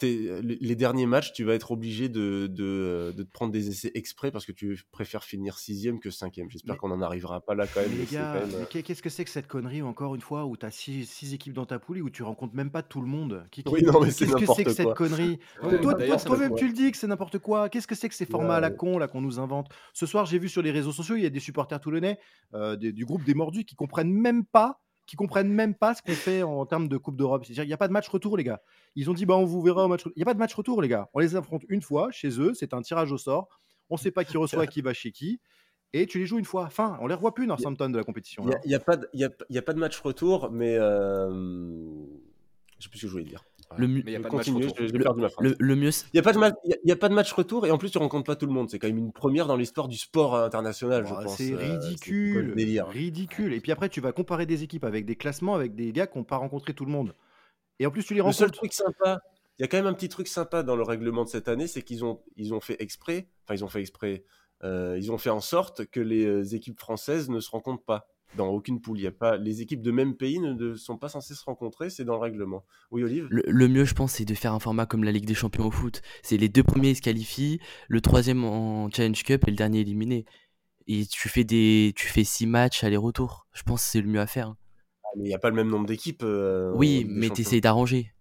les 0.41 0.75
derniers 0.75 1.05
matchs, 1.05 1.31
tu 1.33 1.43
vas 1.43 1.53
être 1.53 1.71
obligé 1.71 2.09
de, 2.09 2.47
de, 2.47 3.13
de 3.15 3.23
te 3.23 3.31
prendre 3.31 3.51
des 3.51 3.67
essais 3.69 3.91
exprès 3.93 4.31
parce 4.31 4.45
que 4.45 4.51
tu 4.51 4.79
préfères 4.91 5.23
finir 5.23 5.59
sixième 5.59 5.99
que 5.99 6.09
cinquième. 6.09 6.49
J'espère 6.49 6.73
Mais- 6.73 6.79
qu'on 6.79 6.87
n'en 6.89 7.01
arrivera 7.01 7.41
pas 7.41 7.53
là 7.53 7.67
quand 7.67 7.81
même. 7.81 7.91
Les 7.97 8.05
gars, 8.05 8.33
euh, 8.35 8.65
qu'est- 8.69 8.81
qu'est-ce 8.81 9.03
que 9.03 9.09
c'est 9.11 9.23
que 9.23 9.29
cette 9.29 9.47
connerie, 9.47 9.83
encore 9.83 10.15
une 10.15 10.21
fois, 10.21 10.45
où 10.45 10.57
tu 10.57 10.65
as 10.65 10.71
six, 10.71 11.05
six 11.05 11.33
équipes 11.35 11.53
dans 11.53 11.67
ta 11.67 11.77
poule 11.77 11.99
et 11.99 12.01
où 12.01 12.09
tu 12.09 12.23
rencontres 12.23 12.55
même 12.55 12.71
pas 12.71 12.81
tout 12.81 13.01
le 13.01 13.07
monde? 13.07 13.45
Qui, 13.51 13.63
Oui, 13.67 13.83
non, 13.83 13.99
mais 14.01 14.07
Qu'est-ce 14.07 14.25
que 14.35 14.45
c'est 14.55 14.63
que 14.63 14.71
cette 14.73 14.93
connerie? 14.95 15.37
Ouais, 15.63 15.79
Toi, 15.81 15.93
me- 15.95 16.55
tu 16.57 16.67
le 16.67 16.73
dis 16.73 16.91
que 16.91 16.97
c'est 16.97 17.07
n'importe 17.07 17.37
quoi. 17.37 17.69
Qu'est-ce 17.69 17.87
que 17.87 17.95
c'est 17.95 18.09
que 18.09 18.15
ces 18.15 18.25
formats 18.25 18.55
à 18.55 18.59
la 18.59 18.71
con 18.71 18.97
là 18.97 19.07
qu'on 19.07 19.21
nous 19.21 19.39
invente? 19.39 19.67
Ce 19.93 20.05
soir, 20.05 20.25
j'ai 20.25 20.39
vu 20.39 20.49
sur 20.49 20.61
les 20.63 20.71
réseaux 20.71 20.91
sociaux, 20.91 21.15
il 21.15 21.21
y 21.23 21.25
a 21.25 21.29
des 21.29 21.39
supporters 21.39 21.79
toulonnais 21.79 22.17
euh, 22.53 22.75
des- 22.75 22.91
du 22.91 23.05
groupe 23.05 23.23
des 23.23 23.33
Mordus 23.33 23.65
qui 23.65 23.75
comprennent 23.75 24.11
même 24.13 24.45
pas 24.45 24.81
qui 25.05 25.15
comprennent 25.15 25.49
même 25.49 25.75
pas 25.75 25.93
ce 25.93 26.01
qu'on 26.01 26.13
fait 26.13 26.41
en 26.43 26.65
termes 26.65 26.87
de 26.87 26.97
Coupe 26.97 27.15
d'Europe. 27.15 27.45
C'est-à-dire 27.45 27.63
qu'il 27.63 27.69
n'y 27.69 27.73
a 27.73 27.77
pas 27.77 27.87
de 27.87 27.93
match 27.93 28.07
retour, 28.07 28.37
les 28.37 28.43
gars. 28.43 28.61
Ils 28.95 29.09
ont 29.09 29.13
dit, 29.13 29.25
bah, 29.25 29.35
on 29.35 29.45
vous 29.45 29.61
verra 29.61 29.85
au 29.85 29.87
match 29.87 30.01
retour. 30.03 30.13
Il 30.15 30.19
n'y 30.19 30.23
a 30.23 30.25
pas 30.25 30.33
de 30.33 30.39
match 30.39 30.53
retour, 30.55 30.81
les 30.81 30.87
gars. 30.87 31.09
On 31.13 31.19
les 31.19 31.35
affronte 31.35 31.63
une 31.69 31.81
fois 31.81 32.09
chez 32.11 32.39
eux. 32.39 32.53
C'est 32.53 32.73
un 32.73 32.81
tirage 32.81 33.11
au 33.11 33.17
sort. 33.17 33.47
On 33.89 33.95
ne 33.95 33.99
sait 33.99 34.11
pas 34.11 34.23
qui 34.23 34.37
reçoit, 34.37 34.65
qui 34.67 34.81
va 34.81 34.93
chez 34.93 35.11
qui. 35.11 35.39
Et 35.93 36.07
tu 36.07 36.17
les 36.19 36.25
joues 36.25 36.39
une 36.39 36.45
fois. 36.45 36.69
Fin. 36.69 36.97
On 37.01 37.07
les 37.07 37.13
revoit 37.13 37.33
plus, 37.33 37.45
Northampton, 37.47 37.89
de 37.89 37.97
la 37.97 38.03
compétition. 38.03 38.43
Il 38.43 38.49
n'y 38.49 38.55
a, 38.55 38.59
il 38.65 38.71
y 38.71 38.75
a 38.75 38.79
pas 38.79 38.97
de- 38.97 39.07
il 39.13 39.19
y 39.19 39.23
a, 39.23 39.29
il 39.49 39.55
y 39.55 39.59
a 39.59 39.61
pas 39.61 39.73
de 39.73 39.79
match 39.79 39.99
retour, 39.99 40.49
mais. 40.51 40.75
Euh... 40.77 41.29
Je 42.77 42.83
sais 42.83 42.89
plus 42.89 42.97
ce 42.99 43.03
que 43.03 43.07
je 43.07 43.11
voulais 43.13 43.23
dire. 43.23 43.43
Le, 43.77 45.75
mieux, 45.75 45.91
c'est- 45.91 46.05
Il 46.11 46.11
n'y 46.13 46.19
a, 46.19 46.21
a- 46.93 46.95
pas 46.95 47.09
de 47.09 47.13
match 47.13 47.31
retour 47.33 47.65
et 47.65 47.71
en 47.71 47.77
plus 47.77 47.89
tu 47.91 47.97
rencontres 47.97 48.25
pas 48.25 48.35
tout 48.35 48.45
le 48.45 48.51
monde. 48.53 48.69
C'est 48.69 48.79
quand 48.79 48.87
même 48.87 48.97
une 48.97 49.11
première 49.11 49.47
dans 49.47 49.55
l'histoire 49.57 49.87
du 49.87 49.97
sport 49.97 50.35
international, 50.35 51.05
je 51.05 51.13
pense. 51.13 51.35
c'est 51.37 51.53
Euh, 51.53 51.57
ridicule, 51.57 52.53
délire 52.55 52.87
ridicule. 52.87 53.53
Et 53.53 53.59
puis 53.59 53.71
après, 53.71 53.89
tu 53.89 54.01
vas 54.01 54.11
comparer 54.11 54.45
des 54.45 54.63
équipes 54.63 54.83
avec 54.85 55.05
des 55.05 55.15
classements 55.15 55.55
avec 55.55 55.75
des 55.75 55.91
gars 55.91 56.07
qui 56.07 56.17
n'ont 56.17 56.23
pas 56.23 56.37
rencontré 56.37 56.73
tout 56.73 56.85
le 56.85 56.91
monde. 56.91 57.15
Et 57.79 57.85
en 57.85 57.91
plus, 57.91 58.03
tu 58.05 58.13
les 58.13 58.21
Le 58.21 58.31
seul 58.31 58.45
rencontres. 58.47 58.57
truc 58.59 58.73
sympa, 58.73 59.19
il 59.59 59.63
y 59.63 59.65
a 59.65 59.67
quand 59.67 59.77
même 59.77 59.87
un 59.87 59.93
petit 59.93 60.09
truc 60.09 60.27
sympa 60.27 60.63
dans 60.63 60.75
le 60.75 60.83
règlement 60.83 61.23
de 61.23 61.29
cette 61.29 61.47
année, 61.47 61.67
c'est 61.67 61.81
qu'ils 61.81 62.05
ont, 62.05 62.21
ils 62.37 62.53
ont 62.53 62.61
fait 62.61 62.77
exprès, 62.81 63.27
enfin 63.43 63.55
ils 63.55 63.63
ont 63.65 63.67
fait 63.69 63.81
exprès, 63.81 64.23
euh, 64.63 64.95
ils 64.97 65.11
ont 65.11 65.17
fait 65.17 65.29
en 65.29 65.41
sorte 65.41 65.85
que 65.85 65.99
les 65.99 66.25
euh, 66.25 66.43
équipes 66.55 66.79
françaises 66.79 67.29
ne 67.29 67.39
se 67.41 67.49
rencontrent 67.49 67.83
pas 67.83 68.07
dans 68.37 68.47
aucune 68.49 68.81
poule. 68.81 68.99
Il 68.99 69.03
y 69.03 69.07
a 69.07 69.11
pas, 69.11 69.37
les 69.37 69.61
équipes 69.61 69.81
de 69.81 69.91
même 69.91 70.15
pays 70.15 70.39
ne, 70.39 70.53
ne 70.53 70.75
sont 70.75 70.97
pas 70.97 71.09
censées 71.09 71.35
se 71.35 71.43
rencontrer, 71.43 71.89
c'est 71.89 72.05
dans 72.05 72.15
le 72.15 72.21
règlement. 72.21 72.65
Oui, 72.91 73.03
Olive? 73.03 73.27
Le, 73.29 73.43
le 73.47 73.67
mieux, 73.67 73.85
je 73.85 73.93
pense, 73.93 74.13
c'est 74.13 74.25
de 74.25 74.33
faire 74.33 74.53
un 74.53 74.59
format 74.59 74.85
comme 74.85 75.03
la 75.03 75.11
Ligue 75.11 75.25
des 75.25 75.33
Champions 75.33 75.65
au 75.67 75.71
foot. 75.71 76.01
C'est 76.23 76.37
les 76.37 76.49
deux 76.49 76.63
premiers 76.63 76.95
se 76.95 77.01
qualifient, 77.01 77.59
le 77.87 78.01
troisième 78.01 78.43
en 78.43 78.89
Challenge 78.91 79.23
Cup 79.23 79.43
et 79.47 79.51
le 79.51 79.57
dernier 79.57 79.79
éliminé. 79.81 80.25
Et 80.87 81.05
tu 81.05 81.29
fais 81.29 81.43
des, 81.43 81.93
tu 81.95 82.07
fais 82.07 82.23
six 82.23 82.45
matchs 82.45 82.83
aller-retour. 82.83 83.47
Je 83.53 83.63
pense 83.63 83.83
que 83.83 83.89
c'est 83.89 84.01
le 84.01 84.07
mieux 84.07 84.19
à 84.19 84.27
faire. 84.27 84.49
hein. 84.49 84.57
Mais 85.17 85.23
il 85.23 85.27
n'y 85.29 85.33
a 85.33 85.39
pas 85.39 85.49
le 85.49 85.55
même 85.55 85.69
nombre 85.69 85.85
d'équipes. 85.87 86.23
euh, 86.23 86.71
oui, 86.75 87.05
mais 87.07 87.29
t'essayes 87.29 87.61
d'arranger. 87.61 88.11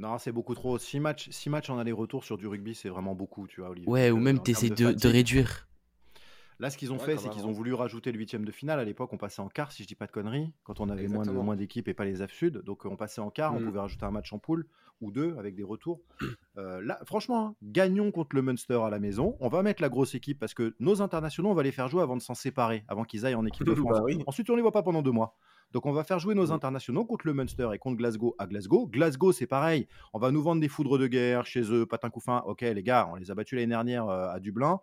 Non, 0.00 0.16
c'est 0.18 0.32
beaucoup 0.32 0.54
trop. 0.54 0.78
6 0.78 1.00
matchs, 1.00 1.28
six 1.30 1.50
matchs 1.50 1.70
en 1.70 1.78
aller-retour 1.78 2.24
sur 2.24 2.38
du 2.38 2.46
rugby, 2.46 2.74
c'est 2.74 2.88
vraiment 2.88 3.14
beaucoup, 3.14 3.46
tu 3.48 3.60
vois, 3.60 3.70
Olivier. 3.70 3.88
Ouais, 3.90 4.10
ou 4.10 4.16
euh, 4.16 4.20
même 4.20 4.40
t'essayes 4.40 4.70
de 4.70 4.74
de, 4.76 4.82
de 4.84 4.86
fatigue. 4.92 5.10
réduire. 5.10 5.67
Là, 6.60 6.70
ce 6.70 6.76
qu'ils 6.76 6.92
ont 6.92 6.96
Ouais, 6.98 7.04
fait, 7.04 7.16
c'est 7.18 7.28
qu'ils 7.28 7.46
ont 7.46 7.52
voulu 7.52 7.72
rajouter 7.72 8.10
le 8.10 8.18
huitième 8.18 8.44
de 8.44 8.50
finale. 8.50 8.80
À 8.80 8.84
l'époque, 8.84 9.12
on 9.12 9.16
passait 9.16 9.40
en 9.40 9.48
quart, 9.48 9.70
si 9.70 9.84
je 9.84 9.88
dis 9.88 9.94
pas 9.94 10.06
de 10.06 10.10
conneries, 10.12 10.52
quand 10.64 10.80
on 10.80 10.88
avait 10.88 11.06
moins 11.06 11.18
Exactement. 11.20 11.44
moins 11.44 11.54
d'équipes 11.56 11.86
et 11.86 11.94
pas 11.94 12.04
les 12.04 12.20
AF 12.20 12.32
Sud. 12.32 12.62
Donc, 12.64 12.84
on 12.84 12.96
passait 12.96 13.20
en 13.20 13.30
quart, 13.30 13.54
on 13.54 13.60
Mm. 13.60 13.64
pouvait 13.66 13.78
rajouter 13.80 14.04
un 14.04 14.10
match 14.10 14.32
en 14.32 14.38
poule 14.40 14.66
ou 15.00 15.12
deux 15.12 15.36
avec 15.38 15.54
des 15.54 15.62
retours. 15.62 16.00
Euh, 16.56 16.80
là, 16.82 16.98
franchement, 17.04 17.46
hein, 17.50 17.54
gagnons 17.62 18.10
contre 18.10 18.34
le 18.34 18.42
Munster 18.42 18.80
à 18.84 18.90
la 18.90 18.98
maison. 18.98 19.36
On 19.38 19.48
va 19.48 19.62
mettre 19.62 19.80
la 19.82 19.88
grosse 19.88 20.16
équipe 20.16 20.40
parce 20.40 20.52
que 20.54 20.74
nos 20.80 21.00
internationaux, 21.00 21.50
on 21.50 21.54
va 21.54 21.62
les 21.62 21.70
faire 21.70 21.86
jouer 21.86 22.02
avant 22.02 22.16
de 22.16 22.22
s'en 22.22 22.34
séparer, 22.34 22.82
avant 22.88 23.04
qu'ils 23.04 23.24
aillent 23.24 23.36
en 23.36 23.46
équipe 23.46 23.64
de 23.66 23.74
France. 23.92 23.98
Bah 23.98 24.02
oui. 24.04 24.18
Ensuite, 24.26 24.50
on 24.50 24.56
les 24.56 24.62
voit 24.62 24.72
pas 24.72 24.82
pendant 24.82 25.02
deux 25.02 25.12
mois. 25.12 25.36
Donc, 25.72 25.86
on 25.86 25.92
va 25.92 26.02
faire 26.02 26.18
jouer 26.18 26.34
nos 26.34 26.48
Mm. 26.48 26.52
internationaux 26.52 27.04
contre 27.04 27.26
le 27.28 27.34
Munster 27.34 27.68
et 27.72 27.78
contre 27.78 27.98
Glasgow 27.98 28.34
à 28.38 28.46
Glasgow. 28.48 28.88
Glasgow, 28.88 29.30
c'est 29.30 29.46
pareil. 29.46 29.86
On 30.12 30.18
va 30.18 30.32
nous 30.32 30.42
vendre 30.42 30.60
des 30.60 30.68
foudres 30.68 30.98
de 30.98 31.06
guerre 31.06 31.46
chez 31.46 31.62
eux, 31.72 31.86
patin 31.86 32.10
couffin. 32.10 32.42
Ok, 32.46 32.62
les 32.62 32.82
gars, 32.82 33.08
on 33.12 33.14
les 33.16 33.30
a 33.30 33.34
battus 33.36 33.56
l'année 33.56 33.68
dernière 33.68 34.08
euh, 34.08 34.28
à 34.30 34.40
Dublin. 34.40 34.80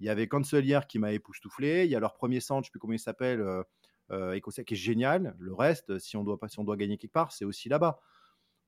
Il 0.00 0.06
y 0.06 0.08
avait 0.08 0.26
Cancelier 0.28 0.80
qui 0.88 0.98
m'a 0.98 1.12
époustouflé. 1.12 1.84
Il 1.84 1.90
y 1.90 1.96
a 1.96 2.00
leur 2.00 2.14
premier 2.14 2.40
centre, 2.40 2.62
je 2.62 2.62
ne 2.62 2.64
sais 2.66 2.70
plus 2.72 2.80
comment 2.80 2.92
il 2.94 2.98
s'appelle, 2.98 3.40
euh, 3.40 3.62
euh, 4.10 4.32
écossais, 4.32 4.64
qui 4.64 4.74
est 4.74 4.76
génial. 4.76 5.34
Le 5.38 5.54
reste, 5.54 5.98
si 5.98 6.16
on 6.16 6.24
doit, 6.24 6.38
pas, 6.38 6.48
si 6.48 6.58
on 6.58 6.64
doit 6.64 6.76
gagner 6.76 6.98
quelque 6.98 7.12
part, 7.12 7.32
c'est 7.32 7.44
aussi 7.44 7.68
là-bas. 7.68 8.00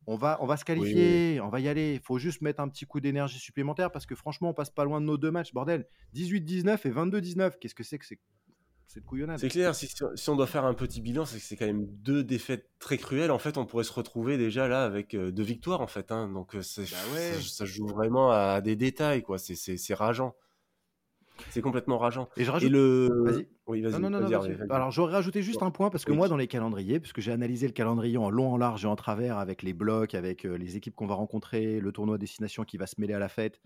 On 0.08 0.16
va, 0.16 0.38
on 0.40 0.46
va 0.46 0.56
se 0.56 0.64
qualifier, 0.64 1.40
on 1.40 1.48
va 1.48 1.58
y 1.58 1.66
aller. 1.68 1.94
Il 1.94 2.00
faut 2.00 2.18
juste 2.18 2.40
mettre 2.40 2.60
un 2.60 2.68
petit 2.68 2.86
coup 2.86 3.00
d'énergie 3.00 3.40
supplémentaire 3.40 3.90
parce 3.90 4.06
que 4.06 4.14
franchement, 4.14 4.50
on 4.50 4.54
passe 4.54 4.70
pas 4.70 4.84
loin 4.84 5.00
de 5.00 5.06
nos 5.06 5.16
deux 5.16 5.32
matchs. 5.32 5.52
Bordel, 5.52 5.86
18-19 6.14 6.86
et 6.86 6.90
22-19. 6.90 7.58
Qu'est-ce 7.58 7.74
que 7.74 7.82
c'est 7.82 7.98
que 7.98 8.06
c'est 8.06 8.20
cette 8.86 9.04
couillonnade? 9.04 9.40
C'est 9.40 9.48
clair, 9.48 9.74
si, 9.74 9.88
si 9.88 10.30
on 10.30 10.36
doit 10.36 10.46
faire 10.46 10.64
un 10.64 10.74
petit 10.74 11.00
bilan, 11.00 11.24
c'est 11.26 11.38
que 11.38 11.42
c'est 11.44 11.56
quand 11.56 11.66
même 11.66 11.86
deux 11.86 12.22
défaites 12.22 12.70
très 12.78 12.98
cruelles. 12.98 13.32
En 13.32 13.40
fait, 13.40 13.58
on 13.58 13.66
pourrait 13.66 13.82
se 13.82 13.92
retrouver 13.92 14.38
déjà 14.38 14.68
là 14.68 14.84
avec 14.84 15.14
euh, 15.14 15.32
deux 15.32 15.42
victoires, 15.42 15.80
en 15.80 15.88
fait. 15.88 16.12
hein. 16.12 16.28
Donc, 16.28 16.54
euh, 16.54 16.60
Bah 16.76 16.82
ouais. 17.12 17.32
ça, 17.32 17.40
ça 17.42 17.64
joue 17.64 17.88
vraiment 17.88 18.30
à 18.30 18.60
des 18.60 18.76
détails, 18.76 19.22
quoi. 19.24 19.38
C'est 19.38 19.94
rageant. 19.94 20.36
C'est 21.51 21.61
complètement 21.62 21.99
rageant. 21.99 22.29
Et 22.37 22.44
je 22.44 22.49
Et 22.49 22.53
rajoute. 22.53 22.70
le. 22.70 23.09
Vas-y. 23.25 23.46
Oui, 23.66 23.81
vas-y. 23.83 23.92
Non, 24.01 24.11
non, 24.11 24.20
non, 24.20 24.29
vas-y. 24.29 24.57
Alors, 24.70 24.90
j'aurais 24.90 25.12
rajouté 25.14 25.42
juste 25.42 25.62
un 25.62 25.70
point 25.70 25.90
parce 25.90 26.05
que 26.05 26.11
Oui. 26.12 26.16
moi, 26.16 26.29
dans 26.29 26.37
les 26.37 26.46
calendriers, 26.46 27.01
puisque 27.01 27.20
j'ai 27.20 27.33
analysé 27.33 27.66
le 27.66 27.72
calendrier 27.72 28.16
en 28.18 28.31
long, 28.31 28.53
en 28.53 28.57
large 28.57 28.85
et 28.85 28.88
en 28.88 28.96
travers 28.96 29.38
avec 29.38 29.62
les 29.62 29.72
blocs, 29.72 30.14
avec 30.14 30.44
euh, 30.46 30.57
les 30.57 30.77
équipes 30.77 30.94
qu'on 30.94 31.07
va 31.07 31.14
rencontrer, 31.14 31.81
le 31.81 31.92
tournoi 31.92 32.14
à 32.14 32.18
destination 32.18 32.64
qui 32.64 32.77
va 32.77 32.87
se 32.87 32.94
mêler 33.01 33.14
à 33.14 33.18
la 33.18 33.29
fête. 33.29 33.61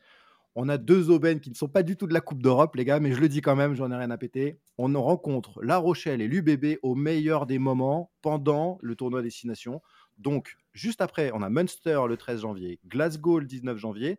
On 0.56 0.68
a 0.68 0.78
deux 0.78 1.10
aubaines 1.10 1.38
qui 1.38 1.48
ne 1.50 1.54
sont 1.54 1.68
pas 1.68 1.84
du 1.84 1.96
tout 1.96 2.08
de 2.08 2.12
la 2.12 2.20
Coupe 2.20 2.42
d'Europe, 2.42 2.74
les 2.74 2.84
gars, 2.84 2.98
mais 2.98 3.12
je 3.12 3.20
le 3.20 3.28
dis 3.28 3.40
quand 3.40 3.54
même, 3.54 3.74
j'en 3.76 3.90
ai 3.92 3.96
rien 3.96 4.10
à 4.10 4.18
péter. 4.18 4.58
On 4.78 4.94
en 4.96 5.02
rencontre 5.02 5.62
La 5.62 5.76
Rochelle 5.76 6.20
et 6.20 6.26
l'UBB 6.26 6.78
au 6.82 6.96
meilleur 6.96 7.46
des 7.46 7.60
moments 7.60 8.10
pendant 8.20 8.78
le 8.82 8.96
tournoi 8.96 9.20
à 9.20 9.22
destination. 9.22 9.80
Donc, 10.18 10.56
juste 10.72 11.02
après, 11.02 11.30
on 11.34 11.42
a 11.42 11.48
Munster 11.50 12.00
le 12.08 12.16
13 12.16 12.40
janvier, 12.40 12.80
Glasgow 12.86 13.38
le 13.38 13.46
19 13.46 13.78
janvier. 13.78 14.18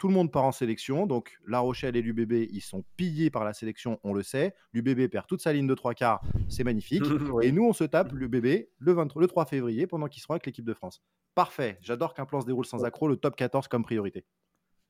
Tout 0.00 0.08
le 0.08 0.14
monde 0.14 0.32
part 0.32 0.44
en 0.44 0.52
sélection. 0.52 1.06
Donc, 1.06 1.38
La 1.46 1.58
Rochelle 1.58 1.94
et 1.94 2.00
l'UBB, 2.00 2.48
ils 2.50 2.62
sont 2.62 2.82
pillés 2.96 3.28
par 3.28 3.44
la 3.44 3.52
sélection, 3.52 4.00
on 4.02 4.14
le 4.14 4.22
sait. 4.22 4.54
L'UBB 4.72 5.08
perd 5.08 5.26
toute 5.26 5.42
sa 5.42 5.52
ligne 5.52 5.66
de 5.66 5.74
trois 5.74 5.92
quarts, 5.92 6.22
c'est 6.48 6.64
magnifique. 6.64 7.02
Et 7.42 7.52
nous, 7.52 7.66
on 7.66 7.74
se 7.74 7.84
tape 7.84 8.10
l'UBB 8.12 8.66
le, 8.78 8.92
23 8.94 9.20
le 9.20 9.28
3 9.28 9.44
février 9.44 9.86
pendant 9.86 10.06
qu'ils 10.06 10.22
seront 10.22 10.32
avec 10.32 10.46
l'équipe 10.46 10.64
de 10.64 10.72
France. 10.72 11.02
Parfait. 11.34 11.76
J'adore 11.82 12.14
qu'un 12.14 12.24
plan 12.24 12.40
se 12.40 12.46
déroule 12.46 12.64
sans 12.64 12.82
accroc, 12.86 13.08
le 13.08 13.16
top 13.16 13.36
14 13.36 13.68
comme 13.68 13.84
priorité. 13.84 14.24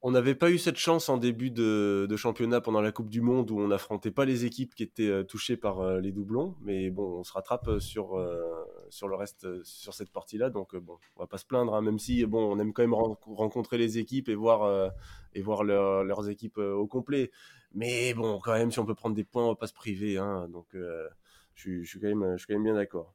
On 0.03 0.11
n'avait 0.13 0.35
pas 0.35 0.51
eu 0.51 0.59
cette 0.59 0.79
chance 0.79 1.09
en 1.11 1.19
début 1.19 1.51
de, 1.51 2.09
championnat 2.17 2.61
pendant 2.61 2.81
la 2.81 2.93
Coupe 2.93 3.11
du 3.11 3.21
Monde 3.21 3.51
où 3.51 3.61
on 3.61 3.69
n'affrontait 3.69 4.11
pas 4.11 4.25
les 4.25 4.45
équipes 4.45 4.75
qui 4.75 4.83
étaient 4.83 5.09
euh, 5.09 5.25
touchées 5.25 5.57
par 5.57 5.81
euh, 5.81 6.01
les 6.01 6.11
doublons. 6.13 6.57
Mais 6.63 6.91
bon, 6.91 7.19
on 7.19 7.25
se 7.25 7.33
rattrape 7.33 7.69
euh, 7.69 7.81
sur, 7.81 8.17
le 8.17 9.15
reste, 9.15 9.63
sur 9.63 9.93
cette 9.93 10.11
partie-là. 10.11 10.49
Donc 10.49 10.75
bon, 10.75 10.97
on 11.17 11.21
va 11.21 11.27
pas 11.27 11.39
se 11.39 11.45
plaindre, 11.45 11.75
hein, 11.75 11.83
même 11.83 11.99
si 11.99 12.25
bon, 12.25 12.41
on 12.51 12.59
aime 12.59 12.73
quand 12.73 12.83
même 12.83 12.95
rencontrer 12.95 13.77
les 13.77 13.99
équipes 13.99 14.29
et 14.29 14.35
voir, 14.35 14.95
leurs 15.65 16.29
équipes 16.29 16.59
au 16.59 16.87
complet. 16.87 17.31
Mais 17.73 18.15
bon, 18.15 18.41
quand 18.43 18.53
même, 18.53 18.73
si 18.73 18.79
on 18.79 18.87
peut 18.87 18.95
prendre 18.95 19.15
des 19.15 19.25
points, 19.25 19.45
on 19.45 19.51
va 19.51 19.57
pas 19.57 19.67
se 19.67 19.75
priver. 19.75 20.17
Hein. 20.17 20.49
donc 20.49 20.69
je 21.55 21.83
suis 21.83 22.01
quand 22.01 22.09
même 22.09 22.65
bien 22.65 22.75
d'accord 22.75 23.15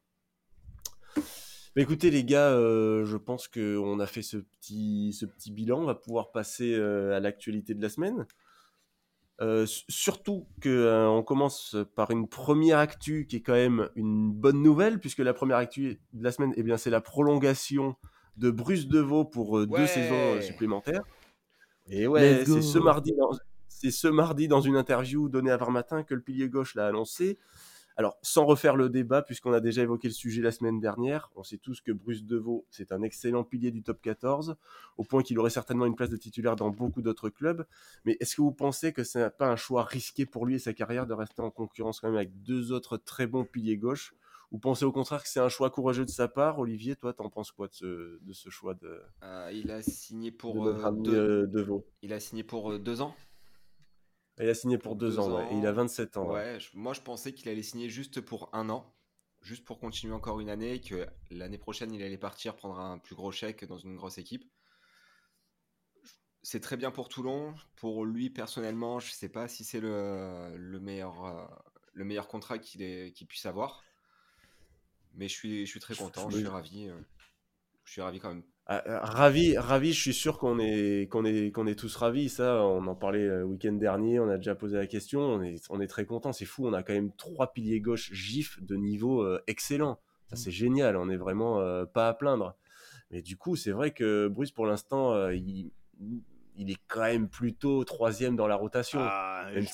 écoutez 1.82 2.10
les 2.10 2.24
gars, 2.24 2.50
euh, 2.50 3.04
je 3.04 3.16
pense 3.16 3.48
qu'on 3.48 4.00
a 4.00 4.06
fait 4.06 4.22
ce 4.22 4.38
petit, 4.38 5.12
ce 5.12 5.26
petit 5.26 5.52
bilan. 5.52 5.80
On 5.80 5.84
va 5.84 5.94
pouvoir 5.94 6.32
passer 6.32 6.74
euh, 6.74 7.16
à 7.16 7.20
l'actualité 7.20 7.74
de 7.74 7.82
la 7.82 7.88
semaine. 7.88 8.26
Euh, 9.42 9.66
surtout 9.66 10.46
qu'on 10.62 11.18
on 11.18 11.22
commence 11.22 11.76
par 11.94 12.10
une 12.10 12.26
première 12.26 12.78
actu 12.78 13.26
qui 13.26 13.36
est 13.36 13.42
quand 13.42 13.52
même 13.52 13.90
une 13.94 14.32
bonne 14.32 14.62
nouvelle, 14.62 14.98
puisque 14.98 15.18
la 15.18 15.34
première 15.34 15.58
actu 15.58 16.00
de 16.14 16.24
la 16.24 16.32
semaine, 16.32 16.54
eh 16.56 16.62
bien, 16.62 16.78
c'est 16.78 16.90
la 16.90 17.02
prolongation 17.02 17.96
de 18.38 18.50
Bruce 18.50 18.88
Deveau 18.88 19.24
pour 19.26 19.66
deux 19.66 19.86
saisons 19.86 20.40
supplémentaires. 20.40 21.02
Et 21.88 22.06
ouais, 22.06 22.44
c'est 22.44 22.62
ce 22.62 22.78
mardi, 22.78 23.14
c'est 23.68 23.90
ce 23.90 24.08
mardi 24.08 24.48
dans 24.48 24.62
une 24.62 24.76
interview 24.76 25.28
donnée 25.28 25.50
à 25.50 25.58
Matin 25.70 26.02
que 26.02 26.14
le 26.14 26.22
pilier 26.22 26.48
gauche 26.48 26.74
l'a 26.74 26.86
annoncé. 26.86 27.38
Alors, 27.98 28.18
sans 28.20 28.44
refaire 28.44 28.76
le 28.76 28.90
débat, 28.90 29.22
puisqu'on 29.22 29.52
a 29.52 29.60
déjà 29.60 29.82
évoqué 29.82 30.08
le 30.08 30.12
sujet 30.14 30.42
la 30.42 30.52
semaine 30.52 30.80
dernière, 30.80 31.30
on 31.34 31.42
sait 31.42 31.56
tous 31.56 31.80
que 31.80 31.92
Bruce 31.92 32.24
Deveau, 32.24 32.66
c'est 32.70 32.92
un 32.92 33.00
excellent 33.02 33.42
pilier 33.42 33.70
du 33.70 33.82
top 33.82 34.02
14, 34.02 34.56
au 34.98 35.04
point 35.04 35.22
qu'il 35.22 35.38
aurait 35.38 35.50
certainement 35.50 35.86
une 35.86 35.96
place 35.96 36.10
de 36.10 36.18
titulaire 36.18 36.56
dans 36.56 36.68
beaucoup 36.68 37.00
d'autres 37.00 37.30
clubs. 37.30 37.64
Mais 38.04 38.18
est-ce 38.20 38.36
que 38.36 38.42
vous 38.42 38.52
pensez 38.52 38.92
que 38.92 39.02
ce 39.02 39.18
n'est 39.18 39.30
pas 39.30 39.48
un 39.48 39.56
choix 39.56 39.82
risqué 39.82 40.26
pour 40.26 40.44
lui 40.44 40.56
et 40.56 40.58
sa 40.58 40.74
carrière 40.74 41.06
de 41.06 41.14
rester 41.14 41.40
en 41.40 41.50
concurrence 41.50 42.00
quand 42.00 42.08
même 42.08 42.16
avec 42.16 42.42
deux 42.42 42.70
autres 42.70 42.98
très 42.98 43.26
bons 43.26 43.44
piliers 43.44 43.78
gauche? 43.78 44.14
Ou 44.52 44.58
pensez 44.58 44.84
au 44.84 44.92
contraire 44.92 45.22
que 45.22 45.28
c'est 45.28 45.40
un 45.40 45.48
choix 45.48 45.70
courageux 45.70 46.04
de 46.04 46.10
sa 46.10 46.28
part? 46.28 46.58
Olivier, 46.58 46.96
toi, 46.96 47.12
t'en 47.12 47.30
penses 47.30 47.50
quoi 47.50 47.66
de 47.68 48.32
ce, 48.32 48.50
choix 48.50 48.74
de, 48.74 49.00
euh, 49.22 49.50
Il 49.52 49.70
a 49.70 49.82
signé 49.82 50.30
pour 50.30 50.66
euh, 50.66 50.90
deux... 50.92 51.14
Euh, 51.14 51.46
Deveau. 51.46 51.84
Il 52.02 52.12
a 52.12 52.20
signé 52.20 52.44
pour 52.44 52.78
deux 52.78 53.00
ans 53.00 53.14
il 54.38 54.48
a 54.48 54.54
signé 54.54 54.78
pour, 54.78 54.96
deux, 54.96 55.18
ans, 55.18 55.40
et 55.50 55.56
il 55.56 55.66
a 55.66 55.72
27 55.72 56.16
ans. 56.16 56.30
Ouais, 56.30 56.58
moi 56.74 56.92
je 56.92 57.00
pensais 57.00 57.32
qu'il 57.32 57.48
allait 57.48 57.62
signer 57.62 57.88
juste 57.88 58.20
pour 58.20 58.50
un 58.52 58.68
an, 58.68 58.94
juste 59.40 59.64
pour 59.64 59.78
continuer 59.78 60.12
encore 60.12 60.40
une 60.40 60.50
année, 60.50 60.74
et 60.74 60.80
que 60.80 61.06
l'année 61.30 61.58
prochaine 61.58 61.92
il 61.92 62.02
allait 62.02 62.18
partir 62.18 62.54
prendre 62.56 62.78
un 62.78 62.98
plus 62.98 63.14
gros 63.14 63.32
chèque 63.32 63.64
dans 63.64 63.78
une 63.78 63.96
grosse 63.96 64.18
équipe. 64.18 64.44
C'est 66.42 66.60
très 66.60 66.76
bien 66.76 66.90
pour 66.90 67.08
Toulon. 67.08 67.54
Pour 67.74 68.04
lui 68.04 68.30
personnellement, 68.30 69.00
je 69.00 69.10
ne 69.10 69.14
sais 69.14 69.28
pas 69.28 69.48
si 69.48 69.64
c'est 69.64 69.80
le, 69.80 70.56
le, 70.56 70.78
meilleur, 70.78 71.24
euh, 71.24 71.44
le 71.92 72.04
meilleur 72.04 72.28
contrat 72.28 72.58
qu'il 72.58 73.26
puisse 73.26 73.46
avoir. 73.46 73.82
Mais 75.14 75.28
je 75.28 75.34
suis, 75.34 75.66
je 75.66 75.70
suis 75.70 75.80
très 75.80 75.96
content, 75.96 76.30
je 76.30 76.38
suis 76.38 76.46
ravi. 76.46 76.88
Euh, 76.88 77.00
je 77.84 77.92
suis 77.92 78.02
ravi 78.02 78.20
quand 78.20 78.28
même 78.28 78.44
ah, 78.68 78.82
euh, 78.88 78.98
ravi, 79.00 79.56
ravi, 79.56 79.92
je 79.92 80.00
suis 80.00 80.14
sûr 80.14 80.38
qu'on 80.38 80.58
est, 80.58 81.08
qu'on 81.08 81.24
est, 81.24 81.52
qu'on 81.52 81.68
est 81.68 81.78
tous 81.78 81.94
ravis. 81.94 82.28
Ça, 82.28 82.64
on 82.64 82.84
en 82.88 82.96
parlait 82.96 83.24
le 83.24 83.44
week-end 83.44 83.72
dernier, 83.72 84.18
on 84.18 84.28
a 84.28 84.38
déjà 84.38 84.56
posé 84.56 84.76
la 84.76 84.88
question. 84.88 85.20
On 85.20 85.42
est, 85.42 85.64
on 85.70 85.80
est 85.80 85.86
très 85.86 86.04
content. 86.04 86.32
C'est 86.32 86.46
fou, 86.46 86.66
on 86.66 86.72
a 86.72 86.82
quand 86.82 86.92
même 86.92 87.12
trois 87.12 87.52
piliers 87.52 87.80
gauche 87.80 88.12
GIF 88.12 88.60
de 88.62 88.74
niveau 88.74 89.22
euh, 89.22 89.40
excellent. 89.46 90.00
Ça, 90.28 90.34
mm. 90.34 90.38
c'est 90.38 90.50
génial. 90.50 90.96
On 90.96 91.08
est 91.08 91.16
vraiment 91.16 91.60
euh, 91.60 91.84
pas 91.84 92.08
à 92.08 92.14
plaindre. 92.14 92.56
Mais 93.12 93.22
du 93.22 93.36
coup, 93.36 93.54
c'est 93.54 93.70
vrai 93.70 93.92
que 93.92 94.26
Bruce, 94.26 94.50
pour 94.50 94.66
l'instant, 94.66 95.28
il, 95.30 95.70
il 96.56 96.70
est 96.70 96.78
quand 96.88 97.02
même 97.02 97.28
plutôt 97.28 97.84
troisième 97.84 98.36
dans 98.36 98.46
la 98.46 98.56
rotation. 98.56 98.98
Ah, 99.02 99.46
je, 99.54 99.60
suis 99.60 99.68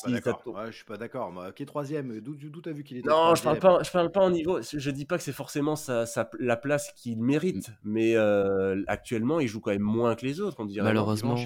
suis 0.72 0.84
pas 0.84 0.96
d'accord. 0.96 1.32
Qui 1.54 1.62
est 1.62 1.66
troisième 1.66 2.20
D'où 2.20 2.34
tu 2.34 2.68
as 2.68 2.72
vu 2.72 2.82
qu'il 2.82 2.96
était 2.98 3.08
Non, 3.08 3.34
je 3.34 3.42
parle 3.42 3.58
pas. 3.58 3.82
Je 3.82 3.90
parle 3.90 4.10
pas 4.10 4.20
en 4.20 4.30
niveau. 4.30 4.60
Je 4.62 4.90
dis 4.90 5.04
pas 5.04 5.16
que 5.16 5.22
c'est 5.22 5.32
forcément 5.32 5.76
sa, 5.76 6.04
la 6.38 6.56
place 6.56 6.92
qu'il 6.96 7.20
mérite, 7.20 7.68
mm. 7.68 7.72
mais 7.84 8.16
euh, 8.16 8.82
actuellement, 8.86 9.40
il 9.40 9.48
joue 9.48 9.60
quand 9.60 9.70
même 9.70 9.82
moins 9.82 10.14
que 10.14 10.26
les 10.26 10.40
autres. 10.40 10.56
On 10.58 10.64
dirait. 10.64 10.84
Malheureusement. 10.84 11.36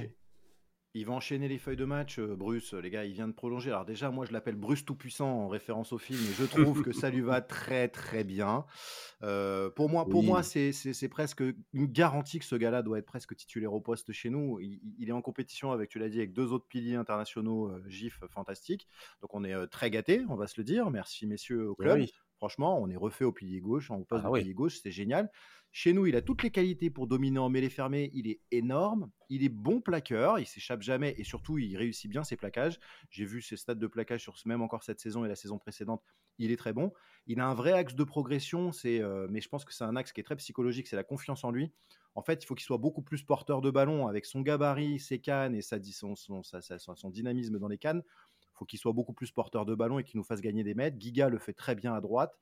Il 0.97 1.05
va 1.05 1.13
enchaîner 1.13 1.47
les 1.47 1.59
feuilles 1.59 1.77
de 1.77 1.85
match, 1.85 2.19
euh, 2.19 2.35
Bruce. 2.35 2.73
Les 2.73 2.89
gars, 2.89 3.05
il 3.05 3.13
vient 3.13 3.29
de 3.29 3.35
prolonger. 3.35 3.71
Alors 3.71 3.85
déjà, 3.85 4.11
moi, 4.11 4.25
je 4.25 4.33
l'appelle 4.33 4.55
Bruce 4.55 4.83
Tout-Puissant 4.83 5.29
en 5.29 5.49
référence 5.49 5.93
au 5.93 5.99
film, 5.99 6.19
et 6.19 6.33
je 6.33 6.45
trouve 6.45 6.83
que 6.83 6.93
ça 6.93 7.11
lui 7.11 7.21
va 7.21 7.41
très 7.43 7.89
très 7.89 8.25
bien. 8.25 8.65
Euh, 9.23 9.69
pour 9.69 9.91
moi, 9.91 10.09
pour 10.09 10.23
moi, 10.23 10.43
c'est 10.43 11.09
presque 11.11 11.43
une 11.75 11.87
garantie 11.87 12.39
que 12.39 12.47
ce 12.47 12.57
gars-là 12.57 12.83
doit 12.83 12.99
être 12.99 13.07
presque 13.07 13.37
titulaire 13.37 13.75
au 13.75 13.81
poste 13.81 14.13
chez 14.13 14.31
nous. 14.31 14.59
Il, 14.61 15.09
est 15.09 15.13
en 15.13 15.21
compétition 15.21 15.71
avec, 15.71 15.91
tu 15.91 15.99
l'as 15.99 16.09
dit, 16.09 16.17
avec 16.17 16.33
deux 16.33 16.51
autres 16.53 16.67
piliers 16.67 16.97
internationaux 16.97 17.69
euh, 17.69 17.85
GIF 17.89 18.25
fantastiques. 18.31 18.89
Donc 19.21 19.35
on 19.35 19.45
est 19.45 19.67
très 19.67 19.91
gâtés, 19.91 20.25
on 20.31 20.35
va 20.35 20.47
se 20.47 20.55
le 20.57 20.65
dire. 20.65 20.91
Merci 20.91 21.27
messieurs 21.27 21.69
au 21.69 21.75
club. 21.75 22.07
Franchement, 22.37 22.81
on 22.81 22.89
est 22.89 22.97
refait 22.97 23.25
au 23.25 23.33
pilier 23.33 23.61
gauche, 23.61 23.91
en 23.91 24.03
poste 24.03 24.25
ah 24.27 24.31
de 24.31 24.39
pilier 24.39 24.55
gauche, 24.55 24.79
c'est 24.83 24.91
génial. 24.91 25.31
Chez 25.79 25.93
nous, 25.93 26.07
il 26.07 26.17
a 26.17 26.23
toutes 26.23 26.43
les 26.43 26.51
qualités 26.51 26.89
pour 26.89 27.07
dominer 27.07 27.39
en 27.39 27.51
mêlée 27.51 27.69
fermée. 27.69 28.11
Il 28.15 28.29
est 28.29 28.41
énorme. 28.51 29.11
Il 29.29 29.45
est 29.45 29.51
bon 29.51 29.83
plaqueur. 29.83 30.39
Il 30.39 30.47
s'échappe 30.47 30.81
jamais 30.81 31.15
et 31.19 31.25
surtout, 31.25 31.59
il 31.59 31.77
réussit 31.77 32.11
bien 32.11 32.25
ses 32.25 32.37
plaquages. 32.37 32.81
J'ai 33.11 33.27
vu 33.27 33.43
ses 33.43 33.59
stats 33.59 33.75
de 33.75 33.87
plaquage 33.87 34.23
sur 34.23 34.37
même 34.47 34.63
encore 34.63 34.83
cette 34.83 35.01
saison 35.01 35.27
et 35.27 35.29
la 35.29 35.37
saison 35.37 35.59
précédente. 35.59 36.03
Il 36.39 36.51
est 36.51 36.57
très 36.57 36.73
bon. 36.73 36.93
Il 37.27 37.41
a 37.41 37.47
un 37.47 37.53
vrai 37.53 37.73
axe 37.73 37.95
de 37.95 38.05
progression. 38.05 38.73
C'est, 38.73 39.03
euh, 39.03 39.27
mais 39.29 39.43
je 39.43 39.51
pense 39.51 39.67
que 39.67 39.75
c'est 39.75 39.85
un 39.85 39.97
axe 39.97 40.13
qui 40.13 40.21
est 40.21 40.25
très 40.25 40.37
psychologique. 40.37 40.87
C'est 40.87 40.97
la 40.97 41.05
confiance 41.05 41.45
en 41.45 41.51
lui. 41.51 41.71
En 42.15 42.23
fait, 42.23 42.43
il 42.43 42.47
faut 42.47 42.55
qu'il 42.55 42.65
soit 42.65 42.79
beaucoup 42.79 43.03
plus 43.03 43.23
porteur 43.23 43.61
de 43.61 43.71
ballon 43.71 44.07
avec 44.07 44.25
son 44.25 44.41
gabarit, 44.41 44.99
ses 44.99 45.19
cannes 45.19 45.55
et 45.55 45.61
sa, 45.61 45.77
son, 45.83 46.17
son, 46.17 46.43
son 46.43 47.11
dynamisme 47.11 47.59
dans 47.59 47.69
les 47.69 47.77
cannes. 47.77 48.03
Il 48.57 48.59
faut 48.61 48.65
qu'il 48.65 48.79
soit 48.79 48.93
beaucoup 48.93 49.13
plus 49.13 49.31
porteur 49.31 49.67
de 49.67 49.75
ballon 49.75 49.99
et 49.99 50.05
qu'il 50.05 50.17
nous 50.17 50.25
fasse 50.25 50.41
gagner 50.41 50.65
des 50.65 50.75
mètres. 50.75 50.97
Giga 50.99 51.29
le 51.29 51.39
fait 51.39 51.53
très 51.53 51.75
bien 51.75 51.93
à 51.93 52.01
droite. 52.01 52.39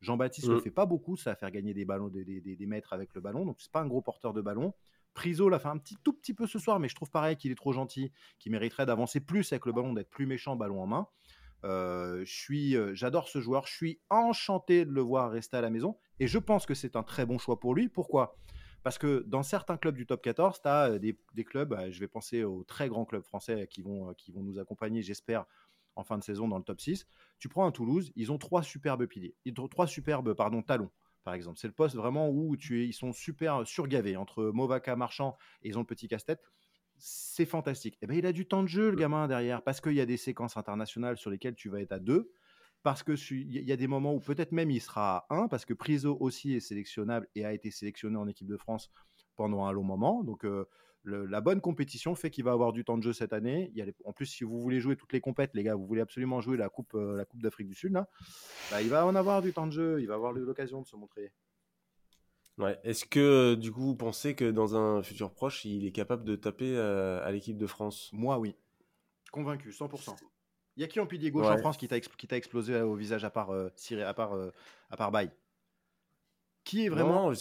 Jean-Baptiste 0.00 0.46
ne 0.46 0.52
le 0.52 0.58
mmh. 0.58 0.62
fait 0.62 0.70
pas 0.70 0.86
beaucoup, 0.86 1.16
ça 1.16 1.30
va 1.30 1.36
faire 1.36 1.50
gagner 1.50 1.74
des 1.74 1.84
ballons, 1.84 2.08
des, 2.08 2.24
des, 2.24 2.66
mètres 2.66 2.92
avec 2.92 3.14
le 3.14 3.20
ballon, 3.20 3.44
donc 3.44 3.56
c'est 3.60 3.72
pas 3.72 3.80
un 3.80 3.86
gros 3.86 4.02
porteur 4.02 4.32
de 4.32 4.40
ballon. 4.40 4.74
Priso 5.14 5.48
l'a 5.48 5.58
fait 5.58 5.68
un 5.68 5.78
petit 5.78 5.96
tout 6.04 6.12
petit 6.12 6.34
peu 6.34 6.46
ce 6.46 6.58
soir, 6.58 6.78
mais 6.78 6.88
je 6.88 6.94
trouve 6.94 7.10
pareil 7.10 7.36
qu'il 7.36 7.50
est 7.50 7.56
trop 7.56 7.72
gentil, 7.72 8.12
qu'il 8.38 8.52
mériterait 8.52 8.86
d'avancer 8.86 9.20
plus 9.20 9.50
avec 9.52 9.64
le 9.64 9.72
ballon, 9.72 9.94
d'être 9.94 10.10
plus 10.10 10.26
méchant 10.26 10.54
ballon 10.54 10.82
en 10.82 10.86
main. 10.86 11.08
Euh, 11.64 12.22
je 12.24 12.32
suis, 12.32 12.76
euh, 12.76 12.94
j'adore 12.94 13.28
ce 13.28 13.40
joueur, 13.40 13.66
je 13.66 13.74
suis 13.74 14.00
enchanté 14.10 14.84
de 14.84 14.90
le 14.92 15.00
voir 15.00 15.30
rester 15.30 15.56
à 15.56 15.62
la 15.62 15.70
maison, 15.70 15.96
et 16.20 16.26
je 16.26 16.38
pense 16.38 16.66
que 16.66 16.74
c'est 16.74 16.94
un 16.96 17.02
très 17.02 17.24
bon 17.24 17.38
choix 17.38 17.58
pour 17.58 17.74
lui. 17.74 17.88
Pourquoi? 17.88 18.36
Parce 18.86 18.98
que 18.98 19.24
dans 19.26 19.42
certains 19.42 19.76
clubs 19.76 19.96
du 19.96 20.06
top 20.06 20.22
14, 20.22 20.62
tu 20.62 20.68
as 20.68 20.96
des, 21.00 21.44
clubs, 21.44 21.76
je 21.90 21.98
vais 21.98 22.06
penser 22.06 22.44
aux 22.44 22.62
très 22.62 22.88
grands 22.88 23.04
clubs 23.04 23.24
français 23.24 23.66
qui 23.68 23.82
vont, 23.82 24.14
qui 24.14 24.30
vont 24.30 24.44
nous 24.44 24.60
accompagner, 24.60 25.02
j'espère, 25.02 25.44
en 25.96 26.04
fin 26.04 26.16
de 26.18 26.22
saison 26.22 26.46
dans 26.46 26.56
le 26.56 26.62
top 26.62 26.80
6. 26.80 27.04
Tu 27.40 27.48
prends 27.48 27.66
un 27.66 27.72
Toulouse, 27.72 28.12
ils 28.14 28.30
ont 28.30 28.38
trois 28.38 28.62
superbes 28.62 29.06
piliers, 29.06 29.34
ils 29.44 29.60
ont 29.60 29.66
trois 29.66 29.88
superbes 29.88 30.34
pardon, 30.34 30.62
talons. 30.62 30.92
Par 31.24 31.34
exemple, 31.34 31.58
c'est 31.58 31.66
le 31.66 31.72
poste 31.72 31.96
vraiment 31.96 32.30
où 32.30 32.56
tu 32.56 32.80
es, 32.80 32.86
ils 32.86 32.92
sont 32.92 33.12
super 33.12 33.66
surgavés 33.66 34.16
entre 34.16 34.52
Movaka, 34.54 34.94
Marchand 34.94 35.36
et 35.64 35.70
ils 35.70 35.76
ont 35.76 35.80
le 35.80 35.86
petit 35.86 36.06
casse-tête. 36.06 36.44
C'est 36.96 37.44
fantastique. 37.44 37.94
Et 37.94 37.98
eh 38.02 38.06
ben, 38.06 38.16
il 38.16 38.24
a 38.24 38.32
du 38.32 38.46
temps 38.46 38.62
de 38.62 38.68
jeu, 38.68 38.90
le 38.90 38.96
gamin, 38.96 39.26
derrière, 39.26 39.62
parce 39.62 39.80
qu'il 39.80 39.94
y 39.94 40.00
a 40.00 40.06
des 40.06 40.16
séquences 40.16 40.56
internationales 40.56 41.16
sur 41.16 41.30
lesquelles 41.30 41.56
tu 41.56 41.70
vas 41.70 41.80
être 41.80 41.90
à 41.90 41.98
deux, 41.98 42.30
parce 42.86 43.02
qu'il 43.02 43.50
y 43.50 43.72
a 43.72 43.76
des 43.76 43.88
moments 43.88 44.14
où 44.14 44.20
peut-être 44.20 44.52
même 44.52 44.70
il 44.70 44.80
sera 44.80 45.26
à 45.28 45.34
1, 45.34 45.48
parce 45.48 45.64
que 45.64 45.74
Priso 45.74 46.16
aussi 46.20 46.54
est 46.54 46.60
sélectionnable 46.60 47.26
et 47.34 47.44
a 47.44 47.52
été 47.52 47.72
sélectionné 47.72 48.16
en 48.16 48.28
équipe 48.28 48.46
de 48.46 48.56
France 48.56 48.92
pendant 49.34 49.64
un 49.64 49.72
long 49.72 49.82
moment. 49.82 50.22
Donc, 50.22 50.44
euh, 50.44 50.66
la 51.02 51.40
bonne 51.40 51.60
compétition 51.60 52.14
fait 52.14 52.30
qu'il 52.30 52.44
va 52.44 52.52
avoir 52.52 52.72
du 52.72 52.84
temps 52.84 52.96
de 52.96 53.02
jeu 53.02 53.12
cette 53.12 53.32
année. 53.32 53.72
Il 53.74 53.78
y 53.78 53.82
a 53.82 53.86
en 54.04 54.12
plus, 54.12 54.26
si 54.26 54.44
vous 54.44 54.60
voulez 54.60 54.78
jouer 54.78 54.94
toutes 54.94 55.12
les 55.12 55.20
compètes, 55.20 55.50
les 55.54 55.64
gars, 55.64 55.74
vous 55.74 55.84
voulez 55.84 56.00
absolument 56.00 56.40
jouer 56.40 56.56
la 56.56 56.68
Coupe, 56.68 56.94
euh, 56.94 57.16
la 57.16 57.24
coupe 57.24 57.42
d'Afrique 57.42 57.66
du 57.66 57.74
Sud, 57.74 57.92
là, 57.92 58.08
bah, 58.70 58.80
il 58.80 58.88
va 58.88 59.04
en 59.04 59.16
avoir 59.16 59.42
du 59.42 59.52
temps 59.52 59.66
de 59.66 59.72
jeu, 59.72 60.00
il 60.00 60.06
va 60.06 60.14
avoir 60.14 60.30
l'occasion 60.32 60.80
de 60.80 60.86
se 60.86 60.94
montrer. 60.94 61.32
Ouais. 62.56 62.78
Est-ce 62.84 63.04
que 63.04 63.56
du 63.56 63.72
coup 63.72 63.80
vous 63.80 63.96
pensez 63.96 64.36
que 64.36 64.48
dans 64.48 64.76
un 64.76 65.02
futur 65.02 65.32
proche, 65.32 65.64
il 65.64 65.86
est 65.86 65.92
capable 65.92 66.22
de 66.22 66.36
taper 66.36 66.76
euh, 66.76 67.20
à 67.26 67.32
l'équipe 67.32 67.58
de 67.58 67.66
France? 67.66 68.10
Moi, 68.12 68.38
oui. 68.38 68.54
Convaincu, 69.32 69.70
100%. 69.70 70.14
Il 70.76 70.82
y 70.82 70.84
a 70.84 70.88
qui 70.88 71.00
en 71.00 71.06
pilier 71.06 71.30
gauche 71.30 71.46
en 71.46 71.58
France 71.58 71.76
qui 71.76 71.88
t'a 71.88 71.96
explosé 72.36 72.80
au 72.80 72.94
visage 72.94 73.24
à 73.24 73.30
part 73.30 73.50
euh, 73.50 73.70
à 74.04 74.14
part, 74.14 74.34
à 74.90 74.96
part 74.96 75.10
Baye? 75.10 75.30
Qui 76.66 76.84
est 76.84 76.88
vraiment. 76.88 77.32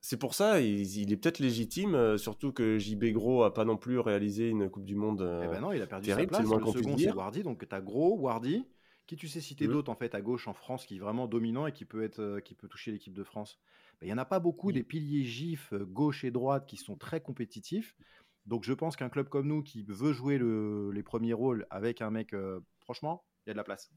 c'est 0.00 0.16
pour 0.16 0.34
ça, 0.34 0.60
il, 0.60 1.12
est 1.12 1.16
peut-être 1.16 1.38
légitime, 1.38 1.94
euh, 1.94 2.16
surtout 2.16 2.50
que 2.50 2.78
JB 2.78 3.12
Gros 3.12 3.42
a 3.44 3.52
pas 3.52 3.66
non 3.66 3.76
plus 3.76 3.98
réalisé 3.98 4.48
une 4.48 4.70
Coupe 4.70 4.86
du 4.86 4.94
Monde. 4.94 5.20
Euh, 5.20 5.42
eh 5.44 5.48
ben 5.48 5.60
non, 5.60 5.72
il 5.72 5.82
a 5.82 5.86
perdu 5.86 6.06
terrible, 6.06 6.34
sa 6.34 6.42
place. 6.42 6.50
Le, 6.50 6.58
le 6.58 6.72
second, 6.72 6.96
c'est 6.96 7.12
Wardy. 7.12 7.42
Donc 7.42 7.68
tu 7.68 7.74
as 7.74 7.80
Gros, 7.80 8.18
Wardy. 8.18 8.66
Qui 9.06 9.16
tu 9.16 9.26
sais 9.26 9.40
citer 9.40 9.68
mmh. 9.68 9.72
d'autres 9.72 9.90
en 9.90 9.94
fait 9.94 10.14
à 10.14 10.20
gauche 10.20 10.48
en 10.48 10.52
France 10.52 10.84
qui 10.84 10.96
est 10.96 10.98
vraiment 10.98 11.26
dominant 11.26 11.66
et 11.66 11.72
qui 11.72 11.86
peut 11.86 12.02
être 12.02 12.20
euh, 12.20 12.40
qui 12.40 12.54
peut 12.54 12.68
toucher 12.68 12.90
l'équipe 12.90 13.14
de 13.14 13.24
France? 13.24 13.58
Ben, 14.00 14.06
Il 14.06 14.10
y 14.10 14.12
en 14.12 14.18
a 14.18 14.26
pas 14.26 14.38
beaucoup 14.38 14.70
des 14.70 14.82
piliers 14.82 15.24
gifs 15.24 15.72
gauche 15.74 16.24
et 16.24 16.30
droite 16.30 16.66
qui 16.66 16.76
sont 16.76 16.96
très 16.96 17.20
compétitifs. 17.20 17.96
Donc 18.48 18.64
je 18.64 18.72
pense 18.72 18.96
qu'un 18.96 19.10
club 19.10 19.28
comme 19.28 19.46
nous 19.46 19.62
qui 19.62 19.82
veut 19.82 20.12
jouer 20.12 20.38
les 20.38 21.02
premiers 21.02 21.34
rôles 21.34 21.66
avec 21.68 22.00
un 22.00 22.10
mec, 22.10 22.34
franchement, 22.80 23.24
il 23.46 23.50
y 23.50 23.52
a 23.52 23.52
de 23.52 23.58
la 23.58 23.64
place. 23.64 23.92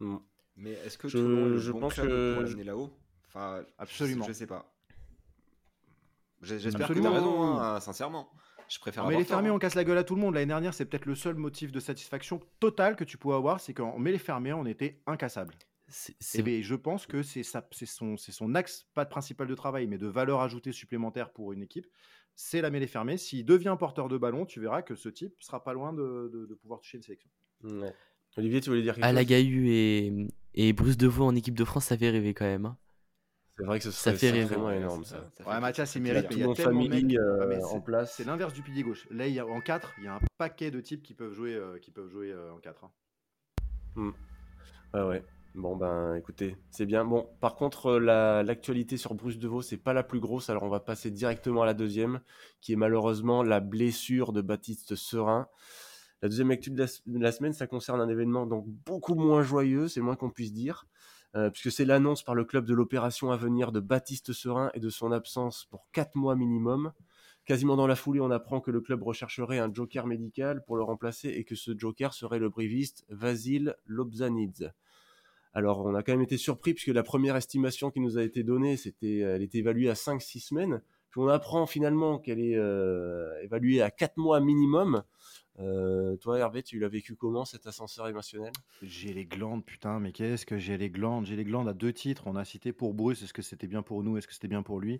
Mmh. 0.00 0.16
Mais 0.56 0.72
est-ce 0.72 0.96
que 0.96 1.08
je, 1.08 1.58
je 1.58 1.72
pense 1.72 1.94
que 1.94 2.62
là-haut? 2.62 2.90
Enfin, 3.26 3.62
absolument. 3.78 4.24
Je, 4.24 4.32
je 4.32 4.32
sais 4.32 4.46
pas. 4.46 4.72
J'espère 6.40 6.88
que 6.88 6.94
tu 6.94 7.06
as 7.06 7.10
raison, 7.10 7.58
hein, 7.58 7.80
sincèrement. 7.80 8.30
Je 8.68 8.78
préfère 8.78 9.06
Mais 9.06 9.18
les 9.18 9.24
fermés, 9.24 9.48
tort, 9.48 9.56
on 9.56 9.58
casse 9.58 9.74
la 9.74 9.84
gueule 9.84 9.98
à 9.98 10.04
tout 10.04 10.14
le 10.14 10.22
monde. 10.22 10.34
L'année 10.34 10.46
dernière, 10.46 10.72
c'est 10.72 10.86
peut-être 10.86 11.04
le 11.04 11.14
seul 11.14 11.34
motif 11.34 11.70
de 11.70 11.80
satisfaction 11.80 12.40
totale 12.60 12.96
que 12.96 13.04
tu 13.04 13.18
pouvais 13.18 13.34
avoir, 13.34 13.60
c'est 13.60 13.74
qu'en 13.74 13.98
mêlée 13.98 14.18
fermée, 14.18 14.52
on 14.52 14.64
était 14.64 15.02
incassable. 15.06 15.54
Et 15.86 16.14
c'est- 16.20 16.42
ben, 16.42 16.62
je 16.62 16.74
pense 16.74 17.06
que 17.06 17.22
c'est 17.22 17.42
son, 17.42 18.16
c'est 18.16 18.32
son 18.32 18.54
axe, 18.54 18.86
pas 18.94 19.04
de 19.04 19.10
principal 19.10 19.46
de 19.46 19.54
travail, 19.54 19.86
mais 19.86 19.98
de 19.98 20.06
valeur 20.06 20.40
ajoutée 20.40 20.72
supplémentaire 20.72 21.30
pour 21.30 21.52
une 21.52 21.62
équipe. 21.62 21.86
C'est 22.36 22.60
la 22.60 22.70
mêlée 22.70 22.86
fermée. 22.86 23.16
S'il 23.16 23.44
devient 23.44 23.76
porteur 23.78 24.08
de 24.08 24.18
ballon, 24.18 24.44
tu 24.46 24.60
verras 24.60 24.82
que 24.82 24.94
ce 24.94 25.08
type 25.08 25.34
sera 25.40 25.62
pas 25.62 25.72
loin 25.72 25.92
de, 25.92 26.30
de- 26.32 26.46
de 26.46 26.54
pouvoir 26.54 26.80
toucher 26.80 26.96
une 26.98 27.02
sélection. 27.04 27.30
Ouais. 27.62 27.94
Olivier, 28.36 28.60
tu 28.60 28.70
voulais 28.70 28.82
dire 28.82 28.94
quelque 28.94 29.04
chose? 29.04 29.10
Alagahu 29.10 29.68
et, 29.70 30.26
et 30.54 30.72
Bruce 30.72 30.96
Devaux 30.96 31.24
en 31.24 31.34
équipe 31.36 31.54
de 31.54 31.64
France, 31.64 31.84
ça 31.86 31.96
fait 31.96 32.10
rêver 32.10 32.34
quand 32.34 32.44
même. 32.44 32.66
hein. 32.66 32.76
C'est 33.56 33.64
vrai 33.64 33.78
que 33.78 33.84
ce 33.84 33.92
Ça 33.92 34.10
serait 34.10 34.16
fait 34.16 34.30
rêver. 34.32 34.46
sacrément 34.48 34.66
Ouais, 34.66 34.78
énorme, 34.78 35.04
ça- 35.04 35.16
ça. 35.18 35.30
ça 35.36 35.44
fait 35.44 35.50
Ouais, 35.50 35.60
Mathias, 35.60 35.94
il 35.94 36.02
mérite, 36.02 36.26
il 36.32 36.38
y 36.38 36.42
a 36.42 36.52
tellement 36.54 36.54
famille 36.54 37.16
euh, 37.16 37.38
Ah, 37.42 37.46
mais 37.46 37.62
en 37.62 37.68
c'est- 37.68 37.80
place. 37.84 38.14
C'est 38.16 38.24
l'inverse 38.24 38.52
du 38.52 38.62
pilier 38.62 38.82
gauche. 38.82 39.06
Là, 39.12 39.28
il 39.28 39.34
y 39.34 39.38
a, 39.38 39.46
en 39.46 39.60
4, 39.60 39.94
il 39.98 40.04
y 40.04 40.08
a 40.08 40.16
un 40.16 40.20
paquet 40.38 40.72
de 40.72 40.80
types 40.80 41.04
qui 41.04 41.14
peuvent 41.14 41.32
jouer, 41.34 41.54
euh, 41.54 41.78
qui 41.78 41.92
peuvent 41.92 42.08
jouer 42.10 42.32
euh, 42.32 42.52
en 42.52 42.58
4. 42.58 42.90
Ouais, 43.96 45.02
ouais. 45.02 45.22
Bon, 45.54 45.76
ben, 45.76 46.16
écoutez, 46.16 46.56
c'est 46.70 46.84
bien. 46.84 47.04
Bon, 47.04 47.28
par 47.40 47.54
contre, 47.54 47.86
euh, 47.86 48.00
la- 48.00 48.42
l'actualité 48.42 48.96
sur 48.96 49.14
Bruce 49.14 49.38
Devaux, 49.38 49.62
c'est 49.62 49.76
pas 49.76 49.92
la 49.92 50.02
plus 50.02 50.18
grosse, 50.18 50.50
alors 50.50 50.64
on 50.64 50.68
va 50.68 50.80
passer 50.80 51.12
directement 51.12 51.62
à 51.62 51.66
la 51.66 51.74
deuxième, 51.74 52.20
qui 52.60 52.72
est 52.72 52.76
malheureusement 52.76 53.44
la 53.44 53.60
blessure 53.60 54.32
de 54.32 54.40
Baptiste 54.40 54.96
Serin. 54.96 55.46
La 56.22 56.28
deuxième 56.28 56.50
actu 56.50 56.70
de 56.70 56.78
la, 57.20 57.32
semaine, 57.32 57.52
ça 57.52 57.68
concerne 57.68 58.00
un 58.00 58.08
événement 58.08 58.46
donc 58.46 58.66
beaucoup 58.66 59.14
moins 59.14 59.42
joyeux, 59.44 59.86
c'est 59.88 60.00
moins 60.00 60.16
qu'on 60.16 60.30
puisse 60.30 60.52
dire, 60.52 60.86
euh, 61.36 61.50
puisque 61.50 61.70
c'est 61.70 61.84
l'annonce 61.84 62.24
par 62.24 62.34
le 62.34 62.44
club 62.44 62.64
de 62.66 62.74
l'opération 62.74 63.30
à 63.30 63.36
venir 63.36 63.70
de 63.70 63.78
Baptiste 63.80 64.32
Serin 64.32 64.70
et 64.74 64.80
de 64.80 64.90
son 64.90 65.12
absence 65.12 65.66
pour 65.70 65.86
4 65.92 66.16
mois 66.16 66.34
minimum. 66.34 66.92
Quasiment 67.44 67.76
dans 67.76 67.86
la 67.86 67.96
foulée, 67.96 68.20
on 68.20 68.30
apprend 68.32 68.60
que 68.60 68.70
le 68.72 68.80
club 68.80 69.02
rechercherait 69.04 69.58
un 69.60 69.72
joker 69.72 70.06
médical 70.08 70.64
pour 70.64 70.76
le 70.76 70.82
remplacer 70.82 71.28
et 71.28 71.44
que 71.44 71.54
ce 71.54 71.78
joker 71.78 72.12
serait 72.12 72.38
le 72.40 72.48
briviste 72.48 73.04
Vasil 73.08 73.76
Lobzanidze. 73.86 74.72
Alors, 75.54 75.86
on 75.86 75.94
a 75.94 76.02
quand 76.02 76.12
même 76.12 76.22
été 76.22 76.36
surpris 76.36 76.74
puisque 76.74 76.88
la 76.88 77.04
première 77.04 77.36
estimation 77.36 77.90
qui 77.90 78.00
nous 78.00 78.18
a 78.18 78.22
été 78.22 78.42
donnée, 78.42 78.76
c'était, 78.76 79.18
elle 79.18 79.42
était 79.42 79.58
évaluée 79.58 79.88
à 79.88 79.94
5-6 79.94 80.40
semaines. 80.40 80.82
Puis 81.10 81.20
on 81.20 81.28
apprend 81.28 81.64
finalement 81.66 82.18
qu'elle 82.18 82.40
est 82.40 82.56
euh, 82.56 83.30
évaluée 83.40 83.80
à 83.80 83.92
4 83.92 84.16
mois 84.16 84.40
minimum. 84.40 85.04
Euh, 85.60 86.16
toi, 86.16 86.40
Hervé, 86.40 86.64
tu 86.64 86.80
l'as 86.80 86.88
vécu 86.88 87.14
comment 87.14 87.44
cet 87.44 87.68
ascenseur 87.68 88.08
émotionnel? 88.08 88.50
J'ai 88.82 89.12
les 89.12 89.24
glandes, 89.24 89.64
putain, 89.64 90.00
mais 90.00 90.10
qu'est-ce 90.10 90.44
que 90.44 90.58
j'ai 90.58 90.76
les 90.76 90.90
glandes? 90.90 91.26
J'ai 91.26 91.36
les 91.36 91.44
glandes 91.44 91.68
à 91.68 91.72
deux 91.72 91.92
titres. 91.92 92.24
On 92.26 92.34
a 92.34 92.44
cité 92.44 92.72
pour 92.72 92.94
Bruce, 92.94 93.22
est-ce 93.22 93.32
que 93.32 93.42
c'était 93.42 93.68
bien 93.68 93.82
pour 93.82 94.02
nous 94.02 94.16
Est-ce 94.16 94.26
que 94.26 94.34
c'était 94.34 94.48
bien 94.48 94.64
pour 94.64 94.80
lui? 94.80 94.98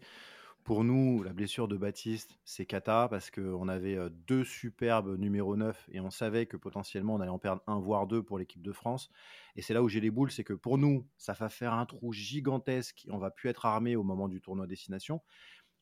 Pour 0.64 0.82
nous, 0.82 1.22
la 1.22 1.34
blessure 1.34 1.68
de 1.68 1.76
Baptiste, 1.76 2.38
c'est 2.46 2.64
cata 2.64 3.06
parce 3.10 3.30
qu'on 3.30 3.68
avait 3.68 3.96
euh, 3.96 4.08
deux 4.26 4.44
superbes 4.44 5.18
numéro 5.18 5.56
9 5.56 5.90
et 5.92 6.00
on 6.00 6.10
savait 6.10 6.46
que 6.46 6.56
potentiellement 6.56 7.16
on 7.16 7.20
allait 7.20 7.30
en 7.30 7.38
perdre 7.38 7.62
un 7.66 7.78
voire 7.78 8.06
deux 8.06 8.22
pour 8.22 8.38
l'équipe 8.38 8.62
de 8.62 8.72
France. 8.72 9.10
Et 9.56 9.62
c'est 9.62 9.74
là 9.74 9.82
où 9.82 9.90
j'ai 9.90 10.00
les 10.00 10.10
boules, 10.10 10.30
c'est 10.30 10.42
que 10.42 10.54
pour 10.54 10.78
nous, 10.78 11.06
ça 11.18 11.34
va 11.34 11.50
faire 11.50 11.74
un 11.74 11.84
trou 11.84 12.14
gigantesque. 12.14 13.06
On 13.10 13.18
va 13.18 13.30
plus 13.30 13.50
être 13.50 13.66
armé 13.66 13.94
au 13.94 14.02
moment 14.02 14.26
du 14.26 14.40
tournoi 14.40 14.66
destination. 14.66 15.20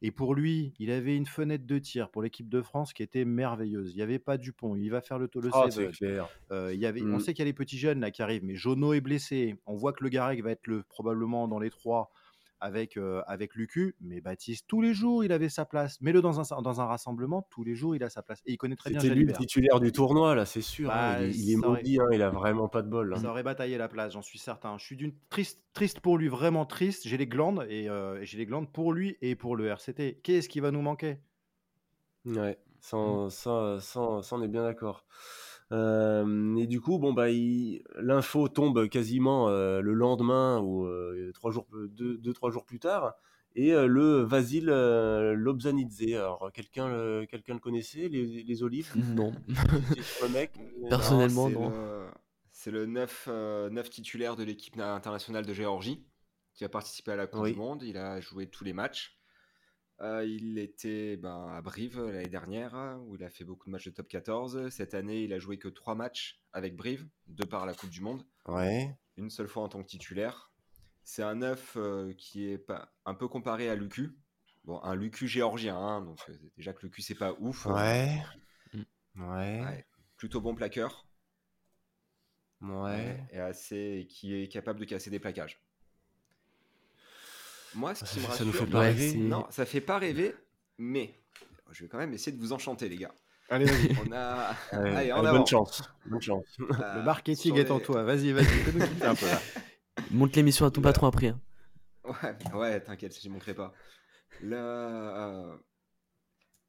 Et 0.05 0.11
pour 0.11 0.35
lui, 0.35 0.75
il 0.81 0.91
avait 0.91 1.17
une 1.17 1.27
fenêtre 1.27 1.65
de 1.65 1.79
tir 1.79 2.11
pour 2.11 2.21
l'équipe 2.21 2.49
de 2.49 2.61
France 2.61 2.93
qui 2.93 3.05
était 3.05 3.25
merveilleuse. 3.25 3.93
Il 3.93 3.97
n'y 3.97 4.03
avait 4.03 4.19
pas 4.19 4.37
Dupont, 4.37 4.75
il 4.75 4.89
va 4.89 5.01
faire 5.01 5.21
le, 5.21 5.31
le 5.33 5.51
save. 5.53 5.71
c'est 5.71 5.93
clair. 5.93 6.29
Euh, 6.51 6.75
il 6.75 6.81
y 6.81 6.87
avait, 6.87 7.03
Mm. 7.03 7.15
On 7.15 7.21
sait 7.21 7.35
qu'il 7.35 7.45
y 7.45 7.47
a 7.47 7.51
les 7.51 7.53
petits 7.53 7.79
jeunes 7.79 8.01
là 8.01 8.11
qui 8.11 8.21
arrivent, 8.21 8.45
mais 8.45 8.57
Jono 8.57 8.95
est 8.95 9.01
blessé. 9.01 9.55
On 9.65 9.77
voit 9.77 9.93
que 9.93 10.03
le 10.03 10.11
Garec 10.11 10.43
va 10.43 10.51
être 10.51 10.67
le, 10.67 10.83
probablement 10.83 11.47
dans 11.47 11.61
les 11.61 11.71
trois 11.71 12.11
avec, 12.63 12.97
euh, 12.97 13.23
avec 13.27 13.55
Lucu. 13.55 13.95
Mais 14.01 14.21
Baptiste, 14.21 14.65
tous 14.69 14.81
les 14.81 14.95
jours, 14.95 15.25
il 15.25 15.33
avait 15.33 15.49
sa 15.49 15.65
place. 15.65 16.01
Mets-le 16.01 16.23
dans 16.23 16.41
un, 16.41 16.63
dans 16.63 16.81
un 16.81 16.87
rassemblement, 16.87 17.43
tous 17.51 17.65
les 17.65 17.75
jours, 17.75 17.95
il 17.97 18.03
a 18.05 18.11
sa 18.11 18.23
place. 18.23 18.41
Et 18.47 18.53
il 18.53 18.57
connaît 18.57 18.77
très 18.77 18.91
bien 18.91 19.01
C'était 19.01 19.15
lui 19.15 19.25
le 19.27 19.33
titulaire 19.33 19.81
du 19.81 19.93
tournoi, 19.93 20.35
là, 20.35 20.47
c'est 20.47 20.63
sûr. 20.63 20.91
hein. 20.91 20.95
Bah, 20.95 21.23
Il 21.23 21.31
est, 21.31 21.35
il 21.35 21.51
est 21.51 21.61
ça 21.61 21.69
aurait- 21.69 21.81
maudit, 21.83 22.01
hein, 22.01 22.07
il 22.13 22.23
a 22.23 22.31
vraiment 22.31 22.69
pas 22.69 22.83
de 22.83 22.89
bol. 22.89 23.13
hein. 23.13 23.19
Ça 23.19 23.31
aurait 23.31 23.43
bataillé 23.43 23.77
la 23.79 23.89
place, 23.89 24.13
j'en 24.13 24.23
suis 24.23 24.39
certain. 24.39 24.79
Je 24.79 24.85
suis 24.85 24.97
d'une 24.97 25.13
triste, 25.29 25.63
triste 25.75 26.01
pour 26.01 26.17
lui, 26.19 26.29
vraiment 26.29 26.65
triste. 26.65 27.07
J'ai 27.07 27.19
les 27.19 27.27
glandes 27.27 27.67
et, 27.69 27.89
euh, 27.89 28.25
j'ai 28.25 28.39
les 28.39 28.47
glandes 28.47 28.73
pour 28.73 28.93
lui 28.93 29.17
et 29.21 29.35
pour 29.37 29.57
le 29.57 29.67
RCT. 29.67 30.21
Qu'est-ce 30.23 30.49
qui 30.49 30.61
va 30.61 30.71
nous 30.71 30.83
manquer? 30.83 31.19
Ouais, 32.25 32.59
ça, 32.81 32.97
on- 32.97 33.29
ça, 33.31 33.79
ça, 33.81 34.01
on- 34.01 34.23
ça, 34.23 34.37
on 34.37 34.43
est 34.43 34.49
bien 34.49 34.63
d'accord. 34.63 35.05
Euh, 35.73 36.57
et 36.57 36.67
du 36.67 36.81
coup, 36.81 36.99
bon 36.99 37.13
bah, 37.13 37.27
l'info 37.97 38.49
tombe 38.49 38.89
quasiment 38.89 39.49
euh, 39.49 39.81
le 39.81 39.95
lendemain 39.95 40.61
ou 40.61 40.85
euh, 40.85 41.33
trois 41.35 41.51
jours, 41.51 41.67
deux, 41.73 42.19
deux, 42.19 42.33
trois 42.33 42.51
jours 42.51 42.65
plus 42.65 42.79
tard, 42.79 43.15
et 43.55 43.73
euh, 43.73 43.87
le 43.87 44.23
Vasil 44.23 44.69
euh, 44.69 45.35
Lobzanidze. 45.35 46.15
Alors, 46.15 46.51
quelqu'un, 46.53 46.89
le- 46.89 47.27
quelqu'un 47.27 47.55
le 47.55 47.61
connaissait, 47.61 48.09
les, 48.09 48.43
les 48.43 48.63
olives? 48.63 48.93
Non. 48.97 49.33
Sur 50.03 50.27
le 50.27 50.33
mec? 50.33 50.53
Personnellement, 50.91 51.49
non. 51.49 51.73
C'est 52.51 52.71
le 52.71 52.87
9, 52.87 53.29
titulaire 53.91 54.37
de 54.37 54.45
l'équipe 54.45 54.77
na- 54.77 54.95
internationale 54.95 55.47
de 55.47 55.53
Géorgie 55.55 56.05
qui 56.55 56.65
a 56.65 56.69
participé 56.69 57.13
à 57.13 57.17
la 57.17 57.27
Coupe 57.27 57.43
Oui. 57.43 57.53
du 57.53 57.59
Monde. 57.59 57.83
Il 57.83 57.97
a 57.97 58.21
joué 58.21 58.47
tous 58.47 58.63
les 58.63 58.75
matchs. 58.75 59.19
Euh, 60.03 60.25
il 60.25 60.59
était 60.59 61.17
ben, 61.17 61.47
à 61.49 61.63
Brive 61.63 62.01
l'année 62.01 62.29
dernière 62.29 62.99
où 63.07 63.15
il 63.15 63.23
a 63.23 63.31
fait 63.31 63.45
beaucoup 63.45 63.67
de 63.67 63.71
matchs 63.71 63.85
de 63.87 63.91
top 63.91 64.09
14. 64.09 64.69
Cette 64.71 64.95
année, 64.95 65.23
il 65.23 65.33
a 65.33 65.39
joué 65.39 65.59
que 65.59 65.69
3 65.69 65.95
matchs 65.95 66.41
avec 66.53 66.77
Brive, 66.77 67.07
de 67.29 67.45
par 67.45 67.67
la 67.67 67.75
Coupe 67.75 67.91
du 67.91 68.01
Monde. 68.01 68.27
Ouais. 68.47 68.97
Une 69.17 69.31
seule 69.31 69.47
fois 69.47 69.63
en 69.63 69.69
tant 69.69 69.81
que 69.83 69.89
titulaire. 69.89 70.51
C'est 71.05 71.23
un 71.23 71.37
9 71.37 71.77
euh, 71.77 72.13
qui 72.15 72.49
est 72.49 72.59
pas, 72.59 72.93
un 73.05 73.15
peu 73.15 73.29
comparé 73.29 73.69
à 73.69 73.75
Lucu. 73.77 74.17
Bon, 74.65 74.81
un 74.83 74.95
Lucu 74.95 75.27
géorgien, 75.27 75.77
hein, 75.77 76.03
donc 76.03 76.19
euh, 76.29 76.37
déjà 76.57 76.73
que 76.73 76.83
Lucu 76.83 77.03
c'est 77.03 77.15
pas 77.17 77.35
ouf. 77.41 77.67
euh, 77.67 77.73
Ouais. 77.75 78.23
Mm. 78.73 78.83
Ouais. 79.17 79.61
ouais, 79.65 79.87
plutôt 80.17 80.41
bon 80.41 80.55
plaqueur. 80.55 81.07
Ouais. 82.61 83.27
et 83.33 83.39
assez, 83.39 84.07
qui 84.09 84.35
est 84.35 84.47
capable 84.49 84.79
de 84.79 84.85
casser 84.85 85.11
des 85.11 85.19
plaquages. 85.19 85.61
Moi, 87.75 87.95
ce 87.95 88.05
qui 88.05 88.17
me 88.17 88.21
Ça, 88.21 88.21
ça 88.21 88.29
rassure, 88.33 88.47
nous 88.47 88.53
fait 88.53 88.67
pas 88.67 88.81
Ouais, 88.81 88.89
rêver. 88.91 89.15
non, 89.17 89.47
ça 89.51 89.65
fait 89.67 89.81
pas 89.81 89.99
rêver, 89.99 90.35
mais 90.79 91.15
je 91.71 91.85
vais 91.85 91.89
quand 91.89 91.99
même 91.99 92.13
essayer 92.13 92.33
de 92.37 92.41
vous 92.41 92.53
enchanter, 92.53 92.89
les 92.89 92.97
gars. 92.99 93.15
Allez, 93.49 93.65
vas-y. 93.67 93.97
On 94.09 94.13
a, 94.13 94.51
Ouais, 94.51 94.57
Allez, 94.73 95.13
en 95.13 95.19
allez, 95.19 95.29
avant. 95.29 95.39
bonne 95.39 95.47
chance. 95.47 95.83
Bonne 96.07 96.21
chance. 96.23 96.45
Euh, 96.61 96.97
Le 96.99 97.03
marketing 97.03 97.57
est 97.57 97.71
en 97.71 97.81
toi. 97.81 98.03
Vas-y, 98.03 98.33
vas-y. 98.33 98.45
Fais-nous 98.45 98.79
kiffer 98.87 99.05
un 99.07 99.15
peu 99.15 99.27
là. 99.27 99.41
Monte 100.11 100.37
l'émission 100.37 100.67
à 100.67 100.71
ton 100.71 100.81
patron 100.81 101.07
après. 101.07 101.29
hein. 101.29 101.41
Ouais, 102.05 102.53
ouais, 102.55 102.81
t'inquiète, 102.81 103.19
j'y 103.21 103.29
manquerai 103.29 103.55
pas. 103.55 103.73
Là, 104.43 104.57
euh, 104.57 105.57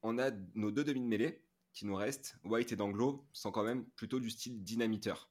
on 0.02 0.18
a 0.18 0.30
nos 0.54 0.70
deux 0.70 0.84
demi 0.84 1.00
de 1.00 1.06
mêlée 1.06 1.42
qui 1.72 1.86
nous 1.86 1.96
restent. 1.96 2.36
White 2.44 2.72
et 2.72 2.76
Danglo 2.76 3.26
sont 3.32 3.50
quand 3.50 3.64
même 3.64 3.84
plutôt 3.96 4.20
du 4.20 4.30
style 4.30 4.62
dynamiteur. 4.62 5.28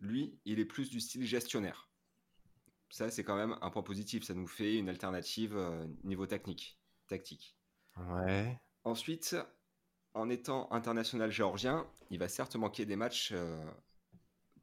Lui, 0.00 0.38
il 0.44 0.58
est 0.60 0.64
plus 0.66 0.90
du 0.90 1.00
style 1.00 1.24
gestionnaire. 1.24 1.88
Ça, 2.94 3.10
c'est 3.10 3.24
quand 3.24 3.34
même 3.34 3.56
un 3.60 3.70
point 3.70 3.82
positif. 3.82 4.22
Ça 4.22 4.34
nous 4.34 4.46
fait 4.46 4.76
une 4.76 4.88
alternative 4.88 5.56
euh, 5.56 5.84
niveau 6.04 6.28
technique, 6.28 6.78
tactique. 7.08 7.56
Ouais. 7.96 8.56
Ensuite, 8.84 9.34
en 10.14 10.30
étant 10.30 10.70
international 10.70 11.32
géorgien, 11.32 11.90
il 12.10 12.20
va 12.20 12.28
certes 12.28 12.54
manquer 12.54 12.86
des 12.86 12.94
matchs 12.94 13.32
euh, 13.32 13.68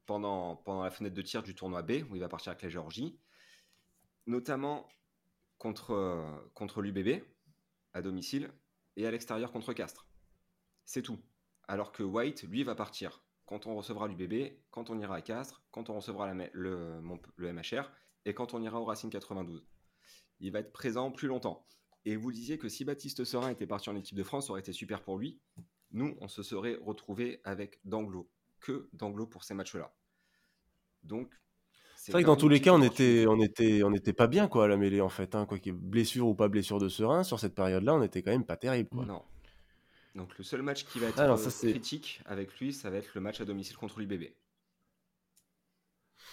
pendant, 0.05 0.55
pendant 0.55 0.81
la 0.81 0.91
fenêtre 0.91 1.13
de 1.13 1.21
tir 1.21 1.43
du 1.43 1.53
tournoi 1.55 1.81
B, 1.81 2.05
où 2.09 2.15
il 2.15 2.21
va 2.21 2.29
partir 2.29 2.51
avec 2.51 2.61
la 2.63 2.69
Géorgie, 2.69 3.19
notamment 4.27 4.87
contre, 5.57 5.91
euh, 5.91 6.31
contre 6.53 6.81
l'UBB, 6.81 7.21
à 7.93 8.01
domicile, 8.01 8.49
et 8.95 9.05
à 9.05 9.11
l'extérieur 9.11 9.51
contre 9.51 9.73
Castres. 9.73 10.07
C'est 10.85 11.01
tout. 11.01 11.19
Alors 11.67 11.91
que 11.91 12.03
White, 12.03 12.43
lui, 12.43 12.63
va 12.63 12.75
partir 12.75 13.25
quand 13.45 13.67
on 13.67 13.75
recevra 13.75 14.07
l'UBB, 14.07 14.53
quand 14.69 14.89
on 14.89 14.97
ira 14.99 15.15
à 15.17 15.21
Castres, 15.21 15.61
quand 15.71 15.89
on 15.89 15.95
recevra 15.95 16.33
la- 16.33 16.49
le, 16.53 17.01
Mont- 17.01 17.21
le 17.35 17.51
MHR, 17.51 17.91
et 18.25 18.33
quand 18.33 18.53
on 18.53 18.61
ira 18.61 18.79
au 18.79 18.85
Racing 18.85 19.09
92. 19.09 19.65
Il 20.39 20.51
va 20.51 20.59
être 20.59 20.71
présent 20.71 21.11
plus 21.11 21.27
longtemps. 21.27 21.65
Et 22.05 22.15
vous 22.15 22.31
disiez 22.31 22.57
que 22.57 22.67
si 22.67 22.83
Baptiste 22.83 23.23
Serin 23.23 23.49
était 23.49 23.67
parti 23.67 23.89
en 23.89 23.95
équipe 23.95 24.17
de 24.17 24.23
France, 24.23 24.47
ça 24.47 24.51
aurait 24.51 24.61
été 24.61 24.73
super 24.73 25.03
pour 25.03 25.19
lui. 25.19 25.39
Nous, 25.91 26.17
on 26.19 26.27
se 26.27 26.41
serait 26.41 26.77
retrouvé 26.81 27.41
avec 27.43 27.79
Danglo, 27.83 28.29
que 28.59 28.89
Danglo 28.93 29.27
pour 29.27 29.43
ces 29.43 29.53
matchs-là. 29.53 29.93
Donc, 31.03 31.31
C'est 31.95 32.11
vrai 32.11 32.23
que 32.23 32.27
dans 32.27 32.35
tous 32.35 32.49
les 32.49 32.61
cas, 32.61 32.73
on 32.73 32.81
était, 32.81 33.25
on 33.27 33.39
était, 33.39 33.83
on 33.83 33.93
était 33.93 34.13
pas 34.13 34.27
bien 34.27 34.47
quoi 34.47 34.65
à 34.65 34.67
la 34.67 34.77
mêlée 34.77 35.01
en 35.01 35.09
fait. 35.09 35.35
Hein, 35.35 35.45
quoi 35.45 35.59
qu'il 35.59 35.73
y 35.73 35.75
ait 35.75 35.79
blessure 35.79 36.27
ou 36.27 36.33
pas 36.33 36.47
blessure 36.47 36.79
de 36.79 36.89
Serein, 36.89 37.23
sur 37.23 37.39
cette 37.39 37.53
période-là, 37.53 37.93
on 37.93 38.01
était 38.01 38.23
quand 38.23 38.31
même 38.31 38.45
pas 38.45 38.57
terrible. 38.57 38.89
Quoi. 38.89 39.05
Non. 39.05 39.23
Donc 40.15 40.37
le 40.37 40.43
seul 40.43 40.61
match 40.61 40.85
qui 40.85 40.99
va 40.99 41.07
être 41.07 41.19
Ah 41.19 41.27
non, 41.27 41.33
euh, 41.33 41.37
ça, 41.37 41.69
critique 41.69 42.21
avec 42.25 42.57
lui, 42.59 42.73
ça 42.73 42.89
va 42.89 42.97
être 42.97 43.11
le 43.13 43.21
match 43.21 43.39
à 43.39 43.45
domicile 43.45 43.77
contre 43.77 43.99
l'UBB. 43.99 44.25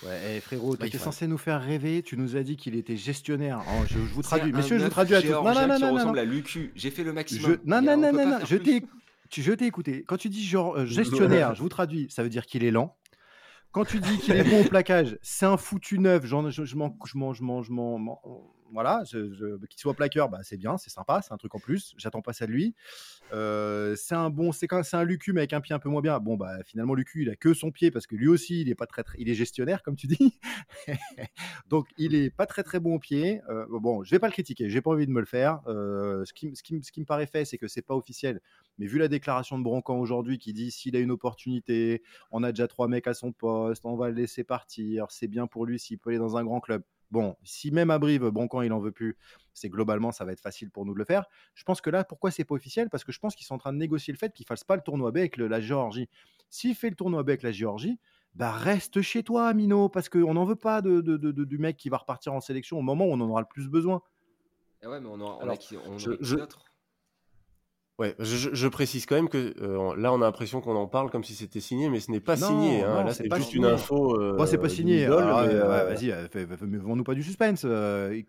Ouais, 0.05 0.37
eh, 0.37 0.41
frérot, 0.41 0.75
il 0.75 0.79
t'étais 0.79 0.99
faut- 0.99 1.05
censé 1.05 1.27
nous 1.27 1.39
faire 1.39 1.61
rêver. 1.61 2.03
Tu 2.03 2.17
nous 2.17 2.37
as 2.37 2.43
dit 2.45 2.57
qu'il 2.57 2.77
était 2.77 2.97
gestionnaire. 2.97 3.61
Oh, 3.67 3.83
je, 3.89 3.95
je 3.95 3.99
vous 3.99 4.23
traduis. 4.23 4.53
Messieurs, 4.53 4.79
je 4.79 4.85
vous 4.85 4.91
traduis 4.91 5.17
à 5.17 5.23
tous. 5.23 5.29
Non, 5.29 5.43
non, 5.43 5.55
non, 5.55 5.67
non, 5.67 5.79
non. 5.81 5.95
ressemble 5.95 6.19
à 6.21 6.25
Lucu. 6.25 6.71
J'ai 6.77 6.91
fait 6.91 7.03
le 7.03 7.11
Je... 7.11 7.15
maximum. 7.15 7.59
Non, 7.65 7.77
a- 7.77 7.81
non, 7.81 7.93
on 7.93 7.97
non, 7.97 8.13
non, 8.13 8.27
non. 8.31 8.39
faire 8.39 8.47
Je 8.47 8.57
t'ai 8.57 8.83
tu- 9.31 9.43
je 9.43 9.53
t'ai 9.53 9.67
écouté. 9.67 10.05
Quand 10.07 10.17
tu 10.17 10.29
dis 10.29 10.45
genre 10.47 10.77
euh, 10.77 10.87
gestionnaire, 10.87 11.55
je 11.55 11.63
vous 11.63 11.69
traduis, 11.69 12.07
ça 12.11 12.23
veut 12.23 12.29
dire 12.31 12.47
qu'il 12.47 12.63
est 12.65 12.71
lent. 12.71 12.97
Quand 13.73 13.85
tu 13.85 13.99
dis 14.01 14.19
qu'il 14.19 14.35
est 14.37 14.45
bon 14.45 14.61
au 14.63 14.65
plaquage, 14.69 15.19
c'est 15.21 15.45
un 15.47 15.57
foutu 15.57 15.99
neuf. 15.99 16.25
J'en- 16.25 16.49
je 16.49 16.65
je 16.65 16.77
m'en 16.77 16.97
je 17.05 17.19
m'en- 17.19 17.33
je 17.35 17.43
m'en- 17.43 17.63
je 17.63 17.73
m'en- 17.73 18.19
voilà, 18.73 19.03
je- 19.11 19.33
je- 19.33 19.57
qu'il 19.67 19.79
soit 19.81 19.95
plaqueur, 19.95 20.29
bah, 20.29 20.41
c'est 20.43 20.57
bien, 20.57 20.77
c'est 20.79 20.91
sympa, 20.91 21.21
c'est 21.23 21.33
un 21.33 21.37
truc 21.37 21.55
en 21.55 21.59
plus. 21.59 21.95
J'attends 21.97 22.23
pas 22.23 22.33
ça 22.33 22.47
de 22.47 22.53
lui. 22.53 22.75
Euh, 23.33 23.95
c'est 23.97 24.15
un 24.15 24.31
bon, 24.31 24.53
c'est 24.53 24.67
quand 24.69 24.83
c'est 24.83 24.97
un 24.97 25.05
Lucu 25.05 25.33
mais 25.33 25.41
avec 25.43 25.53
un 25.53 25.61
pied 25.61 25.75
un 25.75 25.79
peu 25.79 25.89
moins 25.91 26.01
bien. 26.01 26.19
Bon 26.21 26.37
bah 26.37 26.59
finalement 26.65 26.95
Lucu 26.95 27.23
il 27.23 27.31
a 27.31 27.37
que 27.37 27.53
son 27.55 27.71
pied 27.71 27.91
parce 27.91 28.07
que 28.07 28.17
lui 28.17 28.29
aussi 28.29 28.63
il 28.63 28.69
est 28.71 28.75
pas 28.75 28.87
très, 28.87 29.03
très- 29.03 29.19
il 29.21 29.29
est 29.29 29.35
gestionnaire 29.35 29.83
comme 29.83 29.97
tu 29.97 30.07
dis. 30.07 30.39
Donc 31.69 31.87
il 31.99 32.15
est 32.15 32.31
pas 32.31 32.47
très 32.47 32.63
très 32.63 32.81
bon 32.81 32.95
au 32.97 32.99
pied. 32.99 33.41
Euh, 33.49 33.67
bon, 33.71 34.03
je 34.05 34.11
vais 34.11 34.19
pas 34.19 34.27
le 34.29 34.33
critiquer, 34.33 34.69
j'ai 34.71 34.81
pas 34.81 34.91
envie 34.91 35.07
de 35.07 35.13
me 35.13 35.21
le 35.21 35.27
faire. 35.27 35.61
Euh, 35.67 36.25
ce, 36.25 36.33
qui, 36.33 36.47
m- 36.47 36.55
ce, 36.55 36.63
qui, 36.63 36.75
m- 36.75 36.83
ce 36.83 36.93
qui 36.93 37.01
me 37.01 37.07
paraît 37.07 37.27
fait, 37.27 37.45
c'est 37.45 37.59
que 37.59 37.69
c'est 37.69 37.83
pas 37.83 37.95
officiel. 37.95 38.41
Mais 38.79 38.87
vu 38.87 38.99
la 38.99 39.09
déclaration 39.09 39.59
de 39.59 39.65
Broncan 39.65 39.99
aujourd'hui 39.99 40.39
qui 40.39 40.53
dit 40.53 40.71
s'il 40.71 40.97
a 40.97 41.01
une 41.01 41.11
opportunité, 41.11 42.03
on 42.31 42.43
a 42.43 42.53
déjà 42.53 42.69
trois 42.69 42.89
mecs 42.89 43.07
à 43.07 43.15
son 43.15 43.33
poste, 43.33 43.85
on 43.85 43.97
va 43.97 44.09
le 44.09 44.15
laisser 44.15 44.45
partir, 44.45 45.07
c'est 45.11 45.29
bien 45.29 45.47
pour 45.47 45.67
lui 45.67 45.79
s'il 45.79 45.99
peut 45.99 46.11
aller 46.11 46.19
dans 46.19 46.37
un 46.37 46.45
grand 46.45 46.61
club. 46.61 46.83
Bon, 47.11 47.37
si 47.43 47.71
même 47.71 47.91
à 47.91 47.99
Brive, 47.99 48.29
Broncan 48.29 48.63
il 48.63 48.73
en 48.73 48.81
veut 48.81 48.93
plus, 48.93 49.17
c'est 49.55 49.71
globalement 49.71 50.13
ça 50.13 50.25
va 50.25 50.33
être 50.33 50.41
facile 50.41 50.71
pour 50.71 50.85
nous 50.85 50.93
de 50.93 50.99
le 50.99 51.05
faire. 51.05 51.25
Je 51.55 51.65
pense 51.65 51.81
que 51.81 51.89
là, 51.91 52.05
pourquoi 52.05 52.31
c'est 52.31 52.45
pas 52.45 52.55
officiel? 52.55 52.91
Parce 52.91 53.03
que 53.05 53.13
je 53.13 53.19
pense 53.19 53.35
qu'ils 53.35 53.47
sont 53.47 53.55
en 53.55 53.59
train 53.59 53.73
de 53.73 53.79
négocier 53.79 54.13
le 54.13 54.19
fait 54.19 54.33
qu'il 54.33 54.47
fasse 54.47 54.63
pas 54.65 54.77
le 54.77 54.83
tournoi 54.83 55.11
B 55.11 55.19
avec 55.19 55.37
le- 55.37 55.49
la 55.49 55.61
Géorgie. 55.61 56.09
S'il 56.51 56.75
fait 56.75 56.91
le 56.91 56.97
tournoi 56.97 57.23
B 57.23 57.31
avec 57.31 57.43
la 57.43 57.53
Géorgie, 57.53 57.99
bah 58.35 58.53
reste 58.53 59.01
chez 59.01 59.23
toi, 59.23 59.53
Mino, 59.55 59.89
parce 59.89 60.09
qu'on 60.09 60.35
n'en 60.35 60.45
veut 60.45 60.55
pas 60.57 60.83
de, 60.83 61.01
de- 61.01 61.17
de- 61.17 61.33
de- 61.33 61.45
du 61.45 61.59
mec 61.59 61.77
qui 61.77 61.89
va 61.89 61.97
repartir 61.97 62.35
en 62.35 62.41
sélection 62.41 62.79
au 62.79 62.83
moment 62.83 63.07
où 63.07 63.11
on 63.11 63.21
en 63.21 63.29
aura 63.29 63.41
le 63.41 63.47
plus 63.49 63.69
besoin. 63.69 64.03
Eh 64.83 64.87
ouais, 64.87 65.01
mais 65.01 65.09
on, 65.09 65.21
a, 65.21 65.25
on 65.25 65.39
a 65.39 65.43
Alors, 65.43 65.59
qui, 65.59 65.77
on 65.77 65.99
je- 65.99 66.09
aurait 66.11 66.19
qui 66.19 66.25
je- 66.25 66.37
d'autre? 66.37 66.61
Ouais, 67.99 68.15
je, 68.21 68.69
précise 68.69 69.07
quand 69.07 69.17
même 69.17 69.29
que 69.29 69.55
euh, 69.61 69.97
là, 69.97 70.13
on 70.13 70.23
a 70.23 70.25
l'impression 70.27 70.61
qu'on 70.61 70.77
en 70.77 70.87
parle 70.87 71.11
comme 71.11 71.25
si 71.25 71.35
c'était 71.35 71.59
signé, 71.59 71.91
mais 71.91 71.99
ce 71.99 72.13
n'est 72.13 72.21
pas 72.21 72.37
Non, 72.37 72.47
signé. 72.47 72.85
hein. 72.85 72.95
non, 73.01 73.05
Là, 73.07 73.13
c'est 73.13 73.25
juste 73.35 73.51
signé. 73.51 73.67
une 73.67 73.73
info. 73.75 74.21
euh, 74.21 74.47
c'est 74.47 74.57
pas 74.59 74.69
signé. 74.69 75.09
ouais, 75.09 75.17
euh, 75.17 75.85
vas-y, 75.89 76.13
euh, 76.13 76.29
vends-nous 76.81 77.03
pas 77.03 77.15
du 77.15 77.25
suspense. 77.25 77.67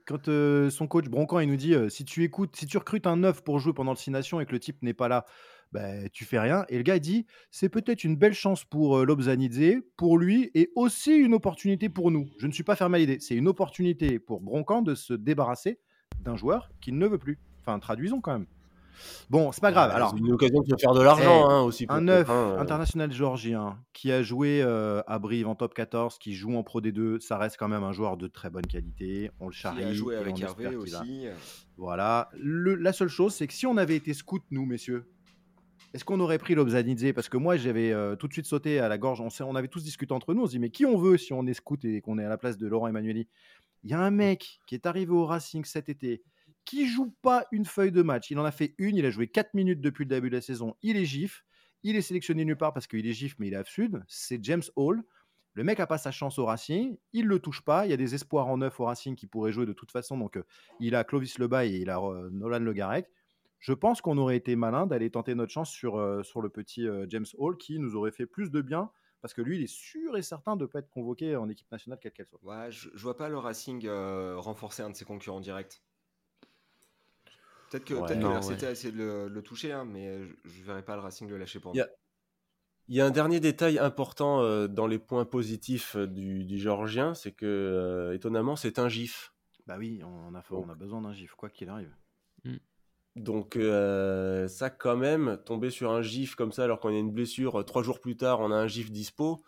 Quand 0.08 0.26
son 0.72 0.88
coach 0.88 1.06
Broncan, 1.08 1.40
il 1.42 1.50
nous 1.50 1.56
dit 1.56 1.76
si 1.90 2.04
tu 2.04 2.24
écoutes, 2.24 2.56
si 2.56 2.66
tu 2.66 2.80
recrutes 2.80 3.06
un 3.06 3.18
neuf 3.18 3.44
pour 3.44 3.60
jouer 3.60 3.74
pendant 3.74 3.92
le 3.92 3.98
Six 3.98 4.10
Nations 4.10 4.42
et 4.42 4.48
que 4.48 4.54
le 4.54 4.60
type 4.60 4.82
n'est 4.82 4.96
pas 4.96 5.08
là, 5.08 5.26
bah, 5.72 6.10
tu 6.12 6.26
fais 6.26 6.40
rien. 6.40 6.66
Et 6.70 6.78
le 6.78 6.84
gars 6.84 6.96
il 6.96 7.00
dit 7.02 7.28
c'est 7.52 7.70
peut-être 7.70 8.04
une 8.04 8.16
belle 8.16 8.34
chance 8.34 8.66
pour 8.66 9.06
Lobzanidze, 9.06 9.84
pour 9.98 10.18
lui, 10.18 10.50
et 10.56 10.72
aussi 10.76 11.14
une 11.16 11.36
opportunité 11.36 11.90
pour 11.90 12.10
nous. 12.10 12.28
Je 12.40 12.48
ne 12.48 12.52
suis 12.52 12.64
pas 12.64 12.76
fermé 12.76 12.96
à 12.96 13.00
l'idée. 13.02 13.20
C'est 13.20 13.36
une 13.36 13.48
opportunité 13.48 14.18
pour 14.18 14.42
Broncan 14.42 14.82
de 14.82 14.96
se 14.96 15.14
débarrasser 15.14 15.78
d'un 16.22 16.36
joueur 16.36 16.72
qu'il 16.82 16.98
ne 16.98 17.06
veut 17.06 17.20
plus. 17.20 17.38
Enfin, 17.62 17.78
traduisons 17.78 18.20
quand 18.20 18.32
même. 18.34 18.48
Bon, 19.30 19.52
c'est 19.52 19.62
pas 19.62 19.72
grave. 19.72 19.92
euh, 19.92 19.96
Alors, 19.96 20.12
c'est 20.12 20.18
une 20.20 20.32
occasion 20.32 20.62
de 20.62 20.76
faire 20.80 20.94
de 20.94 21.02
l'argent 21.02 21.46
Eh, 21.50 21.52
hein, 21.54 21.62
aussi. 21.62 21.86
un 21.90 21.96
peut-être, 21.96 22.04
neuf 22.04 22.30
hein, 22.30 22.56
euh. 22.58 22.60
international 22.60 23.12
géorgien 23.12 23.78
qui 23.94 24.12
a 24.12 24.22
joué 24.24 24.62
euh, 24.64 25.02
à 25.08 25.20
Brive 25.20 25.48
en 25.48 25.56
top 25.56 25.74
14, 25.74 26.18
qui 26.20 26.34
joue 26.34 26.56
en 26.56 26.64
Pro 26.64 26.82
D2, 26.82 27.20
ça 27.20 27.38
reste 27.38 27.58
quand 27.58 27.68
même 27.68 27.84
un 27.84 27.92
joueur 27.92 28.18
de 28.18 28.28
très 28.28 28.50
bonne 28.50 28.66
qualité. 28.66 29.32
On 29.40 29.48
le 29.48 29.52
charrie. 29.54 29.84
a 29.84 29.94
joué 29.94 30.16
avec 30.16 30.40
Hervé 30.42 30.76
aussi. 30.76 31.26
Voilà. 31.78 32.30
Le- 32.38 32.76
la 32.76 32.94
seule 32.94 33.08
chose, 33.10 33.34
c'est 33.34 33.48
que 33.48 33.54
si 33.54 33.66
on 33.66 33.78
avait 33.78 33.96
été 33.96 34.14
scout, 34.14 34.42
nous, 34.52 34.66
messieurs, 34.66 35.06
est-ce 35.94 36.06
qu'on 36.06 36.20
aurait 36.20 36.38
pris 36.38 36.54
Lobzanidze? 36.56 37.14
Parce 37.14 37.30
que 37.30 37.38
moi, 37.38 37.58
j'avais 37.58 37.92
euh, 37.92 38.16
tout 38.16 38.28
de 38.28 38.34
suite 38.34 38.46
sauté 38.46 38.80
à 38.80 38.88
la 38.90 38.98
gorge. 38.98 39.22
On, 39.22 39.30
s'est- 39.30 39.44
on 39.44 39.56
avait 39.56 39.68
tous 39.70 39.84
discuté 39.84 40.14
entre 40.14 40.34
nous. 40.34 40.44
On 40.44 40.46
se 40.46 40.52
dit, 40.52 40.60
mais 40.60 40.70
qui 40.70 40.86
on 40.86 40.98
veut 40.98 41.18
si 41.18 41.34
on 41.34 41.46
est 41.48 41.54
scout 41.54 41.84
et 41.86 42.02
qu'on 42.02 42.20
est 42.20 42.26
à 42.26 42.30
la 42.30 42.38
place 42.38 42.58
de 42.58 42.68
Laurent 42.68 42.88
Emmanueli 42.88 43.28
Il 43.84 43.90
y 43.90 43.94
a 43.94 44.00
un 44.00 44.12
mec 44.12 44.60
qui 44.68 44.76
est 44.76 44.86
arrivé 44.86 45.12
au 45.12 45.26
Racing 45.26 45.66
cet 45.66 45.90
été, 45.90 46.22
qui 46.66 46.88
joue 46.88 47.16
pas 47.22 47.46
une 47.52 47.66
feuille 47.66 47.92
de 47.92 48.02
match. 48.02 48.32
Il 48.32 48.40
en 48.40 48.46
a 48.46 48.52
fait 48.52 48.76
une. 48.78 48.96
Il 48.96 49.06
a 49.06 49.10
joué 49.10 49.28
4 49.28 49.54
minutes 49.54 49.82
depuis 49.82 50.04
le 50.04 50.10
début 50.10 50.30
de 50.30 50.36
la 50.36 50.42
saison. 50.42 50.76
Il 50.82 50.98
est 50.98 51.06
gif. 51.06 51.44
Il 51.84 51.96
est 51.96 52.02
sélectionné 52.02 52.44
nulle 52.46 52.58
part 52.58 52.74
parce 52.74 52.88
qu'il 52.88 53.08
est 53.08 53.14
gif, 53.14 53.36
mais 53.40 53.48
il 53.48 53.54
est 53.54 53.68
Sud. 53.68 54.04
C'est 54.08 54.44
James 54.44 54.64
Hall. 54.76 55.04
Le 55.54 55.64
mec 55.64 55.80
a 55.80 55.88
pas 55.88 55.98
sa 55.98 56.12
chance 56.12 56.40
au 56.40 56.46
Racing, 56.46 56.98
il 57.12 57.26
le 57.26 57.40
touche 57.40 57.62
pas. 57.62 57.86
Il 57.86 57.90
y 57.90 57.94
a 57.94 57.98
des 57.98 58.16
espoirs 58.16 58.48
en 58.48 58.58
neuf 58.58 58.80
au 58.80 58.86
Racing 58.86 59.16
qui 59.16 59.28
pourraient 59.28 59.52
jouer 59.52 59.66
de 59.66 59.74
toute 59.74 59.92
façon. 59.92 60.18
Donc 60.18 60.38
euh, 60.38 60.44
il 60.80 60.96
a 60.96 61.04
Clovis 61.04 61.38
Lebaille 61.38 61.76
et 61.76 61.80
il 61.80 61.90
a 61.90 62.00
euh, 62.00 62.30
Nolan 62.32 62.60
Le 62.60 62.74
Garec. 62.74 63.10
Je 63.60 63.74
pense 63.74 64.00
qu'on 64.00 64.18
aurait 64.18 64.38
été 64.38 64.56
malin 64.56 64.88
d'aller 64.88 65.10
tenter 65.10 65.36
notre 65.36 65.52
chance 65.52 65.70
sur, 65.70 65.98
euh, 65.98 66.24
sur 66.24 66.42
le 66.42 66.50
petit 66.50 66.88
James 67.10 67.26
Hall 67.38 67.58
qui 67.58 67.78
nous 67.78 67.96
aurait 67.96 68.12
fait 68.12 68.26
plus 68.26 68.52
de 68.52 68.62
bien 68.62 68.90
parce 69.22 69.34
que 69.34 69.42
lui, 69.42 69.58
il 69.58 69.64
est 69.64 69.68
sûr 69.68 70.16
et 70.16 70.22
certain 70.22 70.56
de 70.56 70.62
ne 70.62 70.68
pas 70.68 70.80
être 70.80 70.90
convoqué 70.90 71.36
en 71.36 71.50
équipe 71.50 71.70
nationale, 71.70 72.00
quelle 72.02 72.14
qu'elle 72.14 72.28
soit. 72.28 72.70
Je, 72.70 72.88
je 72.94 73.04
vois 73.04 73.18
pas 73.18 73.28
le 73.28 73.38
Racing 73.38 73.86
renforcer 74.38 74.82
un 74.82 74.92
de 74.92 74.96
ses 74.96 75.04
concurrents 75.04 75.42
directs. 75.42 75.84
Peut-être 77.70 77.86
que, 77.86 77.94
Ouais. 77.94 78.16
Non, 78.16 78.34
RCT 78.36 78.62
ouais. 78.62 78.68
a 78.68 78.72
essayé 78.72 78.92
de 78.92 78.98
le, 78.98 79.28
le 79.28 79.42
toucher, 79.42 79.72
hein, 79.72 79.86
mais 79.86 80.20
je, 80.24 80.34
je 80.46 80.64
verrais 80.64 80.84
pas 80.84 80.96
le 80.96 81.02
Racing 81.02 81.28
le 81.30 81.38
lâcher 81.38 81.60
pour 81.60 81.76
nous. 81.76 81.82
Il 82.88 82.96
y 82.96 83.02
a 83.02 83.06
un 83.06 83.12
dernier 83.12 83.40
détail 83.40 83.78
important 83.78 84.42
euh, 84.42 84.68
dans 84.68 84.88
les 84.88 84.98
points 84.98 85.26
positifs 85.26 85.96
euh, 85.96 86.08
du, 86.08 86.44
du 86.44 86.58
Géorgien, 86.58 87.14
c'est 87.14 87.32
que, 87.32 87.46
euh, 87.46 88.16
étonnamment, 88.16 88.56
c'est 88.56 88.80
un 88.80 88.90
gif. 88.90 89.32
Bah 89.68 89.76
oui, 89.78 90.02
on 90.04 90.34
a, 90.34 90.42
on 90.50 90.70
a 90.70 90.74
besoin 90.76 91.02
d'un 91.02 91.14
gif, 91.14 91.36
quoi 91.36 91.50
qu'il 91.50 91.70
arrive. 91.70 91.94
Donc 93.16 93.58
euh, 93.58 94.48
ça 94.48 94.70
quand 94.70 94.96
même, 94.96 95.38
tomber 95.46 95.72
sur 95.72 95.92
un 95.92 96.02
gif 96.02 96.36
comme 96.36 96.52
ça 96.52 96.64
alors 96.64 96.80
qu'on 96.80 96.90
a 96.90 96.98
une 96.98 97.12
blessure, 97.12 97.60
euh, 97.60 97.64
trois 97.64 97.84
jours 97.84 98.00
plus 98.00 98.16
tard 98.16 98.40
on 98.40 98.52
a 98.52 98.56
un 98.56 98.68
gif 98.68 98.92
dispo, 98.92 99.44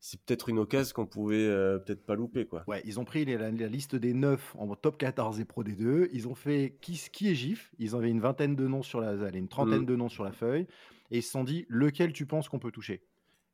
c'est 0.00 0.20
peut-être 0.24 0.48
une 0.48 0.58
occasion 0.58 0.94
qu'on 0.94 1.06
pouvait 1.06 1.36
euh, 1.46 1.78
peut-être 1.78 2.04
pas 2.06 2.14
louper 2.14 2.46
quoi. 2.46 2.64
Ouais, 2.66 2.80
ils 2.84 2.98
ont 2.98 3.04
pris 3.04 3.24
les- 3.24 3.36
la, 3.36 3.50
la 3.50 3.68
liste 3.68 3.94
des 3.96 4.14
9 4.14 4.56
en 4.58 4.74
top 4.74 4.96
14 4.98 5.38
et 5.40 5.44
Pro 5.44 5.62
D2. 5.62 6.08
Ils 6.12 6.26
ont 6.26 6.34
fait 6.34 6.78
qui, 6.80 7.00
qui 7.12 7.28
est 7.28 7.34
GIF? 7.34 7.72
Ils 7.78 7.94
avaient 7.94 8.10
une 8.10 8.20
vingtaine 8.20 8.56
de 8.56 8.66
noms 8.66 8.82
sur 8.82 9.00
la, 9.00 9.10
allez, 9.26 9.38
une 9.38 9.48
trentaine 9.48 9.82
Mm. 9.82 9.86
de 9.86 9.96
noms 9.96 10.08
sur 10.08 10.24
la 10.24 10.32
feuille. 10.32 10.66
Et 11.10 11.18
ils 11.18 11.22
se 11.22 11.30
sont 11.30 11.44
dit 11.44 11.66
lequel 11.68 12.12
tu 12.12 12.24
penses 12.26 12.48
qu'on 12.48 12.58
peut 12.58 12.72
toucher? 12.72 13.02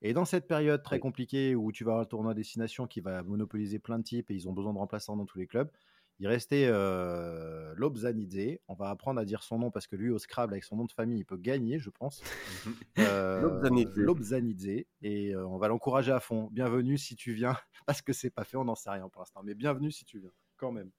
Et 0.02 0.12
dans 0.12 0.24
cette 0.24 0.46
période 0.46 0.82
très 0.82 0.98
compliquée 1.00 1.54
où 1.54 1.72
tu 1.72 1.82
vas 1.82 1.92
avoir 1.92 2.02
le 2.04 2.08
tournoi 2.08 2.34
destination 2.34 2.86
qui 2.86 3.00
va 3.00 3.22
monopoliser 3.22 3.78
plein 3.78 3.98
de 3.98 4.04
types 4.04 4.30
et 4.30 4.34
ils 4.34 4.48
ont 4.48 4.52
besoin 4.52 4.72
de 4.72 4.78
remplaçants 4.78 5.16
dans 5.16 5.24
tous 5.26 5.38
les 5.38 5.46
clubs, 5.46 5.70
il 6.18 6.28
restait 6.28 6.66
euh, 6.66 7.74
Lobzanidze. 7.76 8.58
On 8.68 8.74
va 8.74 8.90
apprendre 8.90 9.20
à 9.20 9.24
dire 9.24 9.42
son 9.42 9.58
nom 9.58 9.70
parce 9.70 9.86
que 9.86 9.96
lui, 9.96 10.10
au 10.10 10.18
Scrabble, 10.18 10.54
avec 10.54 10.64
son 10.64 10.76
nom 10.76 10.84
de 10.84 10.92
famille, 10.92 11.18
il 11.18 11.24
peut 11.24 11.36
gagner, 11.36 11.78
je 11.78 11.90
pense. 11.90 12.22
Euh, 12.98 13.42
Lobzanidze. 13.42 13.96
Lobzanidze. 13.96 14.84
Et 15.02 15.34
euh, 15.34 15.46
on 15.46 15.58
va 15.58 15.68
l'encourager 15.68 16.12
à 16.12 16.20
fond. 16.20 16.48
Bienvenue 16.50 16.96
si 16.96 17.14
tu 17.14 17.32
viens, 17.32 17.56
parce 17.86 18.00
que 18.00 18.12
c'est 18.12 18.30
pas 18.30 18.44
fait, 18.44 18.56
on 18.56 18.64
n'en 18.64 18.74
sait 18.74 18.90
rien 18.90 19.08
pour 19.08 19.20
l'instant. 19.20 19.42
Mais 19.44 19.54
bienvenue 19.54 19.92
si 19.92 20.04
tu 20.04 20.18
viens, 20.18 20.32
quand 20.56 20.72
même. 20.72 20.90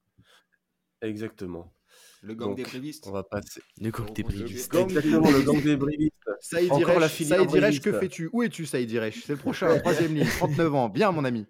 Exactement. 1.02 1.74
Le 2.22 2.36
gang 2.36 2.50
Donc, 2.50 2.58
des 2.58 2.64
brévistes. 2.64 3.08
On 3.08 3.12
va 3.12 3.24
passer. 3.24 3.62
Le 3.80 3.90
gang 3.90 4.12
des 4.14 4.24
brivistes. 4.24 4.74
Exactement 4.74 5.32
le 5.32 5.42
gang 5.42 5.62
des 5.62 5.76
brivistes. 5.76 6.14
Saïd 6.40 6.72
Encore 6.72 7.00
la 7.00 7.10
que 7.10 8.00
fais-tu? 8.00 8.30
Où 8.32 8.44
es-tu, 8.44 8.66
Saïd 8.66 8.92
Iresh 8.92 9.24
C'est 9.26 9.34
le 9.34 9.40
prochain, 9.40 9.78
troisième 9.80 10.14
ligne, 10.14 10.28
39 10.28 10.76
ans. 10.76 10.90
Bien, 10.90 11.12
mon 11.12 11.26
ami. 11.26 11.48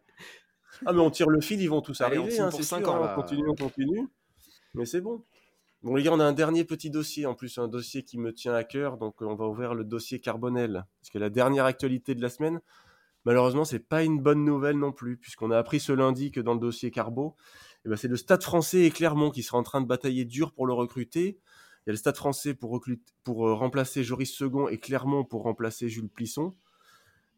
Ah 0.86 0.94
mais 0.94 1.00
on 1.02 1.10
tire 1.10 1.30
le 1.30 1.42
fil, 1.42 1.62
ils 1.62 1.70
vont 1.70 1.82
tous 1.82 2.02
Allez, 2.02 2.18
on 2.18 2.22
arriver, 2.22 2.36
signe 2.36 2.44
hein, 2.46 2.50
pour 2.50 2.60
c'est 2.60 2.66
cinq 2.66 2.80
sûr, 2.80 2.90
ans, 2.90 2.98
hein, 2.98 3.06
là. 3.06 3.16
on 3.18 3.22
continue, 3.22 3.50
on 3.50 3.56
continue. 3.56 4.08
Mais 4.74 4.86
c'est 4.86 5.02
bon. 5.02 5.24
Bon 5.84 5.96
les 5.96 6.04
gars, 6.04 6.12
on 6.14 6.20
a 6.20 6.26
un 6.26 6.34
dernier 6.34 6.64
petit 6.64 6.90
dossier, 6.90 7.26
en 7.26 7.36
plus 7.36 7.58
un 7.58 7.68
dossier 7.68 8.04
qui 8.04 8.18
me 8.18 8.34
tient 8.34 8.54
à 8.54 8.64
cœur, 8.64 8.98
donc 8.98 9.22
euh, 9.22 9.26
on 9.26 9.36
va 9.36 9.46
ouvrir 9.48 9.74
le 9.76 9.84
dossier 9.84 10.20
Carbonel. 10.20 10.86
Parce 11.02 11.10
que 11.12 11.20
la 11.20 11.30
dernière 11.30 11.66
actualité 11.66 12.16
de 12.16 12.22
la 12.22 12.30
semaine, 12.30 12.62
malheureusement, 13.26 13.66
c'est 13.66 13.80
pas 13.80 14.04
une 14.04 14.20
bonne 14.20 14.44
nouvelle 14.44 14.78
non 14.78 14.92
plus, 14.92 15.18
puisqu'on 15.18 15.52
a 15.52 15.58
appris 15.58 15.80
ce 15.80 15.92
lundi 15.92 16.32
que 16.32 16.42
dans 16.42 16.54
le 16.54 16.60
dossier 16.60 16.92
Carbo, 16.92 17.36
eh 17.86 17.90
ben, 17.90 17.96
c'est 17.96 18.08
le 18.08 18.18
Stade 18.18 18.44
français 18.44 18.82
et 18.82 18.92
Clermont 18.92 19.30
qui 19.32 19.44
sera 19.44 19.58
en 19.58 19.64
train 19.64 19.82
de 19.82 19.88
batailler 19.88 20.26
dur 20.26 20.52
pour 20.54 20.68
le 20.68 20.74
recruter. 20.74 21.40
Il 21.86 21.88
y 21.88 21.92
a 21.92 21.94
le 21.94 21.98
Stade 21.98 22.18
français 22.18 22.54
pour, 22.54 22.84
pour 23.24 23.48
euh, 23.48 23.54
remplacer 23.54 24.04
Joris 24.04 24.34
Second 24.34 24.68
et 24.68 24.78
Clermont 24.78 25.24
pour 25.24 25.44
remplacer 25.44 25.88
Jules 25.90 26.10
Plisson. 26.10 26.54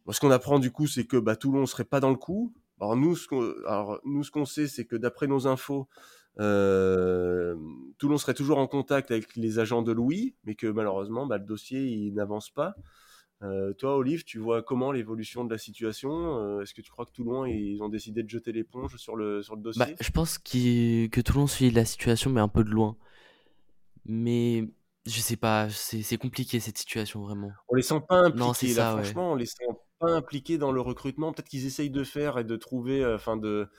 Bon, 0.06 0.12
ce 0.12 0.20
qu'on 0.20 0.32
apprend 0.32 0.58
du 0.60 0.72
coup, 0.72 0.88
c'est 0.88 1.06
que 1.06 1.18
bah, 1.18 1.36
Toulon 1.36 1.62
ne 1.62 1.66
serait 1.66 1.84
pas 1.84 2.00
dans 2.00 2.10
le 2.10 2.16
coup. 2.16 2.54
Alors 2.80 2.95
nous, 2.95 3.15
ce 3.15 3.27
qu'on, 3.27 3.41
alors, 3.65 3.99
nous, 4.05 4.23
ce 4.23 4.32
qu'on 4.32 4.45
sait, 4.45 4.67
c'est 4.67 4.86
que 4.86 4.95
d'après 4.95 5.27
nos 5.27 5.47
infos, 5.47 5.88
euh, 6.39 7.55
Toulon 7.97 8.17
serait 8.17 8.34
toujours 8.34 8.57
en 8.59 8.67
contact 8.67 9.11
avec 9.11 9.36
les 9.36 9.59
agents 9.59 9.82
de 9.82 9.91
Louis, 9.91 10.36
mais 10.45 10.55
que 10.55 10.67
malheureusement, 10.67 11.25
bah, 11.27 11.38
le 11.38 11.45
dossier 11.45 11.82
il 11.84 12.13
n'avance 12.13 12.49
pas. 12.49 12.75
Euh, 13.41 13.73
toi, 13.73 13.95
Olive, 13.97 14.23
tu 14.25 14.38
vois 14.38 14.61
comment 14.63 14.91
l'évolution 14.91 15.45
de 15.45 15.51
la 15.51 15.57
situation 15.57 16.38
Euh, 16.39 16.61
Est-ce 16.61 16.73
que 16.73 16.82
tu 16.82 16.91
crois 16.91 17.05
que 17.05 17.11
Toulon 17.11 17.45
ils 17.45 17.82
ont 17.82 17.89
décidé 17.89 18.21
de 18.21 18.30
jeter 18.30 18.51
l'éponge 18.51 18.97
sur 18.97 19.15
le 19.15 19.41
sur 19.41 19.55
le 19.55 19.61
dossier? 19.61 19.86
Bah, 19.86 19.91
je 19.99 20.11
pense 20.11 20.38
que 20.38 21.21
Toulon 21.21 21.47
suit 21.47 21.71
la 21.71 21.86
situation, 21.86 22.30
mais 22.32 22.41
un 22.41 22.49
peu 22.49 22.63
de 22.63 22.69
loin. 22.69 22.97
Mais 24.05 24.69
je 25.05 25.19
sais 25.19 25.38
pas, 25.38 25.69
c'est 25.69 26.17
compliqué 26.17 26.59
cette 26.59 26.77
situation 26.77 27.21
vraiment. 27.21 27.51
On 27.69 27.75
les 27.75 27.82
sent 27.82 28.01
pas 28.07 28.17
impliqués 28.17 28.39
Non, 28.39 28.75
là, 28.75 28.95
ouais. 28.95 29.03
franchement, 29.03 29.32
on 29.32 29.36
les 29.36 29.45
sent 29.45 29.65
pas 30.00 30.12
impliqués 30.12 30.58
dans 30.58 30.72
le 30.72 30.82
recrutement. 30.82 31.32
Peut-être 31.34 31.50
qu'ils 31.50 31.66
essayent 31.66 31.89
de 31.89 32.04
faire 32.04 32.38
et 32.39 32.43
de 32.43 32.56
trouver, 32.56 33.04
euh, 33.04 33.16
enfin 33.16 33.38
de, 33.38 33.70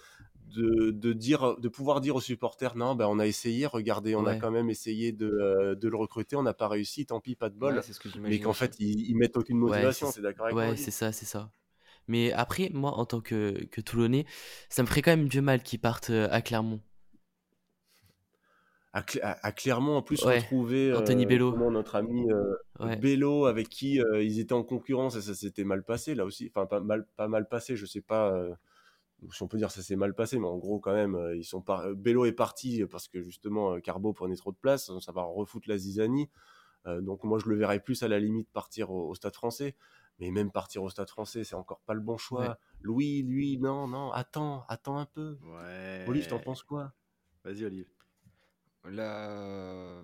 de, 0.46 0.90
de 0.90 1.12
dire, 1.12 1.56
de 1.58 1.68
pouvoir 1.68 2.00
dire 2.00 2.16
aux 2.16 2.20
supporters, 2.20 2.76
non, 2.76 2.94
ben 2.94 3.06
on 3.08 3.18
a 3.18 3.26
essayé, 3.26 3.66
regardez, 3.66 4.16
on 4.16 4.26
a 4.26 4.34
quand 4.36 4.50
même 4.50 4.70
essayé 4.70 5.12
de, 5.12 5.26
euh, 5.28 5.74
de 5.74 5.88
le 5.88 5.96
recruter, 5.96 6.36
on 6.36 6.42
n'a 6.42 6.54
pas 6.54 6.68
réussi, 6.68 7.06
tant 7.06 7.20
pis, 7.20 7.36
pas 7.36 7.50
de 7.50 7.54
bol. 7.56 7.76
Ouais, 7.76 7.82
c'est 7.82 7.92
ce 7.92 8.00
que 8.00 8.08
mais 8.18 8.38
qu'en 8.40 8.52
fait, 8.54 8.74
ils, 8.80 9.08
ils 9.10 9.16
mettent 9.16 9.36
aucune 9.36 9.58
motivation, 9.58 10.06
c'est- 10.08 10.14
c'est 10.16 10.22
d'accord 10.22 10.46
avec 10.46 10.56
Ouais, 10.58 10.76
c'est 10.76 10.90
ça, 10.90 11.12
c'est 11.12 11.26
ça. 11.26 11.50
Mais 12.08 12.32
après, 12.32 12.70
moi, 12.74 12.92
en 12.98 13.06
tant 13.06 13.20
que, 13.20 13.64
que 13.66 13.80
Toulonnais, 13.80 14.26
ça 14.70 14.82
me 14.82 14.88
ferait 14.88 15.02
quand 15.02 15.12
même 15.12 15.28
du 15.28 15.40
mal 15.42 15.62
qu'ils 15.62 15.80
partent 15.80 16.10
euh, 16.10 16.28
à 16.32 16.42
Clermont. 16.42 16.80
À, 18.92 19.02
Cl- 19.02 19.20
à- 19.22 19.46
à 19.46 19.52
Clermont, 19.52 19.96
en 19.96 20.02
plus, 20.02 20.24
Ouais, 20.24 20.38
retrouver 20.38 20.92
Anthony 20.94 21.24
euh, 21.24 21.28
Bello. 21.28 21.52
comment 21.52 21.70
notre 21.70 21.94
ami 21.96 22.30
euh, 22.30 22.54
Ouais. 22.80 22.96
Bello, 22.96 23.46
avec 23.46 23.68
qui 23.68 24.00
euh, 24.00 24.22
ils 24.22 24.40
étaient 24.40 24.52
en 24.52 24.64
concurrence 24.64 25.16
et 25.16 25.22
ça 25.22 25.34
s'était 25.34 25.64
mal 25.64 25.84
passé, 25.84 26.14
là 26.14 26.24
aussi. 26.24 26.50
Enfin, 26.54 26.66
pas 26.66 26.80
mal, 26.80 27.06
pas 27.16 27.28
mal 27.28 27.48
passé, 27.48 27.76
je 27.76 27.86
sais 27.86 28.00
pas. 28.00 28.32
euh, 28.32 28.54
si 29.32 29.42
on 29.42 29.48
peut 29.48 29.58
dire 29.58 29.70
ça 29.70 29.82
s'est 29.82 29.96
mal 29.96 30.14
passé, 30.14 30.38
mais 30.38 30.46
en 30.46 30.56
gros 30.56 30.80
quand 30.80 30.94
même, 30.94 31.18
ils 31.36 31.44
sont 31.44 31.60
par... 31.60 31.94
Bello 31.94 32.24
est 32.24 32.32
parti 32.32 32.82
parce 32.90 33.06
que 33.06 33.20
justement 33.22 33.78
Carbo 33.80 34.14
prenait 34.14 34.34
trop 34.34 34.50
de 34.50 34.56
place, 34.56 34.90
ça 35.00 35.12
va 35.12 35.22
refoutre 35.22 35.68
la 35.68 35.76
zizanie. 35.76 36.30
donc 36.86 37.22
moi 37.24 37.38
je 37.38 37.46
le 37.50 37.54
verrais 37.56 37.80
plus 37.80 38.02
à 38.02 38.08
la 38.08 38.18
limite 38.18 38.48
partir 38.50 38.90
au, 38.90 39.14
Stade 39.14 39.34
Français, 39.34 39.76
mais 40.20 40.30
même 40.30 40.50
partir 40.50 40.82
au 40.82 40.88
Stade 40.88 41.10
Français 41.10 41.44
c'est 41.44 41.54
encore 41.54 41.80
pas 41.80 41.92
le 41.92 42.00
bon 42.00 42.16
choix. 42.16 42.58
Louis, 42.80 43.22
lui, 43.22 43.58
non, 43.58 43.86
non, 43.88 44.10
attends, 44.10 44.64
attends 44.68 44.96
un 44.96 45.04
peu. 45.04 45.36
Ouais. 45.44 46.06
Olive, 46.08 46.26
t'en 46.26 46.38
penses 46.38 46.62
quoi? 46.62 46.94
Vas-y 47.44 47.66
Olive. 47.66 47.88
Là, 48.84 50.02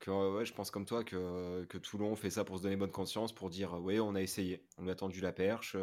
que, 0.00 0.10
ouais, 0.10 0.44
je 0.44 0.52
pense 0.54 0.70
comme 0.70 0.86
toi 0.86 1.04
que, 1.04 1.64
que 1.64 1.78
Toulon 1.78 2.16
fait 2.16 2.30
ça 2.30 2.44
pour 2.44 2.58
se 2.58 2.62
donner 2.62 2.76
bonne 2.76 2.90
conscience, 2.90 3.34
pour 3.34 3.50
dire 3.50 3.74
ouais 3.82 4.00
on 4.00 4.14
a 4.14 4.22
essayé, 4.22 4.64
on 4.78 4.88
a 4.88 4.94
tendu 4.94 5.20
la 5.20 5.32
perche 5.32 5.76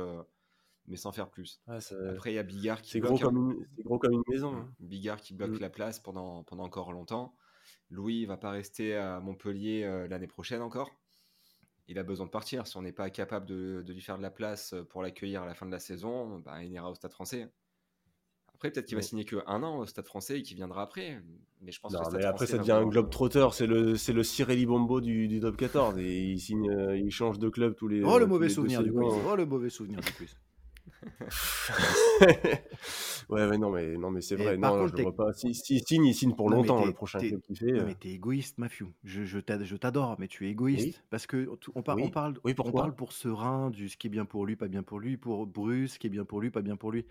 mais 0.88 0.97
sans 0.97 1.11
faire 1.11 1.29
plus. 1.29 1.61
Après, 1.67 2.31
il 2.31 2.36
y 2.36 2.39
a 2.39 2.43
Bigard 2.43 2.81
qui 2.81 2.91
c'est 2.91 2.99
gros, 2.99 3.17
comme 3.17 3.51
une... 3.51 3.84
gros 3.84 3.99
comme 3.99 4.13
une 4.13 4.23
maison. 4.27 4.55
Hein. 4.55 4.73
Bigard 4.79 5.21
qui 5.21 5.34
bloque 5.34 5.51
mm. 5.51 5.59
la 5.59 5.69
place 5.69 5.99
pendant, 5.99 6.43
pendant 6.43 6.63
encore 6.63 6.91
longtemps. 6.91 7.36
Louis 7.89 8.25
va 8.25 8.38
pas 8.38 8.51
rester 8.51 8.95
à 8.95 9.19
Montpellier 9.19 9.84
euh, 9.84 10.07
l'année 10.07 10.27
prochaine 10.27 10.61
encore. 10.61 10.91
Il 11.88 11.99
a 11.99 12.03
besoin 12.03 12.25
de 12.25 12.31
partir. 12.31 12.65
Si 12.65 12.75
on 12.77 12.81
n'est 12.81 12.93
pas 12.93 13.09
capable 13.09 13.45
de, 13.45 13.84
de, 13.86 13.93
lui 13.93 14.01
faire 14.01 14.17
de 14.17 14.23
la 14.23 14.31
place 14.31 14.73
pour 14.89 15.01
l'accueillir 15.01 15.43
à 15.43 15.45
la 15.45 15.53
fin 15.53 15.65
de 15.65 15.71
la 15.71 15.79
saison, 15.79 16.39
bah, 16.39 16.63
il 16.63 16.71
ira 16.71 16.89
au 16.89 16.95
Stade 16.95 17.11
français. 17.11 17.49
Après, 18.64 18.72
peut-être 18.72 18.86
qu'il 18.86 18.95
va 18.95 19.01
signer 19.01 19.26
que 19.26 19.36
un 19.45 19.61
an 19.61 19.80
au 19.80 19.86
Stade 19.86 20.05
français 20.05 20.39
et 20.39 20.41
qu'il 20.41 20.55
viendra 20.55 20.84
après. 20.84 21.22
Mais 21.61 21.74
je 21.74 21.82
pense 21.82 21.91
non, 21.91 21.99
mais 22.14 22.24
après, 22.24 22.47
ça 22.47 22.57
devient 22.57 22.72
un 22.72 22.86
globe 22.86 23.09
trotteur. 23.09 23.53
C'est 23.53 23.68
le, 23.68 23.97
c'est 23.97 24.14
le 24.14 24.24
Cirelli 24.24 24.66
Bombo 24.66 25.01
du, 25.01 25.28
du 25.28 25.41
top 25.41 25.57
14. 25.57 25.97
Et 25.97 26.22
il, 26.32 26.39
signe, 26.39 26.70
euh, 26.70 26.97
il 26.97 27.11
change 27.11 27.39
de 27.39 27.49
club 27.49 27.76
tous 27.76 27.89
les. 27.89 28.01
Oh, 28.05 28.18
le 28.18 28.26
mauvais 28.26 28.47
souvenir 28.47 28.82
du 28.82 28.93
quiz. 28.93 29.14
Oh, 29.30 29.36
le 29.36 29.45
mauvais 29.45 29.70
souvenir 29.70 29.99
du 29.99 30.14
quiz. 30.14 30.38
ouais, 33.29 33.47
ouais, 33.47 33.57
non, 33.57 33.71
mais, 33.71 33.97
non, 33.97 34.11
mais 34.11 34.21
c'est 34.21 34.36
vrai. 34.36 34.57
non, 34.57 34.88
je 34.88 35.01
vois 35.01 35.15
pas. 35.15 35.34
Si, 35.34 35.53
si, 35.53 35.79
signe, 35.79 36.05
il 36.05 36.13
signe 36.13 36.36
pour 36.36 36.49
longtemps 36.49 36.86
le 36.86 36.93
prochain 36.93 37.19
club 37.19 37.41
qu'il 37.41 37.57
fait. 37.57 37.71
Non, 37.71 37.81
euh. 37.81 37.86
mais 37.86 37.95
t'es 37.95 38.09
égoïste, 38.09 38.57
Mafiou. 38.57 38.93
Je, 39.03 39.23
je 39.23 39.39
t'adore, 39.39 40.15
mais 40.19 40.27
tu 40.27 40.47
es 40.47 40.51
égoïste. 40.51 41.03
Parce 41.09 41.27
que 41.27 41.47
on, 41.49 41.57
on, 41.75 41.81
parle, 42.09 42.38
oui, 42.43 42.53
on 42.57 42.71
parle 42.71 42.95
pour 42.95 43.11
Serein, 43.13 43.69
du 43.69 43.89
ce 43.89 43.97
qui 43.97 44.07
est 44.07 44.09
bien 44.09 44.25
pour 44.25 44.45
lui, 44.45 44.55
pas 44.55 44.67
bien 44.67 44.84
pour 44.84 44.99
lui, 44.99 45.17
pour 45.17 45.47
Bruce, 45.47 45.93
ce 45.93 45.99
qui 45.99 46.07
est 46.07 46.11
bien 46.11 46.25
pour 46.25 46.41
lui, 46.41 46.51
pas 46.51 46.61
bien 46.61 46.75
pour 46.75 46.91
lui. 46.91 47.05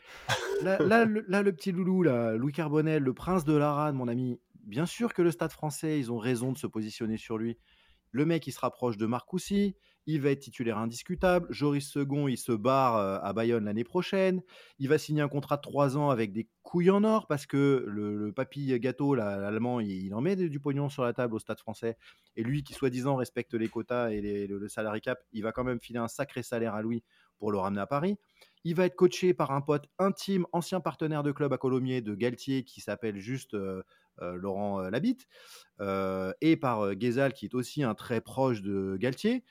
là, 0.63 0.79
là, 0.79 1.05
le, 1.05 1.25
là, 1.29 1.43
le 1.43 1.53
petit 1.53 1.73
loulou, 1.73 2.03
là, 2.03 2.35
Louis 2.37 2.53
Carbonel, 2.53 3.03
le 3.03 3.15
prince 3.15 3.45
de 3.45 3.55
l'Arade, 3.55 3.95
mon 3.95 4.09
ami. 4.09 4.41
Bien 4.65 4.87
sûr 4.87 5.13
que 5.13 5.23
le 5.23 5.33
stade 5.33 5.51
français, 5.51 5.99
ils 5.99 6.13
ont 6.13 6.19
raison 6.19 6.53
de 6.53 6.59
se 6.59 6.67
positionner 6.67 7.17
sur 7.17 7.37
lui. 7.37 7.59
Le 8.13 8.25
mec, 8.27 8.47
il 8.47 8.53
se 8.53 8.61
rapproche 8.61 8.97
de 8.97 9.07
Marcoussi 9.07 9.75
il 10.07 10.21
va 10.21 10.31
être 10.31 10.41
titulaire 10.41 10.79
indiscutable. 10.79 11.47
Joris 11.51 11.89
Second, 11.89 12.27
il 12.29 12.37
se 12.37 12.53
barre 12.53 12.97
euh, 12.97 13.19
à 13.23 13.33
Bayonne 13.33 13.65
l'année 13.65 13.85
prochaine. 13.85 14.43
Il 14.79 14.89
va 14.89 14.99
signer 14.99 15.23
un 15.23 15.29
contrat 15.29 15.57
de 15.57 15.63
3 15.63 15.97
ans 15.97 16.11
avec 16.11 16.33
des 16.33 16.49
couilles 16.63 16.91
en 16.91 17.05
or 17.05 17.27
parce 17.27 17.47
que 17.47 17.85
le, 17.87 18.33
papy 18.33 18.79
gâteau, 18.81 19.15
l'allemand, 19.15 19.81
il, 19.81 20.13
en 20.15 20.21
met 20.21 20.37
du 20.37 20.61
pognon 20.61 20.89
sur 20.89 21.05
la 21.05 21.13
table 21.13 21.35
au 21.35 21.39
stade 21.39 21.59
français. 21.59 21.97
Et 22.37 22.43
lui, 22.43 22.65
qui 22.65 22.75
soi-disant 22.75 23.17
respecte 23.17 23.55
les 23.55 23.69
quotas 23.69 24.11
et 24.11 24.47
le, 24.47 24.59
le 24.59 24.69
salary 24.69 25.01
cap, 25.01 25.21
il 25.33 25.43
va 25.43 25.53
quand 25.53 25.65
même 25.65 25.81
filer 25.81 25.99
un 25.99 26.09
sacré 26.09 26.43
salaire 26.43 26.75
à 26.75 26.83
Louis 26.83 27.05
pour 27.39 27.53
le 27.53 27.59
ramener 27.59 27.81
à 27.81 27.87
Paris. 27.87 28.17
Il 28.65 28.75
va 28.75 28.87
être 28.87 28.97
coaché 28.97 29.35
par 29.35 29.51
un 29.51 29.61
pote 29.61 29.89
intime, 29.99 30.47
ancien 30.53 30.81
partenaire 30.81 31.23
de 31.23 31.33
club 31.33 31.53
à 31.53 31.59
Colomiers 31.59 32.01
de 32.01 32.15
Galtier, 32.15 32.63
qui 32.65 32.81
s'appelle 32.81 33.19
juste 33.19 33.55
euh, 33.55 33.83
euh, 34.21 34.35
Laurent 34.37 34.81
Labitte, 34.83 35.27
et 36.41 36.57
par 36.57 36.95
Guézal, 36.95 37.33
qui 37.33 37.47
est 37.47 37.55
aussi 37.55 37.83
un 37.83 37.95
très 37.95 38.21
proche 38.21 38.63
de 38.63 38.97
Galtier. 38.97 39.43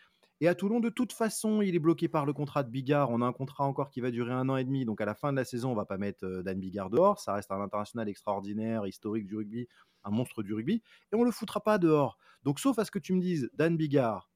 Et 0.44 0.48
à 0.48 0.56
Toulon, 0.56 0.80
de 0.80 0.90
toute 0.90 1.14
façon, 1.14 1.62
il 1.62 1.76
est 1.76 1.80
bloqué 1.80 2.08
par 2.08 2.26
le 2.26 2.34
contrat 2.34 2.64
de 2.64 2.72
Bigard. 2.72 3.12
On 3.12 3.22
a 3.22 3.26
un 3.28 3.32
contrat 3.32 3.64
encore 3.64 3.92
qui 3.92 4.02
va 4.02 4.10
durer 4.10 4.34
un 4.34 4.50
an 4.50 4.58
et 4.58 4.64
demi. 4.64 4.86
Donc 4.86 5.00
à 5.00 5.06
la 5.06 5.14
fin 5.14 5.32
de 5.32 5.38
la 5.38 5.46
saison, 5.46 5.72
on 5.72 5.76
va 5.76 5.86
pas 5.86 6.00
mettre 6.00 6.26
euh, 6.26 6.42
Dan 6.42 6.60
Bigard 6.60 6.90
dehors. 6.90 7.20
Ça 7.20 7.36
reste 7.36 7.52
un 7.52 7.62
international 7.62 8.10
extraordinaire, 8.10 8.88
historique 8.88 9.28
du 9.28 9.36
rugby, 9.36 9.68
un 10.04 10.10
monstre 10.10 10.42
du 10.42 10.56
rugby. 10.56 10.82
Et 11.12 11.16
on 11.16 11.24
le 11.24 11.30
foutra 11.30 11.62
pas 11.62 11.78
dehors. 11.78 12.18
Donc 12.44 12.60
sauf 12.60 12.80
à 12.80 12.86
ce 12.86 12.90
que 12.90 12.98
tu 12.98 13.14
me 13.14 13.22
dises, 13.22 13.52
Dan 13.54 13.78
Bigard, 13.78 14.32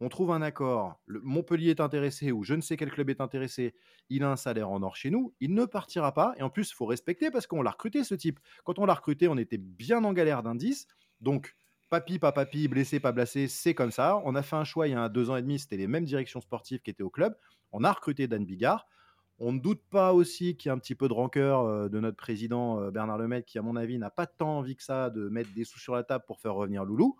on 0.00 0.08
trouve 0.08 0.32
un 0.32 0.40
accord, 0.40 0.98
le 1.04 1.20
Montpellier 1.20 1.70
est 1.70 1.80
intéressé 1.80 2.32
ou 2.32 2.42
je 2.44 2.54
ne 2.54 2.62
sais 2.62 2.78
quel 2.78 2.90
club 2.90 3.10
est 3.10 3.20
intéressé, 3.20 3.74
il 4.08 4.24
a 4.24 4.32
un 4.32 4.36
salaire 4.36 4.70
en 4.70 4.82
or 4.82 4.96
chez 4.96 5.10
nous, 5.10 5.34
il 5.38 5.52
ne 5.54 5.66
partira 5.66 6.12
pas. 6.12 6.34
Et 6.38 6.42
en 6.42 6.50
plus, 6.50 6.70
il 6.70 6.74
faut 6.74 6.86
respecter 6.86 7.30
parce 7.30 7.46
qu'on 7.46 7.60
l'a 7.60 7.70
recruté 7.72 8.04
ce 8.04 8.14
type. 8.14 8.40
Quand 8.64 8.78
on 8.78 8.86
l'a 8.86 8.94
recruté, 8.94 9.28
on 9.28 9.36
était 9.36 9.58
bien 9.58 10.02
en 10.02 10.14
galère 10.14 10.42
d'indices. 10.42 10.88
Donc 11.20 11.54
Papy, 11.92 12.18
pas 12.18 12.32
papy, 12.32 12.68
blessé, 12.68 13.00
pas 13.00 13.12
blessé, 13.12 13.48
c'est 13.48 13.74
comme 13.74 13.90
ça. 13.90 14.22
On 14.24 14.34
a 14.34 14.40
fait 14.40 14.56
un 14.56 14.64
choix 14.64 14.88
il 14.88 14.92
y 14.92 14.94
a 14.94 15.10
deux 15.10 15.28
ans 15.28 15.36
et 15.36 15.42
demi, 15.42 15.58
c'était 15.58 15.76
les 15.76 15.86
mêmes 15.86 16.06
directions 16.06 16.40
sportives 16.40 16.80
qui 16.80 16.88
étaient 16.88 17.02
au 17.02 17.10
club. 17.10 17.36
On 17.70 17.84
a 17.84 17.92
recruté 17.92 18.26
Dan 18.26 18.46
Bigard. 18.46 18.88
On 19.38 19.52
ne 19.52 19.58
doute 19.58 19.82
pas 19.90 20.14
aussi 20.14 20.56
qu'il 20.56 20.70
y 20.70 20.70
a 20.70 20.72
un 20.72 20.78
petit 20.78 20.94
peu 20.94 21.06
de 21.06 21.12
rancœur 21.12 21.60
euh, 21.60 21.90
de 21.90 22.00
notre 22.00 22.16
président 22.16 22.80
euh, 22.80 22.90
Bernard 22.90 23.18
Lemaitre, 23.18 23.44
qui, 23.44 23.58
à 23.58 23.62
mon 23.62 23.76
avis, 23.76 23.98
n'a 23.98 24.08
pas 24.08 24.24
tant 24.24 24.56
envie 24.56 24.74
que 24.74 24.82
ça 24.82 25.10
de 25.10 25.28
mettre 25.28 25.52
des 25.52 25.64
sous 25.64 25.78
sur 25.78 25.94
la 25.94 26.02
table 26.02 26.24
pour 26.26 26.40
faire 26.40 26.54
revenir 26.54 26.86
Loulou. 26.86 27.14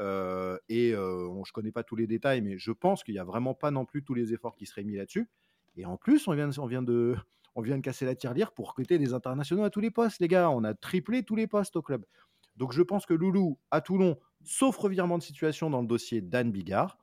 Euh, 0.00 0.58
et 0.68 0.90
je 0.90 0.96
ne 0.96 1.52
connais 1.52 1.70
pas 1.70 1.84
tous 1.84 1.94
les 1.94 2.08
détails, 2.08 2.40
mais 2.40 2.58
je 2.58 2.72
pense 2.72 3.04
qu'il 3.04 3.14
n'y 3.14 3.20
a 3.20 3.24
vraiment 3.24 3.54
pas 3.54 3.70
non 3.70 3.84
plus 3.84 4.02
tous 4.02 4.14
les 4.14 4.32
efforts 4.32 4.56
qui 4.56 4.66
seraient 4.66 4.82
mis 4.82 4.96
là-dessus. 4.96 5.28
Et 5.76 5.86
en 5.86 5.96
plus, 5.96 6.26
on 6.26 6.34
vient, 6.34 6.50
on 6.58 6.66
vient 6.66 6.82
de, 6.82 7.14
on 7.54 7.62
vient 7.62 7.76
de 7.76 7.82
casser 7.82 8.06
la 8.06 8.16
tirelire 8.16 8.50
pour 8.50 8.70
recruter 8.70 8.98
des 8.98 9.14
internationaux 9.14 9.62
à 9.62 9.70
tous 9.70 9.78
les 9.78 9.92
postes, 9.92 10.18
les 10.18 10.26
gars. 10.26 10.50
On 10.50 10.64
a 10.64 10.74
triplé 10.74 11.22
tous 11.22 11.36
les 11.36 11.46
postes 11.46 11.76
au 11.76 11.82
club. 11.82 12.04
Donc 12.60 12.72
je 12.72 12.82
pense 12.82 13.06
que 13.06 13.14
Loulou 13.14 13.58
à 13.70 13.80
Toulon, 13.80 14.18
sauf 14.44 14.76
revirement 14.76 15.16
de 15.16 15.22
situation 15.22 15.70
dans 15.70 15.80
le 15.80 15.86
dossier 15.86 16.20
d'Anne 16.20 16.52
Bigard, 16.52 16.98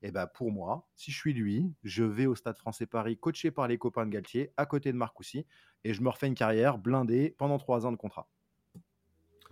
et 0.00 0.08
eh 0.08 0.10
ben 0.10 0.26
pour 0.26 0.50
moi, 0.50 0.88
si 0.96 1.12
je 1.12 1.16
suis 1.18 1.34
lui, 1.34 1.70
je 1.84 2.02
vais 2.02 2.24
au 2.24 2.34
Stade 2.34 2.56
Français 2.56 2.86
Paris, 2.86 3.18
coaché 3.18 3.50
par 3.50 3.68
les 3.68 3.76
copains 3.76 4.06
de 4.06 4.10
Galtier, 4.10 4.50
à 4.56 4.64
côté 4.64 4.90
de 4.90 4.96
Marcoussi, 4.96 5.44
et 5.84 5.92
je 5.92 6.00
me 6.00 6.08
refais 6.08 6.28
une 6.28 6.34
carrière 6.34 6.78
blindée 6.78 7.36
pendant 7.36 7.58
trois 7.58 7.84
ans 7.84 7.92
de 7.92 7.98
contrat. 7.98 8.26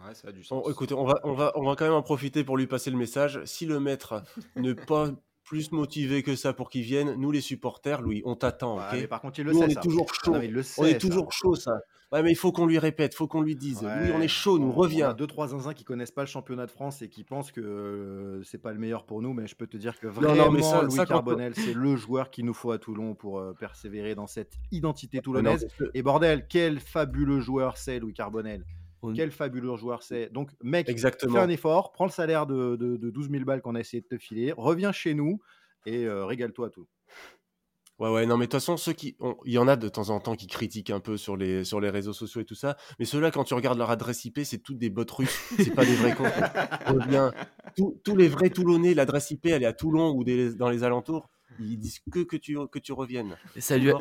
Ouais, 0.02 0.14
ça 0.14 0.28
a 0.28 0.32
du 0.32 0.42
sens. 0.42 0.66
écoutez, 0.70 0.94
on 0.94 1.04
va, 1.04 1.20
on, 1.24 1.34
va, 1.34 1.52
on 1.54 1.62
va 1.62 1.76
quand 1.76 1.84
même 1.84 1.92
en 1.92 2.02
profiter 2.02 2.42
pour 2.42 2.56
lui 2.56 2.66
passer 2.66 2.90
le 2.90 2.96
message. 2.96 3.44
Si 3.44 3.66
le 3.66 3.78
maître 3.80 4.24
ne 4.56 4.72
pas 4.72 5.10
plus 5.44 5.72
motivé 5.72 6.22
que 6.22 6.36
ça 6.36 6.54
pour 6.54 6.70
qu'il 6.70 6.82
vienne, 6.82 7.16
nous 7.16 7.30
les 7.32 7.42
supporters, 7.42 8.00
Louis, 8.00 8.22
on 8.24 8.34
t'attend. 8.34 8.80
par 9.10 9.20
contre, 9.20 9.40
il 9.40 9.44
le 9.44 9.52
sait. 9.52 9.64
On 9.64 9.68
est 9.68 9.82
toujours 9.82 10.06
ah 10.08 10.24
chaud. 10.24 10.34
on 10.78 10.86
est 10.86 10.98
toujours 10.98 11.32
chaud, 11.32 11.54
ça. 11.54 11.80
Ouais, 12.12 12.24
mais 12.24 12.32
il 12.32 12.36
faut 12.36 12.50
qu'on 12.50 12.66
lui 12.66 12.78
répète, 12.78 13.14
il 13.14 13.16
faut 13.16 13.28
qu'on 13.28 13.40
lui 13.40 13.54
dise. 13.54 13.82
Oui, 13.82 14.10
on 14.12 14.20
est 14.20 14.28
chaud, 14.28 14.58
nous, 14.58 14.72
reviens. 14.72 15.14
deux, 15.14 15.28
trois 15.28 15.48
zinzins 15.48 15.74
qui 15.74 15.84
connaissent 15.84 16.10
pas 16.10 16.22
le 16.22 16.26
championnat 16.26 16.66
de 16.66 16.70
France 16.70 17.02
et 17.02 17.08
qui 17.08 17.22
pensent 17.22 17.52
que 17.52 17.60
euh, 17.60 18.42
c'est 18.42 18.58
pas 18.58 18.72
le 18.72 18.80
meilleur 18.80 19.04
pour 19.04 19.22
nous, 19.22 19.32
mais 19.32 19.46
je 19.46 19.54
peux 19.54 19.68
te 19.68 19.76
dire 19.76 19.98
que 19.98 20.08
vraiment, 20.08 20.50
Louis 20.50 21.06
Carbonel, 21.06 21.54
c'est 21.54 21.74
le 21.74 21.96
joueur 21.96 22.30
qu'il 22.30 22.46
nous 22.46 22.54
faut 22.54 22.72
à 22.72 22.78
Toulon 22.78 23.14
pour 23.14 23.38
euh, 23.38 23.54
persévérer 23.58 24.16
dans 24.16 24.26
cette 24.26 24.54
identité 24.72 25.20
toulonnaise. 25.20 25.68
et 25.94 26.02
bordel, 26.02 26.46
quel 26.48 26.80
fabuleux 26.80 27.40
joueur 27.40 27.76
c'est, 27.76 28.00
Louis 28.00 28.14
Carbonel. 28.14 28.64
Quel 29.14 29.30
fabuleux 29.30 29.76
joueur 29.76 30.02
c'est. 30.02 30.30
Donc, 30.30 30.50
mec, 30.62 30.88
Exactement. 30.88 31.34
fais 31.34 31.40
un 31.40 31.48
effort, 31.48 31.92
prends 31.92 32.04
le 32.04 32.10
salaire 32.10 32.46
de, 32.46 32.76
de, 32.76 33.10
12 33.10 33.30
000 33.30 33.44
balles 33.44 33.62
qu'on 33.62 33.74
a 33.74 33.80
essayé 33.80 34.02
de 34.02 34.06
te 34.06 34.18
filer, 34.18 34.52
reviens 34.56 34.92
chez 34.92 35.14
nous 35.14 35.40
et 35.86 36.04
euh, 36.04 36.26
régale-toi 36.26 36.66
à 36.66 36.70
tout. 36.70 36.86
Ouais, 38.00 38.08
ouais, 38.08 38.24
non, 38.24 38.38
mais 38.38 38.46
de 38.46 38.50
toute 38.50 38.60
façon, 38.60 38.78
ceux 38.78 38.94
qui. 38.94 39.14
Il 39.44 39.52
y 39.52 39.58
en 39.58 39.68
a 39.68 39.76
de 39.76 39.88
temps 39.90 40.08
en 40.08 40.20
temps 40.20 40.34
qui 40.34 40.46
critiquent 40.46 40.88
un 40.88 41.00
peu 41.00 41.18
sur 41.18 41.36
les, 41.36 41.64
sur 41.64 41.80
les 41.80 41.90
réseaux 41.90 42.14
sociaux 42.14 42.40
et 42.40 42.46
tout 42.46 42.54
ça. 42.54 42.78
Mais 42.98 43.04
ceux-là, 43.04 43.30
quand 43.30 43.44
tu 43.44 43.52
regardes 43.52 43.76
leur 43.76 43.90
adresse 43.90 44.24
IP, 44.24 44.40
c'est 44.42 44.58
toutes 44.58 44.78
des 44.78 44.88
bots 44.88 45.04
russes. 45.10 45.38
C'est 45.58 45.74
pas 45.74 45.84
des 45.84 45.94
vrais 45.96 46.14
comptes. 46.14 46.32
Tous, 48.02 48.16
les 48.16 48.28
vrais 48.28 48.48
Toulonnais, 48.48 48.94
l'adresse 48.94 49.30
IP, 49.30 49.46
elle 49.46 49.62
est 49.62 49.66
à 49.66 49.74
Toulon 49.74 50.14
ou 50.16 50.24
dans 50.24 50.70
les 50.70 50.82
alentours. 50.82 51.28
Ils 51.58 51.78
disent 51.78 52.00
que 52.10 52.20
que 52.20 52.36
tu, 52.36 52.56
que 52.68 52.78
tu 52.78 52.92
reviennes. 52.92 53.36
Salut, 53.58 53.92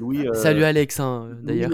Louis, 0.00 0.26
euh, 0.26 0.32
salut 0.32 0.64
Alex, 0.64 1.00
hein, 1.00 1.36
d'ailleurs. 1.42 1.72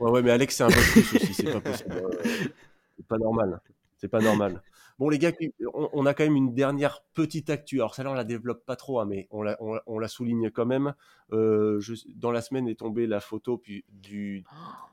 Ouais, 0.00 0.10
ouais, 0.10 0.22
mais 0.22 0.30
Alex, 0.30 0.56
c'est 0.56 0.64
un 0.64 0.68
bot 0.68 0.74
russe 0.74 1.14
aussi. 1.14 1.34
C'est 1.34 1.52
pas 1.52 1.60
possible. 1.60 2.02
c'est 2.96 3.06
pas 3.06 3.18
normal. 3.18 3.60
C'est 3.98 4.08
pas 4.08 4.20
normal. 4.20 4.62
Bon, 4.98 5.10
les 5.10 5.18
gars, 5.18 5.32
on, 5.74 6.06
a 6.06 6.14
quand 6.14 6.24
même 6.24 6.36
une 6.36 6.54
dernière 6.54 7.02
petite 7.12 7.50
actu. 7.50 7.80
Alors, 7.80 7.94
celle-là, 7.94 8.12
on 8.12 8.14
la 8.14 8.24
développe 8.24 8.64
pas 8.64 8.76
trop, 8.76 8.98
hein, 8.98 9.04
mais 9.04 9.28
on 9.30 9.42
la, 9.42 9.58
on, 9.60 9.98
la, 9.98 10.08
souligne 10.08 10.50
quand 10.50 10.64
même. 10.64 10.94
Euh, 11.32 11.78
je, 11.80 11.94
dans 12.14 12.30
la 12.30 12.40
semaine 12.40 12.66
est 12.66 12.76
tombée 12.76 13.06
la 13.06 13.20
photo 13.20 13.58
puis, 13.58 13.84
du, 13.90 14.44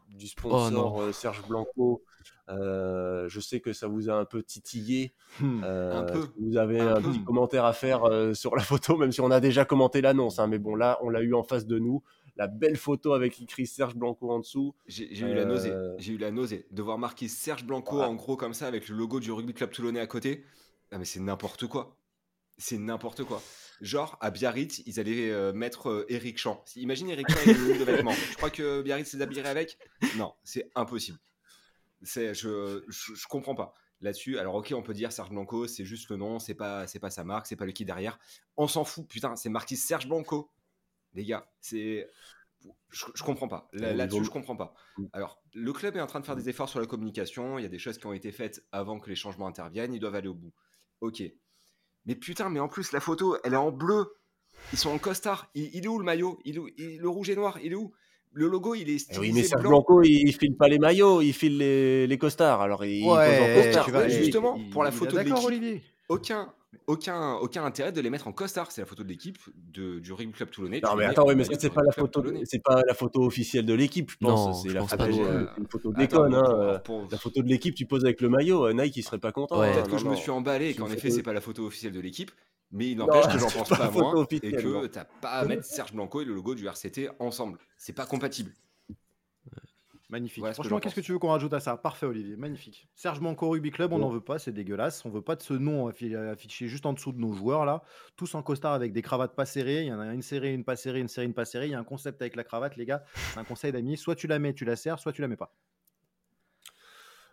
du 0.09 0.27
sponsor 0.27 0.95
oh, 0.97 1.01
euh, 1.03 1.11
Serge 1.13 1.47
Blanco. 1.47 2.03
Euh, 2.49 3.29
je 3.29 3.39
sais 3.39 3.61
que 3.61 3.71
ça 3.71 3.87
vous 3.87 4.09
a 4.09 4.13
un 4.13 4.25
peu 4.25 4.43
titillé. 4.43 5.13
Hmm. 5.39 5.63
un 5.63 6.03
peu. 6.03 6.27
Vous 6.37 6.57
avez 6.57 6.81
un, 6.81 7.01
petit 7.01 7.23
commentaire 7.23 7.63
à 7.63 7.71
faire 7.71 8.01
sur 8.35 8.57
la 8.57 8.63
photo, 8.63 8.97
même 8.97 9.13
si 9.13 9.21
on 9.21 9.31
a 9.31 9.39
déjà 9.39 9.63
commenté 9.63 10.01
l'annonce. 10.01 10.37
Hein, 10.37 10.47
mais 10.47 10.59
bon, 10.59 10.75
là, 10.75 10.99
on 11.01 11.09
l'a 11.09 11.21
eu 11.21 11.33
en 11.33 11.43
face 11.43 11.65
de 11.65 11.79
nous 11.79 12.03
la 12.35 12.47
belle 12.47 12.77
photo 12.77 13.13
avec 13.13 13.39
écrit 13.41 13.67
Serge 13.67 13.95
Blanco 13.95 14.31
en 14.31 14.39
dessous. 14.39 14.75
J'ai 14.87 15.19
eu 15.19 15.33
la 15.33 15.45
nausée. 15.45 15.71
Euh, 15.71 15.95
j'ai 15.99 16.13
eu 16.13 16.17
la 16.17 16.31
nausée 16.31 16.65
de 16.71 16.81
voir 16.81 16.97
marquer 16.97 17.27
Serge 17.27 17.63
Blanco 17.63 18.01
en 18.01 18.15
gros 18.15 18.37
comme 18.37 18.53
ça 18.53 18.67
avec 18.67 18.89
le 18.89 18.95
logo 18.95 19.19
du 19.19 19.31
Rugby 19.31 19.53
Club 19.53 19.71
Toulonnais 19.71 19.99
à 19.99 20.07
côté. 20.07 20.43
Ah 20.91 20.97
mais 20.97 21.05
c'est 21.05 21.19
n'importe 21.19 21.67
quoi. 21.67 21.97
C'est 22.57 22.77
n'importe 22.77 23.23
quoi. 23.23 23.41
Genre 23.81 24.17
à 24.21 24.31
Biarritz, 24.31 24.83
ils 24.85 24.99
allaient 24.99 25.31
euh, 25.31 25.53
mettre 25.53 25.89
euh, 25.89 26.05
Eric 26.09 26.37
Champ. 26.37 26.63
Imagine 26.75 27.09
Eric 27.09 27.29
Champ 27.29 27.39
avec 27.39 27.57
une 27.57 27.79
de 27.79 27.83
vêtements. 27.83 28.11
Je 28.31 28.35
crois 28.37 28.49
que 28.49 28.81
Biarritz 28.81 29.09
s'est 29.09 29.21
habillé 29.21 29.43
avec? 29.45 29.77
Non, 30.17 30.33
c'est 30.43 30.69
impossible. 30.75 31.19
C'est 32.01 32.33
je, 32.33 32.83
je, 32.89 33.27
comprends 33.27 33.55
pas 33.55 33.73
là-dessus. 34.01 34.37
Alors 34.37 34.55
ok, 34.55 34.73
on 34.75 34.83
peut 34.83 34.93
dire 34.93 35.11
Serge 35.11 35.29
Blanco, 35.29 35.67
c'est 35.67 35.85
juste 35.85 36.09
le 36.09 36.17
nom, 36.17 36.37
c'est 36.37 36.53
pas 36.53 36.85
c'est 36.85 36.99
pas 36.99 37.09
sa 37.09 37.23
marque, 37.23 37.47
c'est 37.47 37.55
pas 37.55 37.65
le 37.65 37.71
qui 37.71 37.85
derrière. 37.85 38.19
On 38.57 38.67
s'en 38.67 38.83
fout, 38.83 39.07
putain, 39.07 39.37
c'est 39.37 39.49
marqué 39.49 39.77
Serge 39.77 40.07
Blanco 40.07 40.51
les 41.13 41.25
gars. 41.25 41.47
C'est 41.61 42.07
je, 42.89 43.05
je 43.13 43.23
comprends 43.23 43.47
pas. 43.49 43.67
Là- 43.73 43.93
Là-dessus, 43.93 44.23
je 44.23 44.29
comprends 44.29 44.55
pas. 44.55 44.73
Alors, 45.11 45.41
le 45.53 45.73
club 45.73 45.97
est 45.97 46.01
en 46.01 46.07
train 46.07 46.21
de 46.21 46.25
faire 46.25 46.35
des 46.37 46.47
efforts 46.49 46.69
sur 46.69 46.79
la 46.79 46.85
communication. 46.85 47.59
Il 47.59 47.63
y 47.63 47.65
a 47.65 47.69
des 47.69 47.79
choses 47.79 47.97
qui 47.97 48.05
ont 48.05 48.13
été 48.13 48.31
faites 48.31 48.63
avant 48.71 48.99
que 48.99 49.09
les 49.09 49.15
changements 49.15 49.47
interviennent. 49.47 49.93
Ils 49.93 49.99
doivent 49.99 50.15
aller 50.15 50.29
au 50.29 50.33
bout. 50.33 50.53
Ok. 51.01 51.21
Mais 52.05 52.15
putain, 52.15 52.49
mais 52.49 52.59
en 52.61 52.67
plus, 52.69 52.91
la 52.93 52.99
photo, 53.01 53.37
elle 53.43 53.53
est 53.53 53.57
en 53.57 53.71
bleu. 53.71 54.05
Ils 54.71 54.77
sont 54.79 54.91
en 54.91 54.97
costard. 54.97 55.49
Il, 55.55 55.71
il 55.75 55.83
est 55.83 55.87
où 55.87 55.97
le 55.97 56.05
maillot? 56.05 56.39
Il 56.45 56.55
est 56.55 56.59
où- 56.59 56.69
il- 56.77 56.99
Le 56.99 57.09
rouge 57.09 57.29
et 57.29 57.35
noir, 57.35 57.59
il 57.61 57.73
est 57.73 57.75
où? 57.75 57.91
Le 58.31 58.47
logo, 58.47 58.73
il 58.75 58.89
est 58.89 58.93
Eh 58.93 58.99
stylisé 58.99 59.19
oui, 59.21 59.31
mais 59.33 59.43
Serge 59.43 59.61
blanc. 59.61 59.69
Blanco, 59.71 60.01
il, 60.03 60.27
il 60.27 60.33
file 60.33 60.55
pas 60.55 60.67
les 60.67 60.79
maillots, 60.79 61.21
il 61.21 61.33
file 61.33 61.57
les, 61.57 62.07
les 62.07 62.17
costards. 62.17 62.61
Alors, 62.61 62.83
il 62.85 63.01
pose 63.03 63.11
en 63.11 63.17
Ouais, 63.17 63.61
costard. 63.65 63.85
tu 63.85 63.91
Ouais, 63.91 64.05
il- 64.11 64.23
justement, 64.23 64.55
il- 64.55 64.69
pour 64.69 64.83
la 64.83 64.91
photo 64.91 65.11
de 65.11 65.15
D'accord, 65.17 65.49
l'équipe. 65.49 65.63
Olivier. 65.63 65.83
Aucun, 66.09 66.53
aucun, 66.87 67.33
aucun 67.35 67.63
intérêt 67.65 67.91
de 67.91 68.01
les 68.01 68.09
mettre 68.09 68.27
en 68.27 68.31
costard. 68.31 68.71
C'est 68.71 68.81
la 68.81 68.85
photo 68.87 69.03
de 69.03 69.09
l'équipe 69.09 69.37
de, 69.73 69.99
du 69.99 70.11
Rugby 70.13 70.33
Club 70.33 70.49
Toulonnais. 70.49 70.81
Non 70.83 70.95
mais 70.95 71.05
attends, 71.05 71.25
oui, 71.27 71.35
mais 71.35 71.43
c'est 71.43 71.69
pas 71.69 71.81
la 71.83 71.91
photo, 71.91 72.21
Toulonnais. 72.21 72.43
c'est 72.45 72.61
pas 72.63 72.81
la 72.87 72.93
photo 72.93 73.23
officielle 73.23 73.65
de 73.65 73.73
l'équipe, 73.73 74.11
je 74.11 74.17
pense. 74.17 74.47
Non, 74.47 74.53
c'est 74.53 74.69
la 74.73 74.85
photo, 74.87 75.03
euh, 75.25 75.45
une 75.57 75.67
photo 75.67 75.91
déconne. 75.93 76.35
hein, 76.35 76.79
pour- 76.83 77.01
euh, 77.01 77.07
La 77.11 77.17
photo 77.17 77.41
de 77.41 77.47
l'équipe, 77.47 77.75
tu 77.75 77.85
poses 77.85 78.03
avec 78.05 78.21
le 78.21 78.29
maillot, 78.29 78.67
euh, 78.67 78.73
Nike 78.73 78.97
il 78.97 79.03
serait 79.03 79.19
pas 79.19 79.31
content. 79.31 79.59
Ouais. 79.59 79.67
hein, 79.69 79.73
Peut-être 79.73 79.87
que 79.87 79.91
non, 79.91 79.97
je 79.99 80.05
non. 80.05 80.11
me 80.11 80.15
suis 80.15 80.31
emballé 80.31 80.69
et 80.69 80.73
qu'en 80.75 80.89
effet, 80.89 81.09
c'est 81.11 81.23
pas 81.23 81.33
la 81.33 81.41
photo 81.41 81.65
officielle 81.65 81.93
de 81.93 81.99
l'équipe, 81.99 82.31
mais 82.71 82.89
il 82.89 82.97
n'empêche 82.97 83.27
que 83.27 83.37
j'en 83.39 83.49
pense 83.49 83.69
pas 83.69 83.77
pas 83.77 83.91
moins 83.91 84.25
et 84.31 84.39
que 84.51 84.87
t'as 84.87 85.05
pas 85.05 85.29
à 85.29 85.45
mettre 85.45 85.63
Serge 85.65 85.93
Blanco 85.93 86.21
et 86.21 86.25
le 86.25 86.33
logo 86.33 86.55
du 86.55 86.65
RCT 86.67 87.09
ensemble. 87.19 87.59
C'est 87.77 87.93
pas 87.93 88.05
compatible. 88.05 88.51
Magnifique. 90.13 90.41
Voilà 90.41 90.53
Franchement, 90.53 90.79
qu'est-ce 90.79 90.93
que 90.93 91.01
tu 91.01 91.11
veux 91.11 91.17
qu'on 91.17 91.29
rajoute 91.29 91.53
à 91.53 91.59
ça? 91.59 91.75
Parfait, 91.75 92.05
Olivier. 92.05 92.35
Magnifique. 92.35 92.87
Serge 92.93 93.19
Blanco 93.19 93.49
Rugby 93.49 93.71
Club, 93.71 93.93
on 93.93 93.97
n'en 93.97 94.09
veut 94.09 94.21
pas, 94.21 94.37
c'est 94.37 94.51
dégueulasse. 94.51 95.03
On 95.05 95.09
veut 95.09 95.23
pas 95.23 95.35
de 95.35 95.41
ce 95.41 95.55
nom 95.55 95.89
affi- 95.89 96.15
affiché 96.15 96.67
juste 96.67 96.85
en 96.85 96.93
dessous 96.93 97.11
de 97.13 97.17
nos 97.19 97.33
joueurs 97.33 97.65
là. 97.65 97.81
Tous 98.15 98.35
en 98.35 98.43
costard 98.43 98.73
avec 98.73 98.93
des 98.93 99.01
cravates 99.01 99.35
pas 99.35 99.45
serrées. 99.47 99.81
Il 99.81 99.87
y 99.87 99.91
en 99.91 99.99
a 99.99 100.13
une 100.13 100.21
serrée, 100.21 100.53
une 100.53 100.63
pas 100.63 100.75
serrée, 100.75 100.99
une 100.99 101.07
serrée, 101.07 101.25
une 101.25 101.33
pas 101.33 101.45
serrée. 101.45 101.65
Il 101.65 101.71
y 101.71 101.73
a 101.73 101.79
un 101.79 101.83
concept 101.83 102.21
avec 102.21 102.35
la 102.35 102.43
cravate, 102.43 102.75
les 102.77 102.85
gars. 102.85 103.03
C'est 103.33 103.39
un 103.39 103.43
conseil 103.43 103.71
d'amis. 103.71 103.97
Soit 103.97 104.13
tu 104.15 104.27
la 104.27 104.37
mets, 104.37 104.53
tu 104.53 104.65
la 104.65 104.75
serres, 104.75 104.99
soit 104.99 105.13
tu 105.13 105.21
la 105.23 105.27
mets 105.27 105.35
pas. 105.35 105.51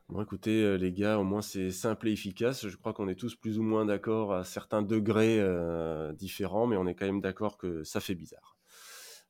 Bon, 0.09 0.23
écoutez, 0.23 0.65
euh, 0.65 0.77
les 0.77 0.91
gars, 0.93 1.19
au 1.19 1.25
moins 1.25 1.43
c'est 1.43 1.71
simple 1.71 2.09
et 2.09 2.13
efficace. 2.13 2.67
Je 2.67 2.77
crois 2.77 2.93
qu'on 2.95 3.09
est 3.09 3.15
tous 3.15 3.37
plus 3.37 3.59
ou 3.59 3.63
moins 3.63 3.85
d'accord 3.85 4.33
à 4.35 4.43
certains 4.43 4.81
degrés 4.83 5.39
euh, 5.39 6.13
différents, 6.15 6.67
mais 6.67 6.77
on 6.77 6.87
est 6.87 6.95
quand 6.95 7.07
même 7.07 7.21
d'accord 7.21 7.59
que 7.59 7.85
ça 7.85 8.01
fait 8.01 8.15
bizarre. 8.15 8.57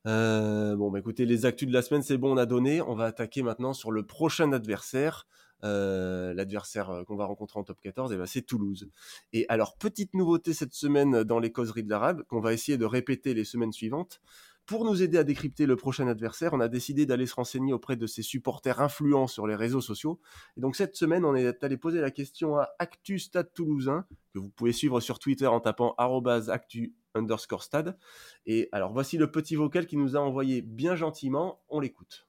Euh, 0.07 0.75
bon, 0.75 0.89
bah 0.89 0.99
écoutez, 0.99 1.25
les 1.25 1.45
actus 1.45 1.67
de 1.67 1.73
la 1.73 1.81
semaine, 1.81 2.01
c'est 2.01 2.17
bon, 2.17 2.33
on 2.33 2.37
a 2.37 2.45
donné. 2.45 2.81
On 2.81 2.95
va 2.95 3.05
attaquer 3.05 3.43
maintenant 3.43 3.73
sur 3.73 3.91
le 3.91 4.05
prochain 4.05 4.51
adversaire. 4.51 5.27
Euh, 5.63 6.33
L'adversaire 6.33 6.89
euh, 6.89 7.03
qu'on 7.03 7.15
va 7.15 7.25
rencontrer 7.25 7.59
en 7.59 7.63
top 7.63 7.79
14, 7.81 8.11
et 8.13 8.17
ben, 8.17 8.25
c'est 8.25 8.41
Toulouse. 8.41 8.89
Et 9.31 9.45
alors, 9.47 9.77
petite 9.77 10.15
nouveauté 10.15 10.53
cette 10.53 10.73
semaine 10.73 11.23
dans 11.23 11.37
les 11.37 11.51
causeries 11.51 11.83
de 11.83 11.89
l'arabe, 11.89 12.23
qu'on 12.23 12.39
va 12.39 12.53
essayer 12.53 12.79
de 12.79 12.85
répéter 12.85 13.35
les 13.35 13.43
semaines 13.43 13.71
suivantes. 13.71 14.21
Pour 14.65 14.85
nous 14.85 15.03
aider 15.03 15.17
à 15.17 15.23
décrypter 15.23 15.65
le 15.65 15.75
prochain 15.75 16.07
adversaire, 16.07 16.53
on 16.53 16.59
a 16.61 16.67
décidé 16.67 17.05
d'aller 17.05 17.25
se 17.25 17.35
renseigner 17.35 17.73
auprès 17.73 17.95
de 17.95 18.07
ses 18.07 18.21
supporters 18.21 18.79
influents 18.79 19.27
sur 19.27 19.45
les 19.45 19.55
réseaux 19.55 19.81
sociaux. 19.81 20.19
Et 20.55 20.61
donc 20.61 20.75
cette 20.75 20.95
semaine, 20.95 21.25
on 21.25 21.35
est 21.35 21.63
allé 21.63 21.77
poser 21.77 21.99
la 21.99 22.11
question 22.11 22.57
à 22.57 22.69
Actu 22.79 23.19
Stade 23.19 23.51
Toulousain, 23.53 24.05
que 24.33 24.39
vous 24.39 24.49
pouvez 24.49 24.71
suivre 24.71 24.99
sur 25.01 25.19
Twitter 25.19 25.47
en 25.47 25.59
tapant 25.59 25.93
actu 25.97 26.93
underscore 27.15 27.63
stade. 27.63 27.97
Et 28.45 28.69
alors 28.71 28.91
voici 28.91 29.17
le 29.17 29.31
petit 29.31 29.55
vocal 29.55 29.85
qui 29.85 29.97
nous 29.97 30.15
a 30.15 30.19
envoyé 30.19 30.61
bien 30.61 30.95
gentiment, 30.95 31.61
on 31.69 31.79
l'écoute. 31.79 32.27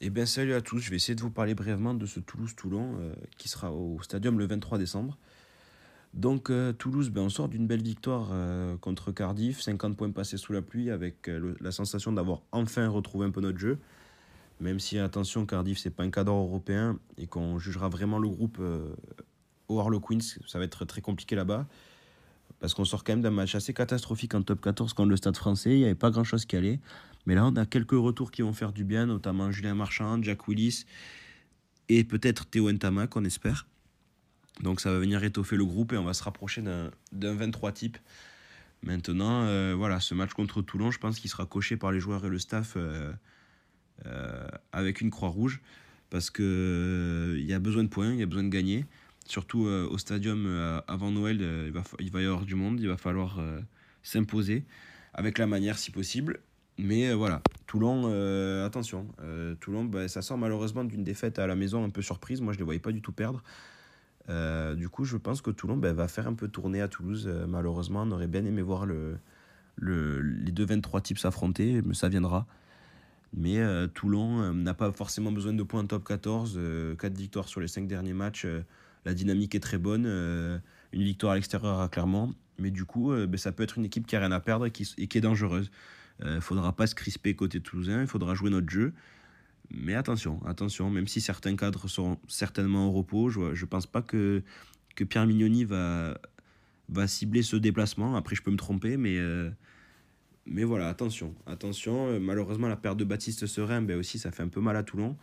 Eh 0.00 0.10
bien, 0.10 0.26
salut 0.26 0.54
à 0.54 0.60
tous. 0.60 0.78
Je 0.78 0.90
vais 0.90 0.96
essayer 0.96 1.16
de 1.16 1.20
vous 1.20 1.30
parler 1.30 1.54
brièvement 1.54 1.92
de 1.92 2.06
ce 2.06 2.20
Toulouse-Toulon 2.20 2.98
euh, 3.00 3.14
qui 3.36 3.48
sera 3.48 3.72
au 3.72 4.00
Stadium 4.00 4.38
le 4.38 4.46
23 4.46 4.78
décembre. 4.78 5.18
Donc, 6.14 6.50
euh, 6.50 6.72
Toulouse, 6.72 7.10
ben, 7.10 7.22
on 7.22 7.28
sort 7.28 7.48
d'une 7.48 7.66
belle 7.66 7.82
victoire 7.82 8.28
euh, 8.30 8.76
contre 8.76 9.10
Cardiff, 9.10 9.60
50 9.60 9.96
points 9.96 10.10
passés 10.12 10.36
sous 10.36 10.52
la 10.52 10.62
pluie, 10.62 10.90
avec 10.90 11.28
la 11.60 11.72
sensation 11.72 12.12
d'avoir 12.12 12.42
enfin 12.52 12.86
retrouvé 12.88 13.26
un 13.26 13.30
peu 13.30 13.40
notre 13.40 13.58
jeu. 13.58 13.78
Même 14.60 14.78
si, 14.78 14.98
attention, 14.98 15.46
Cardiff, 15.46 15.78
c'est 15.78 15.90
pas 15.90 16.04
un 16.04 16.10
cadre 16.10 16.32
européen 16.32 16.98
et 17.16 17.26
qu'on 17.26 17.58
jugera 17.58 17.88
vraiment 17.88 18.20
le 18.20 18.28
groupe 18.28 18.60
au 19.68 19.80
Harlequins, 19.80 20.18
ça 20.46 20.58
va 20.58 20.64
être 20.64 20.84
très 20.84 21.00
compliqué 21.00 21.36
là-bas. 21.36 21.66
Parce 22.60 22.74
qu'on 22.74 22.84
sort 22.84 23.04
quand 23.04 23.12
même 23.12 23.22
d'un 23.22 23.30
match 23.30 23.54
assez 23.54 23.72
catastrophique 23.72 24.34
en 24.34 24.42
top 24.42 24.60
14 24.60 24.92
contre 24.92 25.10
le 25.10 25.16
Stade 25.16 25.36
français. 25.36 25.70
Il 25.70 25.78
n'y 25.78 25.84
avait 25.84 25.94
pas 25.94 26.10
grand-chose 26.10 26.44
qui 26.44 26.56
allait. 26.56 26.80
Mais 27.26 27.34
là, 27.34 27.46
on 27.46 27.54
a 27.56 27.66
quelques 27.66 27.92
retours 27.92 28.30
qui 28.30 28.42
vont 28.42 28.52
faire 28.52 28.72
du 28.72 28.84
bien, 28.84 29.06
notamment 29.06 29.50
Julien 29.52 29.74
Marchand, 29.74 30.22
Jack 30.22 30.48
Willis 30.48 30.84
et 31.88 32.04
peut-être 32.04 32.46
Théo 32.46 32.70
Ntamak, 32.70 33.16
on 33.16 33.24
espère. 33.24 33.66
Donc 34.62 34.80
ça 34.80 34.90
va 34.90 34.98
venir 34.98 35.22
étoffer 35.22 35.56
le 35.56 35.64
groupe 35.64 35.92
et 35.92 35.96
on 35.96 36.04
va 36.04 36.14
se 36.14 36.22
rapprocher 36.22 36.62
d'un 36.62 36.90
d'un 37.12 37.34
23 37.34 37.72
type. 37.72 37.98
Maintenant, 38.82 39.42
euh, 39.44 39.74
voilà, 39.76 40.00
ce 40.00 40.14
match 40.14 40.32
contre 40.32 40.62
Toulon, 40.62 40.90
je 40.90 40.98
pense 40.98 41.18
qu'il 41.18 41.30
sera 41.30 41.46
coché 41.46 41.76
par 41.76 41.92
les 41.92 42.00
joueurs 42.00 42.24
et 42.24 42.28
le 42.28 42.38
staff 42.38 42.74
euh, 42.76 43.12
euh, 44.06 44.48
avec 44.72 45.00
une 45.00 45.10
croix 45.10 45.28
rouge 45.28 45.60
parce 46.10 46.30
que 46.30 46.42
euh, 46.42 47.38
il 47.38 47.46
y 47.46 47.52
a 47.52 47.58
besoin 47.58 47.84
de 47.84 47.88
points, 47.88 48.12
il 48.12 48.18
y 48.18 48.22
a 48.22 48.26
besoin 48.26 48.44
de 48.44 48.48
gagner. 48.48 48.86
Surtout 49.28 49.66
euh, 49.66 49.86
au 49.90 49.98
stadium 49.98 50.46
euh, 50.46 50.80
avant 50.88 51.10
Noël, 51.10 51.38
euh, 51.42 51.64
il, 51.66 51.72
va, 51.72 51.82
il 52.00 52.10
va 52.10 52.22
y 52.22 52.24
avoir 52.24 52.46
du 52.46 52.54
monde, 52.54 52.80
il 52.80 52.88
va 52.88 52.96
falloir 52.96 53.38
s'imposer 54.02 54.64
avec 55.12 55.36
la 55.36 55.46
manière 55.46 55.78
si 55.78 55.90
possible. 55.90 56.40
Mais 56.78 57.12
voilà, 57.12 57.42
Toulon, 57.66 58.06
attention, 58.64 59.08
Toulon, 59.60 59.84
bah, 59.84 60.06
ça 60.06 60.22
sort 60.22 60.38
malheureusement 60.38 60.84
d'une 60.84 61.02
défaite 61.02 61.40
à 61.40 61.46
la 61.48 61.56
maison 61.56 61.84
un 61.84 61.90
peu 61.90 62.02
surprise. 62.02 62.40
Moi, 62.40 62.52
je 62.52 62.58
ne 62.58 62.60
les 62.60 62.64
voyais 62.64 62.80
pas 62.80 62.92
du 62.92 63.02
tout 63.02 63.10
perdre. 63.12 63.42
Du 64.76 64.88
coup, 64.88 65.04
je 65.04 65.16
pense 65.16 65.42
que 65.42 65.50
Toulon 65.50 65.76
bah, 65.76 65.92
va 65.92 66.06
faire 66.06 66.28
un 66.28 66.34
peu 66.34 66.46
tourner 66.46 66.80
à 66.80 66.86
Toulouse. 66.86 67.28
Malheureusement, 67.48 68.02
on 68.02 68.12
aurait 68.12 68.28
bien 68.28 68.44
aimé 68.44 68.62
voir 68.62 68.86
le, 68.86 69.18
le- 69.74 70.20
les 70.20 70.52
deux 70.52 70.64
23 70.66 71.00
types 71.00 71.18
s'affronter, 71.18 71.82
mais 71.84 71.94
ça 71.94 72.08
viendra. 72.08 72.46
Mais 73.36 73.58
Toulon 73.92 74.54
n'a 74.54 74.72
pas 74.74 74.92
forcément 74.92 75.32
besoin 75.32 75.52
de 75.54 75.62
points 75.64 75.84
top 75.84 76.04
14. 76.06 76.60
4 76.96 77.18
victoires 77.18 77.48
sur 77.48 77.60
les 77.60 77.68
5 77.68 77.88
derniers 77.88 78.14
matchs. 78.14 78.46
Euh, 79.04 79.10
la 79.10 79.14
dynamique 79.14 79.54
est 79.54 79.60
très 79.60 79.78
bonne. 79.78 80.04
euh, 80.06 80.58
une 80.92 81.02
victoire 81.02 81.32
à 81.32 81.34
l'extérieur 81.34 81.80
à 81.80 81.88
Clermont. 81.88 82.34
Mais 82.58 82.70
du 82.70 82.84
coup, 82.84 83.12
euh, 83.12 83.26
ben, 83.26 83.36
ça 83.36 83.52
peut 83.52 83.62
être 83.62 83.78
une 83.78 83.84
équipe 83.84 84.06
qui 84.06 84.16
a 84.16 84.20
rien 84.20 84.32
à 84.32 84.40
perdre 84.40 84.66
et 84.66 84.70
qui, 84.70 84.84
est 84.98 85.20
dangereuse. 85.20 85.70
Il 86.20 86.26
ne 86.26 86.40
faudra 86.40 86.74
pas 86.74 86.86
se 86.88 86.94
crisper 86.94 87.34
côté 87.36 87.60
toulousain. 87.60 88.00
Il 88.00 88.08
faudra 88.08 88.34
jouer 88.34 88.50
notre 88.50 88.68
jeu. 88.68 88.92
Mais 89.70 89.94
attention, 89.94 90.40
attention, 90.46 90.90
même 90.90 91.06
si 91.06 91.20
certains 91.20 91.54
cadres 91.56 91.88
seront 91.88 92.18
certainement 92.26 92.88
au 92.88 92.92
repos, 92.92 93.28
je 93.28 93.40
ne 93.40 93.66
pense 93.66 93.86
pas 93.86 94.02
que, 94.02 94.42
Pierre 95.08 95.26
Mignoni 95.26 95.64
va, 95.64 96.18
cibler 97.06 97.42
ce 97.42 97.56
déplacement. 97.56 98.16
Après, 98.16 98.34
je 98.34 98.42
peux 98.42 98.50
me 98.50 98.56
tromper, 98.56 98.96
mais, 98.96 99.18
euh, 99.18 99.50
mais 100.46 100.64
voilà, 100.64 100.88
attention. 100.88 101.34
Attention, 101.46 102.08
Euh, 102.08 102.18
malheureusement, 102.18 102.68
la 102.68 102.76
perte 102.76 102.96
de 102.96 103.04
Baptiste 103.04 103.46
Serein, 103.46 103.82
ben 103.82 103.98
aussi, 103.98 104.18
ça 104.18 104.32
fait 104.32 104.42
un 104.42 104.48
peu 104.48 104.60
mal 104.60 104.76
à 104.76 104.82
Toulon. 104.82 105.16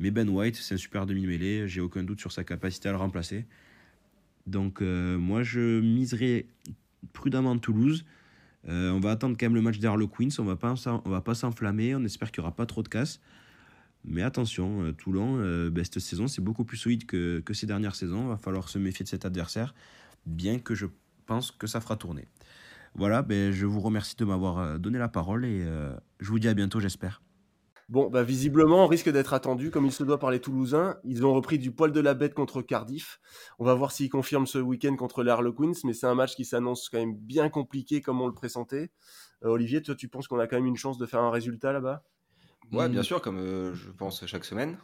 Mais 0.00 0.10
Ben 0.10 0.28
White, 0.28 0.56
c'est 0.56 0.74
un 0.74 0.78
super 0.78 1.04
demi-mêlée. 1.04 1.68
J'ai 1.68 1.82
aucun 1.82 2.02
doute 2.02 2.18
sur 2.18 2.32
sa 2.32 2.42
capacité 2.42 2.88
à 2.88 2.92
le 2.92 2.98
remplacer. 2.98 3.44
Donc, 4.46 4.80
euh, 4.80 5.18
moi, 5.18 5.42
je 5.42 5.80
miserai 5.80 6.46
prudemment 7.12 7.56
Toulouse. 7.58 8.06
Euh, 8.66 8.90
on 8.90 9.00
va 9.00 9.10
attendre 9.10 9.36
quand 9.38 9.44
même 9.46 9.54
le 9.54 9.60
match 9.60 9.78
d'Harlequins. 9.78 10.28
On 10.38 10.44
va 10.44 10.56
pas 10.56 10.74
va 11.04 11.20
pas 11.20 11.34
s'enflammer. 11.34 11.94
On 11.94 12.02
espère 12.04 12.32
qu'il 12.32 12.42
n'y 12.42 12.46
aura 12.46 12.56
pas 12.56 12.64
trop 12.64 12.82
de 12.82 12.88
casse. 12.88 13.20
Mais 14.04 14.22
attention, 14.22 14.82
euh, 14.84 14.92
Toulon, 14.92 15.36
euh, 15.38 15.68
ben, 15.68 15.84
cette 15.84 15.98
saison, 15.98 16.26
c'est 16.26 16.40
beaucoup 16.40 16.64
plus 16.64 16.78
solide 16.78 17.04
que, 17.04 17.40
que 17.40 17.52
ces 17.52 17.66
dernières 17.66 17.94
saisons. 17.94 18.22
Il 18.22 18.28
va 18.28 18.38
falloir 18.38 18.70
se 18.70 18.78
méfier 18.78 19.04
de 19.04 19.08
cet 19.10 19.26
adversaire, 19.26 19.74
bien 20.24 20.58
que 20.58 20.74
je 20.74 20.86
pense 21.26 21.50
que 21.50 21.66
ça 21.66 21.82
fera 21.82 21.96
tourner. 21.96 22.26
Voilà, 22.94 23.20
ben, 23.20 23.52
je 23.52 23.66
vous 23.66 23.80
remercie 23.80 24.16
de 24.16 24.24
m'avoir 24.24 24.78
donné 24.78 24.98
la 24.98 25.08
parole 25.08 25.44
et 25.44 25.64
je 26.18 26.28
vous 26.28 26.40
dis 26.40 26.48
à 26.48 26.54
bientôt, 26.54 26.80
j'espère. 26.80 27.20
Bon, 27.90 28.08
bah 28.08 28.22
visiblement, 28.22 28.84
on 28.84 28.86
risque 28.86 29.08
d'être 29.10 29.34
attendu 29.34 29.72
comme 29.72 29.84
il 29.84 29.90
se 29.90 30.04
doit 30.04 30.20
par 30.20 30.30
les 30.30 30.40
Toulousains. 30.40 30.96
Ils 31.02 31.26
ont 31.26 31.34
repris 31.34 31.58
du 31.58 31.72
poil 31.72 31.90
de 31.90 31.98
la 32.00 32.14
bête 32.14 32.34
contre 32.34 32.62
Cardiff. 32.62 33.18
On 33.58 33.64
va 33.64 33.74
voir 33.74 33.90
s'ils 33.90 34.08
confirment 34.08 34.46
ce 34.46 34.58
week-end 34.58 34.94
contre 34.94 35.24
les 35.24 35.30
Harlequins, 35.32 35.72
mais 35.82 35.92
c'est 35.92 36.06
un 36.06 36.14
match 36.14 36.36
qui 36.36 36.44
s'annonce 36.44 36.88
quand 36.88 36.98
même 36.98 37.16
bien 37.16 37.48
compliqué 37.48 38.00
comme 38.00 38.20
on 38.20 38.28
le 38.28 38.32
pressentait. 38.32 38.92
Euh, 39.44 39.48
Olivier, 39.48 39.82
toi, 39.82 39.96
tu 39.96 40.06
penses 40.06 40.28
qu'on 40.28 40.38
a 40.38 40.46
quand 40.46 40.54
même 40.56 40.66
une 40.66 40.76
chance 40.76 40.98
de 40.98 41.06
faire 41.06 41.20
un 41.20 41.32
résultat 41.32 41.72
là-bas? 41.72 42.04
Ouais, 42.72 42.88
bien 42.88 43.00
Mm. 43.00 43.04
sûr, 43.04 43.20
comme 43.20 43.38
euh, 43.38 43.74
je 43.74 43.90
pense 43.90 44.24
chaque 44.24 44.44
semaine. 44.44 44.78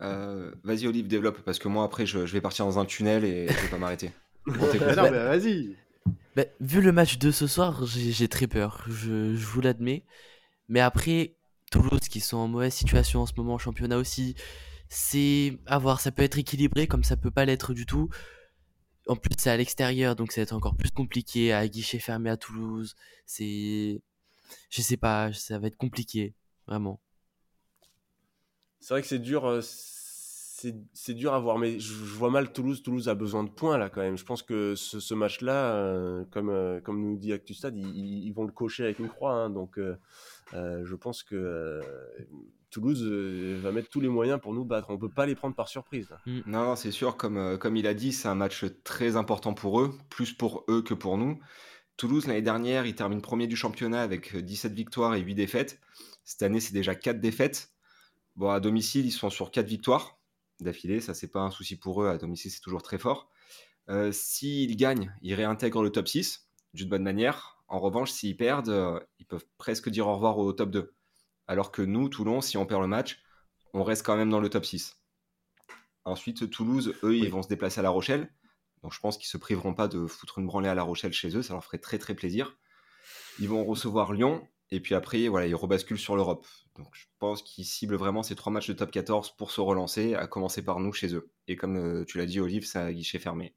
Euh, 0.00 0.50
Vas-y, 0.64 0.86
Olive, 0.86 1.08
développe, 1.08 1.40
parce 1.42 1.58
que 1.58 1.68
moi, 1.68 1.84
après, 1.84 2.06
je, 2.06 2.24
je 2.24 2.32
vais 2.32 2.40
partir 2.40 2.64
dans 2.64 2.78
un 2.78 2.84
tunnel 2.86 3.24
et 3.24 3.48
je 3.48 3.60
vais 3.60 3.68
pas 3.68 3.78
m'arrêter. 3.78 4.12
Non, 4.46 5.10
mais 5.10 5.10
vas-y. 5.10 5.76
Bah, 6.36 6.44
vu 6.60 6.80
le 6.80 6.92
match 6.92 7.18
de 7.18 7.30
ce 7.30 7.46
soir, 7.46 7.84
j'ai 7.84 8.12
j'ai 8.12 8.28
très 8.28 8.46
peur, 8.46 8.84
je, 8.88 9.34
je 9.34 9.46
vous 9.46 9.60
l'admets. 9.60 10.04
Mais 10.68 10.80
après, 10.80 11.36
Toulouse 11.70 12.08
qui 12.08 12.20
sont 12.20 12.36
en 12.38 12.48
mauvaise 12.48 12.74
situation 12.74 13.20
en 13.22 13.26
ce 13.26 13.32
moment, 13.36 13.54
en 13.54 13.58
championnat 13.58 13.98
aussi, 13.98 14.34
c'est 14.88 15.58
à 15.66 15.78
voir, 15.78 16.00
ça 16.00 16.12
peut 16.12 16.22
être 16.22 16.38
équilibré 16.38 16.86
comme 16.86 17.04
ça 17.04 17.16
peut 17.16 17.30
pas 17.30 17.44
l'être 17.44 17.74
du 17.74 17.86
tout. 17.86 18.08
En 19.06 19.16
plus, 19.16 19.30
c'est 19.38 19.50
à 19.50 19.56
l'extérieur, 19.56 20.16
donc 20.16 20.32
ça 20.32 20.40
va 20.40 20.42
être 20.44 20.52
encore 20.52 20.76
plus 20.76 20.90
compliqué 20.90 21.52
à 21.52 21.66
guichet 21.68 21.98
fermé 21.98 22.30
à 22.30 22.36
Toulouse. 22.36 22.94
C'est. 23.26 24.02
Je 24.70 24.82
sais 24.82 24.96
pas, 24.96 25.32
ça 25.32 25.58
va 25.58 25.66
être 25.68 25.76
compliqué, 25.76 26.34
vraiment. 26.66 27.00
C'est 28.80 28.94
vrai 28.94 29.02
que 29.02 29.08
c'est 29.08 29.18
dur. 29.18 29.46
euh, 29.46 29.60
c'est 30.92 31.14
dur 31.14 31.34
à 31.34 31.38
voir, 31.38 31.58
mais 31.58 31.78
je, 31.78 31.92
vois 31.92 32.30
mal 32.30 32.52
Toulouse. 32.52 32.82
Toulouse 32.82 33.08
a 33.08 33.14
besoin 33.14 33.44
de 33.44 33.50
points 33.50 33.78
là 33.78 33.88
quand 33.88 34.00
même. 34.00 34.18
Je 34.18 34.24
pense 34.24 34.42
que 34.42 34.74
ce, 34.74 35.14
match-là, 35.14 35.74
euh, 35.74 36.24
comme, 36.30 36.50
euh, 36.50 36.80
comme 36.80 37.00
nous 37.00 37.16
dit 37.16 37.32
ActuStad, 37.32 37.76
ils, 37.76 38.26
ils, 38.26 38.32
vont 38.32 38.44
le 38.44 38.52
cocher 38.52 38.84
avec 38.84 38.98
une 38.98 39.08
croix. 39.08 39.34
Hein. 39.34 39.50
donc 39.50 39.78
euh, 39.78 39.94
je 40.52 40.94
pense 40.96 41.22
que 41.22 41.80
Toulouse 42.70 43.04
va 43.62 43.70
mettre 43.70 43.88
tous 43.88 44.00
les 44.00 44.08
moyens 44.08 44.40
pour 44.40 44.52
nous 44.52 44.64
battre. 44.64 44.90
On 44.90 44.94
ne 44.94 44.98
peut 44.98 45.08
pas 45.08 45.26
les 45.26 45.36
prendre 45.36 45.54
par 45.54 45.68
surprise. 45.68 46.08
Mm. 46.26 46.40
Non, 46.46 46.76
c'est 46.76 46.90
sûr, 46.90 47.16
comme, 47.16 47.56
comme 47.58 47.76
il 47.76 47.86
a 47.86 47.94
dit, 47.94 48.12
c'est 48.12 48.28
un 48.28 48.34
match 48.34 48.64
très 48.82 49.16
important 49.16 49.54
pour 49.54 49.80
eux, 49.80 49.94
plus 50.10 50.32
pour 50.32 50.64
eux 50.68 50.82
que 50.82 50.94
pour 50.94 51.18
nous. 51.18 51.38
Toulouse, 51.96 52.26
l'année 52.26 52.42
dernière, 52.42 52.86
il 52.86 52.94
termine 52.94 53.20
premier 53.20 53.46
du 53.46 53.56
championnat 53.56 54.02
avec 54.02 54.36
17 54.36 54.72
victoires 54.72 55.14
et 55.14 55.20
8 55.20 55.34
défaites. 55.34 55.80
Cette 56.24 56.42
année, 56.42 56.60
c'est 56.60 56.74
déjà 56.74 56.94
4 56.94 57.20
défaites. 57.20 57.70
Bon, 58.36 58.50
à 58.50 58.60
domicile, 58.60 59.06
ils 59.06 59.12
sont 59.12 59.30
sur 59.30 59.50
4 59.50 59.66
victoires 59.66 60.17
d'affilée. 60.60 61.00
Ça, 61.00 61.14
c'est 61.14 61.28
pas 61.28 61.40
un 61.40 61.50
souci 61.50 61.76
pour 61.76 62.02
eux. 62.02 62.08
À 62.08 62.18
domicile, 62.18 62.50
c'est 62.50 62.60
toujours 62.60 62.82
très 62.82 62.98
fort. 62.98 63.30
Euh, 63.88 64.12
s'ils 64.12 64.76
gagnent, 64.76 65.14
ils 65.22 65.34
réintègrent 65.34 65.82
le 65.82 65.90
top 65.90 66.08
6 66.08 66.48
d'une 66.74 66.88
bonne 66.88 67.02
manière. 67.02 67.62
En 67.68 67.78
revanche, 67.78 68.10
s'ils 68.10 68.36
perdent, 68.36 68.68
euh, 68.68 69.00
ils 69.18 69.26
peuvent 69.26 69.46
presque 69.56 69.88
dire 69.88 70.06
au 70.06 70.14
revoir 70.14 70.38
au 70.38 70.52
top 70.52 70.70
2. 70.70 70.94
Alors 71.46 71.72
que 71.72 71.82
nous, 71.82 72.08
Toulon, 72.08 72.40
si 72.40 72.58
on 72.58 72.66
perd 72.66 72.82
le 72.82 72.88
match, 72.88 73.22
on 73.72 73.82
reste 73.82 74.04
quand 74.04 74.16
même 74.16 74.30
dans 74.30 74.40
le 74.40 74.50
top 74.50 74.64
6. 74.64 74.96
Ensuite, 76.04 76.50
Toulouse, 76.50 76.94
eux, 77.02 77.16
ils 77.16 77.30
vont 77.30 77.42
se 77.42 77.48
déplacer 77.48 77.80
à 77.80 77.82
La 77.82 77.90
Rochelle. 77.90 78.32
Donc 78.82 78.92
je 78.92 79.00
pense 79.00 79.18
qu'ils 79.18 79.26
se 79.26 79.36
priveront 79.36 79.74
pas 79.74 79.88
de 79.88 80.06
foutre 80.06 80.38
une 80.38 80.46
branlée 80.46 80.68
à 80.68 80.74
La 80.74 80.82
Rochelle 80.82 81.12
chez 81.12 81.36
eux. 81.36 81.42
Ça 81.42 81.54
leur 81.54 81.64
ferait 81.64 81.78
très 81.78 81.98
très 81.98 82.14
plaisir. 82.14 82.56
Ils 83.38 83.48
vont 83.48 83.64
recevoir 83.64 84.12
Lyon. 84.12 84.46
Et 84.70 84.80
puis 84.80 84.94
après, 84.94 85.28
voilà, 85.28 85.46
ils 85.46 85.54
rebasculent 85.54 85.98
sur 85.98 86.16
l'Europe. 86.16 86.46
Donc 86.76 86.88
je 86.92 87.06
pense 87.18 87.42
qu'ils 87.42 87.64
ciblent 87.64 87.96
vraiment 87.96 88.22
ces 88.22 88.34
trois 88.34 88.52
matchs 88.52 88.68
de 88.68 88.74
top 88.74 88.90
14 88.90 89.34
pour 89.36 89.50
se 89.50 89.60
relancer, 89.60 90.14
à 90.14 90.26
commencer 90.26 90.62
par 90.62 90.80
nous 90.80 90.92
chez 90.92 91.14
eux. 91.14 91.30
Et 91.46 91.56
comme 91.56 91.76
euh, 91.76 92.04
tu 92.04 92.18
l'as 92.18 92.26
dit, 92.26 92.40
Olive, 92.40 92.66
c'est 92.66 92.78
un 92.78 92.92
guichet 92.92 93.18
fermé. 93.18 93.54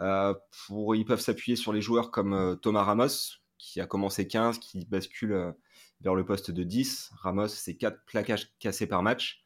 Euh, 0.00 0.34
pour, 0.66 0.94
ils 0.94 1.06
peuvent 1.06 1.20
s'appuyer 1.20 1.56
sur 1.56 1.72
les 1.72 1.80
joueurs 1.80 2.10
comme 2.10 2.34
euh, 2.34 2.54
Thomas 2.54 2.82
Ramos, 2.82 3.38
qui 3.58 3.80
a 3.80 3.86
commencé 3.86 4.28
15, 4.28 4.58
qui 4.58 4.84
bascule 4.84 5.54
vers 6.02 6.14
le 6.14 6.24
poste 6.26 6.50
de 6.50 6.62
10. 6.62 7.12
Ramos, 7.16 7.48
c'est 7.48 7.76
4 7.76 8.04
plaquages 8.04 8.52
cassés 8.58 8.86
par 8.86 9.02
match, 9.02 9.44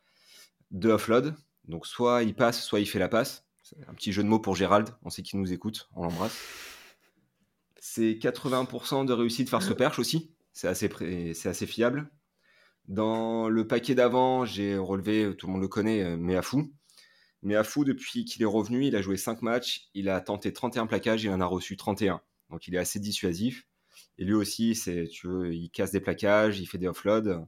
2 0.72 0.90
offload. 0.90 1.34
Donc 1.68 1.86
soit 1.86 2.24
il 2.24 2.34
passe, 2.34 2.62
soit 2.62 2.80
il 2.80 2.86
fait 2.86 2.98
la 2.98 3.08
passe. 3.08 3.46
un 3.86 3.94
petit 3.94 4.10
jeu 4.10 4.24
de 4.24 4.28
mots 4.28 4.40
pour 4.40 4.56
Gérald, 4.56 4.90
on 5.02 5.10
sait 5.10 5.22
qu'il 5.22 5.38
nous 5.38 5.52
écoute, 5.52 5.88
on 5.94 6.02
l'embrasse. 6.02 6.36
C'est 7.78 8.12
80% 8.12 9.06
de 9.06 9.12
réussite 9.12 9.48
face 9.48 9.70
au 9.70 9.74
perche 9.76 10.00
aussi, 10.00 10.34
c'est 10.52 10.68
assez, 10.68 11.66
fiable. 11.66 12.10
Dans 12.88 13.48
le 13.48 13.66
paquet 13.66 13.94
d'avant, 13.94 14.44
j'ai 14.44 14.76
relevé, 14.76 15.34
tout 15.36 15.46
le 15.46 15.52
monde 15.52 15.62
le 15.62 15.68
connaît, 15.68 16.02
euh, 16.02 16.16
Meafou. 16.16 16.72
Meafou, 17.42 17.84
depuis 17.84 18.24
qu'il 18.24 18.42
est 18.42 18.46
revenu, 18.46 18.86
il 18.86 18.96
a 18.96 19.02
joué 19.02 19.16
5 19.16 19.42
matchs, 19.42 19.88
il 19.94 20.08
a 20.08 20.20
tenté 20.20 20.52
31 20.52 20.86
plaquages, 20.86 21.24
il 21.24 21.30
en 21.30 21.40
a 21.40 21.46
reçu 21.46 21.76
31. 21.76 22.20
Donc 22.50 22.66
il 22.66 22.74
est 22.74 22.78
assez 22.78 22.98
dissuasif. 22.98 23.66
Et 24.18 24.24
lui 24.24 24.34
aussi, 24.34 24.72
il 24.72 25.70
casse 25.70 25.92
des 25.92 26.00
plaquages, 26.00 26.60
il 26.60 26.66
fait 26.66 26.78
des 26.78 26.88
offloads, 26.88 27.46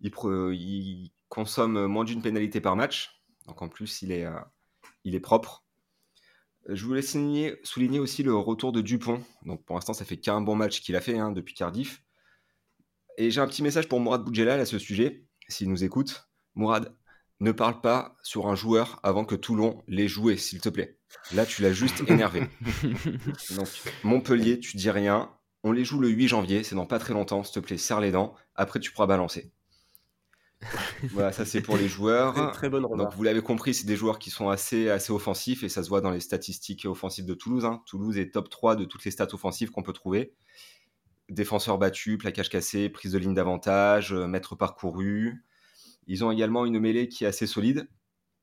il, 0.00 1.10
consomme 1.28 1.86
moins 1.86 2.04
d'une 2.04 2.22
pénalité 2.22 2.60
par 2.60 2.74
match. 2.76 3.22
Donc 3.46 3.62
en 3.62 3.68
plus, 3.68 4.02
il 4.02 4.12
est, 4.12 4.26
euh, 4.26 5.20
propre. 5.20 5.64
Je 6.68 6.84
voulais 6.84 7.02
souligner, 7.02 7.56
souligner, 7.62 7.98
aussi 8.00 8.22
le 8.22 8.34
retour 8.34 8.72
de 8.72 8.80
Dupont. 8.80 9.22
Donc 9.44 9.64
pour 9.64 9.76
l'instant, 9.76 9.92
ça 9.92 10.04
fait 10.04 10.16
qu'un 10.16 10.40
bon 10.40 10.56
match 10.56 10.80
qu'il 10.80 10.96
a 10.96 11.00
fait 11.00 11.18
hein, 11.18 11.32
depuis 11.32 11.54
Cardiff. 11.54 12.02
Et 13.20 13.30
j'ai 13.30 13.42
un 13.42 13.46
petit 13.46 13.62
message 13.62 13.86
pour 13.86 14.00
Mourad 14.00 14.24
Boudjelal 14.24 14.58
à 14.60 14.64
ce 14.64 14.78
sujet, 14.78 15.26
s'il 15.46 15.68
nous 15.68 15.84
écoute. 15.84 16.30
Mourad, 16.54 16.96
ne 17.40 17.52
parle 17.52 17.82
pas 17.82 18.16
sur 18.22 18.46
un 18.46 18.54
joueur 18.54 18.98
avant 19.02 19.26
que 19.26 19.34
Toulon 19.34 19.82
l'ait 19.86 20.08
joué, 20.08 20.38
s'il 20.38 20.58
te 20.62 20.70
plaît. 20.70 20.96
Là, 21.34 21.44
tu 21.44 21.60
l'as 21.60 21.74
juste 21.74 22.02
énervé. 22.08 22.48
Donc, 23.56 23.68
Montpellier, 24.04 24.58
tu 24.58 24.78
dis 24.78 24.90
rien. 24.90 25.30
On 25.64 25.72
les 25.72 25.84
joue 25.84 26.00
le 26.00 26.08
8 26.08 26.28
janvier, 26.28 26.62
c'est 26.62 26.74
dans 26.74 26.86
pas 26.86 26.98
très 26.98 27.12
longtemps, 27.12 27.44
s'il 27.44 27.52
te 27.52 27.60
plaît, 27.60 27.76
serre 27.76 28.00
les 28.00 28.10
dents. 28.10 28.34
Après, 28.54 28.80
tu 28.80 28.90
pourras 28.90 29.06
balancer. 29.06 29.52
voilà, 31.10 31.30
ça 31.32 31.44
c'est 31.44 31.60
pour 31.60 31.76
les 31.76 31.88
joueurs. 31.88 32.52
Très, 32.52 32.70
bonne 32.70 32.84
Donc 32.84 33.12
vous 33.14 33.22
l'avez 33.22 33.42
compris, 33.42 33.74
c'est 33.74 33.86
des 33.86 33.96
joueurs 33.96 34.18
qui 34.18 34.30
sont 34.30 34.48
assez, 34.48 34.88
assez 34.88 35.12
offensifs 35.12 35.62
et 35.62 35.68
ça 35.68 35.82
se 35.82 35.90
voit 35.90 36.00
dans 36.00 36.10
les 36.10 36.20
statistiques 36.20 36.86
offensives 36.86 37.26
de 37.26 37.34
Toulouse. 37.34 37.66
Hein. 37.66 37.82
Toulouse 37.84 38.16
est 38.16 38.30
top 38.30 38.48
3 38.48 38.76
de 38.76 38.86
toutes 38.86 39.04
les 39.04 39.10
stats 39.10 39.34
offensives 39.34 39.70
qu'on 39.70 39.82
peut 39.82 39.92
trouver 39.92 40.32
défenseur 41.30 41.78
battu, 41.78 42.18
plaquage 42.18 42.48
cassé, 42.48 42.88
prise 42.88 43.12
de 43.12 43.18
ligne 43.18 43.34
d'avantage, 43.34 44.12
euh, 44.12 44.26
mètre 44.26 44.56
parcouru. 44.56 45.44
Ils 46.06 46.24
ont 46.24 46.30
également 46.30 46.66
une 46.66 46.78
mêlée 46.78 47.08
qui 47.08 47.24
est 47.24 47.28
assez 47.28 47.46
solide, 47.46 47.88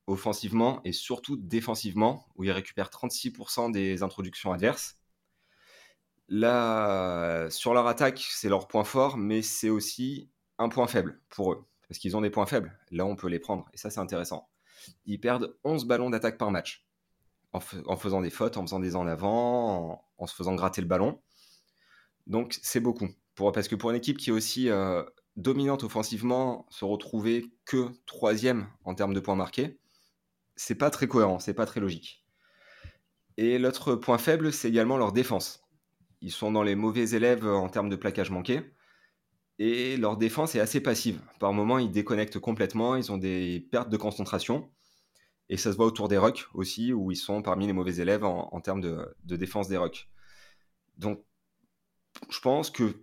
offensivement 0.07 0.81
et 0.85 0.93
surtout 0.93 1.37
défensivement, 1.37 2.27
où 2.35 2.43
ils 2.43 2.51
récupèrent 2.51 2.89
36% 2.89 3.71
des 3.71 4.03
introductions 4.03 4.53
adverses. 4.53 4.99
Là, 6.29 7.49
sur 7.49 7.73
leur 7.73 7.87
attaque, 7.87 8.25
c'est 8.29 8.49
leur 8.49 8.67
point 8.67 8.83
fort, 8.83 9.17
mais 9.17 9.41
c'est 9.41 9.69
aussi 9.69 10.29
un 10.57 10.69
point 10.69 10.87
faible 10.87 11.21
pour 11.29 11.53
eux, 11.53 11.65
parce 11.87 11.99
qu'ils 11.99 12.17
ont 12.17 12.21
des 12.21 12.29
points 12.29 12.45
faibles. 12.45 12.77
Là, 12.91 13.05
on 13.05 13.15
peut 13.15 13.27
les 13.27 13.39
prendre, 13.39 13.65
et 13.73 13.77
ça, 13.77 13.89
c'est 13.89 13.99
intéressant. 13.99 14.49
Ils 15.05 15.19
perdent 15.19 15.57
11 15.63 15.85
ballons 15.85 16.09
d'attaque 16.09 16.37
par 16.37 16.51
match, 16.51 16.85
en, 17.53 17.59
faisant 17.97 18.21
des 18.21 18.29
fautes, 18.29 18.57
en 18.57 18.61
faisant 18.63 18.79
des 18.79 18.95
en 18.95 19.07
avant, 19.07 20.05
en 20.17 20.27
se 20.27 20.35
faisant 20.35 20.55
gratter 20.55 20.81
le 20.81 20.87
ballon. 20.87 21.21
Donc 22.27 22.57
c'est 22.61 22.79
beaucoup. 22.79 23.09
Parce 23.35 23.67
que 23.67 23.75
pour 23.75 23.89
une 23.89 23.95
équipe 23.95 24.17
qui 24.17 24.29
est 24.29 24.33
aussi 24.33 24.69
euh, 24.69 25.03
dominante 25.35 25.83
offensivement, 25.83 26.65
se 26.69 26.85
retrouver 26.85 27.51
que 27.65 27.89
troisième 28.05 28.67
en 28.83 28.95
termes 28.95 29.13
de 29.13 29.19
points 29.19 29.35
marqués, 29.35 29.79
c'est 30.55 30.75
pas 30.75 30.89
très 30.89 31.07
cohérent, 31.07 31.39
c'est 31.39 31.53
pas 31.53 31.65
très 31.65 31.79
logique. 31.79 32.25
Et 33.37 33.59
l'autre 33.59 33.95
point 33.95 34.17
faible, 34.17 34.51
c'est 34.51 34.67
également 34.67 34.97
leur 34.97 35.11
défense. 35.11 35.63
Ils 36.21 36.31
sont 36.31 36.51
dans 36.51 36.63
les 36.63 36.75
mauvais 36.75 37.11
élèves 37.11 37.45
en 37.45 37.69
termes 37.69 37.89
de 37.89 37.95
plaquage 37.95 38.31
manqué. 38.31 38.61
Et 39.59 39.97
leur 39.97 40.17
défense 40.17 40.55
est 40.55 40.59
assez 40.59 40.81
passive. 40.81 41.21
Par 41.39 41.53
moments, 41.53 41.77
ils 41.77 41.91
déconnectent 41.91 42.39
complètement, 42.39 42.95
ils 42.95 43.11
ont 43.11 43.17
des 43.17 43.67
pertes 43.71 43.89
de 43.89 43.97
concentration. 43.97 44.71
Et 45.49 45.57
ça 45.57 45.71
se 45.71 45.77
voit 45.77 45.85
autour 45.85 46.07
des 46.07 46.17
rucks 46.17 46.45
aussi, 46.53 46.91
où 46.93 47.11
ils 47.11 47.15
sont 47.15 47.41
parmi 47.41 47.67
les 47.67 47.73
mauvais 47.73 47.97
élèves 47.97 48.25
en, 48.25 48.59
termes 48.61 48.81
de, 48.81 49.15
de, 49.23 49.35
défense 49.35 49.67
des 49.67 49.77
rucks. 49.77 50.09
Donc 50.97 51.23
je 52.29 52.39
pense 52.39 52.69
que 52.69 52.95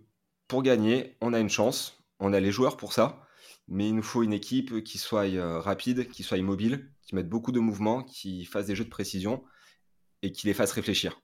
pour 0.47 0.63
gagner, 0.63 1.17
on 1.21 1.33
a 1.33 1.39
une 1.39 1.49
chance, 1.49 2.03
on 2.19 2.33
a 2.33 2.39
les 2.39 2.51
joueurs 2.51 2.77
pour 2.77 2.93
ça, 2.93 3.25
mais 3.67 3.89
il 3.89 3.95
nous 3.95 4.03
faut 4.03 4.23
une 4.23 4.33
équipe 4.33 4.83
qui 4.83 4.97
soit 4.97 5.25
euh, 5.25 5.59
rapide, 5.59 6.09
qui 6.09 6.23
soit 6.23 6.41
mobile, 6.41 6.91
qui 7.01 7.15
mette 7.15 7.29
beaucoup 7.29 7.51
de 7.51 7.59
mouvements, 7.59 8.03
qui 8.03 8.45
fasse 8.45 8.67
des 8.67 8.75
jeux 8.75 8.85
de 8.85 8.89
précision 8.89 9.43
et 10.21 10.31
qui 10.31 10.47
les 10.47 10.53
fasse 10.53 10.71
réfléchir. 10.71 11.21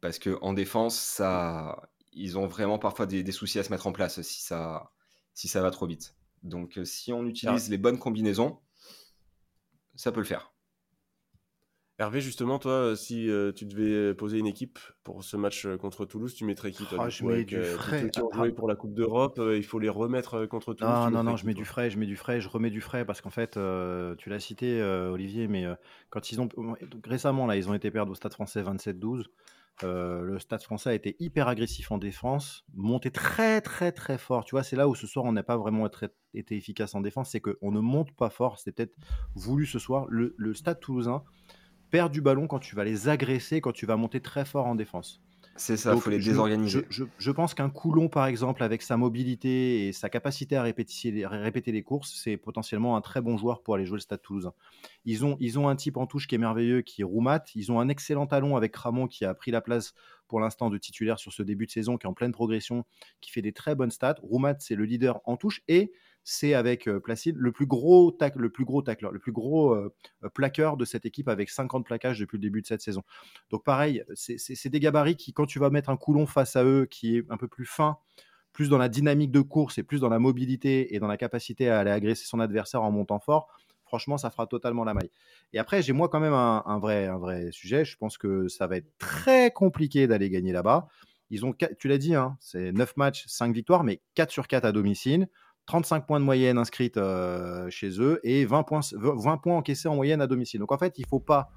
Parce 0.00 0.18
qu'en 0.18 0.52
défense, 0.52 0.98
ça, 0.98 1.90
ils 2.12 2.38
ont 2.38 2.46
vraiment 2.46 2.78
parfois 2.78 3.06
des, 3.06 3.32
soucis 3.32 3.58
à 3.58 3.64
se 3.64 3.70
mettre 3.70 3.86
en 3.86 3.92
place 3.92 4.20
si 4.22 4.42
ça, 4.42 4.92
si 5.34 5.48
ça 5.48 5.62
va 5.62 5.70
trop 5.70 5.86
vite. 5.86 6.16
Donc 6.42 6.78
euh, 6.78 6.84
si 6.84 7.12
on 7.12 7.26
utilise 7.26 7.68
les 7.68 7.78
bonnes 7.78 7.98
combinaisons, 7.98 8.60
ça 9.96 10.12
peut 10.12 10.20
le 10.20 10.26
faire. 10.26 10.52
Hervé, 12.00 12.20
justement, 12.20 12.60
toi, 12.60 12.72
euh, 12.72 12.94
si 12.94 13.28
euh, 13.28 13.50
tu 13.50 13.66
devais 13.66 14.14
poser 14.14 14.38
une 14.38 14.46
équipe 14.46 14.78
pour 15.02 15.24
ce 15.24 15.36
match 15.36 15.66
euh, 15.66 15.76
contre 15.76 16.04
Toulouse, 16.04 16.32
tu 16.32 16.44
mettrais 16.44 16.70
qui 16.70 16.84
toi 16.84 16.98
ah, 17.00 17.08
Je 17.08 17.24
mets 17.24 17.44
du 17.44 17.60
frais. 17.60 18.08
qui 18.08 18.20
ont 18.20 18.30
joué 18.32 18.52
pour 18.52 18.68
la 18.68 18.76
Coupe 18.76 18.94
d'Europe, 18.94 19.40
il 19.56 19.64
faut 19.64 19.80
les 19.80 19.88
remettre 19.88 20.46
contre 20.46 20.74
Toulouse. 20.74 20.94
Non, 20.94 21.10
non, 21.10 21.24
non, 21.24 21.36
je 21.36 21.44
mets 21.44 21.54
du 21.54 21.64
frais, 21.64 21.90
je 21.90 21.98
mets 21.98 22.06
du 22.06 22.14
frais, 22.14 22.40
je 22.40 22.48
remets 22.48 22.70
du 22.70 22.80
frais 22.80 23.04
parce 23.04 23.20
qu'en 23.20 23.30
fait, 23.30 23.58
tu 24.18 24.30
l'as 24.30 24.38
cité, 24.38 24.80
Olivier, 24.80 25.48
mais 25.48 25.66
quand 26.10 26.30
ils 26.30 26.40
ont 26.40 26.48
récemment 27.04 27.46
là, 27.46 27.56
ils 27.56 27.68
ont 27.68 27.74
été 27.74 27.90
perdus 27.90 28.12
au 28.12 28.14
Stade 28.14 28.32
Français 28.32 28.62
27-12. 28.62 29.24
le 29.82 30.38
Stade 30.38 30.62
Français 30.62 30.90
a 30.90 30.94
été 30.94 31.16
hyper 31.18 31.48
agressif 31.48 31.90
en 31.90 31.98
défense, 31.98 32.64
monté 32.74 33.10
très 33.10 33.60
très 33.60 33.90
très 33.90 34.18
fort. 34.18 34.44
Tu 34.44 34.52
vois, 34.52 34.62
c'est 34.62 34.76
là 34.76 34.86
où 34.86 34.94
ce 34.94 35.08
soir 35.08 35.24
on 35.24 35.32
n'a 35.32 35.42
pas 35.42 35.56
vraiment 35.56 35.88
été 36.32 36.56
efficace 36.56 36.94
en 36.94 37.00
défense, 37.00 37.30
c'est 37.30 37.40
qu'on 37.40 37.72
ne 37.72 37.80
monte 37.80 38.12
pas 38.14 38.30
fort. 38.30 38.60
C'était 38.60 38.86
peut-être 38.86 38.94
voulu 39.34 39.66
ce 39.66 39.80
soir. 39.80 40.06
Le, 40.08 40.36
le 40.38 40.54
Stade 40.54 40.78
Toulousain 40.78 41.24
perds 41.90 42.10
du 42.10 42.20
ballon 42.20 42.46
quand 42.46 42.58
tu 42.58 42.74
vas 42.76 42.84
les 42.84 43.08
agresser, 43.08 43.60
quand 43.60 43.72
tu 43.72 43.86
vas 43.86 43.96
monter 43.96 44.20
très 44.20 44.44
fort 44.44 44.66
en 44.66 44.74
défense. 44.74 45.22
C'est 45.58 45.76
ça, 45.76 45.92
il 45.92 46.00
faut 46.00 46.10
les 46.10 46.20
désorganiser. 46.20 46.86
Je, 46.88 47.30
pense 47.32 47.52
qu'un 47.52 47.68
Coulon, 47.68 48.08
par 48.08 48.26
exemple, 48.26 48.62
avec 48.62 48.80
sa 48.80 48.96
mobilité 48.96 49.88
et 49.88 49.92
sa 49.92 50.08
capacité 50.08 50.56
à 50.56 50.62
répéter, 50.62 51.26
répéter 51.26 51.72
les 51.72 51.82
courses, 51.82 52.14
c'est 52.14 52.36
potentiellement 52.36 52.96
un 52.96 53.00
très 53.00 53.20
bon 53.20 53.36
joueur 53.36 53.62
pour 53.62 53.74
aller 53.74 53.84
jouer 53.84 53.96
le 53.96 54.02
Stade 54.02 54.22
Toulousain. 54.22 54.52
Ils 55.04 55.24
ont, 55.24 55.36
ils 55.40 55.58
ont 55.58 55.68
un 55.68 55.74
type 55.74 55.96
en 55.96 56.06
touche 56.06 56.28
qui 56.28 56.36
est 56.36 56.38
merveilleux, 56.38 56.82
qui 56.82 57.00
est 57.00 57.04
Roumat. 57.04 57.42
Ils 57.56 57.72
ont 57.72 57.80
un 57.80 57.88
excellent 57.88 58.28
talon 58.28 58.56
avec 58.56 58.74
Ramon 58.76 59.08
qui 59.08 59.24
a 59.24 59.34
pris 59.34 59.50
la 59.50 59.60
place 59.60 59.94
pour 60.28 60.38
l'instant 60.38 60.70
de 60.70 60.78
titulaire 60.78 61.18
sur 61.18 61.32
ce 61.32 61.42
début 61.42 61.66
de 61.66 61.72
saison, 61.72 61.96
qui 61.96 62.06
est 62.06 62.10
en 62.10 62.14
pleine 62.14 62.32
progression, 62.32 62.84
qui 63.20 63.32
fait 63.32 63.42
des 63.42 63.52
très 63.52 63.74
bonnes 63.74 63.90
stats. 63.90 64.16
Roumat, 64.22 64.60
c'est 64.60 64.76
le 64.76 64.84
leader 64.84 65.20
en 65.24 65.36
touche 65.36 65.62
et 65.66 65.90
c'est 66.30 66.52
avec 66.52 66.90
Placide 67.04 67.36
le 67.38 67.52
plus 67.52 67.64
gros 67.64 68.10
tac, 68.10 68.36
le 68.36 68.50
plus 68.50 68.66
gros 68.66 68.82
tacleur, 68.82 69.12
le 69.12 69.18
plus 69.18 69.32
gros 69.32 69.74
plaqueur 70.34 70.76
de 70.76 70.84
cette 70.84 71.06
équipe 71.06 71.26
avec 71.26 71.48
50 71.48 71.86
plaquages 71.86 72.18
depuis 72.18 72.36
le 72.36 72.42
début 72.42 72.60
de 72.60 72.66
cette 72.66 72.82
saison. 72.82 73.02
Donc 73.50 73.64
pareil, 73.64 74.04
c'est 74.14 74.68
des 74.68 74.78
gabarits 74.78 75.16
qui, 75.16 75.32
quand 75.32 75.46
tu 75.46 75.58
vas 75.58 75.70
mettre 75.70 75.88
un 75.88 75.96
coulon 75.96 76.26
face 76.26 76.54
à 76.54 76.64
eux 76.64 76.86
qui 76.90 77.16
est 77.16 77.24
un 77.30 77.38
peu 77.38 77.48
plus 77.48 77.64
fin, 77.64 77.96
plus 78.52 78.68
dans 78.68 78.76
la 78.76 78.90
dynamique 78.90 79.30
de 79.30 79.40
course 79.40 79.78
et 79.78 79.82
plus 79.82 80.00
dans 80.00 80.10
la 80.10 80.18
mobilité 80.18 80.94
et 80.94 80.98
dans 80.98 81.06
la 81.06 81.16
capacité 81.16 81.70
à 81.70 81.78
aller 81.78 81.90
agresser 81.90 82.26
son 82.26 82.40
adversaire 82.40 82.82
en 82.82 82.90
montant 82.90 83.20
fort, 83.20 83.48
franchement, 83.84 84.18
ça 84.18 84.28
fera 84.28 84.46
totalement 84.46 84.84
la 84.84 84.92
maille. 84.92 85.10
Et 85.54 85.58
après, 85.58 85.80
j'ai 85.80 85.94
moi 85.94 86.10
quand 86.10 86.20
même 86.20 86.34
un, 86.34 86.78
vrai, 86.78 87.06
un 87.06 87.16
vrai 87.16 87.50
sujet. 87.52 87.86
Je 87.86 87.96
pense 87.96 88.18
que 88.18 88.48
ça 88.48 88.66
va 88.66 88.76
être 88.76 88.90
très 88.98 89.50
compliqué 89.50 90.06
d'aller 90.06 90.28
gagner 90.28 90.52
là-bas. 90.52 90.88
Ils 91.30 91.46
ont, 91.46 91.54
tu 91.78 91.88
l'as 91.88 91.98
dit, 91.98 92.14
hein, 92.14 92.36
c'est 92.38 92.72
9 92.72 92.96
matchs, 92.98 93.24
5 93.28 93.54
victoires, 93.54 93.82
mais 93.82 94.02
4 94.14 94.30
sur 94.30 94.46
4 94.46 94.66
à 94.66 94.72
domicile. 94.72 95.28
35 95.68 96.06
points 96.06 96.18
de 96.18 96.24
moyenne 96.24 96.56
inscrites 96.56 96.96
euh, 96.96 97.68
chez 97.68 98.00
eux 98.00 98.20
et 98.24 98.46
20 98.46 98.62
points, 98.62 98.80
20 98.92 99.36
points 99.36 99.56
encaissés 99.58 99.86
en 99.86 99.96
moyenne 99.96 100.22
à 100.22 100.26
domicile. 100.26 100.60
Donc 100.60 100.72
en 100.72 100.78
fait, 100.78 100.98
il 100.98 101.02
ne 101.02 101.06
faut 101.06 101.20
pas 101.20 101.50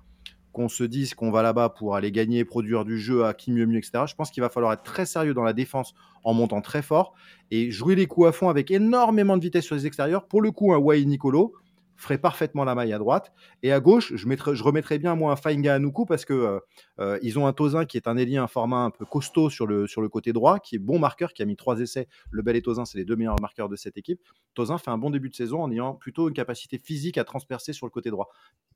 qu'on 0.51 0.67
se 0.67 0.83
dise 0.83 1.13
qu'on 1.13 1.31
va 1.31 1.41
là-bas 1.41 1.69
pour 1.69 1.95
aller 1.95 2.11
gagner, 2.11 2.43
produire 2.43 2.83
du 2.83 2.99
jeu 2.99 3.23
à 3.23 3.33
qui 3.33 3.53
mieux 3.53 3.65
mieux, 3.65 3.77
etc. 3.77 4.03
Je 4.05 4.15
pense 4.15 4.29
qu'il 4.29 4.43
va 4.43 4.49
falloir 4.49 4.73
être 4.73 4.83
très 4.83 5.05
sérieux 5.05 5.33
dans 5.33 5.45
la 5.45 5.53
défense 5.53 5.93
en 6.25 6.33
montant 6.33 6.59
très 6.59 6.81
fort 6.81 7.13
et 7.51 7.71
jouer 7.71 7.95
les 7.95 8.05
coups 8.05 8.27
à 8.27 8.31
fond 8.33 8.49
avec 8.49 8.69
énormément 8.69 9.37
de 9.37 9.43
vitesse 9.43 9.63
sur 9.63 9.75
les 9.75 9.87
extérieurs. 9.87 10.27
Pour 10.27 10.41
le 10.41 10.51
coup, 10.51 10.73
un 10.73 10.79
Nicolo 11.05 11.53
ferait 12.01 12.17
parfaitement 12.17 12.63
la 12.63 12.75
maille 12.75 12.93
à 12.93 12.97
droite. 12.97 13.31
Et 13.63 13.71
à 13.71 13.79
gauche, 13.79 14.13
je, 14.15 14.27
mettrais, 14.27 14.55
je 14.55 14.63
remettrais 14.63 14.99
bien 14.99 15.15
moi 15.15 15.31
un 15.31 15.35
Fainga 15.35 15.75
Anuku 15.75 16.05
parce 16.05 16.25
que 16.25 16.33
euh, 16.33 16.59
euh, 16.99 17.19
ils 17.21 17.37
ont 17.39 17.47
un 17.47 17.53
Tozin 17.53 17.85
qui 17.85 17.97
est 17.97 18.07
un 18.07 18.17
ailier, 18.17 18.37
un 18.37 18.47
format 18.47 18.83
un 18.83 18.89
peu 18.89 19.05
costaud 19.05 19.49
sur 19.49 19.67
le, 19.67 19.87
sur 19.87 20.01
le 20.01 20.09
côté 20.09 20.33
droit, 20.33 20.59
qui 20.59 20.75
est 20.75 20.79
bon 20.79 20.99
marqueur, 20.99 21.33
qui 21.33 21.41
a 21.41 21.45
mis 21.45 21.55
trois 21.55 21.79
essais. 21.79 22.07
Le 22.31 22.41
Bel 22.41 22.55
et 22.55 22.61
Tozin, 22.61 22.85
c'est 22.85 22.97
les 22.97 23.05
deux 23.05 23.15
meilleurs 23.15 23.39
marqueurs 23.39 23.69
de 23.69 23.75
cette 23.75 23.97
équipe. 23.97 24.19
Tozin 24.53 24.77
fait 24.77 24.91
un 24.91 24.97
bon 24.97 25.09
début 25.09 25.29
de 25.29 25.35
saison 25.35 25.61
en 25.61 25.71
ayant 25.71 25.93
plutôt 25.93 26.27
une 26.27 26.33
capacité 26.33 26.77
physique 26.77 27.17
à 27.17 27.23
transpercer 27.23 27.73
sur 27.73 27.85
le 27.85 27.91
côté 27.91 28.09
droit. 28.09 28.29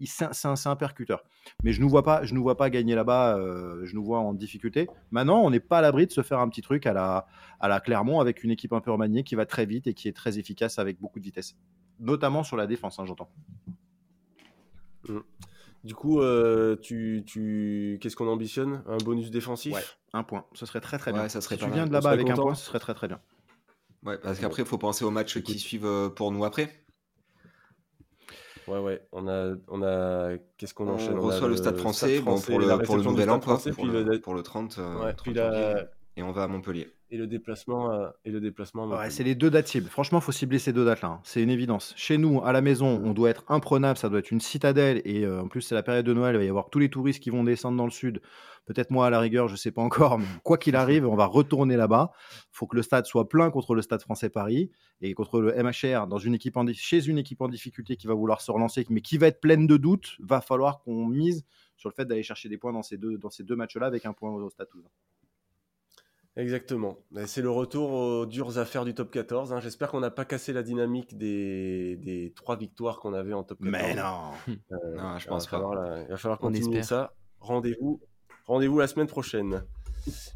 C'est 0.03 0.25
un, 0.45 0.53
un- 0.65 0.75
percuteur. 0.75 1.23
Mais 1.63 1.73
je 1.73 1.81
ne 1.81 1.87
vois 1.87 2.03
pas, 2.03 2.23
je 2.23 2.33
nous 2.33 2.41
vois 2.41 2.57
pas 2.57 2.69
gagner 2.69 2.95
là-bas. 2.95 3.37
euh, 3.37 3.85
je 3.85 3.95
nous 3.95 4.03
vois 4.03 4.19
en 4.19 4.33
difficulté. 4.33 4.87
Maintenant, 5.11 5.41
on 5.41 5.49
n'est 5.49 5.59
pas 5.59 5.79
à 5.79 5.81
l'abri 5.81 6.05
de 6.05 6.11
se 6.11 6.21
faire 6.21 6.39
un 6.39 6.49
petit 6.49 6.61
truc 6.61 6.85
à 6.85 6.93
la, 6.93 7.25
à 7.59 7.67
la 7.67 7.79
Clermont 7.79 8.19
avec 8.19 8.43
une 8.43 8.51
équipe 8.51 8.73
un 8.73 8.81
peu 8.81 8.91
remaniée 8.91 9.23
qui 9.23 9.35
va 9.35 9.45
très 9.45 9.65
vite 9.65 9.87
et 9.87 9.93
qui 9.93 10.07
est 10.07 10.13
très 10.13 10.37
efficace 10.37 10.79
avec 10.79 10.99
beaucoup 10.99 11.19
de 11.19 11.25
vitesse, 11.25 11.55
notamment 11.99 12.43
sur 12.43 12.57
la 12.57 12.67
défense. 12.67 12.99
hein, 12.99 13.05
J'entends. 13.05 13.29
Du 15.83 15.93
coup, 15.93 16.19
euh, 16.19 16.75
tu, 16.81 17.23
tu... 17.27 17.99
qu'est-ce 18.01 18.15
qu'on 18.15 18.27
ambitionne? 18.27 18.83
Un 18.87 18.97
bonus 18.97 19.29
défensif? 19.29 19.73
Ouais. 19.73 19.83
Un 20.13 20.23
point, 20.23 20.45
ce 20.53 20.65
serait 20.65 20.81
très 20.81 20.97
très 20.97 21.11
Ouais, 21.11 21.19
bien. 21.19 21.29
ça 21.29 21.41
serait 21.41 21.55
si 21.55 21.59
pas 21.59 21.65
tu 21.65 21.69
mal. 21.69 21.79
viens 21.79 21.87
de 21.87 21.93
là-bas 21.93 22.09
avec 22.09 22.29
un 22.29 22.35
point, 22.35 22.55
ce 22.55 22.65
serait 22.65 22.79
très 22.79 22.93
très 22.95 23.07
bien. 23.07 23.19
Ouais, 24.03 24.17
parce 24.17 24.39
qu'après, 24.39 24.63
il 24.63 24.67
faut 24.67 24.77
penser 24.77 25.05
aux 25.05 25.11
matchs 25.11 25.41
qui 25.41 25.59
suivent 25.59 25.85
euh, 25.85 26.09
pour 26.09 26.31
nous 26.31 26.43
après. 26.45 26.85
Ouais, 28.67 28.79
ouais. 28.79 29.07
On 29.11 29.27
a, 29.27 29.53
on 29.67 29.83
a... 29.83 30.37
Qu'est-ce 30.57 30.73
qu'on 30.73 30.87
On 30.87 30.93
enchaîne? 30.95 31.17
On 31.19 31.29
a 31.29 31.33
reçoit 31.33 31.47
le 31.47 31.57
Stade 31.57 31.77
français, 31.77 32.19
bon, 32.19 32.39
pour, 32.41 32.59
le, 32.59 32.83
pour 32.83 32.97
nouvel 32.97 33.29
français, 33.41 33.71
pour, 33.71 33.83
puis 33.83 33.93
le, 33.93 34.03
le- 34.03 34.21
pour 34.21 34.33
le 34.33 34.41
30, 34.41 34.79
euh, 34.79 34.95
ouais, 35.03 35.13
30 35.13 35.21
puis 35.23 35.33
la- 35.33 35.51
janvier, 35.71 35.83
et 36.17 36.23
on 36.23 36.31
va 36.31 36.43
à 36.43 36.47
Montpellier. 36.47 36.89
Et 37.11 37.17
le 37.17 37.27
déplacement, 37.27 37.91
à- 37.91 38.15
et 38.25 38.31
le 38.31 38.41
déplacement. 38.41 38.87
Ouais, 38.87 39.09
c'est 39.09 39.23
les 39.23 39.35
deux 39.35 39.49
dates 39.49 39.67
cibles. 39.67 39.87
Franchement, 39.89 40.19
faut 40.21 40.31
cibler 40.31 40.57
ces 40.59 40.73
deux 40.73 40.85
dates-là. 40.85 41.07
hein. 41.09 41.19
C'est 41.23 41.41
une 41.41 41.49
évidence. 41.51 41.93
Chez 41.95 42.17
nous, 42.17 42.43
à 42.43 42.51
la 42.51 42.61
maison, 42.61 42.99
on 43.03 43.13
doit 43.13 43.29
être 43.29 43.43
imprenable. 43.47 43.97
Ça 43.97 44.09
doit 44.09 44.19
être 44.19 44.31
une 44.31 44.41
citadelle. 44.41 45.01
Et 45.05 45.23
euh, 45.25 45.41
en 45.43 45.47
plus, 45.47 45.61
c'est 45.61 45.75
la 45.75 45.83
période 45.83 46.05
de 46.05 46.13
Noël. 46.13 46.35
Il 46.35 46.39
va 46.39 46.43
y 46.43 46.49
avoir 46.49 46.69
tous 46.69 46.79
les 46.79 46.89
touristes 46.89 47.21
qui 47.21 47.29
vont 47.29 47.43
descendre 47.43 47.77
dans 47.77 47.85
le 47.85 47.91
sud. 47.91 48.21
Peut-être 48.65 48.89
moi, 48.89 49.05
à 49.05 49.09
la 49.11 49.19
rigueur, 49.19 49.47
je 49.47 49.55
sais 49.55 49.69
pas 49.71 49.83
encore. 49.83 50.17
Mais 50.17 50.25
quoi 50.43 50.57
qu'il 50.57 50.75
arrive, 50.75 51.05
on 51.07 51.15
va 51.15 51.25
retourner 51.27 51.77
là-bas. 51.77 52.11
faut 52.51 52.65
que 52.65 52.75
le 52.75 52.81
stade 52.81 53.05
soit 53.05 53.29
plein 53.29 53.51
contre 53.51 53.75
le 53.75 53.83
Stade 53.83 54.01
français 54.01 54.29
Paris 54.29 54.71
et 55.01 55.13
contre 55.13 55.39
le 55.39 55.53
MHR 55.61 56.07
dans 56.07 56.17
une 56.17 56.33
équipe 56.33 56.57
en 56.57 56.65
chez 56.73 57.05
une 57.07 57.19
équipe 57.19 57.41
en 57.41 57.47
difficulté 57.49 57.95
qui 57.97 58.07
va 58.07 58.15
vouloir 58.15 58.41
se 58.41 58.49
relancer, 58.51 58.85
mais 58.89 59.01
qui 59.01 59.19
va 59.19 59.27
être 59.27 59.39
pleine 59.39 59.67
de 59.67 59.77
doutes. 59.77 60.15
Va 60.19 60.41
falloir 60.41 60.79
qu'on 60.81 61.05
mise 61.05 61.45
sur 61.77 61.89
le 61.89 61.93
fait 61.93 62.05
d'aller 62.05 62.23
chercher 62.23 62.49
des 62.49 62.57
points 62.57 62.73
dans 62.73 62.81
ces 62.81 62.97
deux, 62.97 63.17
dans 63.19 63.29
ces 63.29 63.43
deux 63.43 63.55
matchs-là 63.55 63.85
avec 63.85 64.05
un 64.07 64.13
point 64.13 64.31
au 64.31 64.49
Stade 64.49 64.69
Toulousain. 64.69 64.89
Exactement. 66.37 66.97
C'est 67.27 67.41
le 67.41 67.49
retour 67.49 67.91
aux 67.91 68.25
dures 68.25 68.57
affaires 68.57 68.83
du 68.83 68.93
top 68.93 69.09
14. 69.11 69.53
hein. 69.53 69.59
J'espère 69.61 69.89
qu'on 69.89 70.01
n'a 70.01 70.11
pas 70.11 70.25
cassé 70.25 70.51
la 70.51 70.63
dynamique 70.63 71.17
des, 71.17 71.95
des 71.97 72.33
trois 72.35 72.57
victoires 72.57 72.99
qu'on 72.99 73.13
avait 73.13 73.33
en 73.33 73.43
top 73.43 73.59
14. 73.63 73.71
Mais 73.71 73.95
non. 73.95 74.31
Euh, 74.71 74.95
Non, 74.97 75.17
je 75.17 75.27
pense 75.27 75.47
pas. 75.47 75.59
la- 75.59 76.01
il 76.03 76.07
va 76.09 76.17
falloir 76.17 76.39
On 76.41 76.47
continuer 76.47 76.83
ça. 76.83 77.13
Rendez-vous 77.39 78.01
rendez-vous 78.47 78.79
la 78.79 78.87
semaine 78.87 79.07
prochaine. 79.07 79.63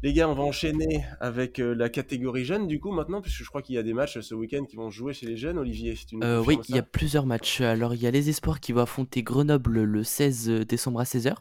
Les 0.02 0.12
gars, 0.12 0.28
on 0.28 0.34
va 0.34 0.42
enchaîner 0.42 1.04
avec 1.20 1.60
euh, 1.60 1.74
la 1.74 1.88
catégorie 1.88 2.44
jeune 2.44 2.66
du 2.66 2.80
coup 2.80 2.90
maintenant, 2.90 3.20
puisque 3.20 3.42
je 3.44 3.48
crois 3.48 3.62
qu'il 3.62 3.76
y 3.76 3.78
a 3.78 3.84
des 3.84 3.92
matchs 3.92 4.18
ce 4.18 4.34
week-end 4.34 4.64
qui 4.64 4.74
vont 4.74 4.90
jouer 4.90 5.12
chez 5.12 5.26
les 5.26 5.36
jeunes. 5.36 5.58
Olivier, 5.58 5.94
si 5.94 6.06
tu 6.06 6.16
nous 6.16 6.26
Euh, 6.26 6.42
oui, 6.44 6.58
il 6.68 6.74
y 6.74 6.78
a 6.78 6.82
plusieurs 6.82 7.24
matchs. 7.26 7.60
Alors, 7.60 7.94
il 7.94 8.02
y 8.02 8.06
a 8.08 8.10
les 8.10 8.28
Espoirs 8.30 8.58
qui 8.58 8.72
vont 8.72 8.80
affronter 8.80 9.22
Grenoble 9.22 9.82
le 9.82 10.02
16 10.02 10.48
décembre 10.66 10.98
à 11.00 11.04
16h. 11.04 11.34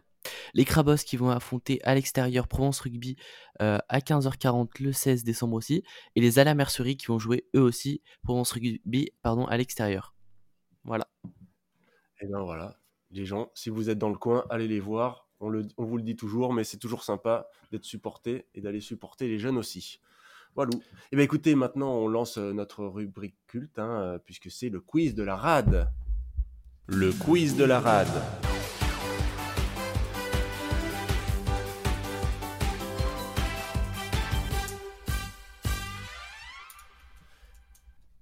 Les 0.54 0.66
Crabos 0.66 0.98
qui 0.98 1.18
vont 1.18 1.30
affronter 1.30 1.82
à 1.84 1.96
l'extérieur 1.96 2.48
Provence 2.48 2.80
Rugby 2.82 3.16
euh, 3.62 3.78
à 3.88 4.00
15h40 4.00 4.82
le 4.82 4.92
16 4.92 5.24
décembre 5.24 5.56
aussi. 5.56 5.84
Et 6.16 6.22
les 6.22 6.40
Ala 6.40 6.56
Mercerie 6.56 6.98
qui 6.98 7.08
vont 7.08 7.20
jouer 7.20 7.48
eux 7.56 7.62
aussi 7.62 8.02
Provence 8.24 8.52
Rugby 8.52 9.12
pardon, 9.22 9.46
à 9.46 9.58
l'extérieur. 9.58 10.14
Voilà. 10.84 11.08
Et 12.22 12.28
ben 12.28 12.42
voilà, 12.42 12.78
les 13.12 13.26
gens, 13.26 13.50
si 13.54 13.70
vous 13.70 13.90
êtes 13.90 13.98
dans 13.98 14.10
le 14.10 14.18
coin, 14.18 14.46
allez 14.50 14.68
les 14.68 14.80
voir. 14.80 15.28
On, 15.40 15.52
vous 15.78 15.98
le 15.98 16.04
dit 16.04 16.18
toujours, 16.18 16.54
mais 16.54 16.66
c'est 16.66 16.78
toujours 16.78 17.04
sympa 17.04 17.48
d'être 17.72 17.86
supporté 17.86 18.48
et 18.56 18.62
d'aller 18.62 18.82
supporter 18.82 19.30
les 19.30 19.40
jeunes 19.40 19.58
aussi. 19.58 20.02
Voilà. 20.56 20.72
Et 21.12 21.16
bien 21.16 21.24
écoutez, 21.24 21.56
maintenant 21.56 21.94
on 21.94 22.08
lance 22.10 22.38
euh, 22.38 22.52
notre 22.52 22.86
rubrique 22.86 23.38
culte, 23.48 23.80
hein, 23.80 24.02
euh, 24.02 24.20
puisque 24.20 24.52
c'est 24.52 24.68
le 24.68 24.82
quiz 24.82 25.16
de 25.16 25.24
la 25.24 25.38
rade. 25.38 25.90
Le 26.88 27.14
quiz 27.14 27.56
de 27.56 27.64
la 27.64 27.80
rade. 27.80 28.59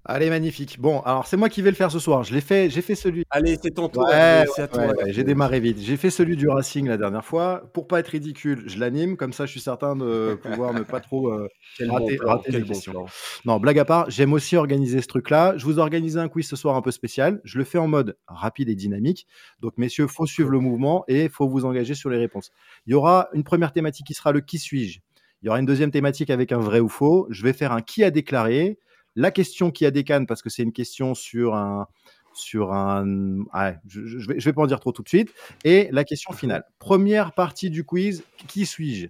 Allez, 0.09 0.29
magnifique. 0.29 0.79
Bon, 0.79 1.01
alors 1.01 1.27
c'est 1.27 1.35
moi 1.35 1.49
qui 1.49 1.61
vais 1.61 1.69
le 1.69 1.75
faire 1.75 1.91
ce 1.91 1.99
soir. 1.99 2.23
Je 2.23 2.33
l'ai 2.33 2.39
fait, 2.39 2.69
j'ai 2.69 2.81
fait 2.81 2.95
celui. 2.95 3.25
Allez, 3.29 3.57
c'est 3.61 3.71
ton 3.71 3.89
tour. 3.89 4.03
Ouais, 4.03 4.37
Olivier, 4.37 4.53
c'est 4.55 4.61
à 4.61 4.67
toi. 4.69 4.85
ouais, 4.87 5.03
ouais, 5.03 5.11
j'ai 5.11 5.25
démarré 5.25 5.59
vite. 5.59 5.79
J'ai 5.81 5.97
fait 5.97 6.09
celui 6.09 6.37
du 6.37 6.47
Racing 6.47 6.87
la 6.87 6.95
dernière 6.95 7.25
fois. 7.25 7.69
Pour 7.73 7.87
pas 7.87 7.99
être 7.99 8.07
ridicule, 8.07 8.63
je 8.67 8.79
l'anime. 8.79 9.17
Comme 9.17 9.33
ça, 9.33 9.45
je 9.45 9.51
suis 9.51 9.59
certain 9.59 9.97
de 9.97 10.39
pouvoir 10.41 10.73
ne 10.73 10.83
pas 10.83 11.01
trop 11.01 11.27
euh, 11.33 11.49
rater, 11.89 12.15
bon 12.15 12.23
plan, 12.23 12.29
rater 12.29 12.43
quel 12.45 12.55
les 12.55 12.61
bon 12.61 12.67
questions. 12.69 12.91
plan. 12.93 13.05
Non, 13.43 13.59
blague 13.59 13.79
à 13.79 13.83
part, 13.85 14.09
j'aime 14.09 14.31
aussi 14.31 14.55
organiser 14.55 15.01
ce 15.01 15.07
truc-là. 15.07 15.57
Je 15.57 15.65
vous 15.65 15.75
ai 15.77 15.79
organisé 15.79 16.17
un 16.19 16.29
quiz 16.29 16.47
ce 16.47 16.55
soir 16.55 16.77
un 16.77 16.81
peu 16.81 16.91
spécial. 16.91 17.41
Je 17.43 17.57
le 17.57 17.65
fais 17.65 17.77
en 17.77 17.89
mode 17.89 18.17
rapide 18.27 18.69
et 18.69 18.75
dynamique. 18.75 19.27
Donc, 19.59 19.73
messieurs, 19.77 20.07
faut 20.07 20.25
suivre 20.25 20.51
le 20.51 20.59
mouvement 20.59 21.03
et 21.09 21.27
faut 21.27 21.49
vous 21.49 21.65
engager 21.65 21.95
sur 21.95 22.09
les 22.09 22.17
réponses. 22.17 22.51
Il 22.85 22.91
y 22.91 22.95
aura 22.95 23.27
une 23.33 23.43
première 23.43 23.73
thématique 23.73 24.07
qui 24.07 24.13
sera 24.13 24.31
le 24.31 24.39
qui 24.39 24.57
suis-je. 24.57 24.99
Il 25.41 25.47
y 25.47 25.49
aura 25.49 25.59
une 25.59 25.65
deuxième 25.65 25.91
thématique 25.91 26.29
avec 26.29 26.53
un 26.53 26.59
vrai 26.59 26.79
ou 26.79 26.87
faux. 26.87 27.27
Je 27.29 27.43
vais 27.43 27.51
faire 27.53 27.73
un 27.73 27.81
qui 27.81 28.05
a 28.05 28.09
déclaré, 28.09 28.79
la 29.17 29.31
question 29.31 29.71
qui 29.71 29.85
a 29.85 29.91
décane 29.91 30.25
parce 30.27 30.41
que 30.41 30.49
c'est 30.49 30.63
une 30.63 30.71
question 30.71 31.13
sur 31.15 31.55
un 31.55 31.87
sur 32.33 32.71
un 32.71 33.03
je, 33.87 34.05
je- 34.05 34.27
vais 34.29 34.39
je 34.39 34.45
vais 34.45 34.53
pas 34.53 34.61
en 34.61 34.67
dire 34.67 34.79
trop 34.79 34.91
tout 34.91 35.01
de 35.01 35.09
suite 35.09 35.33
et 35.65 35.89
la 35.91 36.03
question 36.03 36.33
finale. 36.33 36.63
Première 36.79 37.33
partie 37.33 37.69
du 37.71 37.83
quiz, 37.83 38.23
qui 38.47 38.65
suis-je? 38.67 39.07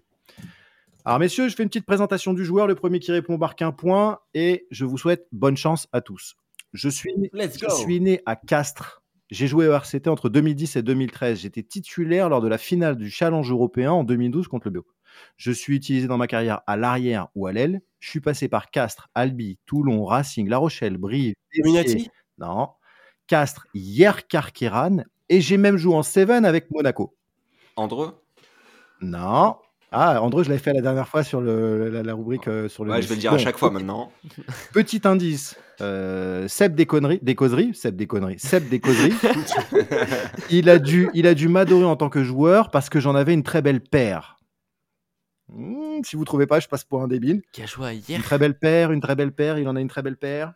Alors, 1.03 1.19
messieurs, 1.19 1.47
je 1.49 1.55
fais 1.55 1.63
une 1.63 1.69
petite 1.69 1.85
présentation 1.85 2.33
du 2.33 2.43
joueur. 2.43 2.67
Le 2.67 2.75
premier 2.75 2.99
qui 2.99 3.11
répond 3.11 3.37
marque 3.37 3.61
un 3.61 3.71
point 3.71 4.19
et 4.33 4.65
je 4.71 4.83
vous 4.85 4.97
souhaite 4.97 5.27
bonne 5.31 5.55
chance 5.57 5.87
à 5.91 6.01
tous. 6.01 6.35
Je 6.73 6.89
suis, 6.89 7.13
Let's 7.33 7.57
je 7.61 7.69
suis 7.75 7.99
né 8.01 8.21
à 8.25 8.35
Castres. 8.35 9.03
J'ai 9.29 9.47
joué 9.47 9.67
au 9.67 9.73
RCT 9.73 10.07
entre 10.09 10.29
2010 10.29 10.77
et 10.77 10.81
2013. 10.81 11.39
J'étais 11.39 11.63
titulaire 11.63 12.29
lors 12.29 12.41
de 12.41 12.47
la 12.47 12.57
finale 12.57 12.95
du 12.97 13.09
Challenge 13.09 13.49
européen 13.51 13.91
en 13.91 14.03
2012 14.05 14.47
contre 14.47 14.67
le 14.67 14.79
BO. 14.79 14.85
Je 15.37 15.51
suis 15.51 15.75
utilisé 15.75 16.07
dans 16.07 16.17
ma 16.17 16.27
carrière 16.27 16.61
à 16.67 16.77
l'arrière 16.77 17.27
ou 17.35 17.47
à 17.47 17.51
l'aile. 17.51 17.81
Je 17.99 18.09
suis 18.09 18.19
passé 18.19 18.47
par 18.47 18.69
Castres, 18.69 19.09
Albi, 19.15 19.57
Toulon, 19.65 20.05
Racing, 20.05 20.47
La 20.47 20.57
Rochelle, 20.57 20.97
Brive, 20.97 21.33
Illuminati 21.53 22.09
non, 22.37 22.69
Castres, 23.25 23.67
Yerkarkeran 23.73 25.03
et 25.29 25.41
j'ai 25.41 25.57
même 25.57 25.77
joué 25.77 25.95
en 25.95 26.03
Seven 26.03 26.45
avec 26.45 26.71
Monaco. 26.71 27.15
Andreux 27.75 28.21
Non. 29.01 29.55
Ah, 29.91 30.21
André, 30.21 30.43
je 30.43 30.49
l'avais 30.49 30.61
fait 30.61 30.73
la 30.73 30.81
dernière 30.81 31.07
fois 31.07 31.23
sur 31.23 31.39
le, 31.39 31.89
la, 31.89 32.03
la 32.03 32.13
rubrique 32.13 32.47
euh, 32.49 32.67
sur 32.67 32.83
le. 32.83 32.91
Ouais, 32.91 33.01
je 33.01 33.07
vais 33.07 33.15
le 33.15 33.21
dire 33.21 33.33
à 33.33 33.37
chaque 33.37 33.57
fois 33.57 33.71
maintenant. 33.71 34.11
Petit 34.73 35.01
indice. 35.05 35.55
Euh, 35.79 36.47
Seb 36.49 36.75
des 36.75 36.85
conneries, 36.85 37.19
des 37.21 37.35
causeries, 37.35 37.73
Seb 37.73 37.95
des 37.95 38.05
conneries, 38.05 38.39
Seb 38.39 38.67
des 38.67 38.81
causeries. 38.81 39.13
il 40.49 40.69
a 40.69 40.79
dû, 40.79 41.09
il 41.13 41.25
a 41.25 41.33
dû 41.33 41.47
m'adorer 41.47 41.85
en 41.85 41.95
tant 41.95 42.09
que 42.09 42.23
joueur 42.23 42.69
parce 42.69 42.89
que 42.89 42.99
j'en 42.99 43.15
avais 43.15 43.33
une 43.33 43.43
très 43.43 43.61
belle 43.61 43.79
paire. 43.79 44.36
Hmm, 45.49 46.03
si 46.03 46.15
vous 46.15 46.25
trouvez 46.25 46.45
pas, 46.47 46.59
je 46.59 46.67
passe 46.67 46.83
pour 46.83 47.01
un 47.01 47.07
débile. 47.07 47.41
Qui 47.53 47.61
a 47.61 47.65
joué 47.65 47.93
Une 47.95 48.01
hier 48.07 48.21
très 48.23 48.37
belle 48.37 48.57
paire, 48.57 48.91
une 48.91 48.99
très 49.01 49.15
belle 49.15 49.31
paire. 49.31 49.57
Il 49.57 49.67
en 49.67 49.75
a 49.75 49.81
une 49.81 49.87
très 49.87 50.01
belle 50.01 50.17
paire. 50.17 50.53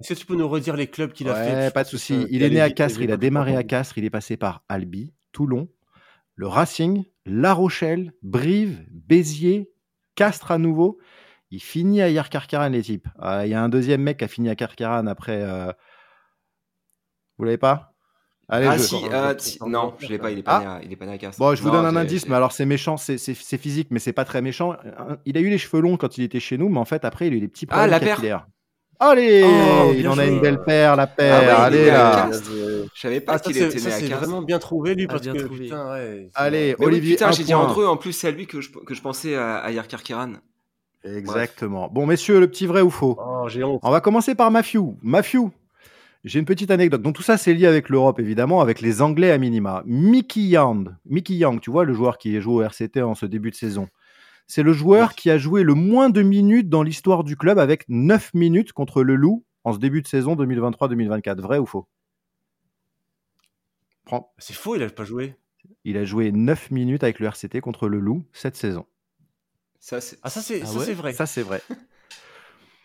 Est-ce 0.00 0.14
que 0.14 0.18
tu 0.18 0.26
peux 0.26 0.36
nous 0.36 0.48
redire 0.48 0.76
les 0.76 0.86
clubs 0.86 1.12
qu'il 1.12 1.28
a 1.28 1.32
Ouais, 1.34 1.66
fait? 1.66 1.74
pas 1.74 1.82
de 1.84 1.88
souci. 1.88 2.26
Il 2.30 2.42
est 2.42 2.50
né 2.50 2.60
à 2.60 2.70
Castres, 2.70 3.00
il 3.02 3.10
a 3.10 3.16
démarré 3.16 3.56
à 3.56 3.64
Castres, 3.64 3.98
il 3.98 4.04
est 4.04 4.10
passé 4.10 4.36
par 4.36 4.64
Albi, 4.68 5.12
Toulon, 5.32 5.68
le 6.36 6.46
Racing, 6.46 7.04
La 7.26 7.52
Rochelle, 7.52 8.12
Brive, 8.22 8.86
Béziers, 8.90 9.72
Castres 10.14 10.52
à 10.52 10.58
nouveau. 10.58 10.98
Il 11.50 11.60
finit 11.60 12.00
à 12.00 12.08
Yerkarkaran, 12.10 12.68
les 12.68 12.82
types. 12.82 13.08
Ah, 13.18 13.44
Il 13.46 13.50
y 13.50 13.54
a 13.54 13.62
un 13.62 13.68
deuxième 13.68 14.02
mec 14.02 14.18
qui 14.18 14.24
a 14.24 14.28
fini 14.28 14.48
à 14.48 14.54
Karkaran 14.54 15.06
après. 15.08 15.42
euh, 15.42 15.72
Vous 17.38 17.44
l'avez 17.44 17.58
pas? 17.58 17.94
Allez, 18.50 18.66
ah 18.66 18.76
je... 18.78 18.82
si, 18.82 18.96
je- 18.98 19.10
euh, 19.12 19.34
je- 19.38 19.42
si- 19.42 19.58
je- 19.62 19.68
non, 19.68 19.92
je 19.98 20.08
l'ai 20.08 20.18
pas, 20.18 20.30
il 20.30 20.38
est 20.38 20.42
pas, 20.42 20.56
Ah. 20.56 20.60
né 20.60 20.66
à, 20.66 20.80
il 20.82 20.92
est 20.92 20.96
pas 20.96 21.04
né 21.06 21.12
à 21.12 21.18
Castres. 21.18 21.38
Bon, 21.38 21.54
je 21.54 21.60
vous 21.62 21.68
Non, 21.68 21.74
donne 21.82 21.86
un 21.86 21.96
indice, 21.96 22.26
mais 22.28 22.34
alors 22.34 22.52
c'est 22.52 22.64
méchant, 22.64 22.96
c'est 22.96 23.18
physique, 23.34 23.88
mais 23.90 23.98
c'est 23.98 24.12
pas 24.14 24.24
très 24.24 24.40
méchant. 24.42 24.74
Il 25.26 25.36
a 25.36 25.40
eu 25.40 25.48
les 25.50 25.58
cheveux 25.58 25.80
longs 25.82 25.96
quand 25.98 26.16
il 26.18 26.24
était 26.24 26.40
chez 26.40 26.56
nous, 26.56 26.68
mais 26.68 26.78
en 26.78 26.84
fait, 26.86 27.04
après, 27.04 27.26
il 27.26 27.34
a 27.34 27.36
eu 27.36 27.40
des 27.40 27.48
petits 27.48 27.66
problèmes 27.66 27.90
la 27.90 28.00
paire. 28.00 28.46
Allez, 29.00 29.44
Oh, 29.44 29.92
il 29.96 30.08
en 30.08 30.18
a 30.18 30.26
une 30.26 30.40
belle 30.40 30.60
paire, 30.64 30.96
la 30.96 31.04
Ah 31.04 31.06
paire. 31.06 31.40
ouais, 31.42 31.46
Allez 31.48 31.86
là. 31.86 32.30
Je 32.32 33.00
savais 33.00 33.20
pas 33.20 33.34
Ah, 33.34 33.38
qu'il 33.38 33.56
était 33.56 33.78
ça, 33.78 34.00
né 34.00 34.12
à 34.12 34.16
vraiment 34.16 34.42
bien 34.42 34.58
trouvé 34.58 34.96
lui 34.96 35.06
Ah, 35.08 35.12
parce 35.12 35.22
que 35.26 35.46
putain 35.46 35.92
ouais. 35.92 36.28
Allez, 36.34 36.74
Mais 36.80 36.84
oui, 36.84 36.86
Olivier, 36.86 37.14
putain, 37.14 37.30
j'ai 37.30 37.44
dit 37.44 37.52
point. 37.52 37.62
Andreu, 37.62 37.86
en 37.86 37.96
plus 37.96 38.12
c'est 38.12 38.26
à 38.26 38.30
lui 38.32 38.48
que 38.48 38.60
je, 38.60 38.70
que 38.72 38.94
je 38.94 39.00
pensais 39.00 39.36
à, 39.36 39.58
à 39.58 39.70
Yarkar 39.70 40.02
Kiran. 40.02 40.32
Exactement. 41.04 41.88
Bon, 41.92 42.06
messieurs, 42.06 42.40
le 42.40 42.48
petit 42.48 42.66
vrai 42.66 42.80
ou 42.80 42.90
faux? 42.90 43.16
Oh, 43.24 43.48
j'ai 43.48 43.62
honte. 43.62 43.80
On 43.84 43.90
va 43.90 44.00
commencer 44.00 44.34
par 44.34 44.50
Matthew. 44.50 44.78
Matthew, 45.02 45.48
j'ai 46.24 46.38
une 46.38 46.44
petite 46.44 46.70
anecdote. 46.70 47.02
Donc 47.02 47.14
tout 47.14 47.22
ça, 47.22 47.36
c'est 47.36 47.54
lié 47.54 47.66
avec 47.66 47.88
l'Europe, 47.88 48.18
évidemment, 48.20 48.60
avec 48.60 48.80
les 48.80 49.02
Anglais 49.02 49.30
à 49.30 49.38
minima. 49.38 49.82
Mickey 49.86 50.40
Young, 50.42 50.94
Mickey 51.04 51.34
Young, 51.34 51.60
tu 51.60 51.70
vois, 51.70 51.84
le 51.84 51.92
joueur 51.94 52.18
qui 52.18 52.36
est 52.36 52.40
joué 52.40 52.54
au 52.54 52.62
RCT 52.62 53.02
en 53.02 53.14
ce 53.14 53.26
début 53.26 53.50
de 53.50 53.56
saison. 53.56 53.88
C'est 54.46 54.62
le 54.62 54.72
joueur 54.72 55.14
qui 55.14 55.30
a 55.30 55.38
joué 55.38 55.62
le 55.62 55.74
moins 55.74 56.08
de 56.10 56.22
minutes 56.22 56.68
dans 56.68 56.82
l'histoire 56.82 57.22
du 57.22 57.36
club 57.36 57.58
avec 57.58 57.84
9 57.88 58.32
minutes 58.34 58.72
contre 58.72 59.02
le 59.02 59.14
Loup 59.14 59.44
en 59.64 59.72
ce 59.74 59.78
début 59.78 60.00
de 60.02 60.06
saison 60.08 60.34
2023-2024. 60.36 61.40
Vrai 61.40 61.58
ou 61.58 61.66
faux? 61.66 61.86
Prends. 64.04 64.32
C'est 64.38 64.54
faux, 64.54 64.74
il 64.76 64.82
a 64.82 64.88
pas 64.88 65.04
joué. 65.04 65.34
Il 65.84 65.98
a 65.98 66.04
joué 66.04 66.32
9 66.32 66.70
minutes 66.70 67.02
avec 67.04 67.18
le 67.20 67.26
RCT 67.26 67.60
contre 67.60 67.88
le 67.88 68.00
Loup 68.00 68.24
cette 68.32 68.56
saison. 68.56 68.86
Ça, 69.80 70.00
c'est. 70.00 70.18
Ah 70.22 70.30
ça 70.30 70.40
c'est 70.40 70.62
Ah 70.62 70.66
ça 70.66 70.78
ouais? 70.78 70.84
c'est 70.84 70.94
vrai. 70.94 71.12
Ça, 71.12 71.26
c'est 71.26 71.42
vrai. 71.42 71.62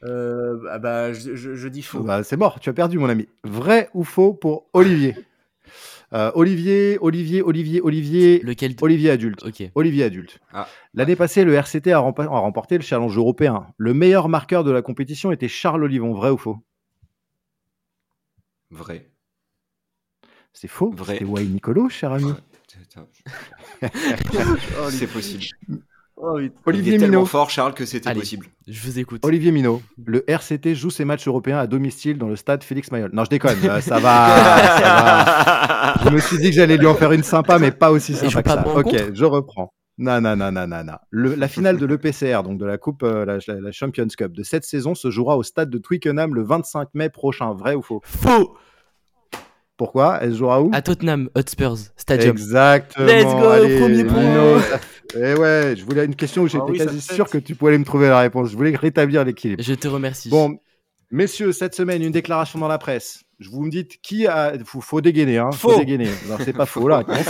Euh, 0.05 0.59
ah 0.69 0.79
bah 0.79 1.13
je, 1.13 1.35
je- 1.35 1.55
je 1.55 1.67
dis 1.67 1.81
faux. 1.81 2.01
Bah, 2.03 2.23
c'est 2.23 2.35
mort, 2.37 2.59
tu 2.59 2.69
as 2.69 2.73
perdu, 2.73 2.97
mon 2.97 3.09
ami. 3.09 3.27
Vrai 3.43 3.89
ou 3.93 4.03
faux 4.03 4.33
pour 4.33 4.67
Olivier 4.73 5.15
Euh, 6.11 6.31
Olivier, 6.35 6.99
Olivier, 7.01 7.41
Olivier, 7.41 7.81
Olivier, 7.81 8.39
Lequel 8.43 8.75
Olivier 8.81 9.09
adulte. 9.09 9.41
Ok. 9.43 9.63
Olivier 9.73 10.03
adulte. 10.03 10.39
Ah. 10.53 10.67
L'année 10.93 11.15
passée, 11.15 11.43
le 11.43 11.55
RCT 11.55 11.91
a, 11.91 11.97
rempa- 11.97 12.25
a 12.25 12.39
remporté 12.39 12.77
le 12.77 12.83
challenge 12.83 13.17
européen. 13.17 13.65
Le 13.77 13.95
meilleur 13.95 14.29
marqueur 14.29 14.63
de 14.63 14.69
la 14.69 14.83
compétition 14.83 15.31
était 15.31 15.47
Charles 15.47 15.83
Olivon. 15.83 16.13
Vrai 16.13 16.29
ou 16.29 16.37
faux? 16.37 16.59
Vrai. 18.69 19.09
C'est 20.51 20.67
faux. 20.67 20.91
Vrai. 20.91 21.13
C'était 21.13 21.25
Wayne 21.25 21.49
Nicolo, 21.51 21.89
cher 21.89 22.11
ami. 22.11 22.31
C'est 24.91 25.07
possible. 25.07 25.45
Oh, 26.15 26.33
oui. 26.35 26.51
Olivier 26.65 26.93
il 26.93 26.95
est 26.95 26.99
tellement 26.99 27.17
Minot. 27.17 27.25
fort, 27.25 27.49
Charles, 27.49 27.73
que 27.73 27.85
c'était 27.85 28.07
Allez. 28.09 28.19
possible. 28.19 28.45
Je 28.67 28.79
vous 28.81 28.99
écoute. 28.99 29.25
Olivier 29.25 29.51
Minot. 29.51 29.81
Le 30.05 30.23
RCT 30.29 30.75
joue 30.75 30.89
ses 30.91 31.05
matchs 31.05 31.27
européens 31.27 31.57
à 31.57 31.67
domicile 31.67 32.17
dans 32.17 32.27
le 32.29 32.35
stade 32.35 32.63
Félix 32.63 32.91
Mayol. 32.91 33.09
Non, 33.13 33.23
je 33.25 33.29
déconne. 33.29 33.57
euh, 33.63 33.81
ça 33.81 33.99
va. 33.99 34.27
ça 34.77 34.81
va. 34.81 35.93
Je 36.05 36.09
me 36.09 36.19
suis 36.19 36.37
dit 36.37 36.49
que 36.49 36.55
j'allais 36.55 36.77
lui 36.77 36.85
en 36.87 36.95
faire 36.95 37.11
une 37.11 37.23
sympa, 37.23 37.57
mais 37.59 37.71
pas 37.71 37.91
aussi 37.91 38.11
Il 38.13 38.17
sympa 38.29 38.41
que 38.43 38.47
pas 38.49 38.63
ça. 38.63 38.77
Ok, 38.77 39.13
je 39.13 39.25
reprends. 39.25 39.73
Non, 39.97 40.21
non, 40.21 40.35
non, 40.35 40.51
non, 40.51 40.65
non, 40.67 40.83
la 41.11 41.47
finale 41.47 41.77
de 41.77 41.85
l'EPCR, 41.85 42.41
donc 42.43 42.57
de 42.57 42.65
la 42.65 42.79
Coupe, 42.79 43.03
euh, 43.03 43.25
la 43.47 43.71
Champions 43.71 44.07
Cup 44.07 44.33
de 44.33 44.41
cette 44.41 44.63
saison, 44.63 44.95
se 44.95 45.11
jouera 45.11 45.37
au 45.37 45.43
stade 45.43 45.69
de 45.69 45.77
Twickenham 45.77 46.33
le 46.33 46.41
25 46.43 46.89
mai 46.95 47.09
prochain. 47.09 47.53
Vrai 47.53 47.75
ou 47.75 47.83
faux? 47.83 48.01
Faux 48.03 48.55
Pourquoi? 49.77 50.19
Elle 50.21 50.33
se 50.33 50.37
jouera 50.37 50.61
où? 50.61 50.69
À 50.73 50.81
Tottenham 50.81 51.29
Hotspurs 51.35 51.77
Stadium. 51.97 52.31
Exactement. 52.31 53.05
Let's 53.07 53.23
go, 53.25 53.47
Allez, 53.49 53.79
premier 53.79 54.03
point. 54.05 54.61
Ça- 54.61 54.79
Eh 55.15 55.33
ouais, 55.35 55.75
je 55.77 55.83
voulais 55.83 56.05
une 56.05 56.15
question 56.15 56.43
où 56.43 56.47
j'étais 56.47 56.63
Ah 56.65 56.69
oui, 56.71 56.77
ça 56.79 56.85
quasi 56.85 57.01
sûr 57.01 57.29
que 57.29 57.37
tu 57.37 57.55
pouvais 57.55 57.71
aller 57.71 57.77
me 57.79 57.85
trouver 57.85 58.07
la 58.07 58.19
réponse. 58.19 58.49
Je 58.51 58.55
voulais 58.55 58.75
rétablir 58.75 59.23
l'équilibre. 59.25 59.61
Je 59.63 59.73
te 59.73 59.87
remercie. 59.87 60.29
Bon, 60.29 60.57
messieurs, 61.11 61.51
cette 61.51 61.75
semaine, 61.75 62.01
une 62.03 62.11
déclaration 62.11 62.59
dans 62.59 62.67
la 62.67 62.77
presse. 62.77 63.23
Je 63.39 63.49
vous 63.49 63.61
me 63.63 63.69
dites 63.69 63.99
qui 64.01 64.25
a. 64.27 64.53
Faut, 64.63 64.79
faut 64.79 65.01
dégainer, 65.01 65.37
hein. 65.39 65.51
Faut 65.51 65.71
Faux. 65.71 65.79
dégainer. 65.79 66.07
Non, 66.29 66.37
c'est 66.43 66.53
pas 66.53 66.65
faux, 66.65 66.87
là. 66.87 66.97
réponse. 67.07 67.27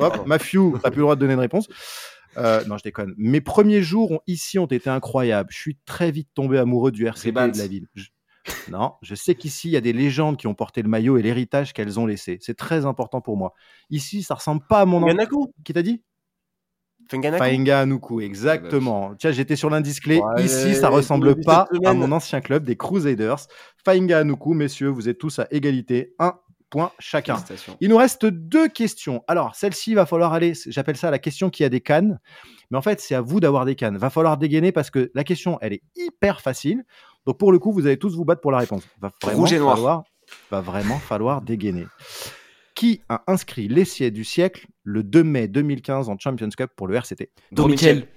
Hop, 0.00 0.26
Matthew, 0.26 0.78
t'as 0.82 0.90
plus 0.90 0.98
le 0.98 1.02
droit 1.02 1.14
de 1.16 1.20
donner 1.20 1.32
une 1.34 1.40
réponse. 1.40 1.66
Euh, 2.36 2.62
non, 2.66 2.76
je 2.78 2.84
déconne. 2.84 3.14
Mes 3.18 3.40
premiers 3.40 3.82
jours 3.82 4.12
ont- 4.12 4.20
ici 4.28 4.58
ont 4.58 4.66
été 4.66 4.88
incroyables. 4.88 5.48
Je 5.52 5.58
suis 5.58 5.76
très 5.84 6.10
vite 6.12 6.28
tombé 6.34 6.58
amoureux 6.58 6.92
du 6.92 7.06
et 7.06 7.10
Rebans. 7.10 7.48
de 7.48 7.58
la 7.58 7.66
ville. 7.66 7.86
Je- 7.96 8.06
Non, 8.70 8.94
je 9.02 9.14
sais 9.14 9.34
qu'ici, 9.34 9.68
il 9.68 9.72
y 9.72 9.76
a 9.76 9.80
des 9.80 9.92
légendes 9.92 10.36
qui 10.36 10.46
ont 10.46 10.54
porté 10.54 10.82
le 10.82 10.88
maillot 10.88 11.18
et 11.18 11.22
l'héritage 11.22 11.72
qu'elles 11.72 11.98
ont 11.98 12.06
laissé. 12.06 12.38
C'est 12.40 12.56
très 12.56 12.86
important 12.86 13.20
pour 13.20 13.36
moi. 13.36 13.54
Ici, 13.90 14.22
ça 14.22 14.34
ressemble 14.34 14.62
pas 14.68 14.80
à 14.80 14.84
mon... 14.84 15.00
Fenganaku. 15.00 15.52
Qui 15.64 15.72
t'a 15.72 15.82
dit? 15.82 16.02
Fenganaku? 17.10 17.44
Faenga 17.44 17.80
Anuku, 17.80 18.20
exactement. 18.20 19.14
Tiens, 19.16 19.32
j'étais 19.32 19.56
sur 19.56 19.70
l'indice 19.70 19.98
clé. 20.00 20.20
Ouais, 20.20 20.44
Ici, 20.44 20.74
ça 20.74 20.88
ressemble 20.88 21.40
pas 21.40 21.66
à 21.84 21.92
mon 21.92 22.12
ancien 22.12 22.40
club 22.40 22.64
des 22.64 22.76
Crusaders. 22.76 23.46
Faenga 23.84 24.18
Anuku, 24.18 24.54
messieurs, 24.54 24.88
vous 24.88 25.08
êtes 25.08 25.18
tous 25.18 25.40
à 25.40 25.48
égalité. 25.50 26.14
Un 26.18 26.34
point 26.70 26.92
chacun. 27.00 27.34
Félicitations. 27.34 27.76
Il 27.80 27.90
nous 27.90 27.96
reste 27.96 28.26
deux 28.26 28.68
questions. 28.68 29.24
Alors, 29.26 29.56
celle-ci, 29.56 29.90
il 29.90 29.94
va 29.94 30.06
falloir 30.06 30.32
aller, 30.32 30.52
j'appelle 30.68 30.96
ça 30.96 31.10
la 31.10 31.18
question 31.18 31.50
qui 31.50 31.64
a 31.64 31.68
des 31.68 31.80
cannes. 31.80 32.20
Mais 32.70 32.78
en 32.78 32.82
fait, 32.82 33.00
c'est 33.00 33.16
à 33.16 33.20
vous 33.20 33.40
d'avoir 33.40 33.64
des 33.64 33.74
cannes. 33.74 33.98
Va 33.98 34.10
falloir 34.10 34.38
dégainer 34.38 34.70
parce 34.70 34.90
que 34.90 35.10
la 35.14 35.24
question, 35.24 35.58
elle 35.60 35.72
est 35.72 35.82
hyper 35.96 36.40
facile. 36.40 36.84
Donc, 37.30 37.38
pour 37.38 37.52
le 37.52 37.60
coup, 37.60 37.70
vous 37.70 37.86
allez 37.86 37.96
tous 37.96 38.16
vous 38.16 38.24
battre 38.24 38.40
pour 38.40 38.50
la 38.50 38.58
réponse. 38.58 38.82
Va 39.00 39.12
vraiment 39.22 39.38
Rouge 39.38 39.52
et 39.52 39.60
noir. 39.60 39.76
falloir, 39.76 40.02
va 40.50 40.60
vraiment 40.60 40.98
falloir 40.98 41.42
dégainer. 41.42 41.86
Qui 42.74 43.02
a 43.08 43.22
inscrit 43.28 43.68
l'essai 43.68 44.10
du 44.10 44.24
siècle 44.24 44.66
le 44.82 45.04
2 45.04 45.22
mai 45.22 45.46
2015 45.46 46.08
en 46.08 46.18
Champions 46.18 46.48
Cup 46.48 46.72
pour 46.74 46.88
le 46.88 46.96
RCT 46.96 47.30
Don 47.52 47.68
Michel. 47.68 48.08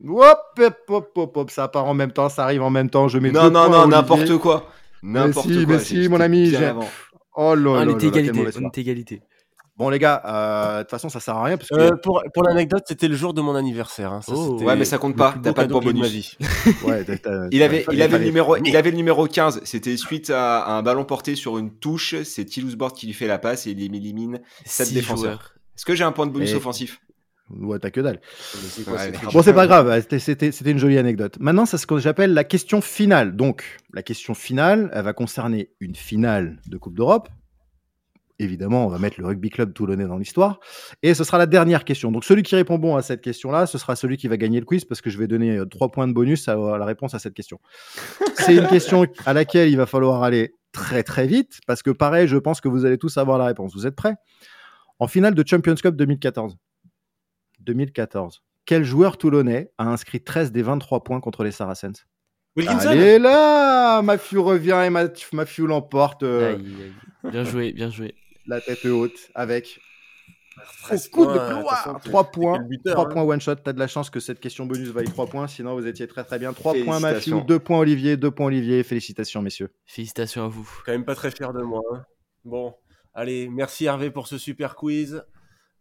Michel. 0.00 0.20
Hop, 0.20 0.38
hop, 0.58 0.76
hop, 0.88 1.12
hop, 1.14 1.36
hop, 1.36 1.50
ça 1.52 1.68
part 1.68 1.84
en 1.84 1.94
même 1.94 2.10
temps, 2.10 2.28
ça 2.28 2.42
arrive 2.42 2.62
en 2.62 2.70
même 2.70 2.90
temps. 2.90 3.06
Je 3.06 3.18
mets 3.18 3.30
Non, 3.30 3.44
deux 3.44 3.50
non, 3.50 3.70
non, 3.70 3.86
n'importe 3.86 4.36
quoi. 4.38 4.68
N'importe 5.04 5.46
si, 5.46 5.64
quoi. 5.64 5.74
mais 5.74 5.78
si, 5.78 6.08
mon 6.08 6.18
ami. 6.18 6.52
Oh 7.36 7.54
là 7.54 7.84
là 7.84 7.92
On 7.92 7.96
était 7.96 8.80
égalité. 8.80 9.22
Bon 9.76 9.88
les 9.88 9.98
gars, 9.98 10.22
euh, 10.24 10.76
de 10.78 10.82
toute 10.82 10.90
façon 10.90 11.08
ça 11.08 11.18
sert 11.18 11.34
à 11.36 11.42
rien 11.44 11.56
parce 11.56 11.68
que 11.68 11.74
Euh, 11.74 11.90
pour 11.96 12.22
pour 12.32 12.44
l'anecdote, 12.44 12.84
c'était 12.86 13.08
le 13.08 13.16
jour 13.16 13.34
de 13.34 13.40
mon 13.40 13.56
anniversaire. 13.56 14.12
hein. 14.12 14.20
Ça, 14.22 14.32
Oh. 14.36 14.62
Ouais, 14.62 14.76
mais 14.76 14.84
ça 14.84 14.98
compte 14.98 15.16
pas, 15.16 15.32
t'as 15.42 15.52
pas 15.52 15.62
de 15.66 15.72
cadeau 15.72 15.80
point 15.80 15.92
de 15.92 15.98
ma 15.98 16.04
bonus. 16.06 16.36
vie. 16.38 16.38
ouais, 16.86 17.02
t'as- 17.04 17.18
t'as- 17.18 17.48
Il 17.50 17.60
avait, 17.62 17.84
il, 17.90 18.00
avait 18.00 18.18
le 18.20 18.24
numéro, 18.24 18.56
il 18.56 18.76
avait 18.76 18.90
le 18.92 18.96
numéro 18.96 19.26
15. 19.26 19.60
C'était 19.64 19.96
suite 19.96 20.30
à, 20.30 20.76
un 20.76 20.82
ballon 20.82 21.04
porté 21.04 21.34
sur 21.34 21.58
une 21.58 21.72
touche. 21.72 22.14
C'est 22.22 22.44
Toulouse 22.44 22.76
Board 22.76 22.94
qui 22.94 23.06
lui 23.06 23.14
fait 23.14 23.26
la 23.26 23.38
passe 23.38 23.66
et 23.66 23.72
il 23.72 23.82
élimine. 23.82 24.40
Sept 24.64 24.86
Six 24.86 24.94
défenseurs. 24.94 25.24
joueurs. 25.24 25.54
Est-ce 25.76 25.84
que 25.84 25.96
j'ai 25.96 26.04
un 26.04 26.12
point 26.12 26.26
de 26.28 26.32
bonus 26.32 26.52
Et- 26.52 26.54
offensif? 26.54 27.00
Ouais, 27.50 27.78
t'as 27.80 27.90
que 27.90 28.00
dalle. 28.00 28.20
C'est 28.24 28.84
quoi, 28.84 28.92
Ouais, 28.94 28.98
c'est 29.00 29.10
mais- 29.10 29.16
French 29.18 29.34
Bon, 29.34 29.42
c'est 29.42 29.52
pas 29.52 29.66
grave, 29.66 30.00
c'était- 30.00 30.18
c'était 30.20 30.50
c'était 30.52 30.70
une 30.70 30.78
jolie 30.78 30.96
anecdote. 30.98 31.36
Maintenant, 31.40 31.66
c'est 31.66 31.76
ce 31.78 31.86
que 31.86 31.98
j'appelle 31.98 32.32
la 32.32 32.44
question 32.44 32.80
finale. 32.80 33.34
Donc, 33.36 33.64
la 33.92 34.02
question 34.04 34.34
finale, 34.34 34.88
elle 34.94 35.02
va 35.04 35.12
concerner 35.12 35.70
une 35.80 35.94
finale 35.96 36.58
de 36.68 36.78
Coupe 36.78 36.94
d'Europe. 36.94 37.28
Évidemment, 38.40 38.84
on 38.84 38.88
va 38.88 38.98
mettre 38.98 39.20
le 39.20 39.26
rugby 39.26 39.48
club 39.48 39.72
toulonnais 39.72 40.06
dans 40.06 40.18
l'histoire. 40.18 40.58
Et 41.02 41.14
ce 41.14 41.22
sera 41.22 41.38
la 41.38 41.46
dernière 41.46 41.84
question. 41.84 42.10
Donc, 42.10 42.24
celui 42.24 42.42
qui 42.42 42.56
répond 42.56 42.78
bon 42.78 42.96
à 42.96 43.02
cette 43.02 43.20
question-là, 43.20 43.66
ce 43.66 43.78
sera 43.78 43.94
celui 43.94 44.16
qui 44.16 44.26
va 44.26 44.36
gagner 44.36 44.58
le 44.58 44.66
quiz 44.66 44.84
parce 44.84 45.00
que 45.00 45.08
je 45.08 45.18
vais 45.18 45.28
donner 45.28 45.56
euh, 45.56 45.66
trois 45.66 45.92
points 45.92 46.08
de 46.08 46.12
bonus 46.12 46.48
à, 46.48 46.56
la 46.56 46.84
réponse 46.84 47.14
à 47.14 47.20
cette 47.20 47.34
question. 47.34 47.60
C'est 48.34 48.56
une 48.56 48.66
question 48.66 49.06
à 49.24 49.32
laquelle 49.34 49.68
il 49.68 49.76
va 49.76 49.86
falloir 49.86 50.24
aller 50.24 50.56
très 50.72 51.04
très 51.04 51.28
vite 51.28 51.60
parce 51.68 51.82
que 51.84 51.90
pareil, 51.90 52.26
je 52.26 52.36
pense 52.36 52.60
que 52.60 52.68
vous 52.68 52.84
allez 52.84 52.98
tous 52.98 53.16
avoir 53.18 53.38
la 53.38 53.44
réponse. 53.44 53.72
Vous 53.74 53.86
êtes 53.86 53.94
prêts? 53.94 54.16
En 54.98 55.06
finale 55.06 55.34
de 55.34 55.44
Champions 55.46 55.76
Cup 55.76 55.94
2014. 55.94 56.56
2014. 57.60 58.42
Quel 58.66 58.82
joueur 58.82 59.16
toulonnais 59.16 59.70
a 59.78 59.84
inscrit 59.84 60.22
13 60.22 60.50
des 60.50 60.62
23 60.62 61.04
points 61.04 61.20
contre 61.20 61.44
les 61.44 61.52
Saracens? 61.52 62.04
Wilkinson 62.56 62.88
Allez 62.88 63.18
là 63.18 64.00
Mathieu 64.02 64.40
revient 64.40 64.80
et 64.86 64.90
Mathieu, 64.90 65.28
Mathieu 65.32 65.66
l'emporte 65.66 66.22
euh, 66.22 66.56
Aïe, 66.56 66.66
aïe. 66.82 67.30
Bien 67.30 67.44
joué, 67.44 67.72
bien 67.72 67.90
joué. 67.90 68.14
La 68.46 68.60
tête 68.60 68.84
haute 68.84 69.30
avec 69.34 69.80
13 70.84 71.08
coup 71.08 71.26
de 71.26 71.32
points, 71.32 71.34
de 71.34 71.48
toute 71.50 71.58
gloire. 71.60 71.82
façon, 71.84 71.98
3 72.10 72.24
c'est 72.24 72.40
points. 72.40 72.58
buteur, 72.60 72.94
3 72.94 73.04
hein. 73.06 73.08
points 73.12 73.22
one 73.24 73.40
shot. 73.40 73.56
T'as 73.56 73.72
de 73.72 73.78
la 73.78 73.86
chance 73.88 74.08
que 74.10 74.20
cette 74.20 74.38
question 74.40 74.66
bonus 74.66 74.88
vaille 74.90 75.06
3 75.06 75.26
points. 75.26 75.46
Sinon, 75.48 75.74
vous 75.74 75.86
étiez 75.86 76.06
très 76.06 76.22
très 76.24 76.38
bien. 76.38 76.52
3 76.52 76.74
points 76.84 77.00
Mathieu, 77.00 77.08
Félicitations. 77.20 77.40
2 77.44 77.58
points 77.58 77.78
Olivier, 77.80 78.16
2 78.16 78.30
points 78.30 78.46
Olivier. 78.46 78.82
Félicitations, 78.84 79.42
messieurs. 79.42 79.70
Félicitations 79.86 80.44
à 80.44 80.48
vous. 80.48 80.68
quand 80.86 80.92
même 80.92 81.04
pas 81.04 81.14
très 81.16 81.30
fier 81.30 81.52
de 81.52 81.62
moi. 81.62 81.80
hein. 81.92 82.04
Bon, 82.44 82.74
allez, 83.14 83.48
merci 83.48 83.86
Hervé 83.86 84.10
pour 84.10 84.26
ce 84.28 84.38
super 84.38 84.76
quiz. 84.76 85.22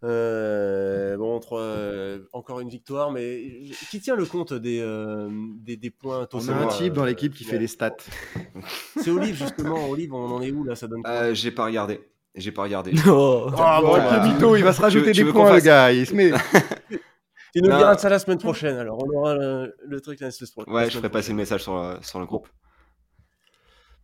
Euh, 0.05 1.15
bon, 1.17 1.39
euh, 1.53 2.19
encore 2.33 2.59
une 2.59 2.67
victoire, 2.67 3.11
mais 3.11 3.69
qui 3.89 4.01
tient 4.01 4.15
le 4.17 4.25
compte 4.25 4.53
des, 4.53 4.79
euh, 4.81 5.29
des, 5.59 5.77
des 5.77 5.91
points 5.91 6.27
On 6.33 6.49
a 6.49 6.53
un 6.53 6.67
type 6.67 6.91
dans 6.93 7.05
l'équipe 7.05 7.33
qui 7.33 7.45
ouais. 7.45 7.51
fait 7.51 7.57
les 7.59 7.67
stats. 7.67 7.95
C'est 8.99 9.11
Olive, 9.11 9.35
justement. 9.35 9.89
Olive, 9.89 10.13
on 10.13 10.25
en 10.31 10.41
est 10.41 10.51
où 10.51 10.63
là? 10.65 10.75
Ça 10.75 10.87
donne 10.87 11.03
quoi? 11.03 11.11
Euh, 11.11 11.33
J'ai 11.33 11.51
pas 11.51 11.65
regardé. 11.65 12.01
J'ai 12.35 12.51
pas 12.51 12.63
regardé. 12.63 12.93
Oh. 13.07 13.47
Ah, 13.57 13.79
bon, 13.81 14.27
mytho, 14.33 14.55
il 14.55 14.63
va 14.63 14.71
se 14.73 14.77
Tu 14.77 14.83
rajouter 14.83 15.11
veux- 15.13 15.23
des 15.25 15.31
points, 15.31 15.53
le 15.53 15.59
gars. 15.61 15.91
Il 15.91 16.05
se 16.07 16.13
met. 16.13 16.31
Tu 17.55 17.61
nous 17.61 17.69
Non. 17.69 17.77
diras 17.77 17.95
ça 17.99 18.09
la 18.09 18.17
semaine 18.17 18.39
prochaine, 18.39 18.77
alors 18.77 18.97
on 19.03 19.15
aura 19.15 19.35
le, 19.35 19.75
le 19.85 20.01
truc 20.01 20.19
la 20.21 20.31
semaine 20.31 20.49
prochaine. 20.51 20.73
Ouais, 20.73 20.89
je 20.89 20.97
ferai 20.97 21.09
passer 21.09 21.29
le 21.29 21.35
message 21.37 21.61
sur, 21.61 21.75
le- 21.79 21.97
sur 22.01 22.19
le 22.19 22.25
groupe. 22.25 22.47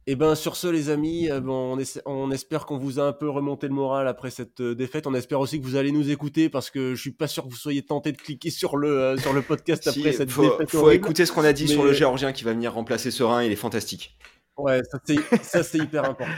Et 0.06 0.16
ben 0.16 0.34
sur 0.36 0.56
ce 0.56 0.68
les 0.68 0.90
amis, 0.92 1.30
euh, 1.32 1.40
bon, 1.40 1.74
on, 1.74 1.80
essa- 1.80 2.02
on 2.06 2.30
espère 2.32 2.66
qu'on 2.68 2.78
vous 2.78 3.00
a 3.00 3.04
un 3.04 3.12
peu 3.14 3.28
remonté 3.30 3.68
le 3.68 3.74
moral 3.74 4.08
après 4.08 4.30
cette 4.30 4.60
euh, 4.62 4.76
défaite. 4.76 5.08
On 5.08 5.14
espère 5.16 5.40
aussi 5.40 5.60
que 5.60 5.66
vous 5.66 5.76
allez 5.76 5.92
nous 5.92 6.10
écouter 6.12 6.50
parce 6.50 6.70
que 6.70 6.94
je 6.96 7.02
suis 7.02 7.12
pas 7.12 7.28
sûr 7.28 7.44
que 7.44 7.50
vous 7.50 7.56
soyez 7.56 7.84
tenté 7.84 8.12
de 8.12 8.18
cliquer 8.18 8.50
sur 8.52 8.78
le 8.78 8.88
euh, 8.90 9.18
sur 9.18 9.34
le 9.34 9.42
podcast 9.42 9.82
Si, 9.90 10.00
après 10.00 10.12
cette 10.14 10.30
faut, 10.32 10.44
défaite. 10.44 10.70
faut 10.70 10.78
horrible. 10.80 11.04
écouter 11.06 11.26
ce 11.26 11.32
qu'on 11.32 11.44
a 11.44 11.54
dit 11.54 11.68
sur 11.68 11.84
le 11.84 11.94
géorgien 11.94 12.32
qui 12.32 12.44
va 12.44 12.54
venir 12.54 12.74
remplacer 12.74 13.10
Serein. 13.12 13.44
Il 13.44 13.52
est 13.52 13.56
fantastique. 13.56 14.16
Ouais, 14.58 14.82
ça 14.92 15.00
c'est 15.06 15.44
ça 15.44 15.64
c'est 15.64 15.78
hyper 15.80 16.06
important. 16.06 16.34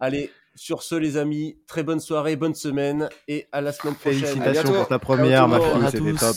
Allez, 0.00 0.30
sur 0.54 0.82
ce 0.82 0.94
les 0.94 1.16
amis, 1.16 1.56
très 1.66 1.82
bonne 1.82 2.00
soirée, 2.00 2.36
bonne 2.36 2.54
semaine 2.54 3.08
et 3.28 3.46
à 3.52 3.60
la 3.60 3.72
semaine 3.72 3.94
prochaine. 3.94 4.20
Félicitations 4.20 4.72
pour 4.72 4.88
ta 4.88 4.98
première, 4.98 5.48
Ciao 5.48 5.58
tout 5.58 5.64
le 5.74 5.80
Mathieu. 5.80 5.80
monde. 5.80 5.84
À 5.84 5.90
C'était 5.90 6.10
tous. 6.12 6.18
top. 6.18 6.36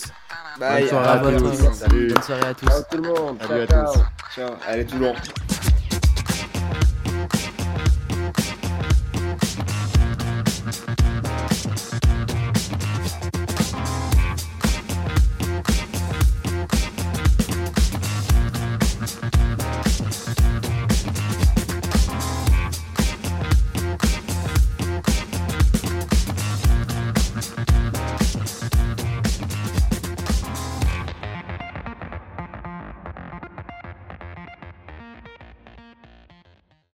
Bye. 0.60 0.88
soirée 0.88 1.08
à 1.08 1.12
à 1.14 1.32
tous. 1.38 1.44
tous. 1.58 1.74
Salut. 1.74 2.08
Bonne 2.14 2.24
soirée 2.24 2.46
à 2.46 2.54
tous. 2.54 2.66
Ciao 2.68 2.82
tout 2.90 2.98
le 2.98 3.04
monde. 3.04 3.38
Salut 3.42 3.62
à 3.62 3.68
Ciao, 3.68 3.94
tous. 3.94 4.00
ciao. 4.36 4.48
Ciao. 4.48 4.56
Allez, 4.68 4.86
tout 4.86 4.96
le 4.96 5.02
monde. 5.02 5.16